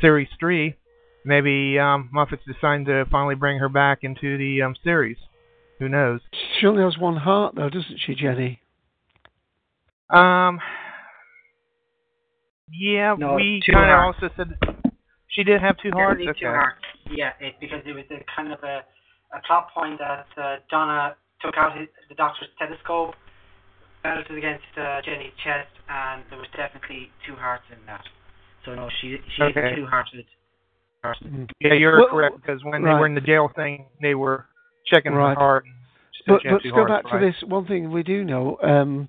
series 0.00 0.28
three. 0.38 0.76
Maybe 1.24 1.78
um, 1.78 2.08
Moffat's 2.12 2.42
deciding 2.46 2.86
to 2.86 3.04
finally 3.10 3.34
bring 3.34 3.58
her 3.58 3.68
back 3.68 3.98
into 4.02 4.38
the 4.38 4.62
um, 4.62 4.74
series. 4.82 5.16
Who 5.78 5.88
knows? 5.88 6.20
She 6.58 6.66
only 6.66 6.82
has 6.82 6.98
one 6.98 7.16
heart, 7.16 7.54
though, 7.54 7.68
doesn't 7.68 8.00
she, 8.04 8.14
Jenny? 8.14 8.60
Um. 10.10 10.58
Yeah, 12.70 13.16
No, 13.18 13.34
we 13.34 13.62
kind 13.70 13.90
of 13.90 13.98
also 13.98 14.28
said 14.36 14.58
she 15.28 15.42
did 15.42 15.60
have 15.60 15.76
two 15.78 15.90
hearts. 15.90 16.20
Definitely 16.20 16.28
Okay. 16.30 16.40
two 16.40 16.46
hearts. 16.46 16.84
Yeah, 17.10 17.32
it, 17.40 17.54
because 17.60 17.80
it 17.86 17.92
was 17.92 18.04
a 18.10 18.20
kind 18.36 18.52
of 18.52 18.62
a, 18.62 18.84
a 19.32 19.40
plot 19.46 19.68
point 19.72 19.98
that 19.98 20.26
uh, 20.36 20.56
Donna 20.70 21.16
took 21.40 21.56
out 21.56 21.78
his, 21.78 21.88
the 22.08 22.14
doctor's 22.14 22.48
telescope, 22.58 23.14
felt 24.02 24.26
it 24.28 24.36
against 24.36 24.68
uh, 24.76 25.00
Jenny's 25.02 25.32
chest, 25.42 25.72
and 25.88 26.22
there 26.28 26.38
was 26.38 26.48
definitely 26.56 27.10
two 27.26 27.34
hearts 27.36 27.64
in 27.72 27.78
that. 27.86 28.04
So 28.64 28.74
no, 28.74 28.88
she 29.00 29.16
she 29.36 29.42
is 29.42 29.56
Okay. 29.56 29.72
a 29.72 29.76
two-hearted 29.76 30.26
person. 31.02 31.48
Yeah, 31.60 31.74
you're 31.74 31.98
Well, 31.98 32.08
correct 32.10 32.36
because 32.40 32.62
when 32.64 32.82
they 32.82 32.88
were 32.88 33.06
in 33.06 33.14
the 33.14 33.20
jail 33.20 33.50
thing, 33.54 33.86
they 34.02 34.14
were 34.14 34.46
checking 34.86 35.12
Right. 35.12 35.30
her 35.30 35.34
heart. 35.34 35.64
She 36.12 36.22
said 36.24 36.32
But, 36.34 36.42
she 36.42 36.48
had 36.48 36.54
but 36.54 36.62
to 36.62 36.70
go 36.70 36.74
hearts, 36.76 37.04
back 37.04 37.12
right? 37.12 37.20
to 37.20 37.26
this, 37.26 37.42
one 37.48 37.66
thing 37.66 37.90
we 37.90 38.02
do 38.02 38.24
know 38.24 38.58
um, 38.62 39.08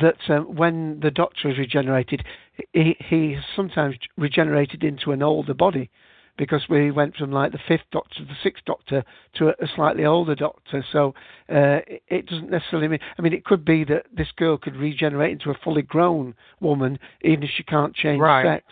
that 0.00 0.16
um, 0.28 0.54
when 0.56 1.00
the 1.00 1.10
Doctor 1.10 1.50
is 1.50 1.58
regenerated, 1.58 2.24
he, 2.72 2.96
he 3.08 3.36
sometimes 3.54 3.96
regenerated 4.16 4.82
into 4.82 5.12
an 5.12 5.22
older 5.22 5.54
body 5.54 5.90
because 6.36 6.62
we 6.68 6.90
went 6.90 7.16
from 7.16 7.32
like 7.32 7.52
the 7.52 7.58
fifth 7.66 7.88
Doctor 7.92 8.20
to 8.20 8.24
the 8.24 8.36
sixth 8.42 8.64
Doctor 8.64 9.04
to 9.36 9.48
a, 9.48 9.50
a 9.62 9.68
slightly 9.74 10.04
older 10.04 10.34
Doctor. 10.34 10.84
So 10.92 11.14
uh, 11.50 11.80
it, 11.86 12.02
it 12.08 12.26
doesn't 12.26 12.50
necessarily 12.50 12.88
mean. 12.88 13.00
I 13.18 13.22
mean, 13.22 13.32
it 13.32 13.44
could 13.44 13.64
be 13.64 13.84
that 13.84 14.06
this 14.16 14.28
girl 14.36 14.58
could 14.58 14.76
regenerate 14.76 15.32
into 15.32 15.50
a 15.50 15.58
fully 15.64 15.82
grown 15.82 16.34
woman 16.60 16.98
even 17.22 17.42
if 17.44 17.50
she 17.56 17.62
can't 17.62 17.94
change 17.94 18.20
Right. 18.20 18.44
sex. 18.44 18.64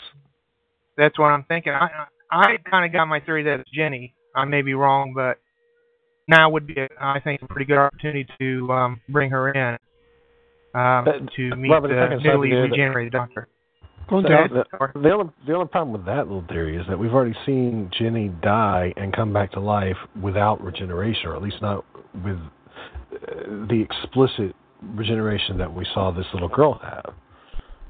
That's 0.97 1.19
what 1.19 1.27
I'm 1.27 1.45
thinking. 1.45 1.73
I 1.73 1.89
I 2.31 2.57
kind 2.71 2.85
of 2.85 2.93
got 2.93 3.07
my 3.07 3.21
theory 3.21 3.45
that 3.45 3.61
it's 3.61 3.71
Jenny. 3.71 4.15
I 4.35 4.45
may 4.45 4.63
be 4.63 4.75
wrong, 4.75 5.13
but 5.15 5.39
now 6.29 6.51
would 6.51 6.67
be, 6.67 6.75
a, 6.75 6.89
I 7.01 7.21
think, 7.21 7.43
a 7.43 7.47
pretty 7.47 7.67
good 7.67 7.79
opportunity 7.79 8.27
to 8.39 8.73
um, 8.73 9.01
bring 9.09 9.31
her 9.31 9.53
in 9.53 9.79
um, 10.75 11.29
to 11.37 11.57
meet 11.57 11.71
Robert, 11.71 11.89
the 11.89 12.17
newly 12.23 12.53
regenerated 12.53 13.13
Doctor. 13.13 13.49
Go 14.09 14.23
So 14.23 14.29
Dave. 14.29 14.51
the, 14.51 14.65
the 15.01 15.11
only 15.13 15.33
the 15.47 15.55
only 15.55 15.69
problem 15.69 15.93
with 15.93 16.05
that 16.07 16.27
little 16.29 16.45
theory 16.49 16.77
is 16.77 16.87
that 16.89 16.99
we've 16.99 17.13
already 17.15 17.35
seen 17.47 17.91
Jenny 17.99 18.29
die 18.43 18.93
and 18.97 19.13
come 19.15 19.33
back 19.33 19.53
to 19.53 19.61
life 19.61 19.97
without 20.21 20.61
regeneration, 20.63 21.27
or 21.27 21.37
at 21.37 21.43
least 21.43 21.57
not 21.63 21.85
with 22.25 22.37
uh, 22.37 23.67
the 23.69 23.81
explicit 23.83 24.55
regeneration 24.83 25.57
that 25.59 25.73
we 25.73 25.87
saw 25.95 26.11
this 26.11 26.27
little 26.35 26.49
girl 26.49 26.79
have. 26.83 27.15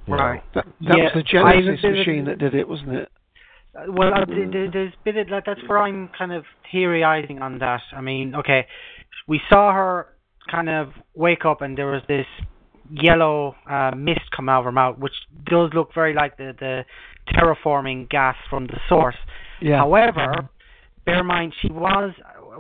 You 0.07 0.17
know? 0.17 0.23
Right. 0.23 0.43
That, 0.55 0.67
that 0.83 0.97
Yeah, 0.99 1.05
was 1.05 1.13
the 1.15 1.39
I 1.39 1.53
Genesis 1.53 1.67
would 1.69 1.79
say 1.81 1.89
that- 1.91 1.97
machine 1.99 2.25
that 2.27 2.39
did 2.39 2.55
it, 2.55 2.69
wasn't 2.69 2.93
it? 2.93 3.09
Uh, 3.77 3.91
Well, 3.93 4.13
uh, 4.15 4.25
th- 4.27 4.53
th- 4.53 4.73
there's 4.73 4.93
been 5.05 5.19
a, 5.19 5.25
that- 5.25 5.43
that's 5.47 5.61
where 5.67 5.79
I'm 5.81 6.09
kind 6.17 6.33
of 6.33 6.45
theorizing 6.71 7.41
on 7.43 7.59
that. 7.59 7.81
I 7.97 8.01
mean, 8.01 8.35
okay, 8.37 8.67
we 9.27 9.41
saw 9.49 9.73
her 9.73 10.07
kind 10.51 10.69
of 10.69 10.91
wake 11.15 11.45
up 11.45 11.63
and 11.63 11.77
there 11.77 11.87
was 11.91 12.03
this 12.07 12.27
yellow 12.91 13.55
uh, 13.69 13.93
mist 13.97 14.31
come 14.35 14.49
out 14.49 14.61
of 14.61 14.65
her 14.67 14.73
mouth, 14.73 14.99
which 14.99 15.15
does 15.47 15.71
look 15.75 15.95
very 15.95 16.15
like 16.15 16.37
the 16.37 16.55
the 16.59 16.85
terraforming 17.33 18.09
gas 18.09 18.37
from 18.51 18.67
the 18.67 18.79
source. 18.89 19.17
Yeah. 19.61 19.79
However, 19.79 20.49
bear 21.07 21.21
in 21.21 21.27
mind 21.27 21.55
she 21.61 21.71
was, 21.71 22.13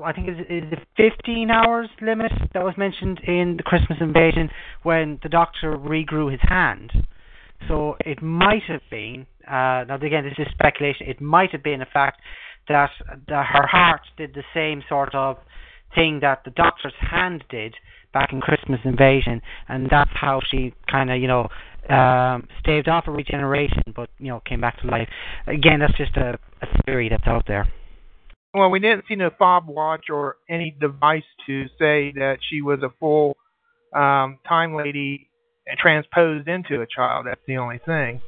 I 0.04 0.12
think, 0.12 0.28
is 0.28 0.38
is 0.48 0.70
the 0.70 0.78
15 0.96 1.50
hours 1.50 1.88
limit 2.00 2.32
that 2.52 2.64
was 2.64 2.74
mentioned 2.76 3.20
in 3.26 3.56
the 3.56 3.62
Christmas 3.62 3.98
Invasion 4.00 4.50
when 4.82 5.18
the 5.22 5.28
Doctor 5.28 5.76
regrew 5.76 6.30
his 6.30 6.40
hand. 6.42 6.92
So 7.68 7.96
it 8.00 8.22
might 8.22 8.62
have 8.68 8.82
been, 8.90 9.26
uh, 9.46 9.84
now 9.88 9.96
again, 9.96 10.24
this 10.24 10.34
is 10.38 10.52
speculation, 10.52 11.06
it 11.08 11.20
might 11.20 11.50
have 11.52 11.62
been 11.62 11.80
a 11.80 11.86
fact 11.86 12.20
that, 12.68 12.90
that 13.28 13.46
her 13.46 13.66
heart 13.66 14.02
did 14.16 14.34
the 14.34 14.42
same 14.52 14.82
sort 14.88 15.14
of 15.14 15.38
thing 15.94 16.20
that 16.20 16.42
the 16.44 16.50
Doctor's 16.50 16.94
hand 16.98 17.44
did 17.48 17.74
back 18.14 18.32
in 18.32 18.40
Christmas 18.40 18.80
Invasion, 18.84 19.42
and 19.68 19.88
that's 19.90 20.10
how 20.14 20.40
she 20.50 20.72
kind 20.90 21.10
of, 21.10 21.20
you 21.20 21.28
know, 21.28 21.48
um, 21.94 22.48
staved 22.60 22.88
off 22.88 23.04
a 23.06 23.10
regeneration, 23.10 23.82
but, 23.94 24.08
you 24.18 24.28
know, 24.28 24.40
came 24.48 24.60
back 24.62 24.80
to 24.80 24.86
life. 24.86 25.08
Again, 25.46 25.80
that's 25.80 25.98
just 25.98 26.16
a, 26.16 26.38
a 26.62 26.82
theory 26.86 27.10
that's 27.10 27.26
out 27.26 27.44
there. 27.46 27.68
Well, 28.54 28.70
we 28.70 28.78
didn't 28.78 29.04
see 29.08 29.16
no 29.16 29.30
fob 29.38 29.66
watch 29.66 30.06
or 30.10 30.36
any 30.48 30.74
device 30.80 31.24
to 31.46 31.64
say 31.78 32.12
that 32.12 32.36
she 32.48 32.62
was 32.62 32.78
a 32.82 32.88
full 33.00 33.36
um, 33.94 34.38
time 34.48 34.74
lady 34.74 35.28
transposed 35.78 36.48
into 36.48 36.80
a 36.80 36.86
child. 36.86 37.26
That's 37.26 37.40
the 37.46 37.58
only 37.58 37.80
thing. 37.84 38.22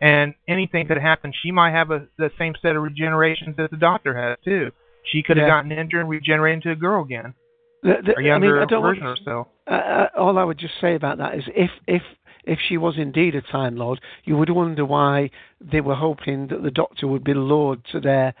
And 0.00 0.34
anything 0.46 0.86
could 0.86 0.98
happen. 0.98 1.32
She 1.42 1.50
might 1.50 1.72
have 1.72 1.90
a, 1.90 2.06
the 2.18 2.30
same 2.38 2.54
set 2.60 2.76
of 2.76 2.82
regenerations 2.82 3.56
that 3.56 3.70
the 3.70 3.76
doctor 3.76 4.16
has 4.16 4.38
too. 4.44 4.70
She 5.12 5.22
could 5.22 5.36
have 5.38 5.46
Yeah. 5.46 5.62
gotten 5.62 5.72
injured 5.72 6.00
and 6.00 6.08
regenerated 6.10 6.64
into 6.64 6.70
a 6.72 6.76
girl 6.76 7.04
again, 7.04 7.34
The- 7.82 8.02
the- 8.04 8.18
a 8.18 8.22
younger 8.22 8.48
I 8.48 8.60
mean, 8.60 8.62
I 8.62 8.64
don't 8.66 8.82
version 8.82 9.04
want, 9.04 9.18
of 9.18 9.24
herself. 9.24 9.48
uh, 9.66 9.70
uh, 9.70 10.08
all 10.16 10.38
I 10.38 10.44
would 10.44 10.58
just 10.58 10.74
say 10.80 10.94
about 10.94 11.18
that 11.18 11.34
is 11.36 11.44
if 11.54 11.70
if 11.86 12.02
if 12.44 12.58
she 12.66 12.76
was 12.78 12.96
indeed 12.96 13.34
a 13.34 13.42
Time 13.42 13.76
Lord, 13.76 14.00
you 14.24 14.36
would 14.36 14.48
wonder 14.50 14.84
why 14.84 15.30
they 15.60 15.80
were 15.80 15.94
hoping 15.94 16.46
that 16.48 16.62
the 16.62 16.70
Doctor 16.70 17.06
would 17.06 17.22
be 17.22 17.34
lured 17.34 17.84
to 17.92 18.00
their 18.00 18.34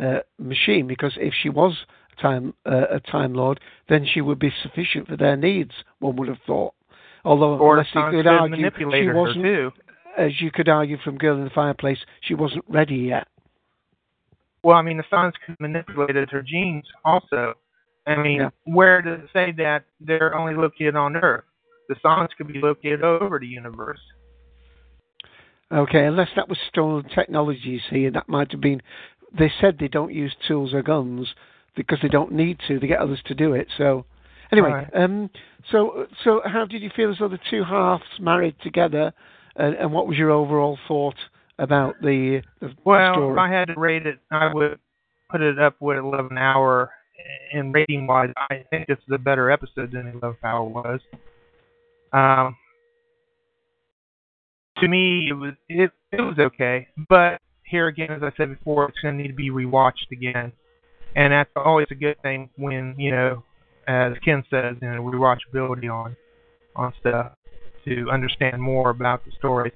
uh, 0.00 0.20
machine, 0.38 0.86
because 0.86 1.12
if 1.16 1.32
she 1.32 1.48
was 1.48 1.86
a 2.18 2.20
Time 2.20 2.54
uh, 2.66 2.86
a 2.90 3.00
Time 3.00 3.34
Lord, 3.34 3.60
then 3.88 4.04
she 4.04 4.20
would 4.20 4.38
be 4.38 4.52
sufficient 4.62 5.08
for 5.08 5.16
their 5.16 5.36
needs. 5.36 5.72
One 6.00 6.16
would 6.16 6.28
have 6.28 6.40
thought. 6.46 6.74
Although, 7.24 7.56
Or 7.58 7.74
unless 7.78 7.94
you 7.94 8.10
could 8.10 8.26
argue, 8.26 8.70
she 8.76 9.08
wasn't, 9.08 9.44
too. 9.44 9.70
as 10.18 10.40
you 10.40 10.50
could 10.50 10.68
argue 10.68 10.98
from 10.98 11.16
Girl 11.18 11.36
in 11.36 11.44
the 11.44 11.50
Fireplace, 11.50 11.98
she 12.20 12.34
wasn't 12.34 12.64
ready 12.68 12.96
yet. 12.96 13.28
Well, 14.64 14.76
I 14.76 14.82
mean, 14.82 14.96
the 14.96 15.04
science 15.08 15.36
could 15.46 15.58
manipulated 15.60 16.30
her 16.30 16.42
genes 16.42 16.84
also. 17.04 17.54
I 18.06 18.16
mean, 18.16 18.40
Yeah. 18.40 18.50
where 18.64 19.00
does 19.02 19.20
it 19.20 19.30
say 19.32 19.52
that 19.52 19.84
they're 20.00 20.34
only 20.34 20.54
located 20.54 20.96
on 20.96 21.16
Earth? 21.16 21.44
The 21.88 21.96
sons 22.02 22.30
could 22.36 22.48
be 22.48 22.60
located 22.60 23.02
over 23.02 23.38
the 23.38 23.46
universe. 23.46 24.00
Okay, 25.70 26.04
unless 26.04 26.28
that 26.36 26.48
was 26.48 26.58
stolen 26.68 27.08
see, 27.90 28.04
and 28.06 28.14
that 28.14 28.28
might 28.28 28.52
have 28.52 28.60
been. 28.60 28.82
They 29.32 29.50
said 29.60 29.78
they 29.78 29.88
don't 29.88 30.12
use 30.12 30.34
tools 30.46 30.74
or 30.74 30.82
guns 30.82 31.34
because 31.74 31.98
they 32.02 32.08
don't 32.08 32.32
need 32.32 32.58
to. 32.68 32.78
They 32.78 32.86
get 32.86 32.98
others 32.98 33.22
to 33.26 33.34
do 33.34 33.54
it. 33.54 33.68
So, 33.78 34.04
anyway, 34.50 34.70
Right. 34.70 34.90
um, 34.94 35.30
so 35.70 36.06
so 36.22 36.42
how 36.44 36.66
did 36.66 36.82
you 36.82 36.90
feel 36.90 37.10
as 37.10 37.18
though 37.18 37.28
the 37.28 37.38
two 37.50 37.64
halves 37.64 38.04
married 38.20 38.56
together, 38.60 39.12
and, 39.56 39.74
and 39.76 39.92
what 39.92 40.06
was 40.06 40.18
your 40.18 40.30
overall 40.30 40.78
thought 40.86 41.16
about 41.58 42.00
the, 42.02 42.42
the 42.60 42.74
Well, 42.84 43.14
story? 43.14 43.32
if 43.32 43.38
I 43.38 43.48
had 43.48 43.68
to 43.68 43.74
rate 43.78 44.06
it, 44.06 44.18
I 44.30 44.52
would 44.52 44.78
put 45.30 45.40
it 45.40 45.58
up 45.58 45.76
with 45.80 45.96
11 45.96 46.36
Hour. 46.36 46.90
In 47.52 47.72
rating 47.72 48.06
wise, 48.06 48.30
I 48.36 48.64
think 48.70 48.86
this 48.86 48.98
is 48.98 49.14
a 49.14 49.18
better 49.18 49.50
episode 49.50 49.92
than 49.92 50.08
11 50.08 50.36
Hour 50.42 50.64
was. 50.64 51.00
Um, 52.12 52.56
to 54.78 54.88
me, 54.88 55.28
it 55.30 55.34
was 55.34 55.52
it 55.68 55.90
it 56.10 56.20
was 56.20 56.38
okay, 56.38 56.88
but 57.08 57.40
here 57.64 57.86
again, 57.86 58.10
as 58.10 58.22
I 58.22 58.30
said 58.36 58.50
before, 58.50 58.88
it's 58.88 58.98
going 59.00 59.16
to 59.16 59.22
need 59.22 59.28
to 59.28 59.34
be 59.34 59.50
rewatched 59.50 60.10
again, 60.10 60.52
and 61.14 61.32
that's 61.32 61.50
always 61.56 61.86
a 61.90 61.94
good 61.94 62.20
thing 62.22 62.50
when 62.56 62.94
you 62.98 63.10
know, 63.10 63.42
as 63.86 64.12
Ken 64.24 64.42
says, 64.50 64.76
you 64.80 64.88
know, 64.88 65.02
rewatchability 65.02 65.90
on 65.92 66.16
on 66.76 66.92
stuff 67.00 67.32
to 67.84 68.08
understand 68.10 68.60
more 68.60 68.90
about 68.90 69.24
the 69.24 69.30
story. 69.38 69.72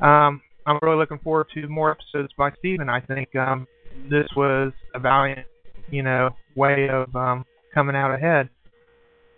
Um, 0.00 0.40
I'm 0.66 0.78
really 0.82 0.96
looking 0.96 1.18
forward 1.18 1.48
to 1.54 1.68
more 1.68 1.90
episodes 1.90 2.32
by 2.36 2.50
Steven. 2.58 2.88
I 2.88 3.00
think 3.00 3.34
um, 3.36 3.66
this 4.10 4.26
was 4.36 4.72
a 4.94 4.98
valiant, 4.98 5.46
you 5.90 6.02
know, 6.02 6.30
way 6.54 6.88
of 6.88 7.14
um, 7.14 7.44
coming 7.74 7.96
out 7.96 8.14
ahead. 8.14 8.48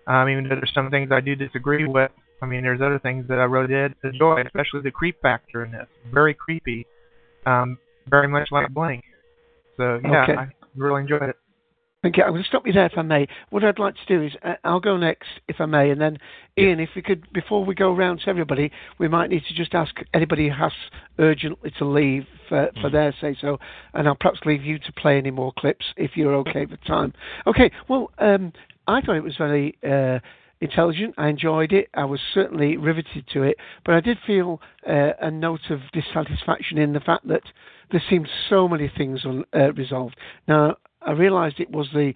Um, 0.07 0.29
even 0.29 0.45
though 0.45 0.57
there's 0.57 0.73
some 0.75 0.91
things 0.91 1.11
I 1.13 1.21
do 1.21 1.35
disagree 1.35 1.87
with, 1.87 2.11
I 2.43 2.47
mean, 2.47 2.63
there's 2.63 2.81
other 2.83 2.99
things 2.99 3.27
that 3.29 3.39
I 3.39 3.45
really 3.45 3.69
did 3.69 3.95
enjoy, 4.05 4.43
especially 4.45 4.83
the 4.83 4.91
creep 4.91 5.21
factor 5.23 5.65
in 5.65 5.73
this. 5.73 5.87
Very 6.13 6.35
creepy, 6.35 6.87
um, 7.47 7.79
very 8.09 8.29
much 8.29 8.49
like 8.51 8.69
Blink. 8.69 9.03
So 9.77 10.01
yeah, 10.05 10.25
Okay. 10.25 10.35
I 10.35 10.49
really 10.77 11.03
enjoyed 11.03 11.23
it. 11.23 11.37
Okay, 12.05 12.21
I'm 12.23 12.33
going 12.33 12.43
to 12.43 12.49
stop 12.49 12.67
you 12.67 12.73
there 12.73 12.85
if 12.85 12.99
I 12.99 13.03
may. 13.03 13.27
What 13.49 13.65
I'd 13.65 13.79
like 13.79 13.95
to 13.95 14.07
do 14.07 14.23
is 14.23 14.33
uh, 14.43 14.55
I'll 14.63 14.81
go 14.81 14.99
next 14.99 15.29
if 15.49 15.57
I 15.59 15.65
may, 15.65 15.89
and 15.89 15.99
then 15.99 16.19
Ian, 16.59 16.79
if 16.79 16.91
we 16.95 17.01
could, 17.01 17.33
before 17.33 17.65
we 17.65 17.75
go 17.75 17.95
round 17.95 18.21
to 18.21 18.29
everybody, 18.29 18.71
we 18.99 19.09
might 19.09 19.31
need 19.31 19.43
to 19.49 19.55
just 19.55 19.75
ask 19.75 19.95
anybody 20.13 20.49
who 20.49 20.55
has 20.55 20.73
urgently 21.19 21.73
to 21.79 21.87
leave 21.87 22.27
for, 22.49 22.71
for 22.83 22.91
their 22.91 23.15
say 23.23 23.35
so, 23.41 23.59
and 23.95 24.07
I'll 24.07 24.17
perhaps 24.17 24.41
leave 24.45 24.63
you 24.63 24.79
to 24.81 24.93
play 24.93 25.17
any 25.17 25.31
more 25.31 25.53
clips 25.59 25.87
if 25.97 26.11
you're 26.15 26.35
okay 26.37 26.67
with 26.67 26.85
time. 26.85 27.15
Okay, 27.47 27.71
well, 27.89 28.11
um, 28.19 28.53
I 28.87 29.01
thought 29.01 29.17
it 29.17 29.25
was 29.25 29.37
very 29.39 29.79
uh, 29.83 30.19
intelligent. 30.61 31.15
I 31.17 31.29
enjoyed 31.29 31.73
it. 31.73 31.89
I 31.95 32.05
was 32.05 32.21
certainly 32.35 32.77
riveted 32.77 33.25
to 33.33 33.45
it, 33.45 33.57
but 33.87 33.95
I 33.95 34.01
did 34.01 34.19
feel 34.27 34.61
uh, 34.87 35.13
a 35.23 35.31
note 35.31 35.71
of 35.71 35.81
dissatisfaction 35.95 36.77
in 36.77 36.93
the 36.93 37.01
fact 37.01 37.27
that 37.29 37.45
there 37.93 38.03
seemed 38.11 38.29
so 38.51 38.69
many 38.69 38.93
things 38.95 39.25
unresolved. 39.53 40.17
Now, 40.47 40.77
I 41.07 41.13
realised 41.13 41.61
it 41.61 41.71
was 41.71 41.89
the 41.93 42.15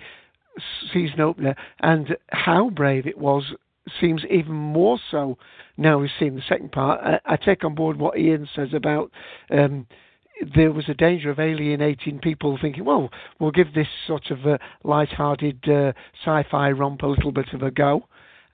season 0.92 1.20
opener, 1.20 1.54
and 1.80 2.16
how 2.30 2.70
brave 2.70 3.06
it 3.06 3.18
was 3.18 3.54
seems 4.00 4.22
even 4.30 4.52
more 4.52 4.98
so 5.10 5.38
now 5.78 5.98
we've 5.98 6.10
seen 6.18 6.34
the 6.34 6.42
second 6.46 6.72
part. 6.72 7.00
I, 7.02 7.20
I 7.24 7.36
take 7.36 7.64
on 7.64 7.74
board 7.74 7.98
what 7.98 8.18
Ian 8.18 8.48
says 8.54 8.68
about 8.74 9.10
um, 9.50 9.86
there 10.54 10.72
was 10.72 10.88
a 10.88 10.94
danger 10.94 11.30
of 11.30 11.38
alienating 11.38 12.18
people 12.18 12.58
thinking, 12.60 12.84
well, 12.84 13.10
we'll 13.38 13.50
give 13.50 13.74
this 13.74 13.88
sort 14.06 14.30
of 14.30 14.46
a 14.46 14.58
light-hearted 14.84 15.68
uh, 15.68 15.92
sci-fi 16.24 16.70
romp 16.70 17.02
a 17.02 17.06
little 17.06 17.32
bit 17.32 17.48
of 17.52 17.62
a 17.62 17.70
go. 17.70 18.04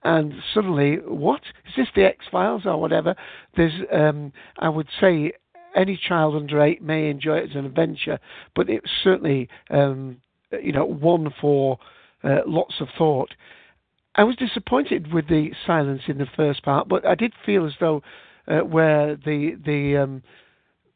And 0.03 0.35
suddenly, 0.53 0.97
what 1.07 1.41
is 1.67 1.73
this? 1.77 1.89
The 1.95 2.05
X 2.05 2.27
Files 2.31 2.63
or 2.65 2.81
whatever? 2.81 3.15
There's, 3.57 3.73
um, 3.93 4.33
I 4.59 4.69
would 4.69 4.89
say, 5.01 5.33
any 5.75 5.99
child 6.09 6.37
under 6.37 6.63
eight 6.63 6.83
may 6.83 7.09
enjoy 7.09 7.39
it 7.39 7.51
as 7.51 7.57
an 7.57 7.67
adventure, 7.67 8.19
but 8.55 8.69
it's 8.69 8.91
certainly, 9.03 9.49
um, 9.71 10.19
you 10.63 10.73
know, 10.73 10.85
one 10.85 11.33
for 11.41 11.79
uh, 12.23 12.41
lots 12.47 12.75
of 12.81 12.89
thought. 12.97 13.35
I 14.17 14.25
was 14.25 14.37
disappointed 14.37 15.13
with 15.13 15.29
the 15.29 15.51
silence 15.67 16.03
in 16.07 16.19
the 16.19 16.27
first 16.37 16.63
part, 16.63 16.89
but 16.89 17.05
I 17.05 17.15
did 17.15 17.33
feel 17.45 17.67
as 17.67 17.73
though 17.81 18.03
uh, 18.47 18.61
where 18.61 19.17
the 19.17 19.57
the 19.65 19.97
um, 19.97 20.23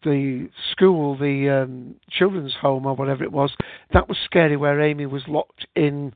the 0.05 0.49
school, 0.71 1.19
the 1.19 1.49
um, 1.49 1.97
children's 2.11 2.55
home 2.55 2.87
or 2.87 2.95
whatever 2.95 3.25
it 3.25 3.33
was, 3.33 3.53
that 3.93 4.09
was 4.09 4.17
scary. 4.25 4.57
Where 4.57 4.81
Amy 4.81 5.07
was 5.07 5.23
locked 5.27 5.67
in 5.75 6.15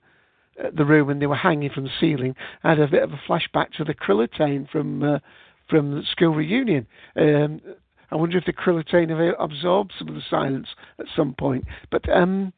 uh, 0.62 0.68
the 0.76 0.84
room 0.84 1.10
and 1.10 1.20
they 1.20 1.26
were 1.26 1.34
hanging 1.36 1.70
from 1.70 1.84
the 1.84 1.90
ceiling. 1.98 2.36
I 2.62 2.70
had 2.70 2.80
a 2.80 2.86
bit 2.86 3.02
of 3.02 3.12
a 3.12 3.20
flashback 3.28 3.72
to 3.78 3.84
the 3.84 3.94
Krillitane 3.94 4.68
from 4.70 5.02
uh, 5.02 5.18
from 5.68 5.92
the 5.92 6.02
school 6.10 6.34
reunion. 6.34 6.86
Um, 7.16 7.60
I 8.10 8.16
wonder 8.16 8.36
if 8.36 8.44
the 8.44 8.52
Krillitane 8.52 9.08
have 9.08 9.34
absorbed 9.40 9.92
some 9.98 10.08
of 10.08 10.14
the 10.14 10.22
silence 10.28 10.68
at 10.98 11.06
some 11.16 11.34
point. 11.34 11.64
But 11.90 12.08
um, 12.14 12.52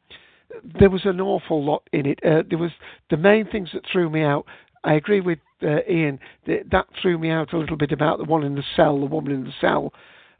there 0.79 0.89
was 0.89 1.05
an 1.05 1.21
awful 1.21 1.63
lot 1.63 1.83
in 1.91 2.05
it. 2.05 2.19
Uh, 2.23 2.43
there 2.49 2.59
was 2.59 2.71
the 3.09 3.17
main 3.17 3.47
things 3.47 3.69
that 3.73 3.83
threw 3.91 4.09
me 4.09 4.21
out. 4.21 4.45
I 4.83 4.93
agree 4.93 5.21
with 5.21 5.39
uh, 5.63 5.79
Ian 5.89 6.19
that 6.47 6.69
that 6.71 6.87
threw 7.01 7.17
me 7.17 7.29
out 7.29 7.53
a 7.53 7.57
little 7.57 7.77
bit 7.77 7.91
about 7.91 8.17
the 8.17 8.25
one 8.25 8.43
in 8.43 8.55
the 8.55 8.63
cell, 8.75 8.99
the 8.99 9.05
woman 9.05 9.31
in 9.31 9.43
the 9.43 9.53
cell. 9.59 9.93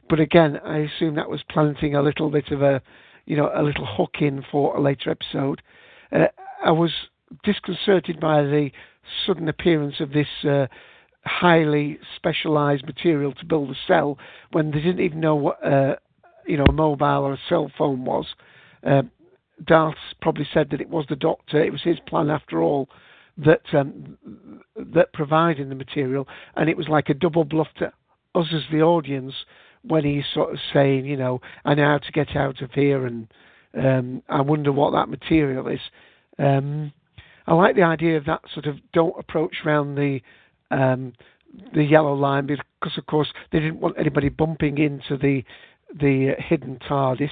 But 0.08 0.20
again, 0.20 0.58
I 0.64 0.78
assume 0.78 1.16
that 1.16 1.28
was 1.28 1.42
planting 1.50 1.94
a 1.94 2.02
little 2.02 2.30
bit 2.30 2.50
of 2.50 2.62
a, 2.62 2.80
you 3.26 3.36
know, 3.36 3.50
a 3.54 3.62
little 3.62 3.86
hook 3.86 4.16
in 4.20 4.44
for 4.50 4.76
a 4.76 4.80
later 4.80 5.10
episode. 5.10 5.62
Uh, 6.12 6.26
I 6.64 6.70
was 6.70 6.92
disconcerted 7.42 8.20
by 8.20 8.42
the 8.42 8.70
sudden 9.26 9.48
appearance 9.48 9.96
of 9.98 10.12
this 10.12 10.28
uh, 10.48 10.66
highly 11.24 11.98
specialized 12.14 12.86
material 12.86 13.32
to 13.34 13.44
build 13.44 13.70
a 13.70 13.74
cell 13.86 14.16
when 14.52 14.70
they 14.70 14.80
didn't 14.80 15.00
even 15.00 15.20
know 15.20 15.34
what, 15.34 15.64
uh, 15.66 15.96
you 16.46 16.56
know, 16.56 16.66
a 16.68 16.72
mobile 16.72 17.24
or 17.24 17.32
a 17.32 17.40
cell 17.48 17.70
phone 17.76 18.04
was. 18.04 18.26
Uh, 18.84 19.02
Darth 19.64 19.96
probably 20.20 20.46
said 20.52 20.70
that 20.70 20.80
it 20.80 20.90
was 20.90 21.06
the 21.08 21.16
doctor. 21.16 21.62
It 21.62 21.72
was 21.72 21.82
his 21.82 21.98
plan 22.06 22.30
after 22.30 22.62
all 22.62 22.88
that 23.38 23.62
um, 23.72 24.16
that 24.76 25.12
provided 25.12 25.70
the 25.70 25.74
material, 25.74 26.26
and 26.56 26.68
it 26.68 26.76
was 26.76 26.88
like 26.88 27.08
a 27.08 27.14
double 27.14 27.44
bluff 27.44 27.68
to 27.78 27.92
us 28.34 28.46
as 28.52 28.62
the 28.70 28.82
audience 28.82 29.34
when 29.82 30.04
he's 30.04 30.24
sort 30.34 30.52
of 30.52 30.58
saying, 30.72 31.06
you 31.06 31.16
know, 31.16 31.40
I 31.64 31.74
know 31.74 31.84
how 31.84 31.98
to 31.98 32.12
get 32.12 32.36
out 32.36 32.60
of 32.62 32.72
here, 32.72 33.06
and 33.06 33.28
um, 33.78 34.22
I 34.28 34.40
wonder 34.40 34.72
what 34.72 34.92
that 34.92 35.08
material 35.08 35.68
is. 35.68 35.80
Um, 36.38 36.92
I 37.46 37.54
like 37.54 37.76
the 37.76 37.82
idea 37.82 38.16
of 38.16 38.24
that 38.24 38.42
sort 38.52 38.66
of 38.66 38.76
don't 38.92 39.18
approach 39.18 39.56
round 39.64 39.96
the 39.96 40.20
um, 40.70 41.12
the 41.74 41.84
yellow 41.84 42.14
line 42.14 42.46
because, 42.46 42.98
of 42.98 43.06
course, 43.06 43.28
they 43.52 43.60
didn't 43.60 43.80
want 43.80 43.96
anybody 43.98 44.28
bumping 44.28 44.78
into 44.78 45.16
the 45.16 45.44
the 45.94 46.34
hidden 46.38 46.78
TARDIS. 46.88 47.30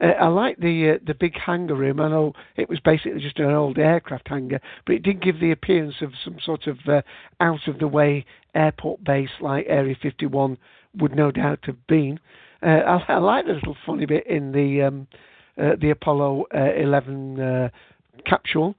Uh, 0.00 0.06
I 0.06 0.28
like 0.28 0.58
the 0.58 0.96
uh, 0.96 1.04
the 1.06 1.14
big 1.14 1.34
hangar 1.38 1.74
room. 1.74 2.00
I 2.00 2.08
know 2.08 2.32
it 2.56 2.68
was 2.68 2.78
basically 2.80 3.20
just 3.20 3.38
an 3.38 3.50
old 3.50 3.78
aircraft 3.78 4.28
hangar, 4.28 4.60
but 4.86 4.94
it 4.94 5.02
did 5.02 5.22
give 5.22 5.40
the 5.40 5.50
appearance 5.50 5.96
of 6.00 6.12
some 6.24 6.36
sort 6.44 6.66
of 6.66 6.78
uh, 6.88 7.02
out 7.40 7.66
of 7.66 7.78
the 7.78 7.88
way 7.88 8.24
airport 8.54 9.02
base 9.02 9.30
like 9.40 9.66
Area 9.68 9.96
51 10.00 10.56
would 10.98 11.14
no 11.14 11.30
doubt 11.30 11.60
have 11.64 11.86
been. 11.86 12.20
Uh, 12.62 12.66
I, 13.08 13.12
I, 13.12 13.18
like 13.18 13.46
the 13.46 13.52
little 13.54 13.76
funny 13.84 14.06
bit 14.06 14.26
in 14.26 14.52
the 14.52 14.82
um, 14.82 15.08
uh, 15.60 15.76
the 15.80 15.90
Apollo 15.90 16.46
11 16.52 17.70
capsule. 18.24 18.74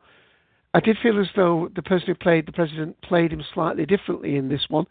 I 0.73 0.79
did 0.79 0.97
feel 1.01 1.19
as 1.19 1.27
though 1.35 1.69
the 1.75 1.81
person 1.81 2.07
who 2.07 2.15
played 2.15 2.45
the 2.45 2.51
president 2.51 3.01
played 3.01 3.33
him 3.33 3.43
slightly 3.53 3.85
differently 3.85 4.35
in 4.35 4.49
this 4.49 4.65
one. 4.69 4.85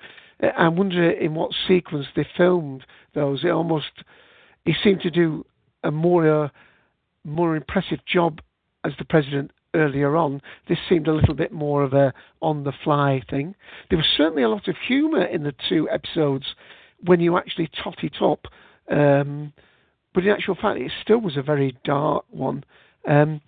I 0.57 0.69
wonder 0.69 1.11
in 1.11 1.35
what 1.35 1.53
sequence 1.67 2.07
they 2.15 2.27
filmed 2.37 2.85
those. 3.15 3.45
It 3.45 3.51
almost 3.51 3.91
he 4.65 4.75
seemed 4.83 5.01
to 5.03 5.11
do 5.11 5.47
a 5.85 5.91
more 5.91 6.45
uh, 6.45 6.49
more 7.25 7.57
impressive 7.57 7.99
job 8.07 8.41
as 8.85 8.93
the 8.99 9.05
president 9.05 9.51
earlier 9.75 10.17
on. 10.17 10.41
This 10.69 10.79
seemed 10.89 11.09
a 11.09 11.13
little 11.13 11.35
bit 11.35 11.53
more 11.53 11.83
of 11.83 11.93
a 11.93 12.13
on 12.41 12.65
the 12.65 12.73
fly 12.85 13.23
thing. 13.29 13.55
There 13.91 13.99
was 13.99 14.07
certainly 14.17 14.43
a 14.43 14.49
lot 14.49 14.69
of 14.69 14.77
humour 14.87 15.25
in 15.25 15.43
the 15.43 15.55
two 15.69 15.89
episodes 15.91 16.47
when 17.05 17.21
you 17.21 17.37
actually 17.37 17.71
tot 17.83 18.03
it 18.03 18.21
up. 18.23 18.47
Um, 18.91 19.53
but 20.15 20.25
in 20.25 20.31
actual 20.31 20.55
fact, 20.55 20.81
it 20.81 20.91
still 21.03 21.21
was 21.21 21.37
a 21.37 21.43
very 21.43 21.77
dark 21.85 22.25
one. 22.31 22.65
Um, 23.07 23.41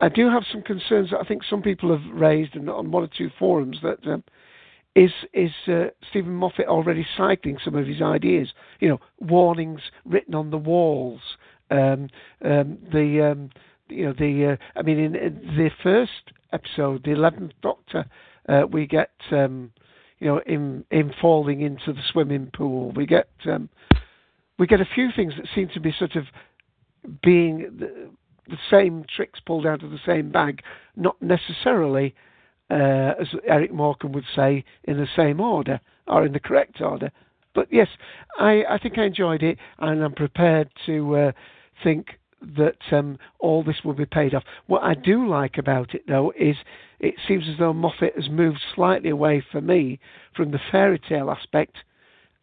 I 0.00 0.08
do 0.08 0.30
have 0.30 0.44
some 0.52 0.62
concerns 0.62 1.10
that 1.10 1.18
I 1.20 1.24
think 1.24 1.42
some 1.42 1.62
people 1.62 1.90
have 1.90 2.14
raised 2.14 2.56
on 2.56 2.90
one 2.90 3.02
or 3.02 3.08
two 3.08 3.30
forums 3.38 3.78
that 3.82 3.98
um, 4.06 4.22
is 4.98 5.12
is 5.32 5.52
uh, 5.68 5.86
Steven 6.10 6.32
Moffat 6.32 6.66
already 6.66 7.06
cycling 7.16 7.58
some 7.64 7.74
of 7.74 7.86
his 7.86 8.02
ideas? 8.02 8.48
You 8.80 8.88
know, 8.88 9.00
warnings 9.20 9.80
written 10.04 10.34
on 10.34 10.50
the 10.50 10.58
walls. 10.58 11.20
Um, 11.70 12.08
um, 12.44 12.78
the 12.92 13.30
um, 13.30 13.50
you 13.88 14.06
know 14.06 14.12
the 14.12 14.52
uh, 14.52 14.78
I 14.78 14.82
mean 14.82 14.98
in, 14.98 15.14
in, 15.14 15.34
the 15.56 15.70
first 15.82 16.32
episode, 16.52 17.04
the 17.04 17.12
eleventh 17.12 17.52
Doctor, 17.62 18.06
uh, 18.48 18.62
we 18.70 18.86
get 18.86 19.12
um, 19.30 19.70
you 20.18 20.26
know 20.26 20.40
him 20.46 20.84
him 20.90 21.12
falling 21.20 21.60
into 21.60 21.92
the 21.92 22.02
swimming 22.10 22.50
pool. 22.52 22.90
We 22.92 23.06
get 23.06 23.28
um, 23.46 23.68
we 24.58 24.66
get 24.66 24.80
a 24.80 24.88
few 24.94 25.10
things 25.14 25.34
that 25.36 25.46
seem 25.54 25.68
to 25.74 25.80
be 25.80 25.94
sort 25.96 26.16
of 26.16 26.24
being 27.22 27.76
the, 27.78 28.10
the 28.48 28.58
same 28.70 29.04
tricks 29.14 29.38
pulled 29.46 29.66
out 29.66 29.84
of 29.84 29.90
the 29.90 30.00
same 30.04 30.32
bag, 30.32 30.62
not 30.96 31.20
necessarily 31.22 32.14
uh, 32.70 33.14
as 33.20 33.28
Eric 33.46 33.72
Morecambe 33.72 34.12
would 34.12 34.24
say, 34.34 34.64
in 34.84 34.96
the 34.96 35.08
same 35.16 35.40
order 35.40 35.80
or 36.06 36.24
in 36.24 36.32
the 36.32 36.40
correct 36.40 36.80
order. 36.80 37.10
But 37.54 37.68
yes, 37.72 37.88
I, 38.38 38.64
I 38.68 38.78
think 38.78 38.98
I 38.98 39.04
enjoyed 39.04 39.42
it, 39.42 39.58
and 39.78 40.02
I'm 40.02 40.12
prepared 40.12 40.70
to 40.86 41.16
uh, 41.16 41.32
think 41.82 42.18
that 42.56 42.76
um, 42.92 43.18
all 43.40 43.64
this 43.64 43.82
will 43.84 43.94
be 43.94 44.06
paid 44.06 44.34
off. 44.34 44.44
What 44.66 44.82
I 44.82 44.94
do 44.94 45.28
like 45.28 45.58
about 45.58 45.94
it, 45.94 46.02
though, 46.06 46.32
is 46.38 46.56
it 47.00 47.14
seems 47.26 47.44
as 47.48 47.58
though 47.58 47.72
Moffat 47.72 48.14
has 48.14 48.28
moved 48.28 48.60
slightly 48.74 49.10
away 49.10 49.42
for 49.50 49.60
me 49.60 49.98
from 50.36 50.50
the 50.50 50.60
fairy 50.70 51.00
tale 51.00 51.30
aspect 51.30 51.76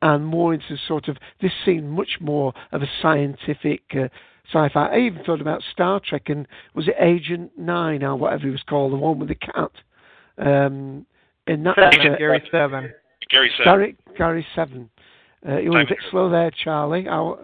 and 0.01 0.25
more 0.25 0.53
into 0.53 0.77
sort 0.87 1.07
of 1.07 1.17
this 1.41 1.51
seemed 1.65 1.89
much 1.89 2.17
more 2.19 2.53
of 2.71 2.81
a 2.81 2.89
scientific 3.01 3.81
uh, 3.93 4.07
sci-fi. 4.53 4.87
I 4.87 4.99
even 4.99 5.23
thought 5.23 5.41
about 5.41 5.63
Star 5.71 5.99
Trek 6.05 6.23
and 6.27 6.47
was 6.73 6.87
it 6.87 6.95
Agent 6.99 7.57
Nine 7.57 8.03
or 8.03 8.15
whatever 8.15 8.43
he 8.43 8.49
was 8.49 8.63
called, 8.67 8.91
the 8.91 8.97
one 8.97 9.19
with 9.19 9.29
the 9.29 9.35
cat. 9.35 9.71
Um, 10.37 11.05
in 11.47 11.63
that 11.63 11.75
seven, 11.75 12.13
uh, 12.13 12.17
Gary 12.17 12.43
seven. 12.51 12.93
Gary 13.29 13.51
seven. 13.57 13.63
Gary, 13.65 13.95
Gary 14.17 14.47
seven. 14.55 14.89
Uh, 15.47 15.59
you 15.59 15.69
were 15.69 15.81
a 15.81 15.85
bit 15.85 15.99
slow 16.09 16.27
there, 16.27 16.49
Charlie. 16.49 17.07
I'll, 17.07 17.39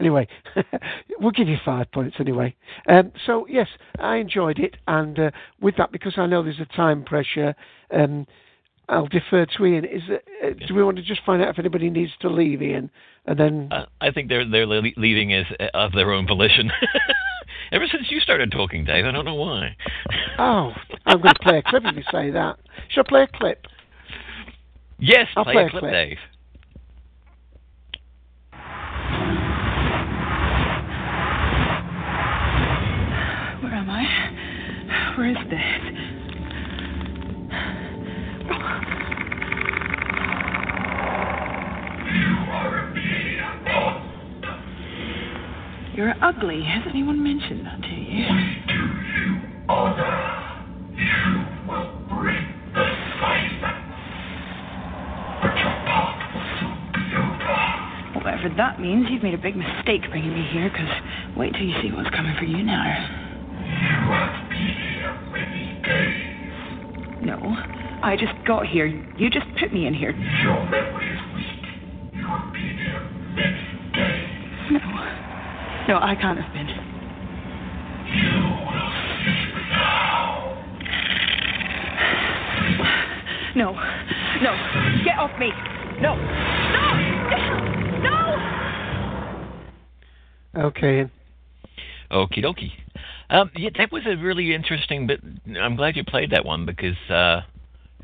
anyway, 0.00 0.26
we'll 1.20 1.30
give 1.30 1.46
you 1.46 1.56
five 1.64 1.90
points 1.92 2.16
anyway. 2.18 2.54
Um, 2.88 3.12
so 3.26 3.46
yes, 3.48 3.68
I 4.00 4.16
enjoyed 4.16 4.58
it, 4.58 4.76
and 4.88 5.18
uh, 5.18 5.30
with 5.60 5.76
that, 5.76 5.92
because 5.92 6.14
I 6.16 6.26
know 6.26 6.42
there's 6.42 6.58
a 6.58 6.76
time 6.76 7.04
pressure, 7.04 7.54
um, 7.92 8.26
I'll 8.88 9.06
defer 9.06 9.46
to 9.46 9.66
Ian. 9.66 9.84
Is 9.84 10.02
it, 10.08 10.24
uh, 10.44 10.66
do 10.66 10.74
we 10.74 10.82
want 10.82 10.96
to 10.96 11.02
just 11.02 11.20
find 11.24 11.40
out 11.42 11.48
if 11.48 11.58
anybody 11.58 11.90
needs 11.90 12.12
to 12.22 12.28
leave, 12.28 12.60
Ian, 12.60 12.90
and 13.26 13.38
then? 13.38 13.68
Uh, 13.70 13.86
I 14.00 14.10
think 14.10 14.28
they're 14.28 14.48
they're 14.48 14.66
leaving 14.66 15.32
as 15.32 15.46
uh, 15.60 15.66
of 15.74 15.92
their 15.92 16.12
own 16.12 16.26
volition. 16.26 16.72
Ever 17.72 17.86
since 17.90 18.10
you 18.10 18.20
started 18.20 18.50
talking, 18.52 18.84
Dave, 18.84 19.04
I 19.04 19.10
don't 19.10 19.24
know 19.24 19.34
why. 19.34 19.76
oh, 20.38 20.72
I'm 21.06 21.20
going 21.20 21.34
to 21.34 21.40
play 21.40 21.58
a 21.58 21.62
clip 21.62 21.82
if 21.86 21.96
you 21.96 22.02
say 22.12 22.30
that. 22.30 22.58
Shall 22.90 23.04
I 23.06 23.08
play 23.08 23.22
a 23.22 23.26
clip? 23.26 23.66
Yes, 24.98 25.26
I'll 25.36 25.44
play, 25.44 25.54
play 25.54 25.64
a 25.66 25.70
clip, 25.70 25.80
clip, 25.82 25.92
Dave. 25.92 26.18
Where 33.62 33.74
am 33.74 33.90
I? 33.90 35.16
Where 35.16 35.30
is 35.30 35.36
this? 35.50 35.93
You're 45.96 46.14
ugly. 46.20 46.62
Has 46.64 46.82
anyone 46.90 47.22
mentioned 47.22 47.64
that 47.66 47.80
to 47.80 47.88
you? 47.88 48.26
We 48.26 48.58
do 48.66 48.74
you 49.14 49.38
honor. 49.68 50.66
You 50.90 51.46
will 51.70 51.86
bring 52.10 52.44
the 52.74 52.86
silence. 53.22 53.78
But 55.40 55.54
your 55.54 55.76
part 55.86 56.18
will 56.34 56.46
soon 56.58 56.74
be 56.98 57.14
over. 57.14 58.18
Whatever 58.18 58.48
that 58.56 58.80
means, 58.80 59.06
you've 59.08 59.22
made 59.22 59.34
a 59.34 59.38
big 59.38 59.54
mistake 59.54 60.02
bringing 60.10 60.34
me 60.34 60.42
here, 60.50 60.68
because 60.68 60.90
wait 61.36 61.52
till 61.52 61.62
you 61.62 61.80
see 61.80 61.92
what's 61.94 62.10
coming 62.10 62.34
for 62.38 62.44
you 62.44 62.64
now. 62.64 62.82
You 63.62 64.10
have 64.10 64.50
been 64.50 64.74
here 64.98 65.14
many 65.30 65.78
days. 65.86 67.22
No, 67.22 67.38
I 68.02 68.16
just 68.18 68.34
got 68.48 68.66
here. 68.66 68.86
You 68.86 69.30
just 69.30 69.46
put 69.60 69.72
me 69.72 69.86
in 69.86 69.94
here. 69.94 70.10
Your 70.10 70.64
memory 70.66 71.06
is 71.06 71.20
weak. 71.36 71.64
You 72.14 72.26
have 72.26 72.52
been 72.52 72.78
here 72.82 73.00
many 73.36 73.62
days. 73.94 74.28
No. 74.72 74.80
No, 75.86 75.98
I 76.00 76.14
can't 76.18 76.38
have 76.40 76.52
been. 76.54 76.66
You 76.66 78.40
will 78.64 78.92
sleep 79.22 79.54
now. 79.70 80.54
No. 83.54 83.72
No. 84.42 84.52
Get 85.04 85.18
off 85.18 85.38
me. 85.38 85.52
No. 86.00 86.16
No. 88.02 88.20
No. 90.54 90.66
Okay. 90.68 91.10
Okie 92.10 92.42
dokie. 92.42 92.72
Um, 93.28 93.50
yeah, 93.56 93.70
that 93.78 93.92
was 93.92 94.02
a 94.06 94.16
really 94.16 94.54
interesting 94.54 95.06
bit. 95.06 95.20
I'm 95.60 95.76
glad 95.76 95.96
you 95.96 96.04
played 96.04 96.30
that 96.30 96.44
one 96.44 96.64
because 96.66 96.96
uh, 97.10 97.42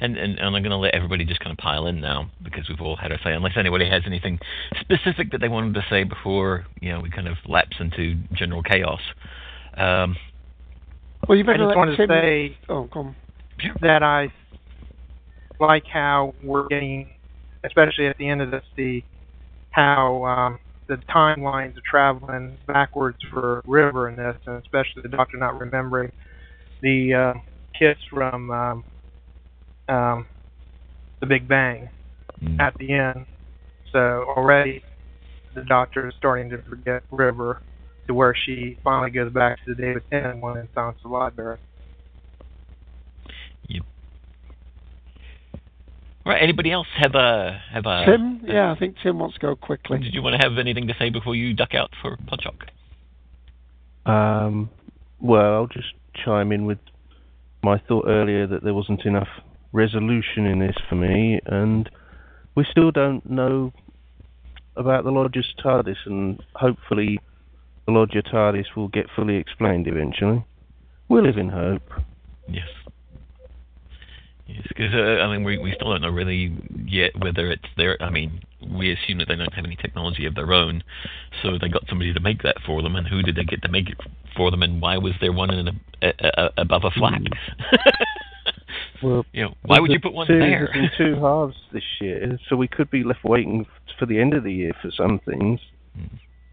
and, 0.00 0.16
and, 0.16 0.38
and 0.38 0.56
I'm 0.56 0.62
going 0.62 0.70
to 0.70 0.76
let 0.76 0.94
everybody 0.94 1.24
just 1.26 1.40
kind 1.40 1.52
of 1.52 1.58
pile 1.58 1.86
in 1.86 2.00
now 2.00 2.30
because 2.42 2.68
we've 2.68 2.80
all 2.80 2.96
had 2.96 3.12
our 3.12 3.18
say. 3.22 3.32
Unless 3.32 3.52
anybody 3.56 3.88
has 3.88 4.02
anything 4.06 4.38
specific 4.80 5.30
that 5.32 5.40
they 5.40 5.48
wanted 5.48 5.74
to 5.74 5.84
say 5.90 6.04
before, 6.04 6.64
you 6.80 6.90
know, 6.90 7.00
we 7.00 7.10
kind 7.10 7.28
of 7.28 7.36
lapse 7.46 7.76
into 7.78 8.16
general 8.32 8.62
chaos. 8.62 9.00
Um, 9.76 10.16
well, 11.28 11.36
you 11.36 11.44
better 11.44 11.64
I 11.64 11.66
just 11.66 11.76
wanted 11.76 11.96
Tim... 11.98 12.08
to 12.08 12.14
say 12.14 12.56
oh, 12.70 12.88
come. 12.90 13.14
that 13.82 14.02
I 14.02 14.32
like 15.60 15.84
how 15.92 16.34
we're 16.42 16.66
getting, 16.68 17.10
especially 17.64 18.06
at 18.06 18.16
the 18.16 18.26
end 18.26 18.40
of 18.40 18.50
this, 18.50 18.64
the 18.76 19.02
how 19.70 20.24
um, 20.24 20.58
the 20.88 20.96
timelines 21.14 21.76
are 21.76 21.82
traveling 21.88 22.56
backwards 22.66 23.18
for 23.30 23.62
River 23.66 24.08
in 24.08 24.16
this, 24.16 24.36
and 24.46 24.56
especially 24.62 25.02
the 25.02 25.08
Doctor 25.08 25.36
not 25.36 25.60
remembering 25.60 26.10
the 26.80 27.12
uh, 27.12 27.34
kiss 27.78 27.98
from 28.08 28.50
um, 28.50 28.84
um, 29.90 30.26
the 31.20 31.26
Big 31.26 31.48
Bang 31.48 31.90
mm. 32.42 32.60
at 32.60 32.76
the 32.78 32.92
end. 32.92 33.26
So 33.92 34.24
already 34.36 34.82
the 35.54 35.64
Doctor 35.64 36.08
is 36.08 36.14
starting 36.18 36.50
to 36.50 36.62
forget 36.62 37.02
River 37.10 37.60
to 38.06 38.14
where 38.14 38.34
she 38.34 38.78
finally 38.84 39.10
goes 39.10 39.32
back 39.32 39.58
to 39.64 39.74
the 39.74 39.82
David 39.82 40.02
Tennant 40.10 40.40
one 40.40 40.58
in 40.58 40.68
Silence 40.74 40.98
of 41.04 41.10
the 41.10 41.16
Library. 41.16 41.58
Yep. 43.68 43.82
All 46.24 46.32
right. 46.32 46.42
Anybody 46.42 46.70
else 46.70 46.86
have 46.96 47.14
a 47.14 47.60
have 47.72 47.86
a 47.86 48.04
Tim? 48.06 48.42
Yeah, 48.44 48.72
I 48.72 48.78
think 48.78 48.96
Tim 49.02 49.18
wants 49.18 49.34
to 49.34 49.40
go 49.40 49.56
quickly. 49.56 49.98
Did 49.98 50.14
you 50.14 50.22
want 50.22 50.40
to 50.40 50.48
have 50.48 50.58
anything 50.58 50.86
to 50.86 50.94
say 50.98 51.10
before 51.10 51.34
you 51.34 51.54
duck 51.54 51.74
out 51.74 51.90
for 52.00 52.16
Podshock? 52.16 52.68
Um. 54.10 54.70
Well, 55.20 55.54
I'll 55.54 55.66
just 55.66 55.92
chime 56.24 56.50
in 56.50 56.64
with 56.64 56.78
my 57.62 57.78
thought 57.86 58.06
earlier 58.08 58.46
that 58.46 58.64
there 58.64 58.72
wasn't 58.72 59.04
enough 59.04 59.28
resolution 59.72 60.46
in 60.46 60.58
this 60.58 60.76
for 60.88 60.96
me, 60.96 61.40
and 61.46 61.88
we 62.54 62.66
still 62.70 62.90
don't 62.90 63.28
know 63.28 63.72
about 64.76 65.04
the 65.04 65.10
Lodger's 65.10 65.54
TARDIS, 65.62 66.06
and 66.06 66.42
hopefully 66.54 67.20
the 67.86 67.92
Lodger 67.92 68.22
TARDIS 68.22 68.76
will 68.76 68.88
get 68.88 69.06
fully 69.14 69.36
explained 69.36 69.86
eventually. 69.86 70.44
We 71.08 71.20
live 71.20 71.38
in 71.38 71.48
hope. 71.48 71.82
Yes. 72.48 72.68
Yes, 74.46 74.66
because 74.68 74.92
uh, 74.94 75.22
I 75.22 75.30
mean, 75.30 75.44
we 75.44 75.58
we 75.58 75.72
still 75.76 75.90
don't 75.90 76.02
know 76.02 76.10
really 76.10 76.52
yet 76.84 77.12
whether 77.20 77.50
it's 77.50 77.68
their. 77.76 78.02
I 78.02 78.10
mean, 78.10 78.42
we 78.68 78.92
assume 78.92 79.18
that 79.18 79.28
they 79.28 79.36
don't 79.36 79.54
have 79.54 79.64
any 79.64 79.76
technology 79.76 80.26
of 80.26 80.34
their 80.34 80.52
own, 80.52 80.82
so 81.40 81.56
they 81.60 81.68
got 81.68 81.84
somebody 81.88 82.12
to 82.12 82.20
make 82.20 82.42
that 82.42 82.56
for 82.66 82.82
them. 82.82 82.96
And 82.96 83.06
who 83.06 83.22
did 83.22 83.36
they 83.36 83.44
get 83.44 83.62
to 83.62 83.68
make 83.68 83.88
it 83.88 83.98
for 84.36 84.50
them? 84.50 84.62
And 84.62 84.82
why 84.82 84.98
was 84.98 85.12
there 85.20 85.32
one 85.32 85.52
in 85.54 85.68
a, 85.68 85.72
a, 86.02 86.12
a, 86.18 86.50
above 86.58 86.82
a 86.84 86.90
flat? 86.90 87.20
Well, 89.02 89.24
you 89.32 89.44
know, 89.44 89.54
why 89.64 89.80
would 89.80 89.90
you 89.90 90.00
put 90.00 90.12
one 90.12 90.26
two, 90.26 90.38
there? 90.38 90.68
there's 90.72 90.90
been 90.98 91.14
two 91.14 91.20
halves 91.20 91.56
this 91.72 91.82
year, 92.00 92.38
so 92.48 92.56
we 92.56 92.68
could 92.68 92.90
be 92.90 93.02
left 93.04 93.24
waiting 93.24 93.66
for 93.98 94.06
the 94.06 94.20
end 94.20 94.34
of 94.34 94.44
the 94.44 94.52
year 94.52 94.72
for 94.82 94.90
some 94.90 95.20
things. 95.24 95.60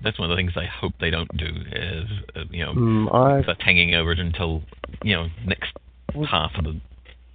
That's 0.04 0.20
one 0.20 0.30
of 0.32 0.36
the 0.36 0.40
things 0.40 0.54
I 0.56 0.66
hope 0.66 0.94
they 1.00 1.10
don't 1.10 1.36
do. 1.38 1.46
Is 1.72 2.06
uh, 2.36 2.42
you 2.52 2.66
know, 2.66 2.74
Hmm, 2.74 3.08
I- 3.10 3.42
start 3.44 3.62
hanging 3.62 3.96
over 3.96 4.12
it 4.12 4.20
until 4.20 4.62
you 5.04 5.16
know 5.16 5.28
next 5.46 5.74
half 6.30 6.52
of 6.58 6.64
the. 6.66 6.80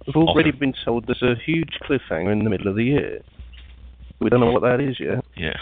We've 0.07 0.15
already 0.17 0.49
autumn. 0.49 0.59
been 0.59 0.73
told 0.83 1.07
there's 1.07 1.21
a 1.21 1.35
huge 1.45 1.77
cliffhanger 1.83 2.31
in 2.31 2.43
the 2.43 2.49
middle 2.49 2.67
of 2.67 2.75
the 2.75 2.83
year. 2.83 3.21
We 4.19 4.29
don't 4.29 4.39
know 4.41 4.51
what 4.51 4.61
that 4.63 4.81
is 4.81 4.99
yet. 4.99 5.23
Yeah. 5.37 5.57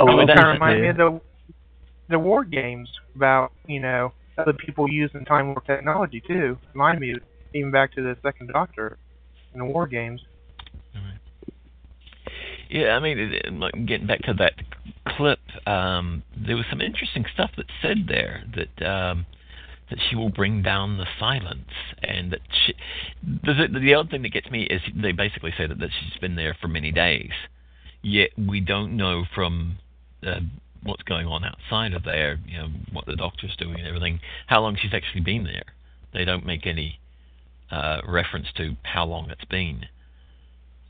Oh, 0.00 0.04
Oh, 0.04 0.04
well, 0.06 0.20
it 0.20 0.26
that's 0.26 0.40
kind 0.40 0.48
of 0.50 0.54
reminded 0.54 0.82
me 0.82 0.88
of 0.90 0.96
the 0.96 1.20
the 2.10 2.18
war 2.18 2.44
games 2.44 2.88
about 3.16 3.52
you 3.66 3.80
know 3.80 4.12
other 4.38 4.52
people 4.52 4.90
using 4.90 5.24
time 5.24 5.48
warp 5.48 5.66
technology 5.66 6.22
too. 6.26 6.58
Remind 6.72 7.00
me 7.00 7.14
even 7.54 7.70
back 7.70 7.92
to 7.94 8.02
the 8.02 8.16
Second 8.22 8.50
Doctor 8.52 8.98
in 9.52 9.60
the 9.60 9.64
war 9.64 9.86
games. 9.86 10.20
Yeah, 12.70 12.90
I 12.90 13.00
mean, 13.00 13.16
getting 13.86 14.06
back 14.06 14.20
to 14.22 14.34
that 14.34 14.52
clip, 15.16 15.38
um, 15.66 16.22
there 16.36 16.54
was 16.54 16.66
some 16.68 16.82
interesting 16.82 17.24
stuff 17.32 17.50
that 17.56 17.64
said 17.80 18.06
there 18.08 18.44
that 18.54 18.86
um, 18.86 19.26
that 19.88 19.98
she 20.08 20.16
will 20.16 20.28
bring 20.28 20.62
down 20.62 20.98
the 20.98 21.06
silence, 21.18 21.70
and 22.02 22.30
that 22.32 22.40
she. 22.66 22.74
The, 23.22 23.68
the, 23.72 23.80
the 23.80 23.94
odd 23.94 24.10
thing 24.10 24.20
that 24.22 24.32
gets 24.32 24.50
me 24.50 24.64
is 24.64 24.82
they 24.94 25.12
basically 25.12 25.54
say 25.56 25.66
that, 25.66 25.78
that 25.78 25.88
she's 25.98 26.20
been 26.20 26.36
there 26.36 26.54
for 26.60 26.68
many 26.68 26.92
days, 26.92 27.30
yet 28.02 28.30
we 28.36 28.60
don't 28.60 28.96
know 28.98 29.24
from 29.34 29.78
uh, 30.26 30.40
what's 30.88 31.02
going 31.02 31.26
on 31.26 31.44
outside 31.44 31.92
of 31.94 32.04
there, 32.04 32.38
you 32.46 32.58
know, 32.58 32.68
what 32.92 33.06
the 33.06 33.16
doctor's 33.16 33.54
doing 33.56 33.78
and 33.78 33.86
everything, 33.86 34.20
how 34.46 34.60
long 34.60 34.76
she's 34.80 34.94
actually 34.94 35.20
been 35.20 35.44
there. 35.44 35.64
They 36.12 36.24
don't 36.24 36.44
make 36.44 36.66
any 36.66 36.98
uh, 37.70 38.00
reference 38.06 38.46
to 38.56 38.76
how 38.82 39.04
long 39.04 39.30
it's 39.30 39.44
been 39.44 39.86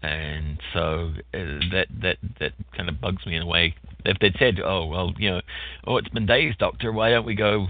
and 0.03 0.61
so 0.73 1.13
uh, 1.35 1.39
that 1.73 1.87
that 2.03 2.19
that 2.39 2.53
kind 2.77 2.89
of 2.89 3.01
bugs 3.01 3.27
me 3.27 3.35
in 3.35 3.43
a 3.43 3.47
way. 3.47 3.75
If 4.05 4.19
they'd 4.21 4.37
said, 4.39 4.61
"Oh 4.65 4.87
well, 4.87 5.13
you 5.19 5.31
know, 5.31 5.41
oh 5.87 5.97
it's 5.97 6.09
been 6.09 6.27
days, 6.27 6.55
Doctor, 6.59 6.93
why 6.93 7.11
don't 7.11 7.27
we 7.27 7.35
go?" 7.35 7.67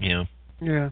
You 0.00 0.08
know, 0.08 0.24
Yeah. 0.60 0.90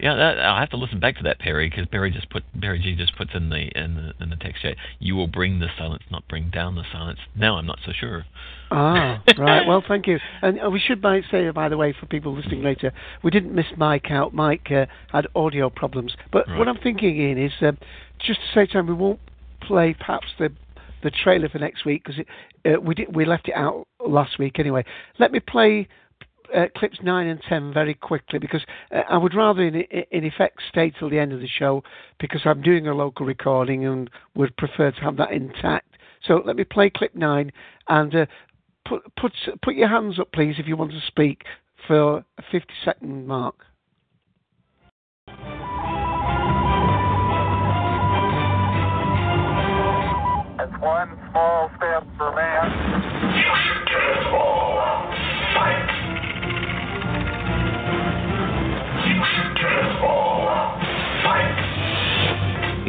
Yeah, 0.00 0.14
that, 0.14 0.38
I'll 0.38 0.58
have 0.60 0.70
to 0.70 0.76
listen 0.76 1.00
back 1.00 1.16
to 1.16 1.22
that 1.24 1.38
Perry 1.38 1.68
because 1.68 1.86
Perry 1.86 2.10
just 2.10 2.30
put 2.30 2.42
Perry 2.60 2.78
G 2.78 2.94
just 2.94 3.16
puts 3.16 3.30
in 3.34 3.50
the 3.50 3.68
in 3.74 3.94
the 3.94 4.22
in 4.22 4.30
the 4.30 4.36
text 4.36 4.62
chat. 4.62 4.76
You 4.98 5.16
will 5.16 5.26
bring 5.26 5.60
the 5.60 5.68
silence, 5.76 6.02
not 6.10 6.26
bring 6.28 6.50
down 6.50 6.74
the 6.74 6.84
silence. 6.92 7.18
Now 7.34 7.56
I'm 7.56 7.66
not 7.66 7.78
so 7.84 7.92
sure. 7.92 8.24
Ah, 8.70 9.22
right. 9.38 9.66
Well, 9.66 9.82
thank 9.86 10.06
you. 10.06 10.18
And 10.42 10.60
uh, 10.60 10.70
we 10.70 10.80
should 10.80 11.00
by, 11.00 11.22
say, 11.30 11.48
by 11.50 11.68
the 11.68 11.76
way, 11.76 11.94
for 11.98 12.06
people 12.06 12.34
listening 12.34 12.62
later, 12.62 12.92
we 13.22 13.30
didn't 13.30 13.54
miss 13.54 13.66
Mike 13.76 14.10
out. 14.10 14.34
Mike 14.34 14.70
uh, 14.70 14.86
had 15.10 15.26
audio 15.34 15.70
problems. 15.70 16.14
But 16.32 16.46
what 16.48 16.68
I'm 16.68 16.78
thinking, 16.78 17.18
in 17.20 17.38
is 17.38 17.52
um, 17.62 17.78
just 18.18 18.40
to 18.40 18.46
say 18.54 18.66
to 18.66 18.78
him, 18.78 18.86
we 18.86 18.94
won't 18.94 19.20
play 19.62 19.94
perhaps 19.98 20.26
the 20.38 20.50
the 21.02 21.10
trailer 21.10 21.48
for 21.48 21.58
next 21.58 21.84
week 21.84 22.02
because 22.04 22.20
uh, 22.66 22.80
we 22.80 22.94
did 22.94 23.14
we 23.14 23.24
left 23.24 23.48
it 23.48 23.54
out 23.54 23.86
last 24.04 24.38
week 24.38 24.58
anyway. 24.58 24.84
Let 25.18 25.32
me 25.32 25.40
play. 25.40 25.88
Uh, 26.54 26.64
clips 26.76 26.98
9 27.02 27.26
and 27.26 27.42
10 27.46 27.74
very 27.74 27.92
quickly 27.94 28.38
because 28.38 28.62
uh, 28.90 29.02
I 29.10 29.18
would 29.18 29.34
rather 29.34 29.62
in, 29.62 29.74
in 30.10 30.24
effect 30.24 30.62
stay 30.68 30.90
till 30.90 31.10
the 31.10 31.18
end 31.18 31.32
of 31.32 31.40
the 31.40 31.46
show 31.46 31.82
because 32.18 32.40
I'm 32.44 32.62
doing 32.62 32.86
a 32.86 32.94
local 32.94 33.26
recording 33.26 33.84
and 33.84 34.08
would 34.34 34.56
prefer 34.56 34.90
to 34.90 35.00
have 35.00 35.18
that 35.18 35.32
intact. 35.32 35.96
So 36.24 36.42
let 36.44 36.56
me 36.56 36.64
play 36.64 36.90
clip 36.90 37.14
9 37.14 37.52
and 37.88 38.14
uh, 38.14 38.26
put 38.86 39.02
put 39.16 39.32
put 39.62 39.74
your 39.74 39.88
hands 39.88 40.18
up, 40.18 40.32
please, 40.32 40.56
if 40.58 40.66
you 40.66 40.76
want 40.76 40.92
to 40.92 41.00
speak 41.06 41.42
for 41.86 42.18
a 42.18 42.42
50 42.50 42.66
second 42.84 43.26
mark. 43.26 43.54
It's 50.60 50.82
one 50.82 51.18
small 51.30 51.70
step 51.76 52.06
for 52.16 52.34
man. 52.34 52.97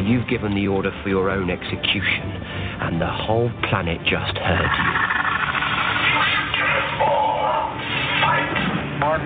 You've 0.09 0.25
given 0.25 0.57
the 0.57 0.65
order 0.65 0.89
for 1.03 1.09
your 1.09 1.29
own 1.29 1.53
execution, 1.53 2.33
and 2.81 2.97
the 2.97 3.05
whole 3.05 3.53
planet 3.69 4.01
just 4.09 4.33
heard 4.41 4.73
you. 4.73 4.91
One 9.05 9.21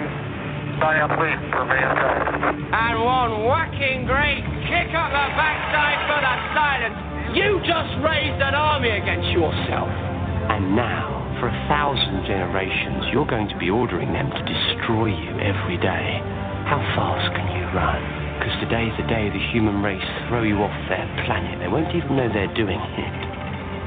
giant 0.84 1.15
leap 1.23 1.39
for 1.55 1.64
mankind. 1.64 2.68
And 2.76 2.99
one 2.99 3.47
whacking 3.47 4.03
great 4.11 4.43
kick 4.68 4.91
up 4.91 5.07
the 5.15 5.27
backside 5.39 6.03
for 6.11 6.19
the 6.19 6.35
silence. 6.51 6.99
You 7.31 7.64
just 7.64 8.03
raised 8.03 8.43
an 8.43 8.51
army 8.51 8.91
against 8.91 9.31
yourself. 9.31 9.88
And 9.88 10.76
now, 10.76 11.39
for 11.39 11.47
a 11.47 11.57
thousand 11.72 12.27
generations, 12.27 13.07
you're 13.15 13.26
going 13.26 13.47
to 13.47 13.57
be 13.57 13.69
ordering 13.69 14.11
them 14.11 14.27
to 14.27 14.41
destroy 14.43 15.15
you 15.15 15.31
every 15.39 15.80
day. 15.80 16.19
How 16.68 16.84
fast 16.91 17.31
can 17.39 17.47
you 17.55 17.64
run? 17.72 18.22
Because 18.39 18.55
today's 18.60 18.91
the 18.99 19.07
day 19.07 19.30
the 19.30 19.43
human 19.51 19.81
race 19.84 20.03
throw 20.27 20.43
you 20.43 20.57
off 20.64 20.73
their 20.89 21.05
planet. 21.26 21.60
They 21.60 21.68
won't 21.68 21.93
even 21.95 22.15
know 22.15 22.27
they're 22.31 22.53
doing 22.55 22.80
it. 22.80 23.14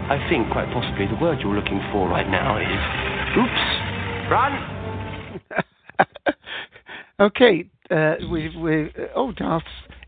I 0.09 0.23
think, 0.31 0.51
quite 0.53 0.71
possibly, 0.73 1.07
the 1.09 1.19
word 1.21 1.41
you're 1.41 1.55
looking 1.55 1.81
for 1.93 2.09
right 2.09 2.29
now 2.31 2.57
is 2.59 2.81
oops, 3.37 3.67
run. 4.31 4.55
Okay, 7.19 7.65
uh, 7.91 8.17
we 8.31 8.55
we 8.59 8.85
uh, 8.89 9.07
oh 9.15 9.33
Darth 9.33 9.63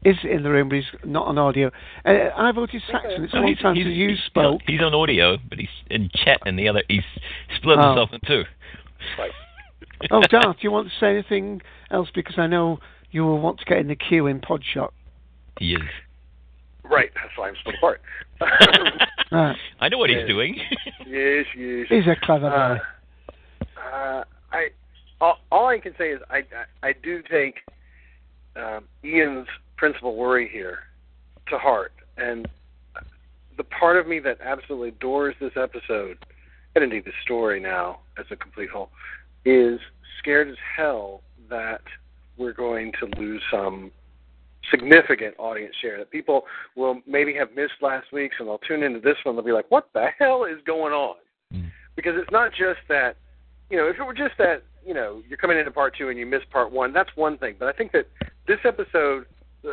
is 0.04 0.16
in 0.24 0.42
the 0.42 0.50
room, 0.50 0.68
but 0.68 0.74
he's 0.76 0.84
not 1.04 1.26
on 1.26 1.38
audio. 1.38 1.70
Uh, 2.04 2.28
I 2.36 2.52
voted 2.52 2.82
Saxon. 2.86 3.24
It's 3.24 3.32
a 3.32 3.36
No, 3.36 3.40
long 3.42 3.48
he's- 3.48 3.62
time 3.62 3.74
since 3.76 3.86
you 3.88 4.08
he's- 4.10 4.20
spoke. 4.26 4.60
He's 4.66 4.82
on 4.82 4.92
audio, 4.92 5.38
but 5.48 5.58
he's 5.58 5.70
in 5.88 6.10
chat, 6.14 6.38
and 6.44 6.58
the 6.58 6.68
other 6.68 6.82
he's 6.88 7.00
split 7.56 7.78
Oh. 7.78 7.86
himself 7.88 8.10
in 8.12 8.20
two. 8.26 8.44
Right. 9.18 9.30
oh, 10.10 10.20
Darth, 10.28 10.56
do 10.56 10.62
you 10.64 10.70
want 10.70 10.88
to 10.88 10.94
say 11.00 11.08
anything 11.14 11.62
else? 11.90 12.10
Because 12.14 12.34
I 12.38 12.46
know 12.46 12.78
you 13.10 13.24
will 13.24 13.40
want 13.40 13.58
to 13.60 13.64
get 13.64 13.78
in 13.78 13.88
the 13.88 13.96
queue 13.96 14.26
in 14.26 14.40
Podshock. 14.40 14.90
He 15.58 15.74
is. 15.74 15.80
Right, 16.84 17.10
that's 17.14 17.36
why 17.36 17.48
I'm 17.48 17.56
split 17.60 17.76
apart. 17.76 18.00
Right. 19.30 19.56
I 19.78 19.90
know 19.90 19.98
what 19.98 20.08
he's 20.08 20.26
doing. 20.26 20.56
yes, 21.06 21.44
yes. 21.54 21.86
He's 21.90 22.06
a 22.06 22.16
clever 22.22 22.46
Uh, 22.46 22.78
guy. 22.78 22.80
Uh, 23.76 24.24
I 24.52 24.68
all, 25.20 25.36
all 25.52 25.66
I 25.66 25.78
can 25.80 25.94
say 25.98 26.12
is 26.12 26.20
I 26.30 26.38
I, 26.82 26.88
I 26.88 26.94
do 26.94 27.22
take 27.30 27.56
um, 28.56 28.84
Ian's 29.04 29.46
principal 29.76 30.16
worry 30.16 30.48
here 30.48 30.78
to 31.50 31.58
heart, 31.58 31.92
and 32.16 32.48
the 33.58 33.64
part 33.64 33.98
of 33.98 34.06
me 34.08 34.18
that 34.20 34.38
absolutely 34.42 34.88
adores 34.88 35.34
this 35.40 35.52
episode, 35.56 36.16
and 36.74 36.82
indeed 36.84 37.04
the 37.04 37.12
story 37.22 37.60
now 37.60 37.98
as 38.18 38.24
a 38.30 38.36
complete 38.36 38.70
whole, 38.70 38.88
is 39.44 39.78
scared 40.18 40.48
as 40.48 40.56
hell 40.74 41.20
that 41.50 41.82
we're 42.38 42.52
going 42.52 42.92
to 43.00 43.20
lose 43.20 43.42
some 43.50 43.90
significant 44.70 45.34
audience 45.38 45.74
share. 45.80 45.98
That 45.98 46.10
people 46.10 46.42
will 46.76 47.00
maybe 47.06 47.34
have 47.34 47.48
missed 47.54 47.80
last 47.80 48.12
week's 48.12 48.36
and 48.38 48.48
they'll 48.48 48.58
tune 48.58 48.82
into 48.82 49.00
this 49.00 49.16
one. 49.24 49.36
They'll 49.36 49.44
be 49.44 49.52
like, 49.52 49.70
"What 49.70 49.88
the 49.94 50.08
hell 50.18 50.44
is 50.44 50.58
going 50.66 50.92
on?" 50.92 51.16
Mm. 51.52 51.70
Because 51.96 52.14
it's 52.16 52.30
not 52.30 52.50
just 52.52 52.80
that, 52.88 53.16
you 53.70 53.76
know, 53.76 53.88
if 53.88 53.96
it 53.98 54.04
were 54.04 54.14
just 54.14 54.36
that, 54.38 54.62
you 54.86 54.94
know, 54.94 55.22
you're 55.28 55.38
coming 55.38 55.58
into 55.58 55.70
part 55.70 55.96
two 55.96 56.08
and 56.08 56.18
you 56.18 56.26
missed 56.26 56.50
part 56.50 56.70
one, 56.72 56.92
that's 56.92 57.10
one 57.16 57.38
thing. 57.38 57.56
But 57.58 57.68
I 57.68 57.72
think 57.72 57.92
that 57.92 58.06
this 58.46 58.58
episode, 58.64 59.26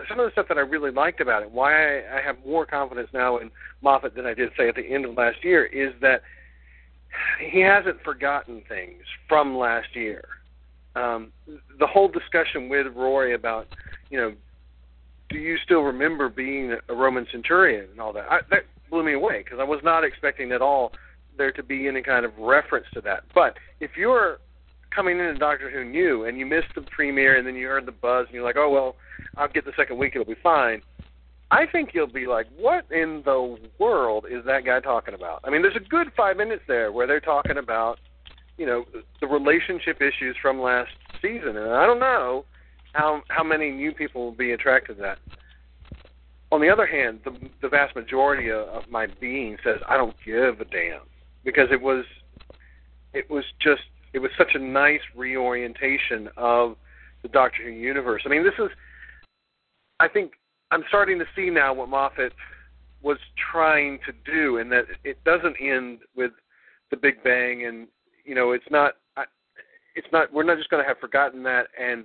some 0.09 0.19
of 0.19 0.25
the 0.25 0.31
stuff 0.31 0.47
that 0.47 0.57
I 0.57 0.61
really 0.61 0.91
liked 0.91 1.21
about 1.21 1.43
it, 1.43 1.51
why 1.51 1.99
I, 1.99 2.17
I 2.17 2.21
have 2.21 2.37
more 2.45 2.65
confidence 2.65 3.09
now 3.13 3.37
in 3.37 3.51
Moffat 3.81 4.15
than 4.15 4.25
I 4.25 4.33
did 4.33 4.49
say 4.57 4.67
at 4.67 4.75
the 4.75 4.85
end 4.85 5.05
of 5.05 5.15
last 5.15 5.43
year, 5.43 5.65
is 5.65 5.93
that 6.01 6.21
he 7.39 7.61
hasn't 7.61 8.01
forgotten 8.03 8.61
things 8.67 9.03
from 9.27 9.57
last 9.57 9.95
year. 9.95 10.27
Um, 10.95 11.31
the 11.79 11.87
whole 11.87 12.07
discussion 12.07 12.69
with 12.69 12.87
Roy 12.95 13.35
about, 13.35 13.67
you 14.09 14.17
know, 14.17 14.33
do 15.29 15.37
you 15.37 15.57
still 15.63 15.81
remember 15.81 16.29
being 16.29 16.75
a 16.87 16.93
Roman 16.93 17.27
centurion 17.31 17.87
and 17.91 17.99
all 17.99 18.13
that? 18.13 18.31
I, 18.31 18.39
that 18.49 18.63
blew 18.89 19.03
me 19.03 19.13
away 19.13 19.43
because 19.43 19.59
I 19.59 19.63
was 19.63 19.81
not 19.83 20.03
expecting 20.03 20.51
at 20.51 20.61
all 20.61 20.93
there 21.37 21.51
to 21.51 21.63
be 21.63 21.87
any 21.87 22.01
kind 22.01 22.25
of 22.25 22.31
reference 22.37 22.85
to 22.93 23.01
that. 23.01 23.23
But 23.33 23.57
if 23.79 23.91
you're 23.97 24.39
coming 24.95 25.19
into 25.19 25.33
Doctor 25.35 25.69
Who 25.69 25.83
new 25.83 26.25
and 26.25 26.37
you 26.37 26.45
missed 26.45 26.73
the 26.75 26.81
premiere 26.81 27.37
and 27.37 27.45
then 27.45 27.55
you 27.55 27.67
heard 27.67 27.85
the 27.85 27.91
buzz 27.91 28.27
and 28.27 28.35
you're 28.35 28.45
like, 28.45 28.55
oh 28.57 28.69
well, 28.69 28.95
I'll 29.37 29.49
get 29.49 29.65
the 29.65 29.73
second 29.75 29.97
week, 29.97 30.13
it'll 30.15 30.25
be 30.25 30.39
fine. 30.41 30.81
I 31.51 31.65
think 31.65 31.91
you'll 31.93 32.07
be 32.07 32.25
like, 32.25 32.47
what 32.57 32.85
in 32.91 33.21
the 33.23 33.57
world 33.77 34.25
is 34.29 34.43
that 34.45 34.65
guy 34.65 34.79
talking 34.79 35.13
about? 35.13 35.41
I 35.43 35.49
mean, 35.49 35.61
there's 35.61 35.75
a 35.75 35.89
good 35.89 36.11
five 36.17 36.37
minutes 36.37 36.63
there 36.67 36.91
where 36.91 37.05
they're 37.05 37.19
talking 37.19 37.57
about, 37.57 37.99
you 38.57 38.65
know, 38.65 38.85
the 39.21 39.27
relationship 39.27 40.01
issues 40.01 40.35
from 40.41 40.61
last 40.61 40.91
season, 41.21 41.57
and 41.57 41.73
I 41.73 41.85
don't 41.85 41.99
know 41.99 42.45
how 42.93 43.21
how 43.29 43.43
many 43.43 43.71
new 43.71 43.91
people 43.91 44.23
will 44.23 44.31
be 44.31 44.51
attracted 44.51 44.97
to 44.97 45.01
that. 45.01 45.19
On 46.51 46.61
the 46.61 46.69
other 46.69 46.85
hand, 46.85 47.19
the 47.23 47.31
the 47.61 47.69
vast 47.69 47.95
majority 47.95 48.49
of, 48.49 48.67
of 48.69 48.89
my 48.89 49.07
being 49.19 49.57
says 49.63 49.79
I 49.87 49.97
don't 49.97 50.15
give 50.25 50.61
a 50.61 50.65
damn 50.65 51.01
because 51.43 51.69
it 51.71 51.81
was 51.81 52.05
it 53.13 53.29
was 53.29 53.43
just 53.59 53.83
it 54.13 54.19
was 54.19 54.31
such 54.37 54.55
a 54.55 54.59
nice 54.59 55.01
reorientation 55.15 56.29
of 56.37 56.77
the 57.21 57.27
Doctor 57.27 57.63
Who 57.63 57.71
universe. 57.71 58.23
I 58.25 58.29
mean, 58.29 58.43
this 58.43 58.53
is 58.59 58.69
I 59.99 60.07
think 60.07 60.33
I'm 60.71 60.83
starting 60.87 61.19
to 61.19 61.25
see 61.35 61.49
now 61.49 61.73
what 61.73 61.89
Moffat 61.89 62.33
was 63.01 63.17
trying 63.51 63.99
to 64.05 64.13
do, 64.31 64.57
and 64.57 64.71
that 64.71 64.85
it 65.03 65.23
doesn't 65.23 65.55
end 65.61 65.99
with 66.15 66.31
the 66.91 66.97
Big 66.97 67.23
Bang, 67.23 67.65
and 67.65 67.87
you 68.25 68.35
know, 68.35 68.51
it's 68.51 68.65
not, 68.69 68.93
it's 69.95 70.07
not. 70.11 70.31
We're 70.33 70.43
not 70.43 70.57
just 70.57 70.69
going 70.69 70.83
to 70.83 70.87
have 70.87 70.99
forgotten 70.99 71.41
that 71.43 71.67
and 71.81 72.03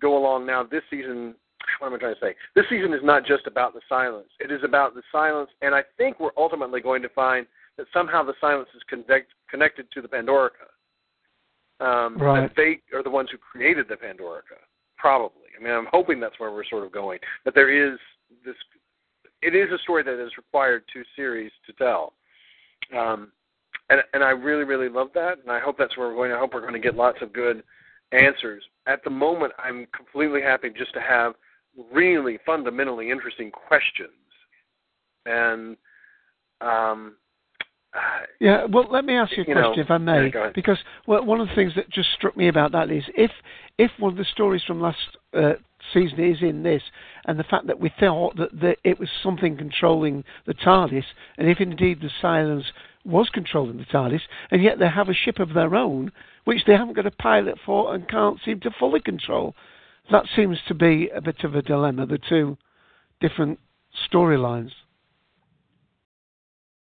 go 0.00 0.16
along 0.16 0.46
now. 0.46 0.62
This 0.62 0.82
season, 0.90 1.34
what 1.78 1.88
am 1.88 1.94
I 1.94 1.98
trying 1.98 2.14
to 2.14 2.20
say? 2.20 2.34
This 2.54 2.64
season 2.70 2.94
is 2.94 3.00
not 3.02 3.26
just 3.26 3.46
about 3.46 3.74
the 3.74 3.80
silence. 3.88 4.28
It 4.40 4.50
is 4.50 4.60
about 4.64 4.94
the 4.94 5.02
silence, 5.12 5.50
and 5.60 5.74
I 5.74 5.82
think 5.98 6.18
we're 6.18 6.30
ultimately 6.36 6.80
going 6.80 7.02
to 7.02 7.08
find 7.10 7.46
that 7.76 7.86
somehow 7.92 8.22
the 8.22 8.32
silence 8.40 8.68
is 8.74 8.82
connect, 8.88 9.32
connected 9.50 9.86
to 9.92 10.00
the 10.00 10.08
Pandorica. 10.08 10.70
Um, 11.78 12.16
Right. 12.16 12.40
That 12.40 12.52
they 12.56 12.80
are 12.96 13.02
the 13.02 13.10
ones 13.10 13.28
who 13.30 13.36
created 13.36 13.86
the 13.86 13.96
Pandorica, 13.96 14.56
probably. 14.96 15.42
I 15.58 15.62
mean, 15.62 15.72
I'm 15.72 15.88
hoping 15.90 16.20
that's 16.20 16.40
where 16.40 16.50
we're 16.50 16.64
sort 16.64 16.84
of 16.84 16.92
going. 16.92 17.18
That 17.44 17.54
there 17.54 17.70
is 17.70 17.98
this. 18.44 18.54
It 19.42 19.54
is 19.54 19.70
a 19.70 19.78
story 19.82 20.02
that 20.02 20.18
has 20.18 20.30
required 20.38 20.84
two 20.90 21.02
series 21.14 21.52
to 21.66 21.72
tell, 21.74 22.14
um, 22.96 23.30
and 23.90 24.00
and 24.12 24.24
I 24.24 24.30
really 24.30 24.64
really 24.64 24.88
love 24.88 25.08
that, 25.14 25.38
and 25.42 25.50
I 25.50 25.60
hope 25.60 25.76
that's 25.78 25.96
where 25.96 26.08
we're 26.08 26.16
going. 26.16 26.32
I 26.32 26.38
hope 26.38 26.54
we're 26.54 26.60
going 26.60 26.72
to 26.74 26.78
get 26.78 26.96
lots 26.96 27.18
of 27.22 27.32
good 27.32 27.62
answers. 28.12 28.62
At 28.86 29.02
the 29.04 29.10
moment, 29.10 29.52
I'm 29.58 29.86
completely 29.96 30.42
happy 30.42 30.70
just 30.76 30.92
to 30.94 31.00
have 31.00 31.34
really 31.92 32.38
fundamentally 32.46 33.10
interesting 33.10 33.50
questions, 33.50 34.10
and 35.26 35.76
um, 36.60 37.16
Yeah, 38.40 38.66
well, 38.70 38.86
let 38.90 39.04
me 39.04 39.14
ask 39.14 39.36
you 39.36 39.44
a 39.44 39.46
You 39.46 39.54
question, 39.54 39.76
know, 39.76 39.82
if 39.82 39.90
I 39.90 39.98
may, 39.98 40.30
yeah, 40.32 40.50
because 40.54 40.78
well, 41.06 41.24
one 41.24 41.40
of 41.40 41.48
the 41.48 41.54
things 41.54 41.72
that 41.76 41.90
just 41.90 42.08
struck 42.16 42.36
me 42.36 42.48
about 42.48 42.72
that 42.72 42.90
is 42.90 43.04
if 43.16 43.30
if 43.78 43.90
one 43.98 44.12
of 44.12 44.18
the 44.18 44.24
stories 44.24 44.62
from 44.66 44.80
last 44.80 44.98
uh, 45.34 45.52
season 45.92 46.20
is 46.20 46.38
in 46.42 46.62
this, 46.62 46.82
and 47.26 47.38
the 47.38 47.44
fact 47.44 47.66
that 47.66 47.78
we 47.78 47.90
thought 48.00 48.36
that 48.36 48.58
the, 48.58 48.76
it 48.84 48.98
was 48.98 49.08
something 49.22 49.56
controlling 49.56 50.24
the 50.46 50.54
TARDIS, 50.54 51.04
and 51.38 51.48
if 51.48 51.60
indeed 51.60 52.00
the 52.00 52.10
silence 52.20 52.64
was 53.06 53.28
controlling 53.32 53.78
the 53.78 53.84
TARDIS, 53.84 54.22
and 54.50 54.62
yet 54.62 54.78
they 54.78 54.88
have 54.88 55.08
a 55.08 55.14
ship 55.14 55.38
of 55.38 55.54
their 55.54 55.74
own, 55.74 56.12
which 56.44 56.64
they 56.66 56.72
haven't 56.72 56.94
got 56.96 57.06
a 57.06 57.10
pilot 57.10 57.56
for 57.64 57.94
and 57.94 58.08
can't 58.08 58.38
seem 58.44 58.60
to 58.60 58.70
fully 58.78 59.00
control, 59.00 59.54
that 60.10 60.24
seems 60.34 60.58
to 60.68 60.74
be 60.74 61.08
a 61.14 61.20
bit 61.20 61.42
of 61.44 61.54
a 61.54 61.62
dilemma. 61.62 62.06
The 62.06 62.18
two 62.28 62.56
different 63.20 63.58
storylines. 64.12 64.70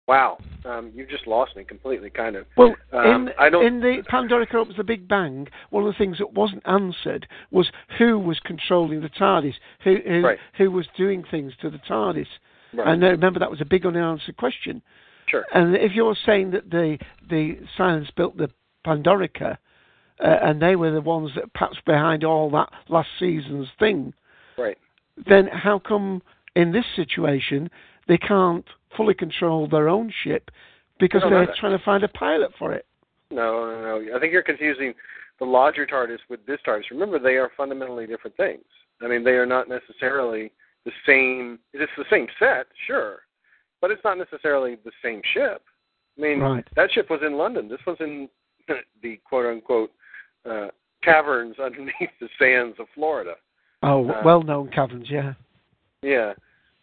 wow, 0.06 0.38
um, 0.64 0.90
you've 0.94 1.10
just 1.10 1.26
lost 1.26 1.54
me 1.54 1.64
completely, 1.64 2.08
kind 2.08 2.34
of. 2.36 2.46
Well, 2.56 2.74
um, 2.92 3.28
in, 3.28 3.30
I 3.38 3.50
don't. 3.50 3.66
in 3.66 3.80
the 3.80 4.02
Pandorica 4.10 4.54
Opens 4.54 4.76
the 4.78 4.84
Big 4.84 5.06
Bang, 5.06 5.46
one 5.70 5.86
of 5.86 5.92
the 5.92 5.98
things 5.98 6.16
that 6.18 6.32
wasn't 6.32 6.62
answered 6.66 7.28
was 7.50 7.70
who 7.98 8.18
was 8.18 8.40
controlling 8.40 9.02
the 9.02 9.10
TARDIS, 9.10 9.54
who 9.84 9.96
who, 10.06 10.22
Right. 10.22 10.38
who 10.56 10.70
was 10.70 10.86
doing 10.96 11.24
things 11.30 11.52
to 11.60 11.68
the 11.70 11.78
TARDIS. 11.78 12.26
Right. 12.72 12.88
And 12.88 13.04
uh, 13.04 13.08
remember 13.08 13.38
that 13.40 13.50
was 13.50 13.60
a 13.60 13.66
big 13.66 13.84
unanswered 13.86 14.36
question. 14.36 14.82
Sure. 15.28 15.44
And 15.52 15.76
if 15.76 15.92
you're 15.92 16.16
saying 16.26 16.50
that 16.52 16.70
the 16.70 16.98
the 17.28 17.58
Silence 17.76 18.08
built 18.16 18.36
the 18.36 18.50
Pandorica, 18.86 19.58
uh, 20.20 20.36
and 20.42 20.60
they 20.60 20.76
were 20.76 20.90
the 20.90 21.00
ones 21.00 21.30
that 21.34 21.52
perhaps 21.52 21.78
behind 21.86 22.24
all 22.24 22.50
that 22.50 22.70
last 22.88 23.08
season's 23.18 23.68
thing, 23.78 24.14
Right. 24.56 24.78
then 25.26 25.46
how 25.48 25.78
come 25.78 26.22
in 26.56 26.72
this 26.72 26.86
situation 26.96 27.70
they 28.06 28.18
can't 28.18 28.66
fully 28.96 29.14
control 29.14 29.68
their 29.68 29.88
own 29.88 30.10
ship 30.24 30.50
because 30.98 31.22
I 31.24 31.30
they're 31.30 31.54
trying 31.58 31.76
to 31.76 31.84
find 31.84 32.02
a 32.02 32.08
pilot 32.08 32.52
for 32.58 32.72
it? 32.72 32.86
No, 33.30 33.66
no, 33.66 34.00
no. 34.00 34.16
I 34.16 34.18
think 34.18 34.32
you're 34.32 34.42
confusing 34.42 34.94
the 35.38 35.44
larger 35.44 35.86
TARDIS 35.86 36.18
with 36.28 36.44
this 36.46 36.58
TARDIS. 36.66 36.90
Remember, 36.90 37.18
they 37.18 37.36
are 37.36 37.50
fundamentally 37.56 38.06
different 38.06 38.36
things. 38.36 38.64
I 39.02 39.06
mean, 39.06 39.22
they 39.22 39.32
are 39.32 39.46
not 39.46 39.68
necessarily 39.68 40.50
the 40.84 40.90
same. 41.06 41.58
It's 41.72 41.92
the 41.96 42.04
same 42.10 42.26
set, 42.38 42.66
sure, 42.86 43.20
but 43.80 43.90
it's 43.90 44.02
not 44.04 44.18
necessarily 44.18 44.76
the 44.84 44.92
same 45.02 45.20
ship. 45.34 45.62
I 46.16 46.20
mean, 46.20 46.40
Right. 46.40 46.66
that 46.76 46.90
ship 46.92 47.10
was 47.10 47.20
in 47.24 47.36
London. 47.36 47.68
This 47.68 47.84
was 47.86 47.96
in 48.00 48.28
the 49.02 49.16
quote 49.28 49.46
unquote 49.46 49.92
uh, 50.48 50.68
caverns 51.02 51.58
underneath 51.62 52.10
the 52.20 52.28
sands 52.38 52.76
of 52.78 52.86
Florida. 52.94 53.34
Oh, 53.82 54.08
Uh, 54.08 54.22
well-known 54.24 54.68
caverns, 54.70 55.08
yeah. 55.10 55.34
Yeah. 56.02 56.34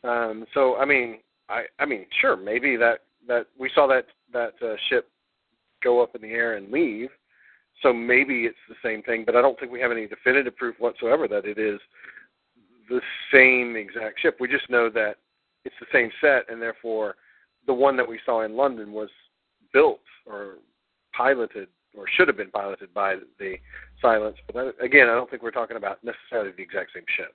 Um, 0.03 0.45
so 0.53 0.75
I 0.77 0.85
mean, 0.85 1.19
I 1.49 1.63
I 1.79 1.85
mean, 1.85 2.05
sure, 2.21 2.35
maybe 2.37 2.75
that 2.77 2.99
that 3.27 3.47
we 3.57 3.69
saw 3.73 3.87
that 3.87 4.05
that 4.33 4.53
uh, 4.61 4.75
ship 4.89 5.09
go 5.83 6.01
up 6.01 6.15
in 6.15 6.21
the 6.21 6.31
air 6.31 6.55
and 6.55 6.71
leave. 6.71 7.09
So 7.81 7.91
maybe 7.93 8.45
it's 8.45 8.57
the 8.69 8.75
same 8.83 9.03
thing, 9.03 9.23
but 9.25 9.35
I 9.35 9.41
don't 9.41 9.59
think 9.59 9.71
we 9.71 9.81
have 9.81 9.91
any 9.91 10.07
definitive 10.07 10.55
proof 10.55 10.75
whatsoever 10.79 11.27
that 11.27 11.45
it 11.45 11.57
is 11.57 11.79
the 12.89 13.01
same 13.33 13.75
exact 13.75 14.21
ship. 14.21 14.37
We 14.39 14.47
just 14.47 14.69
know 14.69 14.89
that 14.91 15.15
it's 15.65 15.75
the 15.79 15.87
same 15.91 16.11
set, 16.21 16.49
and 16.49 16.61
therefore 16.61 17.15
the 17.67 17.73
one 17.73 17.97
that 17.97 18.07
we 18.07 18.19
saw 18.25 18.43
in 18.43 18.55
London 18.55 18.93
was 18.93 19.09
built 19.73 19.99
or 20.25 20.55
piloted 21.13 21.67
or 21.97 22.05
should 22.15 22.27
have 22.27 22.37
been 22.37 22.51
piloted 22.51 22.93
by 22.93 23.15
the 23.39 23.55
Silence. 24.01 24.37
But 24.45 24.55
that, 24.55 24.73
again, 24.83 25.07
I 25.09 25.15
don't 25.15 25.29
think 25.29 25.41
we're 25.41 25.51
talking 25.51 25.77
about 25.77 26.03
necessarily 26.03 26.51
the 26.55 26.61
exact 26.61 26.91
same 26.93 27.05
ship. 27.15 27.33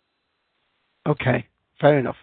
Okay, 1.07 1.47
fair 1.81 1.99
enough. 1.99 2.17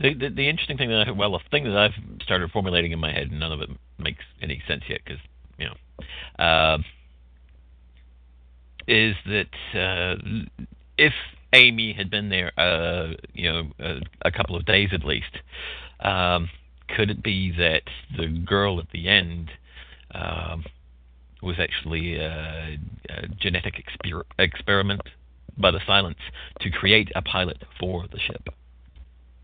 The, 0.00 0.14
the 0.14 0.28
the 0.28 0.48
interesting 0.48 0.76
thing 0.76 0.90
that 0.90 1.08
I, 1.08 1.10
well, 1.10 1.32
the 1.32 1.38
thing 1.50 1.64
that 1.64 1.76
I've 1.76 2.22
started 2.22 2.50
formulating 2.50 2.92
in 2.92 2.98
my 2.98 3.12
head, 3.12 3.30
and 3.30 3.40
none 3.40 3.52
of 3.52 3.60
it 3.62 3.70
makes 3.98 4.24
any 4.42 4.62
sense 4.68 4.82
yet, 4.88 5.00
because 5.04 5.20
you 5.58 5.66
know, 5.66 6.44
uh, 6.44 6.78
is 8.86 9.14
that 9.26 9.78
uh, 9.78 10.16
if 10.98 11.12
Amy 11.52 11.92
had 11.92 12.10
been 12.10 12.28
there, 12.28 12.52
uh, 12.58 13.14
you 13.34 13.52
know, 13.52 13.68
a, 13.78 14.00
a 14.22 14.30
couple 14.30 14.56
of 14.56 14.64
days 14.64 14.90
at 14.92 15.04
least, 15.04 15.38
um, 16.00 16.48
could 16.88 17.10
it 17.10 17.22
be 17.22 17.52
that 17.56 17.82
the 18.16 18.28
girl 18.28 18.80
at 18.80 18.90
the 18.92 19.08
end 19.08 19.50
um, 20.14 20.64
was 21.42 21.56
actually 21.58 22.16
a, 22.16 22.78
a 23.08 23.28
genetic 23.40 23.74
exper- 23.74 24.24
experiment 24.38 25.02
by 25.58 25.70
the 25.70 25.80
Silence 25.86 26.18
to 26.60 26.70
create 26.70 27.10
a 27.14 27.22
pilot 27.22 27.62
for 27.78 28.06
the 28.10 28.18
ship? 28.18 28.48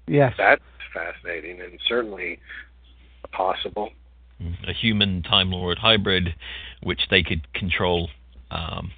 Yes. 0.07 0.35
That's 0.39 0.63
fascinating 0.93 1.61
and 1.61 1.79
certainly 1.87 2.39
possible. 3.33 3.91
a 4.67 4.73
human 4.73 5.23
Time 5.23 5.51
Lord 5.51 5.79
hybrid, 5.79 6.35
which 6.83 7.03
they 7.11 7.23
could 7.23 7.53
control 7.53 8.09
um, 8.51 8.93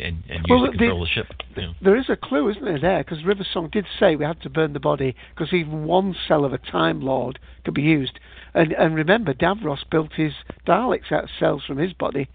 and, 0.00 0.22
and 0.28 0.40
use 0.40 0.46
Well, 0.48 0.62
the- 0.70 0.76
control 0.78 1.00
the, 1.00 1.06
ship. 1.06 1.26
you 1.56 1.62
know. 1.62 1.72
There 1.82 1.96
is 1.96 2.08
a 2.08 2.16
clue, 2.16 2.48
isn't 2.50 2.64
there, 2.64 2.80
there? 2.80 3.04
Because 3.04 3.24
River 3.24 3.44
Song 3.52 3.68
did 3.70 3.86
say 3.98 4.16
we 4.16 4.24
had 4.24 4.40
to 4.42 4.50
burn 4.50 4.72
the 4.72 4.80
body 4.80 5.14
because 5.34 5.52
even 5.52 5.84
one 5.84 6.14
cell 6.26 6.44
of 6.44 6.52
a 6.52 6.58
Time 6.58 7.00
Lord 7.00 7.38
could 7.64 7.74
be 7.74 7.82
used. 7.82 8.18
And, 8.54 8.72
and 8.72 8.94
remember, 8.94 9.32
Davros 9.34 9.88
built 9.90 10.12
his 10.14 10.32
Daleks 10.66 11.12
out 11.12 11.24
of 11.24 11.30
cells 11.38 11.62
from 11.66 11.78
his 11.78 11.92
body. 11.92 12.28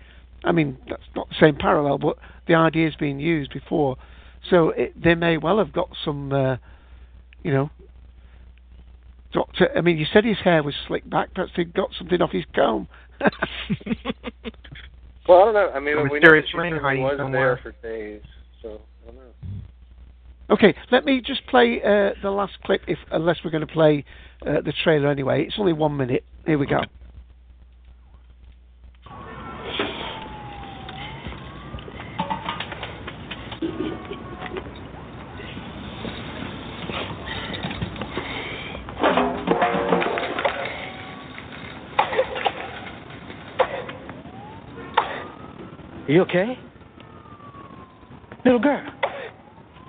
I 0.44 0.52
mean, 0.52 0.78
that's 0.90 1.04
not 1.16 1.28
the 1.30 1.36
same 1.40 1.56
parallel, 1.56 1.98
but 1.98 2.18
the 2.48 2.56
idea 2.56 2.86
has 2.86 2.96
been 2.96 3.20
used 3.20 3.52
before. 3.52 3.98
So 4.50 4.70
it, 4.70 4.94
they 5.02 5.16
may 5.16 5.38
well 5.38 5.58
have 5.58 5.74
got 5.74 5.90
some, 6.04 6.32
uh, 6.32 6.58
you 7.44 7.52
know, 7.52 7.70
Doctor. 9.34 9.70
I 9.76 9.82
mean, 9.82 9.98
you 9.98 10.06
said 10.14 10.24
his 10.24 10.38
hair 10.38 10.64
was 10.64 10.76
slicked 10.88 11.10
back. 11.10 11.34
Perhaps 11.34 11.54
they 11.58 11.66
got 11.66 11.90
something 11.98 12.22
off 12.22 12.32
his 12.32 12.46
comb. 12.54 12.88
Well, 15.28 15.42
I 15.42 15.46
don't 15.46 15.54
know. 15.54 15.72
I 15.74 15.80
mean, 15.80 15.98
A 15.98 16.04
we 16.04 16.08
know 16.08 16.14
mysterious 16.14 16.46
that 16.54 16.76
she 16.76 16.80
hiding 16.82 17.04
was 17.04 17.18
somewhere. 17.18 17.60
there 17.64 17.74
for 17.74 17.88
days, 17.88 18.22
so 18.62 18.82
I 19.04 19.08
don't 19.08 19.16
know. 19.16 19.22
Okay, 20.52 20.76
let 20.92 21.06
me 21.06 21.22
just 21.22 21.46
play 21.48 21.82
uh, 21.82 22.12
the 22.22 22.30
last 22.30 22.54
clip, 22.64 22.82
if 22.88 23.00
unless 23.12 23.38
we're 23.44 23.52
going 23.52 23.66
to 23.66 23.74
play 23.74 24.06
uh, 24.46 24.62
the 24.62 24.74
trailer 24.84 25.10
anyway. 25.10 25.46
It's 25.46 25.56
only 25.58 25.74
one 25.74 25.98
minute. 25.98 26.24
Here 26.46 26.58
we 26.60 26.68
go. 26.68 26.82
Are 46.08 46.12
you 46.12 46.22
okay? 46.22 46.58
Little 48.44 48.60
girl. 48.60 48.94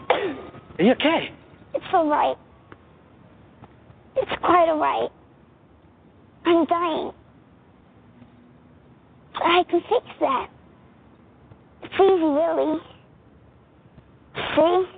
Are 0.08 0.82
you 0.82 0.92
okay? 0.92 1.30
It's 1.74 1.84
all 1.92 2.08
right. 2.08 2.36
It's 4.16 4.32
quite 4.40 4.68
alright. 4.70 5.10
I'm 6.46 6.64
dying. 6.64 7.12
I 9.34 9.62
can 9.68 9.80
fix 9.90 10.06
that. 10.20 10.48
Easy, 11.84 12.00
really. 12.00 12.78
See? 14.54 14.95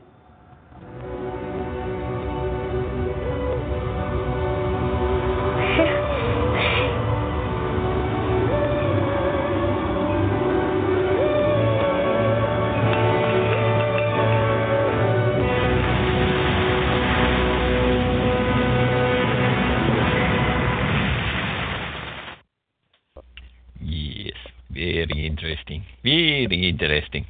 Very 26.47 26.69
interesting. 26.69 27.27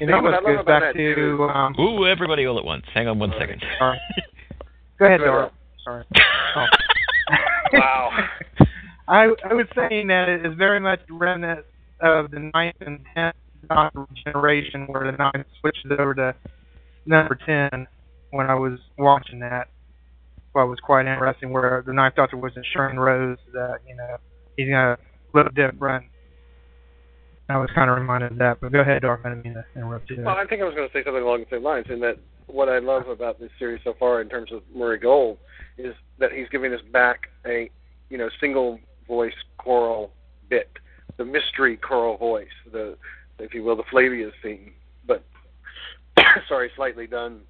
You 0.00 0.06
know, 0.06 0.22
what 0.22 0.32
I 0.32 0.36
love 0.36 0.44
goes 0.44 0.54
about 0.60 0.66
back 0.66 0.94
that, 0.94 0.98
to 0.98 1.14
too- 1.14 1.42
um, 1.44 1.78
Ooh, 1.78 2.06
everybody 2.06 2.46
all 2.46 2.58
at 2.58 2.64
once. 2.64 2.84
Hang 2.94 3.06
on 3.06 3.18
one 3.18 3.32
second. 3.38 3.62
Sorry. 3.78 3.98
Go 4.98 5.06
ahead, 5.06 5.20
Dora. 5.20 5.50
Sorry. 5.84 6.04
Oh. 6.56 6.64
Wow. 7.72 8.10
I 9.08 9.28
I 9.48 9.54
was 9.54 9.66
saying 9.76 10.08
that 10.08 10.28
it 10.28 10.44
is 10.44 10.54
very 10.58 10.80
much 10.80 10.98
remnant 11.08 11.64
of 12.00 12.32
the 12.32 12.50
ninth 12.52 12.74
and 12.80 12.98
tenth 13.14 13.36
generation, 14.24 14.86
where 14.88 15.10
the 15.12 15.16
ninth 15.16 15.46
switches 15.60 15.92
over 15.92 16.14
to 16.14 16.34
number 17.06 17.38
ten. 17.46 17.86
When 18.30 18.50
I 18.50 18.54
was 18.54 18.80
watching 18.98 19.38
that, 19.40 19.68
well, 20.52 20.66
it 20.66 20.68
was 20.68 20.80
quite 20.80 21.06
interesting. 21.06 21.52
Where 21.52 21.82
the 21.86 21.92
ninth 21.92 22.16
Doctor 22.16 22.36
was 22.36 22.52
assuring 22.56 22.98
Rose 22.98 23.38
that 23.52 23.78
you 23.86 23.94
know 23.94 24.16
he's 24.56 24.68
gonna 24.68 24.98
live 25.32 25.54
different. 25.54 26.06
I 27.50 27.58
was 27.58 27.68
kind 27.74 27.90
of 27.90 27.98
reminded 27.98 28.32
of 28.32 28.38
that. 28.38 28.60
But 28.60 28.72
go 28.72 28.80
ahead, 28.80 29.02
Darth. 29.02 29.20
I 29.24 29.30
didn't 29.30 29.44
mean 29.44 29.54
to 29.54 29.64
interrupt 29.74 30.10
you. 30.10 30.22
Well, 30.22 30.36
I 30.36 30.46
think 30.46 30.62
I 30.62 30.64
was 30.64 30.74
going 30.74 30.88
to 30.88 30.92
say 30.92 31.02
something 31.04 31.22
along 31.22 31.40
the 31.40 31.56
same 31.56 31.64
lines. 31.64 31.86
In 31.90 32.00
that, 32.00 32.16
what 32.46 32.68
I 32.68 32.78
love 32.78 33.08
about 33.08 33.40
this 33.40 33.50
series 33.58 33.80
so 33.84 33.94
far, 33.98 34.20
in 34.20 34.28
terms 34.28 34.52
of 34.52 34.62
Murray 34.74 34.98
Gold, 34.98 35.38
is 35.76 35.94
that 36.18 36.32
he's 36.32 36.48
giving 36.50 36.72
us 36.72 36.80
back 36.92 37.28
a, 37.46 37.70
you 38.08 38.18
know, 38.18 38.28
single 38.40 38.78
voice 39.06 39.34
choral 39.58 40.12
bit, 40.48 40.70
the 41.16 41.24
mystery 41.24 41.76
choral 41.76 42.16
voice, 42.16 42.46
the, 42.72 42.96
if 43.38 43.52
you 43.54 43.64
will, 43.64 43.76
the 43.76 43.84
Flavius 43.90 44.32
theme, 44.42 44.72
but 45.06 45.24
sorry, 46.48 46.70
slightly 46.76 47.06
done 47.06 47.40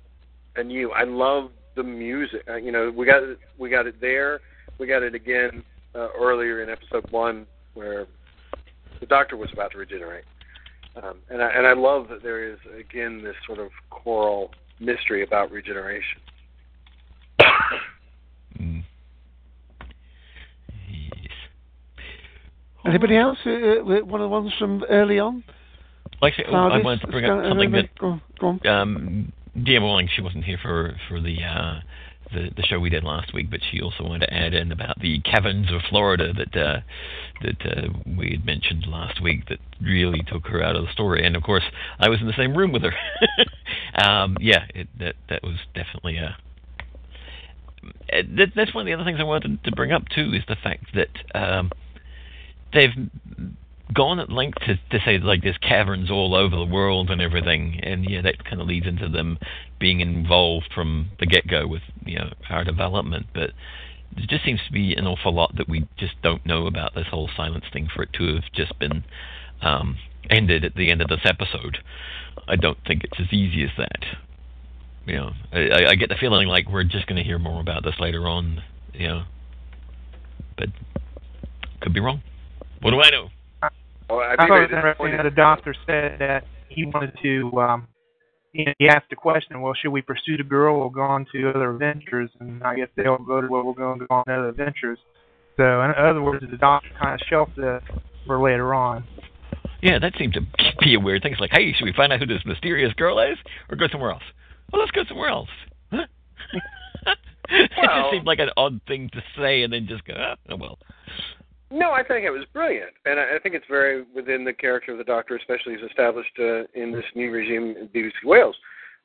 anew. 0.57 0.91
I 0.91 1.05
love 1.05 1.51
the 1.77 1.83
music. 1.83 2.43
Uh, 2.49 2.57
you 2.57 2.73
know, 2.73 2.91
we 2.95 3.07
got 3.07 3.23
it, 3.23 3.39
we 3.59 3.69
got 3.69 3.87
it 3.87 4.01
there. 4.01 4.41
We 4.79 4.87
got 4.87 5.03
it 5.03 5.15
again 5.15 5.63
uh, 5.95 6.09
earlier 6.19 6.63
in 6.63 6.71
episode 6.71 7.11
one, 7.11 7.47
where 7.75 8.07
the 9.01 9.07
Doctor 9.07 9.37
was 9.37 9.51
about 9.53 9.73
to 9.73 9.79
regenerate. 9.79 10.25
Um, 11.03 11.19
and 11.29 11.43
I 11.43 11.49
and 11.51 11.67
I 11.67 11.73
love 11.73 12.09
that 12.09 12.23
there 12.23 12.51
is 12.51 12.59
again 12.79 13.23
this 13.23 13.37
sort 13.47 13.59
of 13.59 13.71
choral 13.91 14.51
mystery 14.81 15.23
about 15.23 15.51
regeneration. 15.51 16.21
Mm. 18.59 18.85
Anybody 22.85 23.17
else? 23.17 23.39
Uh, 23.47 23.51
uh, 23.51 24.05
one 24.05 24.21
of 24.21 24.25
the 24.25 24.29
ones 24.29 24.53
from 24.59 24.85
early 24.91 25.19
on? 25.19 25.45
Like 26.21 26.35
I, 26.35 26.37
said, 26.37 26.47
oh, 26.49 26.55
I 26.55 26.83
wanted 26.83 27.01
to 27.03 27.07
bring 27.07 27.25
up 27.25 27.45
uh, 27.45 27.49
something 27.49 27.71
that 27.73 27.99
Go 27.99 28.07
on. 28.09 28.23
Go 28.41 28.47
on. 28.49 28.67
um, 28.67 29.33
DM 29.57 29.83
Walling, 29.83 30.09
she 30.15 30.23
wasn't 30.23 30.45
here 30.45 30.59
for 30.61 30.97
for 31.09 31.21
the 31.21 31.37
uh, 31.45 31.81
the 32.33 32.51
the 32.57 32.63
show 32.63 32.79
we 32.81 32.91
did 32.91 33.05
last 33.05 33.33
week, 33.35 33.51
but 33.51 33.61
she 33.71 33.81
also 33.81 34.05
wanted 34.05 34.27
to 34.27 34.35
add 34.35 34.55
in 34.55 34.73
about 34.73 34.99
the 35.01 35.21
caverns 35.21 35.71
of 35.73 35.81
Florida 35.89 36.33
that 36.33 36.57
uh, 36.57 36.81
that 37.43 37.67
uh, 37.67 37.89
we 38.19 38.31
had 38.33 38.45
mentioned 38.45 38.87
last 38.87 39.21
week 39.23 39.49
that 39.49 39.59
really 39.81 40.23
took 40.27 40.47
her 40.49 40.63
out 40.63 40.77
of 40.77 40.85
the 40.85 40.93
story. 40.93 41.25
And 41.25 41.37
of 41.37 41.43
course, 41.43 41.65
I 41.99 42.09
was 42.09 42.21
in 42.21 42.27
the 42.27 42.35
same 42.37 42.57
room 42.57 42.73
with 42.73 42.83
her. 42.83 42.93
um, 44.05 44.37
yeah, 44.41 44.65
it, 44.75 44.89
that 44.99 45.15
that 45.29 45.43
was 45.43 45.57
definitely 45.75 46.17
a. 46.19 46.37
uh, 48.13 48.23
That, 48.37 48.53
that's 48.57 48.75
one 48.75 48.83
of 48.83 48.87
the 48.87 48.95
other 48.95 49.05
things 49.05 49.19
I 49.21 49.25
wanted 49.25 49.63
to 49.65 49.73
bring 49.73 49.93
up 49.93 50.09
too 50.09 50.33
is 50.35 50.43
the 50.49 50.57
fact 50.57 50.95
that 50.95 51.11
um, 51.35 51.71
they've 52.73 52.91
gone 53.95 54.19
at 54.21 54.31
length 54.31 54.59
to, 54.61 54.77
to 54.91 55.05
say 55.05 55.19
like 55.19 55.43
there's 55.43 55.59
caverns 55.59 56.11
all 56.11 56.35
over 56.35 56.57
the 56.57 56.65
world 56.65 57.11
and 57.11 57.21
everything, 57.21 57.81
and 57.83 58.09
yeah, 58.09 58.23
that 58.23 58.45
kind 58.45 58.61
of 58.61 58.67
leads 58.67 58.87
into 58.87 59.09
them 59.09 59.39
being 59.79 60.01
involved 60.01 60.71
from 60.75 61.11
the 61.19 61.27
get-go 61.27 61.67
with 61.67 61.83
you 62.05 62.19
know 62.19 62.31
our 62.49 62.65
development. 62.65 63.27
But 63.35 63.51
there 64.15 64.27
just 64.29 64.45
seems 64.45 64.61
to 64.67 64.73
be 64.73 64.95
an 64.95 65.07
awful 65.07 65.35
lot 65.35 65.57
that 65.57 65.69
we 65.69 65.89
just 65.97 66.21
don't 66.23 66.45
know 66.45 66.67
about 66.67 66.95
this 66.95 67.07
whole 67.11 67.31
silence 67.37 67.65
thing 67.73 67.89
for 67.95 68.03
it 68.03 68.13
to 68.15 68.35
have 68.35 68.53
just 68.55 68.79
been 68.79 69.05
um, 69.63 69.97
ended 70.29 70.65
at 70.65 70.75
the 70.75 70.91
end 70.91 71.01
of 71.01 71.09
this 71.09 71.25
episode. 71.25 71.79
I 72.49 72.57
don't 72.57 72.79
think 72.87 73.05
it's 73.05 73.21
as 73.21 73.33
easy 73.33 73.65
as 73.65 73.71
that. 73.79 74.05
You 75.07 75.17
know, 75.17 75.31
I, 75.53 75.91
I 75.91 75.95
get 75.95 76.09
the 76.09 76.17
feeling 76.21 76.49
like 76.49 76.69
we're 76.69 76.85
just 76.85 77.07
going 77.07 77.17
to 77.17 77.25
hear 77.25 77.39
more 77.39 77.61
about 77.61 77.85
this 77.85 77.95
later 77.99 78.29
on. 78.29 78.63
You 78.93 79.09
know, 79.09 79.23
but 80.57 80.69
could 81.81 81.95
be 81.95 82.01
wrong. 82.01 82.23
What 82.81 82.91
do 82.91 83.01
I 83.01 83.11
know? 83.11 83.29
Well, 84.11 84.21
I'd 84.21 84.39
I 84.39 84.49
thought 84.49 84.59
it 84.59 84.71
was 84.71 84.77
interesting 84.77 85.17
that 85.17 85.23
the 85.23 85.31
doctor 85.31 85.75
said 85.87 86.19
that 86.19 86.45
he 86.69 86.85
wanted 86.87 87.13
to. 87.23 87.61
Um, 87.61 87.89
you 88.53 88.65
know, 88.65 88.73
he 88.79 88.89
asked 88.89 89.11
the 89.11 89.17
question, 89.17 89.61
well, 89.61 89.75
should 89.81 89.91
we 89.91 90.03
pursue 90.03 90.37
the 90.37 90.43
girl 90.43 90.77
or 90.77 90.91
go 90.91 91.03
on 91.03 91.25
to 91.33 91.51
other 91.51 91.71
adventures? 91.71 92.31
And 92.41 92.63
I 92.65 92.75
guess 92.75 92.89
they 92.97 93.07
all 93.07 93.19
voted, 93.23 93.49
well, 93.49 93.65
we're 93.65 93.75
going 93.75 94.01
to 94.01 94.07
go 94.07 94.15
on 94.17 94.25
to 94.25 94.33
other 94.33 94.49
adventures. 94.49 94.99
So, 95.57 95.63
in 95.83 95.93
other 95.97 96.21
words, 96.21 96.45
the 96.51 96.57
doctor 96.57 96.89
kind 97.01 97.15
of 97.15 97.21
shelved 97.29 97.59
it 97.59 97.83
for 98.27 98.43
later 98.43 98.75
on. 98.75 99.05
Yeah, 99.83 99.99
that 99.99 100.15
seemed 100.19 100.35
to 100.35 100.41
be 100.81 100.95
a 100.95 101.01
weird 101.01 101.23
thing. 101.23 101.33
It's 101.33 101.41
like, 101.41 101.53
hey, 101.53 101.73
should 101.73 101.85
we 101.85 101.93
find 101.93 102.13
out 102.13 102.19
who 102.19 102.27
this 102.27 102.43
mysterious 102.45 102.93
girl 102.95 103.21
is, 103.21 103.37
or 103.69 103.77
go 103.77 103.87
somewhere 103.91 104.11
else? 104.11 104.23
Well, 104.73 104.81
let's 104.81 104.93
go 104.93 105.03
somewhere 105.09 105.29
else. 105.29 105.49
Huh? 105.93 106.07
it 107.51 107.71
just 107.71 108.11
seemed 108.11 108.27
like 108.27 108.39
an 108.39 108.51
odd 108.57 108.81
thing 108.87 109.11
to 109.13 109.23
say, 109.39 109.63
and 109.63 109.73
then 109.73 109.87
just 109.89 110.05
go, 110.05 110.15
oh 110.49 110.57
well. 110.57 110.79
No, 111.71 111.93
I 111.93 112.03
think 112.03 112.25
it 112.25 112.31
was 112.31 112.45
brilliant, 112.53 112.91
and 113.05 113.21
I 113.21 113.37
I 113.37 113.39
think 113.39 113.55
it's 113.55 113.67
very 113.69 114.05
within 114.15 114.45
the 114.45 114.53
character 114.53 114.93
of 114.93 114.99
the 114.99 115.05
Doctor, 115.05 115.37
especially 115.37 115.75
as 115.75 115.89
established 115.89 116.37
uh, 116.39 116.65
in 116.75 116.91
this 116.91 117.05
new 117.15 117.31
regime 117.31 117.77
in 117.79 117.89
BBC 117.89 118.25
Wales. 118.25 118.57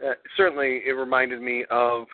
Uh, 0.03 0.13
certainly, 0.35 0.81
it 0.85 0.91
reminded 0.91 1.41
me 1.41 1.63
of, 1.69 2.07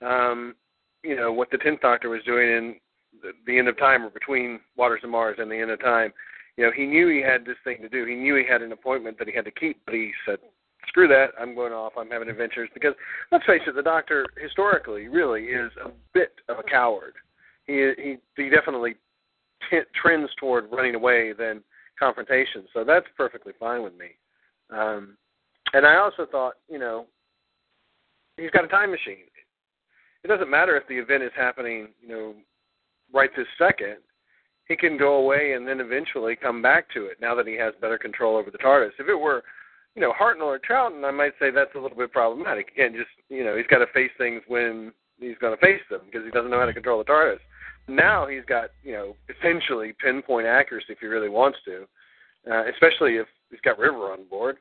um, 0.00 0.54
you 1.02 1.16
know, 1.16 1.32
what 1.32 1.50
the 1.50 1.58
Tenth 1.58 1.80
Doctor 1.80 2.08
was 2.08 2.22
doing 2.24 2.48
in 2.48 2.74
the, 3.22 3.32
the 3.46 3.58
End 3.58 3.68
of 3.68 3.76
Time, 3.76 4.04
or 4.04 4.10
between 4.10 4.60
Waters 4.76 5.00
and 5.02 5.10
Mars 5.12 5.36
and 5.40 5.50
the 5.50 5.58
End 5.58 5.70
of 5.70 5.80
Time. 5.80 6.12
You 6.56 6.64
know, 6.64 6.72
he 6.74 6.86
knew 6.86 7.08
he 7.08 7.20
had 7.20 7.44
this 7.44 7.56
thing 7.64 7.82
to 7.82 7.88
do. 7.88 8.04
He 8.04 8.14
knew 8.14 8.36
he 8.36 8.46
had 8.48 8.62
an 8.62 8.72
appointment 8.72 9.18
that 9.18 9.28
he 9.28 9.34
had 9.34 9.44
to 9.46 9.50
keep, 9.50 9.80
but 9.84 9.94
he 9.94 10.12
said, 10.24 10.38
"Screw 10.86 11.08
that! 11.08 11.32
I'm 11.40 11.56
going 11.56 11.72
off. 11.72 11.94
I'm 11.98 12.10
having 12.10 12.28
adventures." 12.28 12.70
Because 12.72 12.94
let's 13.32 13.46
face 13.46 13.62
it, 13.66 13.74
the 13.74 13.82
Doctor 13.82 14.26
historically 14.40 15.08
really 15.08 15.46
is 15.46 15.72
a 15.84 15.90
bit 16.14 16.34
of 16.48 16.60
a 16.60 16.62
coward. 16.62 17.14
He 17.66 17.92
he 17.98 18.16
he 18.36 18.48
definitely 18.48 18.94
t- 19.70 19.80
trends 20.00 20.30
toward 20.38 20.70
running 20.70 20.94
away 20.94 21.32
than 21.32 21.62
confrontation. 21.98 22.64
So 22.72 22.84
that's 22.84 23.06
perfectly 23.16 23.52
fine 23.58 23.82
with 23.82 23.94
me. 23.96 24.08
Um, 24.70 25.16
and 25.72 25.86
I 25.86 25.96
also 25.96 26.26
thought, 26.30 26.54
you 26.68 26.78
know, 26.78 27.06
he's 28.36 28.50
got 28.50 28.64
a 28.64 28.68
time 28.68 28.90
machine. 28.90 29.24
It 30.24 30.28
doesn't 30.28 30.50
matter 30.50 30.76
if 30.76 30.86
the 30.88 30.98
event 30.98 31.22
is 31.22 31.32
happening, 31.36 31.88
you 32.00 32.08
know, 32.08 32.34
right 33.12 33.30
this 33.36 33.46
second. 33.58 33.96
He 34.66 34.76
can 34.76 34.98
go 34.98 35.14
away 35.14 35.54
and 35.54 35.66
then 35.66 35.80
eventually 35.80 36.36
come 36.36 36.60
back 36.60 36.92
to 36.92 37.06
it 37.06 37.18
now 37.20 37.34
that 37.34 37.46
he 37.46 37.54
has 37.54 37.72
better 37.80 37.96
control 37.96 38.36
over 38.36 38.50
the 38.50 38.58
TARDIS. 38.58 38.90
If 38.98 39.08
it 39.08 39.14
were, 39.14 39.42
you 39.94 40.02
know, 40.02 40.12
Hartnell 40.12 40.42
or 40.42 40.58
Troughton, 40.58 41.06
I 41.06 41.10
might 41.10 41.32
say 41.40 41.50
that's 41.50 41.74
a 41.74 41.78
little 41.78 41.96
bit 41.96 42.12
problematic. 42.12 42.72
Again, 42.72 42.92
just 42.94 43.08
you 43.30 43.44
know, 43.44 43.56
he's 43.56 43.66
got 43.68 43.78
to 43.78 43.86
face 43.94 44.10
things 44.18 44.42
when 44.46 44.92
he's 45.18 45.38
going 45.40 45.56
to 45.56 45.64
face 45.64 45.80
them 45.90 46.00
because 46.04 46.24
he 46.24 46.30
doesn't 46.30 46.50
know 46.50 46.60
how 46.60 46.66
to 46.66 46.74
control 46.74 46.98
the 46.98 47.04
TARDIS. 47.04 47.38
Now 47.88 48.26
he's 48.26 48.44
got, 48.46 48.70
you 48.84 48.92
know, 48.92 49.16
essentially 49.28 49.94
pinpoint 50.02 50.46
accuracy 50.46 50.92
if 50.92 50.98
he 50.98 51.06
really 51.06 51.28
wants 51.30 51.58
to, 51.64 51.86
uh, 52.50 52.64
especially 52.70 53.16
if 53.16 53.26
he's 53.50 53.60
got 53.60 53.78
River 53.78 54.12
on 54.12 54.28
board. 54.28 54.58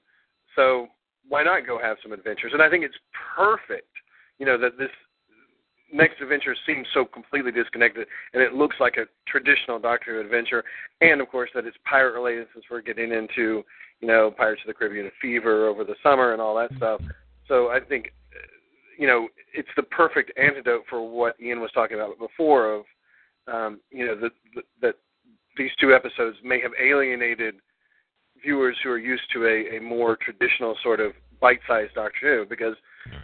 So 0.55 0.87
why 1.27 1.43
not 1.43 1.67
go 1.67 1.77
have 1.77 1.97
some 2.01 2.13
adventures? 2.13 2.51
And 2.53 2.61
I 2.61 2.69
think 2.69 2.83
it's 2.83 2.95
perfect, 3.35 3.91
you 4.39 4.45
know, 4.45 4.57
that 4.57 4.77
this 4.77 4.89
next 5.91 6.21
adventure 6.21 6.55
seems 6.65 6.87
so 6.93 7.05
completely 7.05 7.51
disconnected, 7.51 8.07
and 8.33 8.41
it 8.41 8.53
looks 8.53 8.75
like 8.79 8.97
a 8.97 9.05
traditional 9.27 9.79
Doctor 9.79 10.15
Who 10.15 10.21
adventure, 10.21 10.63
and 11.01 11.21
of 11.21 11.29
course 11.29 11.49
that 11.55 11.65
it's 11.65 11.77
pirate 11.89 12.13
related 12.13 12.47
since 12.53 12.65
we're 12.69 12.81
getting 12.81 13.11
into, 13.11 13.63
you 14.01 14.07
know, 14.07 14.31
Pirates 14.35 14.61
of 14.63 14.67
the 14.67 14.73
Caribbean 14.73 15.09
fever 15.21 15.67
over 15.67 15.83
the 15.83 15.95
summer 16.03 16.33
and 16.33 16.41
all 16.41 16.55
that 16.55 16.75
stuff. 16.77 17.01
So 17.47 17.69
I 17.69 17.79
think, 17.79 18.11
uh, 18.33 18.39
you 18.97 19.07
know, 19.07 19.29
it's 19.53 19.69
the 19.77 19.83
perfect 19.83 20.31
antidote 20.37 20.83
for 20.89 21.09
what 21.09 21.39
Ian 21.41 21.61
was 21.61 21.71
talking 21.73 21.95
about 21.95 22.19
before 22.19 22.73
of, 22.73 22.85
um, 23.47 23.79
you 23.91 24.05
know, 24.05 24.15
that 24.15 24.63
that 24.81 24.95
these 25.57 25.71
two 25.79 25.93
episodes 25.93 26.37
may 26.43 26.61
have 26.61 26.71
alienated 26.81 27.55
viewers 28.41 28.77
who 28.83 28.89
are 28.89 28.97
used 28.97 29.23
to 29.33 29.45
a, 29.45 29.77
a 29.77 29.81
more 29.81 30.17
traditional 30.17 30.75
sort 30.83 30.99
of 30.99 31.13
bite-sized 31.41 31.93
Doctor 31.95 32.19
Who 32.21 32.45
because, 32.47 32.75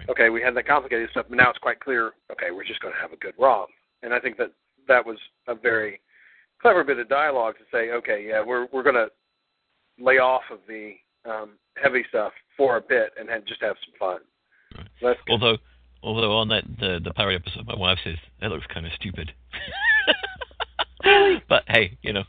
okay, 0.10 0.30
we 0.30 0.42
had 0.42 0.56
that 0.56 0.68
complicated 0.68 1.10
stuff, 1.12 1.28
but 1.30 1.38
now 1.38 1.50
it's 1.50 1.60
quite 1.60 1.80
clear. 1.80 2.14
Okay, 2.32 2.52
we're 2.52 2.66
just 2.66 2.80
going 2.80 2.94
to 2.94 3.00
have 3.00 3.14
a 3.14 3.18
good 3.18 3.34
romp. 3.40 3.70
and 4.02 4.14
I 4.14 4.20
think 4.20 4.38
that 4.38 4.52
that 4.88 5.06
was 5.06 5.18
a 5.48 5.56
very 5.56 6.00
clever 6.62 6.84
bit 6.84 7.00
of 7.00 7.10
dialogue 7.10 7.56
to 7.58 7.64
say, 7.72 7.92
okay, 7.92 8.26
yeah, 8.28 8.44
we're 8.44 8.68
we're 8.74 8.84
going 8.84 8.96
to 8.96 9.08
lay 10.00 10.18
off 10.18 10.44
of 10.52 10.60
the 10.68 10.94
um, 11.26 11.52
heavy 11.82 12.04
stuff 12.10 12.34
for 12.58 12.78
a 12.78 12.82
bit 12.82 13.12
and 13.20 13.30
then 13.30 13.44
just 13.48 13.62
have 13.62 13.76
some 13.86 13.94
fun. 14.00 14.20
So. 15.02 15.14
Although, 15.30 15.58
although 16.02 16.38
on 16.38 16.48
that 16.50 16.64
the 16.80 17.00
the 17.04 17.14
pirate 17.14 17.42
episode, 17.46 17.68
my 17.68 17.78
wife 17.78 18.00
says 18.04 18.18
that 18.42 18.50
looks 18.50 18.66
kind 18.74 18.86
of 18.86 18.92
stupid. 18.94 19.34
but 21.50 21.64
hey, 21.68 21.98
you 22.02 22.14
know, 22.14 22.24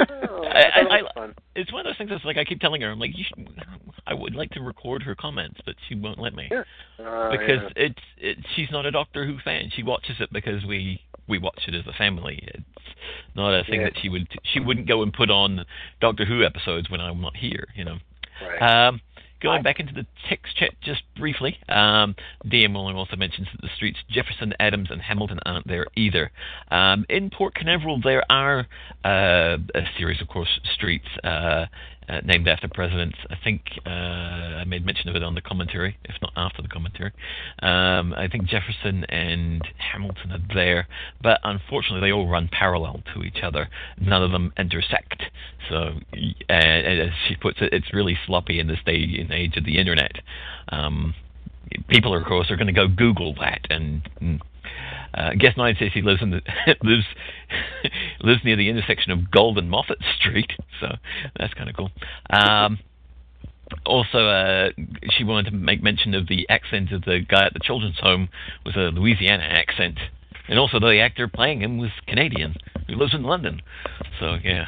Oh, 0.00 0.44
I, 0.44 0.80
I, 0.80 1.00
I, 1.16 1.28
it's 1.56 1.72
one 1.72 1.80
of 1.80 1.86
those 1.86 1.98
things 1.98 2.10
that's 2.10 2.24
like 2.24 2.36
I 2.36 2.44
keep 2.44 2.60
telling 2.60 2.80
her, 2.82 2.90
I'm 2.90 3.00
like, 3.00 3.18
you 3.18 3.24
should, 3.24 3.48
I 4.06 4.14
would 4.14 4.34
like 4.36 4.50
to 4.52 4.60
record 4.60 5.02
her 5.02 5.16
comments, 5.16 5.60
but 5.66 5.74
she 5.88 5.96
won't 5.96 6.20
let 6.20 6.34
me 6.34 6.48
Yeah. 6.50 6.62
Uh, 7.04 7.30
because 7.32 7.62
yeah. 7.76 7.84
it's 7.84 8.00
it, 8.16 8.38
she's 8.54 8.68
not 8.70 8.86
a 8.86 8.92
Doctor 8.92 9.26
Who 9.26 9.38
fan. 9.44 9.70
She 9.74 9.82
watches 9.82 10.16
it 10.20 10.32
because 10.32 10.64
we 10.64 11.00
we 11.28 11.38
watch 11.38 11.60
it 11.66 11.74
as 11.74 11.84
a 11.86 11.92
family. 11.94 12.40
It's 12.54 12.64
not 13.34 13.52
a 13.52 13.64
thing 13.64 13.80
Yeah. 13.80 13.88
that 13.88 13.98
she 14.00 14.08
would 14.08 14.28
she 14.52 14.60
wouldn't 14.60 14.86
go 14.86 15.02
and 15.02 15.12
put 15.12 15.30
on 15.30 15.64
Doctor 16.00 16.24
Who 16.24 16.44
episodes 16.44 16.88
when 16.90 17.00
I'm 17.00 17.20
not 17.20 17.36
here. 17.36 17.66
You 17.74 17.84
know. 17.84 17.96
Right. 18.40 18.86
Um, 18.88 19.00
going 19.40 19.62
back 19.62 19.80
into 19.80 19.92
the 19.92 20.06
text 20.28 20.56
chat 20.56 20.70
just 20.82 21.02
briefly, 21.16 21.58
um, 21.68 22.14
DM 22.46 22.74
Walling 22.74 22.96
also 22.96 23.16
mentions 23.16 23.48
that 23.52 23.60
the 23.60 23.68
streets 23.76 23.98
Jefferson, 24.10 24.54
Adams, 24.58 24.88
and 24.90 25.00
Hamilton 25.00 25.38
aren't 25.44 25.66
there 25.66 25.86
either. 25.96 26.30
Um, 26.70 27.04
in 27.08 27.30
Port 27.30 27.54
Canaveral, 27.54 28.00
there 28.00 28.24
are 28.30 28.66
uh, 29.04 29.58
a 29.74 29.82
series, 29.96 30.20
of 30.20 30.28
course, 30.28 30.60
streets 30.74 31.06
uh, 31.24 31.66
uh, 32.08 32.20
named 32.24 32.48
after 32.48 32.68
presidents. 32.68 33.18
I 33.30 33.36
think 33.42 33.62
uh, 33.86 33.90
I 33.90 34.64
made 34.64 34.84
mention 34.84 35.08
of 35.08 35.16
it 35.16 35.22
on 35.22 35.34
the 35.34 35.40
commentary, 35.40 35.96
if 36.04 36.16
not 36.22 36.32
after 36.36 36.62
the 36.62 36.68
commentary. 36.68 37.12
Um, 37.60 38.14
I 38.14 38.28
think 38.30 38.44
Jefferson 38.44 39.04
and 39.04 39.62
Hamilton 39.76 40.32
are 40.32 40.54
there, 40.54 40.88
but 41.22 41.40
unfortunately, 41.44 42.00
they 42.00 42.12
all 42.12 42.28
run 42.28 42.48
parallel 42.50 43.02
to 43.14 43.22
each 43.22 43.42
other. 43.42 43.68
None 44.00 44.22
of 44.22 44.30
them 44.30 44.52
intersect. 44.56 45.24
So, 45.68 46.00
uh, 46.48 46.52
as 46.52 47.10
she 47.28 47.36
puts 47.36 47.58
it, 47.60 47.72
it's 47.72 47.92
really 47.92 48.16
sloppy 48.26 48.58
in 48.58 48.68
this 48.68 48.80
day 48.84 49.18
and 49.18 49.30
age 49.30 49.56
of 49.56 49.64
the 49.64 49.78
internet. 49.78 50.12
Um, 50.70 51.14
people, 51.88 52.16
of 52.16 52.24
course, 52.24 52.50
are 52.50 52.56
going 52.56 52.68
to 52.68 52.72
go 52.72 52.88
Google 52.88 53.34
that 53.40 53.66
and. 53.70 54.40
Uh, 55.14 55.30
Guest 55.38 55.56
Nine 55.56 55.74
says 55.78 55.90
he 55.94 56.02
lives 56.02 56.22
in 56.22 56.30
the 56.30 56.40
lives 56.82 57.04
lives 58.20 58.40
near 58.44 58.56
the 58.56 58.68
intersection 58.68 59.12
of 59.12 59.30
Gold 59.30 59.58
and 59.58 59.70
Moffat 59.70 59.98
Street, 60.18 60.52
so 60.80 60.88
that's 61.38 61.54
kind 61.54 61.68
of 61.70 61.76
cool. 61.76 61.90
Um, 62.30 62.78
also, 63.84 64.26
uh, 64.26 64.70
she 65.10 65.24
wanted 65.24 65.50
to 65.50 65.56
make 65.56 65.82
mention 65.82 66.14
of 66.14 66.26
the 66.28 66.48
accent 66.48 66.92
of 66.92 67.02
the 67.02 67.20
guy 67.28 67.46
at 67.46 67.52
the 67.52 67.60
children's 67.62 67.98
home 68.00 68.28
was 68.64 68.76
a 68.76 68.90
Louisiana 68.90 69.44
accent, 69.44 69.98
and 70.48 70.58
also 70.58 70.78
the 70.80 71.00
actor 71.00 71.28
playing 71.28 71.60
him 71.60 71.78
was 71.78 71.90
Canadian 72.06 72.54
who 72.86 72.94
lives 72.94 73.14
in 73.14 73.22
London. 73.22 73.60
So 74.18 74.36
yeah. 74.42 74.66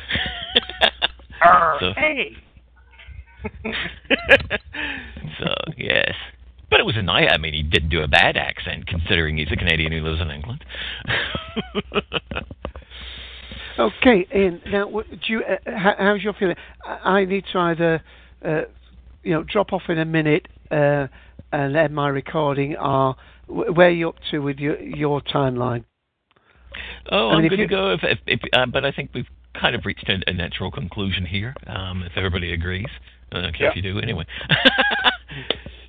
so, 1.80 1.92
hey. 1.96 2.36
so 5.38 5.54
yes. 5.76 6.14
But 6.70 6.80
it 6.80 6.86
was 6.86 6.96
a 6.96 7.02
nice. 7.02 7.28
I 7.32 7.36
mean, 7.36 7.52
he 7.52 7.62
didn't 7.62 7.88
do 7.90 8.00
a 8.02 8.08
bad 8.08 8.36
accent 8.36 8.86
considering 8.86 9.36
he's 9.36 9.50
a 9.50 9.56
Canadian 9.56 9.92
who 9.92 10.00
lives 10.00 10.20
in 10.20 10.30
England. 10.30 10.64
Okay, 13.78 14.26
Ian. 14.34 14.60
Now, 14.66 14.88
what- 14.88 15.08
do 15.08 15.16
you? 15.32 15.42
Uh, 15.42 15.56
how, 15.78 15.94
how's 15.96 16.22
your 16.22 16.34
feeling? 16.34 16.56
I 16.84 17.20
I 17.20 17.24
need 17.24 17.44
to 17.52 17.58
either, 17.58 18.02
uh, 18.44 18.62
you 19.22 19.32
know, 19.32 19.42
drop 19.42 19.72
off 19.72 19.82
in 19.88 19.98
a 19.98 20.04
minute 20.04 20.48
uh, 20.70 21.06
and 21.52 21.74
end 21.76 21.94
my 21.94 22.08
recording, 22.08 22.76
or 22.76 23.14
wh- 23.46 23.74
where 23.74 23.88
are 23.88 23.90
you 23.90 24.10
up 24.10 24.16
to 24.32 24.40
with 24.40 24.58
your 24.58 24.78
your 24.80 25.22
timeline? 25.22 25.84
Oh, 27.10 27.28
I 27.30 27.34
I'm 27.36 27.42
mean, 27.42 27.52
if 27.52 27.58
to 27.58 27.66
go. 27.66 27.92
If, 27.92 28.00
if, 28.02 28.18
if, 28.26 28.40
uh, 28.52 28.66
but 28.66 28.84
I 28.84 28.92
think 28.92 29.10
we've 29.14 29.28
kind 29.58 29.74
of 29.74 29.86
reached 29.86 30.08
a, 30.08 30.18
a 30.28 30.32
natural 30.32 30.70
conclusion 30.70 31.24
here. 31.24 31.54
Um, 31.66 32.02
if 32.02 32.12
everybody 32.16 32.52
agrees, 32.52 32.88
I 33.32 33.40
don't 33.40 33.56
care 33.56 33.70
if 33.70 33.76
you 33.76 33.82
do. 33.82 33.98
Anyway. 33.98 34.26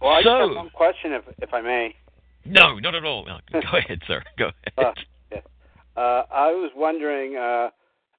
Well, 0.01 0.11
I 0.11 0.23
So- 0.23 0.29
just 0.39 0.49
have 0.49 0.55
one 0.57 0.69
question, 0.71 1.13
if 1.13 1.23
if 1.41 1.53
I 1.53 1.61
may. 1.61 1.95
no, 2.45 2.79
not 2.79 2.95
at 2.95 3.05
all. 3.05 3.25
No, 3.25 3.39
go 3.51 3.59
ahead, 3.77 4.01
sir. 4.07 4.23
Go 4.37 4.51
ahead. 4.77 4.95
Uh, 5.95 5.99
uh, 5.99 6.23
I 6.31 6.51
was 6.51 6.71
wondering, 6.75 7.35
uh, 7.37 7.69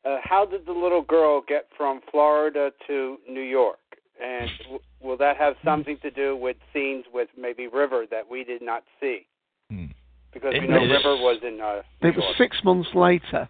uh, 0.05 0.19
how 0.23 0.45
did 0.45 0.67
the 0.67 0.73
little 0.73 1.03
girl 1.03 1.41
get 1.47 1.69
from 1.77 2.01
Florida 2.11 2.73
to 2.87 3.19
New 3.29 3.41
York? 3.43 3.79
And 4.23 4.51
w- 4.65 4.81
will 5.01 5.17
that 5.17 5.37
have 5.39 5.55
something 5.65 5.97
to 6.03 6.11
do 6.11 6.37
with 6.37 6.57
scenes 6.73 7.05
with 7.13 7.29
maybe 7.37 7.67
River 7.67 8.05
that 8.11 8.29
we 8.31 8.45
did 8.45 8.63
not 8.63 8.85
see? 9.01 9.27
Hmm. 9.71 9.87
Because 10.33 10.53
we 10.53 10.67
know 10.67 10.81
was- 10.81 10.91
River 10.91 11.17
was 11.17 11.39
in 11.43 11.61
uh, 11.61 11.83
New 12.03 12.11
It 12.11 12.17
was 12.17 12.25
York. 12.25 12.37
six 12.37 12.63
months 12.63 12.91
later. 12.95 13.49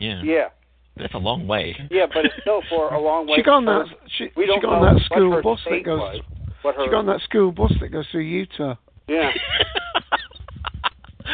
Yeah. 0.00 0.22
Yeah, 0.22 0.48
That's 0.96 1.14
a 1.14 1.18
long 1.18 1.46
way. 1.46 1.76
yeah, 1.90 2.06
but 2.12 2.24
it's 2.24 2.34
still 2.40 2.62
for 2.70 2.92
a 2.94 3.00
long 3.00 3.26
way. 3.26 3.36
She 3.36 3.42
got 3.42 3.56
on 3.56 3.64
that. 3.66 3.86
She, 4.16 4.24
we 4.36 4.44
she 4.44 4.46
don't 4.46 4.62
got 4.62 4.72
on 4.74 4.82
know 4.82 4.86
that 4.88 4.94
what 4.94 5.02
school 5.04 5.32
her 5.32 5.42
bus 5.42 5.60
that 5.68 5.84
goes. 5.84 5.98
was, 6.00 6.20
what 6.62 6.74
her, 6.76 6.84
She 6.84 6.90
got 6.90 6.98
on 6.98 7.06
that 7.06 7.20
school 7.22 7.52
bus 7.52 7.72
that 7.80 7.88
goes 7.88 8.06
through 8.10 8.22
Utah. 8.22 8.74
Yeah. 9.08 9.30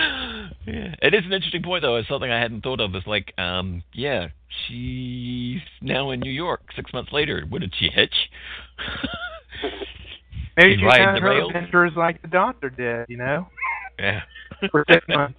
yeah. 0.67 0.95
It 1.03 1.15
is 1.15 1.25
an 1.25 1.33
interesting 1.33 1.63
point, 1.63 1.83
though. 1.83 1.97
It's 1.97 2.09
something 2.09 2.31
I 2.31 2.41
hadn't 2.41 2.63
thought 2.63 2.81
of. 2.81 2.95
It's 2.95 3.07
like, 3.07 3.33
um, 3.39 3.83
yeah, 3.93 4.29
she's 4.69 5.61
now 5.81 6.11
in 6.11 6.21
New 6.21 6.31
York 6.33 6.61
six 6.77 6.93
months 6.93 7.13
later. 7.13 7.45
What 7.49 7.61
did 7.61 7.75
she 7.79 7.89
hitch? 7.89 8.15
Maybe 10.57 10.77
she 10.79 10.85
riding 10.85 11.07
had 11.07 11.17
the 11.17 11.21
her 11.21 11.31
rails. 11.31 11.51
adventures 11.55 11.93
like 11.97 12.23
the 12.23 12.29
doctor 12.29 12.71
did, 12.71 13.07
you 13.09 13.17
know? 13.17 13.49
Yeah. 13.99 14.21
For 14.71 14.85
six 14.89 15.05
months. 15.09 15.39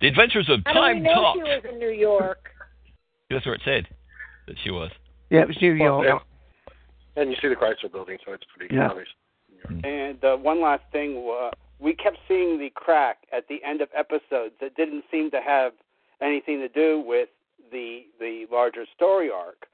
The 0.00 0.08
Adventures 0.08 0.48
of 0.48 0.60
How 0.64 0.72
do 0.74 0.80
we 0.80 0.86
Time 0.86 1.02
know 1.02 1.14
Talk. 1.14 1.36
she 1.36 1.42
was 1.42 1.62
in 1.72 1.78
New 1.80 1.90
York? 1.90 2.50
That's 3.30 3.44
where 3.44 3.56
it 3.56 3.62
said 3.64 3.88
that 4.46 4.56
she 4.62 4.70
was. 4.70 4.90
Yeah, 5.28 5.42
it 5.42 5.48
was 5.48 5.56
New 5.60 5.76
Well, 5.80 6.04
York. 6.04 6.22
Yeah. 7.16 7.22
And 7.22 7.30
you 7.30 7.36
see 7.40 7.48
the 7.48 7.56
Chrysler 7.56 7.90
building, 7.90 8.18
so 8.24 8.32
it's 8.32 8.44
pretty 8.56 8.74
Yeah. 8.74 8.88
obvious. 8.90 9.08
And 9.84 10.22
uh, 10.24 10.36
one 10.36 10.60
last 10.60 10.84
thing, 10.92 11.16
uh, 11.30 11.50
we 11.80 11.92
kept 11.94 12.18
seeing 12.28 12.58
the 12.58 12.70
crack 12.70 13.18
at 13.32 13.48
the 13.48 13.62
end 13.64 13.80
of 13.80 13.88
episodes 13.96 14.54
that 14.60 14.76
didn't 14.76 15.04
seem 15.10 15.30
to 15.32 15.40
have 15.40 15.72
anything 16.20 16.60
to 16.60 16.68
do 16.68 17.00
with 17.00 17.28
the 17.72 18.06
the 18.20 18.46
larger 18.50 18.86
story 18.94 19.30
arc. 19.30 19.66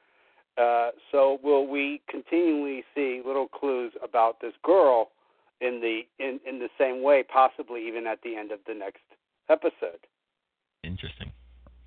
Uh, 0.56 0.90
so 1.12 1.38
will 1.42 1.66
we 1.66 2.00
continually 2.08 2.84
see 2.94 3.20
little 3.24 3.48
clues 3.48 3.92
about 4.02 4.40
this 4.40 4.54
girl 4.62 5.10
in 5.60 5.80
the 5.80 6.02
in, 6.18 6.40
in 6.46 6.58
the 6.58 6.68
same 6.78 7.02
way, 7.02 7.22
possibly 7.22 7.86
even 7.86 8.06
at 8.06 8.20
the 8.22 8.36
end 8.36 8.52
of 8.52 8.60
the 8.66 8.74
next 8.74 9.02
episode? 9.48 10.00
Interesting. 10.82 11.30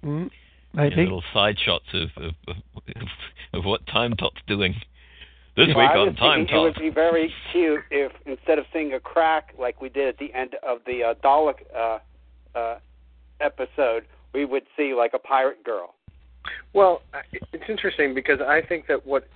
Mm, 0.03 0.29
Yeah, 0.73 0.81
maybe. 0.83 1.03
little 1.03 1.23
side 1.33 1.57
shots 1.59 1.85
of 1.93 2.09
of, 2.23 2.33
of, 2.47 3.07
of 3.53 3.65
what 3.65 3.85
Time 3.87 4.15
Talk's 4.15 4.41
doing. 4.47 4.75
This 5.57 5.69
Well, 5.75 5.87
week 5.87 5.97
on 5.97 6.15
Time 6.17 6.39
thinking 6.41 6.55
it 6.55 6.59
would 6.59 6.75
be 6.75 6.89
very 6.91 7.33
cute 7.51 7.81
if 7.89 8.11
instead 8.27 8.59
of 8.59 8.65
seeing 8.71 8.93
a 8.93 8.99
crack 8.99 9.55
like 9.59 9.81
we 9.81 9.89
did 9.89 10.07
at 10.07 10.17
the 10.19 10.31
end 10.31 10.55
of 10.61 10.77
the 10.85 11.03
uh, 11.03 11.13
Dalek 11.23 11.55
uh, 11.75 11.97
uh, 12.55 12.77
episode, 13.41 14.03
we 14.35 14.45
would 14.45 14.63
see 14.77 14.93
like 14.93 15.13
a 15.15 15.19
pirate 15.19 15.63
girl. 15.63 15.95
Well, 16.73 17.01
it's 17.31 17.63
interesting 17.67 18.13
because 18.13 18.39
I 18.39 18.61
think 18.69 18.85
that 18.85 19.03
what 19.03 19.27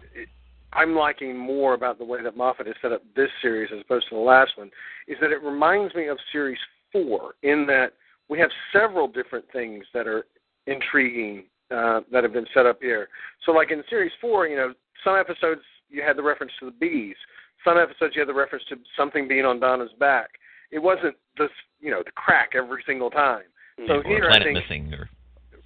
I'm 0.74 0.96
liking 0.96 1.36
more 1.36 1.74
about 1.74 1.98
the 1.98 2.06
way 2.06 2.22
that 2.22 2.38
Moffat 2.38 2.68
has 2.68 2.76
set 2.84 2.92
up 2.92 3.02
this 3.16 3.30
series 3.42 3.72
as 3.74 3.82
opposed 3.82 4.08
to 4.10 4.16
the 4.16 4.22
last 4.22 4.52
one 4.58 4.70
is 5.08 5.18
that 5.22 5.32
it 5.32 5.42
reminds 5.42 5.96
me 5.96 6.08
of 6.08 6.20
series 6.32 6.60
four 6.92 7.34
in 7.42 7.66
that 7.66 7.94
we 8.30 8.38
have 8.38 8.52
several 8.72 9.08
different 9.08 9.46
things 9.52 9.86
that 9.96 10.06
are 10.06 10.28
intriguing 10.68 11.46
uh, 11.72 12.02
that 12.12 12.24
have 12.24 12.32
been 12.32 12.46
set 12.54 12.68
up 12.68 12.80
here. 12.80 13.10
So, 13.44 13.54
like 13.54 13.72
in 13.72 13.82
series 13.90 14.12
four, 14.22 14.48
you 14.48 14.56
know, 14.56 14.74
some 15.04 15.16
episodes 15.18 15.62
you 15.92 16.02
had 16.02 16.18
the 16.18 16.24
reference 16.24 16.54
to 16.60 16.66
the 16.66 16.72
bees. 16.72 17.16
Some 17.64 17.78
episodes 17.78 18.16
you 18.16 18.22
had 18.22 18.30
the 18.30 18.34
reference 18.34 18.64
to 18.70 18.78
something 18.98 19.28
being 19.28 19.46
on 19.46 19.60
Donna's 19.60 19.92
back. 20.00 20.30
It 20.72 20.80
wasn't 20.80 21.16
this, 21.38 21.50
you 21.80 21.92
know, 21.92 22.02
the 22.04 22.12
crack 22.12 22.52
every 22.56 22.84
single 22.88 23.10
time. 23.10 23.44
So 23.88 23.96
or 23.96 24.04
here 24.04 24.26
I 24.26 24.38
Planet 24.38 24.48
think 24.48 24.70
Missing 24.70 24.94
or 24.94 25.10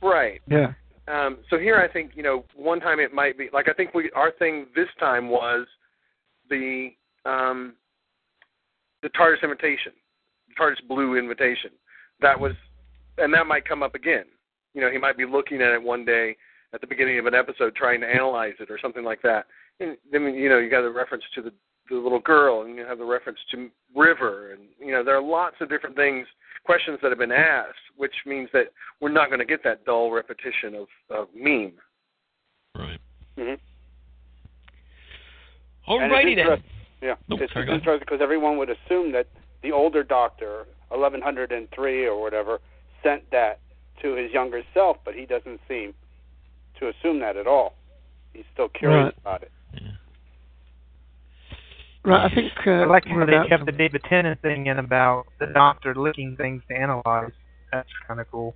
right. 0.02 0.42
Yeah. 0.48 0.74
Um, 1.08 1.38
so 1.50 1.58
here 1.60 1.78
I 1.78 1.92
think 1.92 2.12
you 2.16 2.24
know 2.24 2.46
one 2.56 2.80
time 2.80 3.00
it 3.00 3.14
might 3.14 3.38
be 3.38 3.50
like 3.54 3.70
I 3.70 3.74
think 3.74 3.94
we 3.94 4.10
our 4.16 4.32
thing 4.32 4.68
this 4.76 4.88
time 5.00 5.30
was 5.30 5.68
the 6.50 6.90
um, 7.26 7.74
the 9.04 9.10
TARDIS 9.10 9.44
invitation, 9.44 9.92
the 10.50 10.56
TARDIS 10.60 10.88
blue 10.88 11.18
invitation. 11.18 11.72
That 12.22 12.40
was, 12.40 12.54
and 13.18 13.34
that 13.34 13.46
might 13.46 13.68
come 13.68 13.84
up 13.84 13.94
again. 13.94 14.26
You 14.74 14.82
know, 14.82 14.92
he 14.92 14.98
might 14.98 15.18
be 15.18 15.26
looking 15.26 15.62
at 15.62 15.74
it 15.74 15.82
one 15.82 16.06
day 16.06 16.36
at 16.76 16.82
the 16.82 16.88
beginning 16.88 17.18
of 17.18 17.26
an 17.26 17.34
episode, 17.34 17.74
trying 17.74 18.02
to 18.02 18.08
analyze 18.08 18.54
it 18.60 18.70
or 18.70 18.78
something 18.80 19.04
like 19.04 19.22
that. 19.24 19.46
And 19.80 19.98
then 20.12 20.24
you 20.36 20.50
know 20.50 20.60
you 20.60 20.70
got 20.70 20.82
the 20.82 20.92
reference 20.92 21.24
to 21.36 21.42
the 21.42 21.52
the 21.90 21.96
little 21.96 22.20
girl, 22.20 22.64
and 22.64 22.76
you 22.76 22.86
have 22.86 22.98
the 22.98 23.06
reference 23.06 23.40
to 23.52 23.70
River, 23.96 24.52
and 24.52 24.62
you 24.80 24.92
know 24.92 25.04
there 25.04 25.16
are 25.16 25.22
lots 25.22 25.56
of 25.62 25.70
different 25.70 25.96
things, 25.96 26.28
questions 26.66 27.00
that 27.02 27.10
have 27.10 27.20
been 27.20 27.32
asked, 27.32 27.74
which 27.96 28.14
means 28.26 28.50
that 28.54 28.66
we're 29.02 29.12
not 29.12 29.30
going 29.30 29.40
to 29.40 29.46
get 29.46 29.64
that 29.64 29.86
dull 29.86 30.12
repetition 30.12 30.76
of, 30.76 30.88
of 31.10 31.28
meme. 31.36 31.74
Right. 32.76 33.00
Mm-hmm. 33.38 33.62
Alrighty 35.92 36.36
then. 36.36 36.64
Yeah, 37.02 37.16
Nope, 37.30 37.42
it's 37.42 37.54
sorry, 37.54 37.68
go 37.68 37.74
interesting 37.74 38.00
because 38.00 38.22
everyone 38.22 38.58
would 38.58 38.70
assume 38.70 39.12
that 39.12 39.28
the 39.62 39.72
older 39.72 40.04
Doctor, 40.04 40.66
1103 40.90 42.08
or 42.08 42.20
whatever, 42.20 42.60
sent 43.04 43.30
that 43.32 43.60
to 44.02 44.16
his 44.16 44.32
younger 44.32 44.64
self, 44.74 44.98
but 45.06 45.14
he 45.14 45.26
doesn't 45.26 45.60
seem 45.68 45.94
to 46.80 46.90
assume 46.90 47.20
that 47.20 47.38
at 47.38 47.48
all. 47.48 47.74
He's 48.34 48.46
still 48.54 48.70
curious 48.70 49.06
Right. 49.06 49.18
about 49.22 49.44
it. 49.44 49.52
Right, 52.04 52.32
I 52.32 52.36
think 52.36 52.52
uh, 52.68 52.72
I 52.72 52.86
like 52.86 53.06
we're 53.06 53.22
how 53.22 53.26
they 53.26 53.34
about 53.34 53.50
kept 53.50 53.66
the 53.66 53.72
David 53.72 54.04
Tennant 54.08 54.40
thing 54.42 54.68
in 54.68 54.78
about 54.78 55.26
the 55.40 55.48
doctor 55.48 55.96
licking 55.96 56.36
things 56.38 56.62
to 56.70 56.76
analyze. 56.76 57.32
That's 57.72 57.90
kind 58.08 58.20
of 58.20 58.30
cool. 58.30 58.54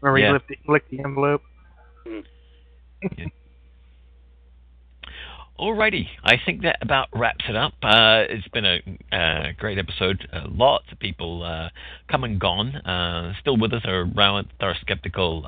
Remember 0.00 0.18
Yeah. 0.18 0.26
he 0.28 0.32
licked 0.32 0.48
the, 0.48 0.72
licked 0.72 0.90
the 0.90 1.00
envelope? 1.00 1.42
Alrighty, 5.58 6.06
I 6.24 6.36
think 6.44 6.62
that 6.62 6.78
about 6.80 7.08
wraps 7.14 7.44
it 7.46 7.54
up. 7.54 7.74
Uh, 7.82 8.24
it's 8.28 8.48
been 8.48 8.64
a 8.64 8.78
uh, 9.12 9.52
great 9.58 9.78
episode. 9.78 10.26
Uh, 10.32 10.46
lots 10.48 10.86
of 10.90 10.98
people 10.98 11.44
uh, 11.44 11.68
come 12.10 12.24
and 12.24 12.40
gone. 12.40 12.74
Uh, 12.74 13.34
still 13.38 13.58
with 13.58 13.72
us 13.74 13.82
are 13.84 14.04
Rowant, 14.04 14.48
Thor 14.58 14.74
Skeptical, 14.80 15.46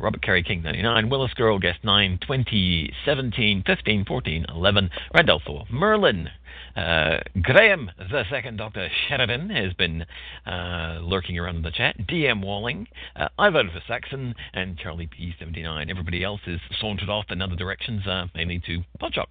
Robert 0.00 0.22
Carey 0.22 0.44
King 0.44 0.62
99, 0.62 1.10
Willis 1.10 1.34
Girl 1.34 1.58
Guest 1.58 1.80
9, 1.82 2.20
20, 2.24 2.92
17, 3.04 3.64
15, 3.66 4.04
14, 4.04 4.46
11, 4.48 4.90
Randolpho, 5.14 5.68
Merlin, 5.68 6.28
uh, 6.76 7.18
Graham, 7.42 7.90
the 7.98 8.24
second 8.30 8.56
Doctor 8.56 8.88
Sheridan, 9.08 9.50
has 9.50 9.72
been 9.74 10.04
uh, 10.46 10.98
lurking 11.02 11.38
around 11.38 11.56
in 11.56 11.62
the 11.62 11.70
chat. 11.70 11.96
DM 12.06 12.42
Walling, 12.42 12.86
uh, 13.16 13.28
I 13.38 13.50
voted 13.50 13.72
for 13.72 13.82
Saxon, 13.86 14.34
and 14.52 14.78
Charlie 14.78 15.08
P79. 15.08 15.90
Everybody 15.90 16.24
else 16.24 16.40
is 16.46 16.60
sauntered 16.80 17.08
off 17.08 17.26
in 17.30 17.42
other 17.42 17.56
directions, 17.56 18.06
uh, 18.06 18.26
mainly 18.34 18.60
to 18.66 18.82
Podshock. 19.00 19.28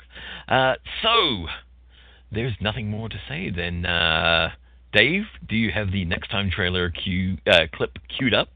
Uh, 0.47 0.75
so, 1.01 1.47
there's 2.31 2.53
nothing 2.61 2.89
more 2.89 3.09
to 3.09 3.19
say 3.27 3.49
then. 3.49 3.85
Uh, 3.85 4.51
Dave, 4.93 5.23
do 5.47 5.55
you 5.55 5.71
have 5.71 5.91
the 5.91 6.05
next 6.05 6.29
time 6.29 6.51
trailer 6.51 6.89
cue, 6.89 7.37
uh, 7.47 7.61
clip 7.73 7.97
queued 8.17 8.33
up? 8.33 8.49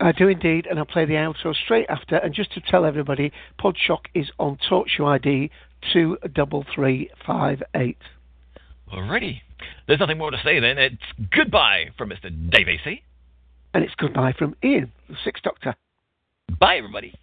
I 0.00 0.12
do 0.12 0.28
indeed, 0.28 0.66
and 0.66 0.78
I'll 0.78 0.86
play 0.86 1.04
the 1.04 1.14
outro 1.14 1.54
straight 1.54 1.86
after. 1.90 2.16
And 2.16 2.34
just 2.34 2.52
to 2.54 2.60
tell 2.60 2.86
everybody, 2.86 3.32
Podshock 3.60 4.06
is 4.14 4.30
on 4.38 4.56
TalkShoe 4.68 5.06
ID 5.06 5.50
two 5.92 6.18
double 6.34 6.64
three 6.74 7.10
five 7.26 7.62
eight. 7.74 7.98
Alrighty. 8.92 9.40
There's 9.86 10.00
nothing 10.00 10.18
more 10.18 10.30
to 10.30 10.40
say 10.44 10.58
then. 10.60 10.78
It's 10.78 10.96
goodbye 11.32 11.90
from 11.96 12.10
Mr. 12.10 12.30
Dave 12.50 12.68
AC. 12.68 13.02
And 13.72 13.84
it's 13.84 13.94
goodbye 13.96 14.32
from 14.36 14.56
Ian, 14.64 14.90
the 15.08 15.16
Sixth 15.24 15.42
Doctor. 15.44 15.76
Bye, 16.58 16.76
everybody. 16.76 17.14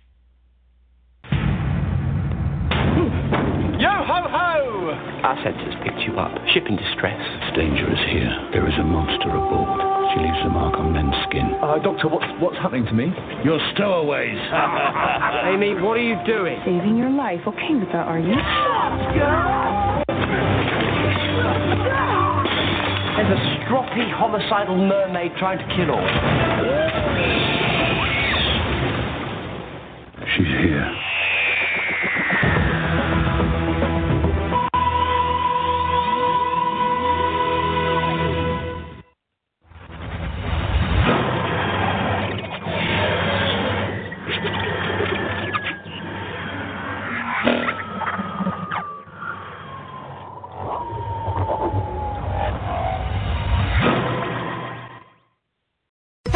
Yo 3.80 3.90
ho 3.90 4.28
ho! 4.28 4.57
Our 4.96 5.36
sensors 5.44 5.76
picked 5.84 6.00
you 6.08 6.20
up. 6.20 6.32
Ship 6.54 6.64
in 6.68 6.78
distress. 6.78 7.20
It's 7.20 7.58
dangerous 7.58 8.00
here. 8.12 8.32
There 8.54 8.68
is 8.68 8.74
a 8.80 8.84
monster 8.84 9.30
aboard. 9.30 9.82
She 10.14 10.22
leaves 10.24 10.40
a 10.46 10.50
mark 10.50 10.76
on 10.80 10.94
men's 10.94 11.16
skin. 11.28 11.52
Uh, 11.60 11.80
Doctor, 11.84 12.08
what's, 12.08 12.26
what's 12.40 12.58
happening 12.58 12.86
to 12.86 12.94
me? 12.94 13.12
Your 13.44 13.60
stowaways. 13.76 14.38
Amy, 15.52 15.76
what 15.82 15.98
are 15.98 16.06
you 16.06 16.16
doing? 16.26 16.60
Saving 16.64 16.96
your 16.96 17.12
life. 17.12 17.42
Okay 17.48 17.76
with 17.76 17.92
that, 17.92 18.08
are 18.08 18.20
you? 18.20 18.36
There's 23.18 23.34
a 23.34 23.42
stroppy, 23.66 24.08
homicidal 24.14 24.78
mermaid 24.78 25.32
trying 25.40 25.58
to 25.58 25.68
kill 25.76 25.92
all. 25.92 26.08
She's 30.36 30.48
here. 30.48 30.88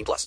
18 0.00 0.04
plus. 0.04 0.18